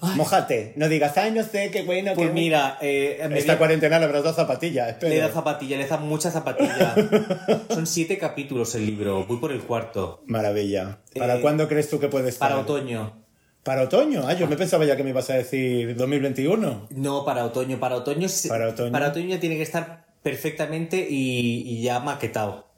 Mójate. 0.00 0.72
No 0.76 0.88
digas, 0.88 1.16
ay, 1.18 1.32
no 1.32 1.42
sé, 1.42 1.70
qué 1.70 1.82
bueno. 1.82 2.12
Pues 2.14 2.28
qué... 2.28 2.32
mira, 2.34 2.78
eh, 2.80 3.24
me 3.28 3.38
Esta 3.38 3.58
cuarentena 3.58 3.98
le 3.98 4.04
habrás 4.04 4.22
dado 4.22 4.36
zapatillas, 4.36 4.88
espero. 4.90 5.10
Le 5.12 5.18
da 5.20 5.28
zapatilla, 5.28 5.76
le 5.76 5.86
da 5.86 5.96
mucha 5.96 6.30
zapatilla. 6.30 6.94
Son 7.70 7.86
siete 7.86 8.16
capítulos 8.18 8.74
el 8.76 8.86
libro, 8.86 9.24
voy 9.26 9.38
por 9.38 9.50
el 9.52 9.60
cuarto. 9.62 10.22
Maravilla. 10.26 10.98
¿Para 11.16 11.36
Eh, 11.36 11.40
cuándo 11.40 11.66
crees 11.68 11.90
tú 11.90 11.98
que 11.98 12.08
puede 12.08 12.28
estar? 12.28 12.48
Para 12.48 12.60
otoño. 12.60 13.24
¿Para 13.64 13.82
otoño? 13.82 14.22
Ah, 14.26 14.34
yo 14.34 14.46
me 14.46 14.56
pensaba 14.56 14.84
ya 14.84 14.96
que 14.96 15.02
me 15.02 15.10
ibas 15.10 15.28
a 15.30 15.34
decir 15.34 15.94
2021. 15.96 16.86
No, 16.90 17.24
para 17.24 17.44
otoño. 17.44 17.78
Para 17.80 17.96
otoño, 17.96 18.28
Para 18.48 18.68
otoño. 18.68 18.92
para 18.92 19.08
otoño 19.08 19.26
ya 19.28 19.40
tiene 19.40 19.56
que 19.56 19.62
estar 19.62 20.06
perfectamente 20.22 21.06
y, 21.10 21.62
y 21.66 21.82
ya 21.82 21.98
maquetado. 22.00 22.68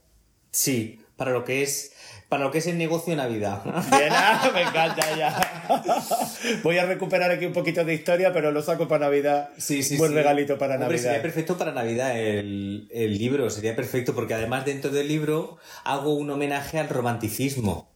Sí, 0.51 1.01
para 1.17 1.31
lo 1.33 1.45
que 1.45 1.63
es 1.63 1.93
para 2.31 2.45
lo 2.45 2.51
que 2.53 2.59
es 2.59 2.67
el 2.69 2.79
negocio 2.79 3.15
Navidad. 3.17 3.63
Bien, 3.91 4.09
ah, 4.13 4.51
me 4.55 4.63
encanta 4.63 5.17
ya. 5.17 5.67
Voy 6.63 6.79
a 6.79 6.87
recuperar 6.87 7.31
aquí 7.33 7.45
un 7.45 7.53
poquito 7.53 7.85
de 7.85 7.93
historia, 7.93 8.33
pero 8.33 8.53
lo 8.53 8.63
saco 8.63 8.87
para 8.89 9.07
Navidad. 9.07 9.51
Sí, 9.59 9.83
sí, 9.83 9.97
Buen 9.99 10.13
sí. 10.13 10.17
regalito 10.17 10.57
para 10.57 10.75
Hombre, 10.75 10.87
Navidad. 10.91 11.03
Sería 11.03 11.23
perfecto 11.23 11.59
para 11.59 11.73
Navidad 11.73 12.17
el, 12.17 12.89
el 12.93 13.19
libro, 13.19 13.51
sería 13.51 13.75
perfecto 13.75 14.15
porque 14.15 14.35
además 14.35 14.65
dentro 14.65 14.91
del 14.93 15.09
libro 15.09 15.59
hago 15.85 16.15
un 16.15 16.31
homenaje 16.31 16.79
al 16.79 16.89
romanticismo. 16.89 17.91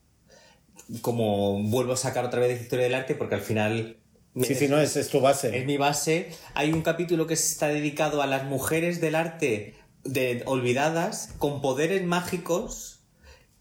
Como 1.00 1.62
vuelvo 1.62 1.92
a 1.92 1.96
sacar 1.96 2.24
otra 2.24 2.40
vez 2.40 2.58
de 2.58 2.62
historia 2.64 2.84
del 2.86 2.94
arte 2.94 3.14
porque 3.14 3.36
al 3.36 3.40
final 3.40 3.98
Sí, 4.42 4.56
sí, 4.56 4.66
no, 4.66 4.80
es, 4.80 4.96
es 4.96 5.10
tu 5.10 5.20
base. 5.20 5.56
es 5.56 5.64
mi 5.64 5.76
base. 5.76 6.30
Hay 6.54 6.72
un 6.72 6.82
capítulo 6.82 7.28
que 7.28 7.34
está 7.34 7.68
dedicado 7.68 8.20
a 8.20 8.26
las 8.26 8.42
mujeres 8.44 9.00
del 9.00 9.14
arte 9.14 9.76
de, 10.02 10.42
olvidadas 10.46 11.32
con 11.38 11.60
poderes 11.62 12.02
mágicos 12.04 12.93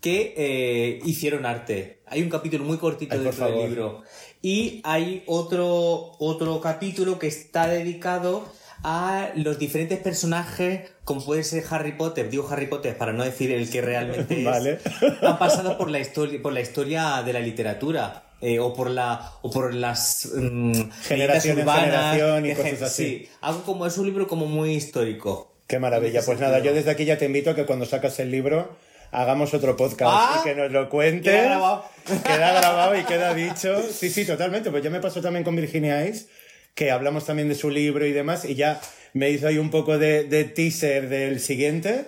que 0.03 0.33
eh, 0.35 0.99
hicieron 1.05 1.45
arte. 1.45 1.99
Hay 2.07 2.21
un 2.21 2.29
capítulo 2.29 2.65
muy 2.65 2.77
cortito 2.77 3.15
Ay, 3.15 3.21
dentro 3.21 3.45
del 3.47 3.69
libro. 3.69 4.03
Y 4.41 4.81
hay 4.83 5.23
otro, 5.27 6.11
otro 6.19 6.59
capítulo 6.59 7.17
que 7.19 7.27
está 7.27 7.67
dedicado 7.67 8.43
a 8.83 9.29
los 9.35 9.57
diferentes 9.57 9.97
personajes, 9.99 10.91
como 11.05 11.23
puede 11.23 11.45
ser 11.45 11.63
Harry 11.69 11.93
Potter, 11.93 12.29
digo 12.29 12.45
Harry 12.51 12.67
Potter 12.67 12.97
para 12.97 13.13
no 13.13 13.23
decir 13.23 13.49
el 13.51 13.69
que 13.69 13.81
realmente 13.81 14.39
es, 14.39 14.43
Vale. 14.51 14.79
han 15.21 15.39
pasado 15.39 15.77
por 15.77 15.89
la 15.89 15.99
historia, 16.01 16.41
por 16.41 16.51
la 16.51 16.59
historia 16.59 17.23
de 17.25 17.31
la 17.31 17.39
literatura. 17.39 18.25
eh, 18.41 18.59
o 18.59 18.73
por 18.73 18.89
la 18.89 19.31
o 19.41 19.49
por 19.49 19.73
las 19.73 20.27
mm, 20.35 20.73
Generación 21.03 21.59
urbanas, 21.59 22.17
generación 22.17 22.45
y 22.45 22.49
de 22.49 22.55
cosas 22.57 22.81
así. 22.81 23.03
sí, 23.05 23.29
algo 23.39 23.63
como 23.63 23.85
es 23.85 23.97
un 23.97 24.05
libro 24.05 24.27
como 24.27 24.47
muy 24.47 24.73
histórico 24.75 25.53
Qué 25.65 25.79
maravilla. 25.79 26.21
Pues 26.25 26.41
nada, 26.41 26.59
yo 26.59 26.73
desde 26.73 26.91
aquí 26.91 27.05
ya 27.05 27.17
te 27.17 27.23
invito 27.25 27.51
a 27.51 27.55
que 27.55 27.65
cuando 27.65 27.85
sacas 27.85 28.19
el 28.19 28.31
libro 28.31 28.67
hagamos 29.13 29.53
otro 29.53 29.75
podcast 29.77 30.11
Ah, 30.13 30.41
y 30.41 30.43
que 30.49 30.55
nos 30.55 30.71
lo 30.71 30.89
cuentes. 30.89 31.31
queda 31.31 31.43
grabado. 31.43 31.85
Queda 32.25 32.53
grabado 32.59 32.97
y 32.99 33.03
queda 33.03 33.33
dicho. 33.33 33.81
Sí, 33.91 34.09
sí, 34.09 34.25
totalmente. 34.25 34.71
Pues 34.71 34.83
ya 34.83 34.89
me 34.89 34.99
pasó 34.99 35.21
también 35.21 35.43
con 35.43 35.55
Virginia 35.55 36.05
Ice, 36.05 36.25
que 36.75 36.91
hablamos 36.91 37.25
también 37.25 37.47
de 37.49 37.55
su 37.55 37.69
libro 37.69 38.05
y 38.05 38.11
demás, 38.11 38.45
y 38.45 38.55
ya 38.55 38.81
me 39.13 39.29
hizo 39.29 39.47
ahí 39.47 39.57
un 39.57 39.69
poco 39.69 39.97
de, 39.97 40.23
de 40.25 40.43
teaser 40.43 41.07
del 41.09 41.39
siguiente. 41.39 42.05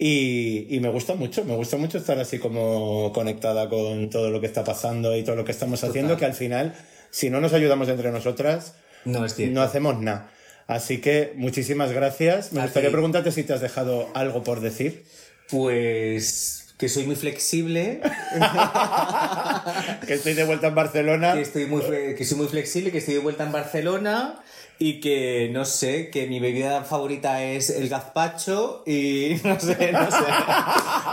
Y, 0.00 0.66
y 0.70 0.78
me 0.80 0.88
gusta 0.90 1.14
mucho, 1.14 1.44
me 1.44 1.56
gusta 1.56 1.76
mucho 1.76 1.98
estar 1.98 2.18
así 2.20 2.38
como 2.38 3.12
conectada 3.12 3.68
con 3.68 4.10
todo 4.10 4.30
lo 4.30 4.40
que 4.40 4.46
está 4.46 4.62
pasando 4.62 5.16
y 5.16 5.24
todo 5.24 5.34
lo 5.34 5.44
que 5.44 5.50
estamos 5.50 5.82
haciendo, 5.82 6.16
que 6.16 6.24
al 6.24 6.34
final, 6.34 6.72
si 7.10 7.30
no 7.30 7.40
nos 7.40 7.52
ayudamos 7.52 7.88
entre 7.88 8.12
nosotras, 8.12 8.74
no 9.04 9.24
es 9.24 9.36
no 9.38 9.60
hacemos 9.60 9.98
nada. 10.00 10.30
Así 10.68 10.98
que 11.00 11.32
muchísimas 11.34 11.90
gracias. 11.92 12.52
Me 12.52 12.60
A 12.60 12.64
gustaría 12.64 12.90
ti. 12.90 12.92
preguntarte 12.92 13.32
si 13.32 13.42
te 13.42 13.54
has 13.54 13.60
dejado 13.60 14.08
algo 14.14 14.44
por 14.44 14.60
decir. 14.60 15.04
Pues 15.50 16.64
que 16.78 16.88
soy 16.88 17.04
muy 17.06 17.16
flexible 17.16 18.00
que 20.06 20.14
estoy 20.14 20.34
de 20.34 20.44
vuelta 20.44 20.68
en 20.68 20.74
Barcelona. 20.74 21.34
que 21.34 21.40
estoy 21.40 21.66
muy 21.66 21.82
que 22.16 22.24
soy 22.24 22.38
muy 22.38 22.46
flexible 22.46 22.92
que 22.92 22.98
estoy 22.98 23.14
de 23.14 23.20
vuelta 23.20 23.44
en 23.44 23.52
Barcelona 23.52 24.40
y 24.78 25.00
que 25.00 25.50
no 25.52 25.64
sé 25.64 26.10
que 26.10 26.28
mi 26.28 26.38
bebida 26.38 26.84
favorita 26.84 27.42
es 27.42 27.70
el 27.70 27.88
gazpacho 27.88 28.84
y 28.86 29.36
no 29.44 29.58
sé 29.58 29.92
no 29.92 30.10
sé 30.10 30.24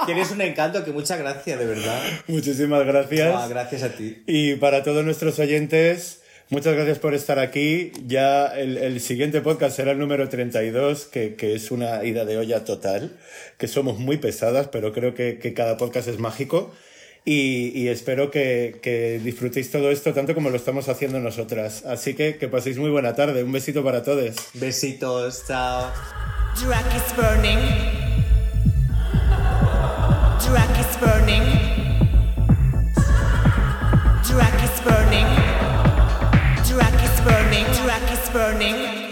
que 0.06 0.12
eres 0.12 0.32
un 0.32 0.42
encanto 0.42 0.86
que 0.86 0.92
muchas 0.92 1.18
gracias 1.18 1.58
de 1.58 1.66
verdad 1.66 2.00
Muchísimas 2.28 2.86
gracias. 2.86 3.36
Ah, 3.36 3.48
gracias 3.48 3.84
a 3.84 3.90
ti 3.90 4.22
Y 4.28 4.56
para 4.56 4.84
todos 4.84 5.04
nuestros 5.04 5.40
oyentes, 5.40 6.22
muchas 6.50 6.76
gracias 6.76 7.00
por 7.00 7.14
estar 7.14 7.40
aquí. 7.40 7.92
Ya 8.06 8.48
el, 8.48 8.78
el 8.78 9.00
siguiente 9.00 9.42
podcast 9.42 9.76
será 9.76 9.92
el 9.92 10.00
número 10.00 10.30
32, 10.30 11.06
que, 11.06 11.36
que 11.36 11.56
es 11.56 11.72
una 11.72 12.04
ida 12.04 12.26
de 12.26 12.38
olla 12.38 12.64
total, 12.64 13.18
que 13.58 13.68
somos 13.68 14.00
muy 14.00 14.18
pesadas, 14.18 14.68
pero 14.68 14.94
creo 14.94 15.14
que, 15.14 15.40
que 15.40 15.54
cada 15.54 15.78
podcast 15.78 16.08
es 16.08 16.20
mágico. 16.20 16.74
Y, 17.28 17.72
y 17.74 17.88
espero 17.88 18.30
que, 18.30 18.78
que 18.84 19.20
disfrutéis 19.24 19.72
todo 19.72 19.90
esto 19.90 20.14
tanto 20.14 20.36
como 20.36 20.52
lo 20.52 20.58
estamos 20.58 20.90
haciendo 20.90 21.20
nosotras. 21.20 21.84
Así 21.86 22.14
que 22.14 22.38
que 22.38 22.48
paséis 22.48 22.78
muy 22.78 22.92
buena 22.92 23.16
tarde. 23.16 23.44
Un 23.44 23.52
besito 23.52 23.84
para 23.84 24.04
todos. 24.04 24.36
besitos 24.54 25.44
chao 25.48 25.92
Drag 26.62 26.86
is 26.96 27.14
burning. 27.18 27.60
Drag 30.40 30.80
is 30.80 30.96
burning. 31.02 31.76
Drag 34.24 35.55
burning. 38.36 39.05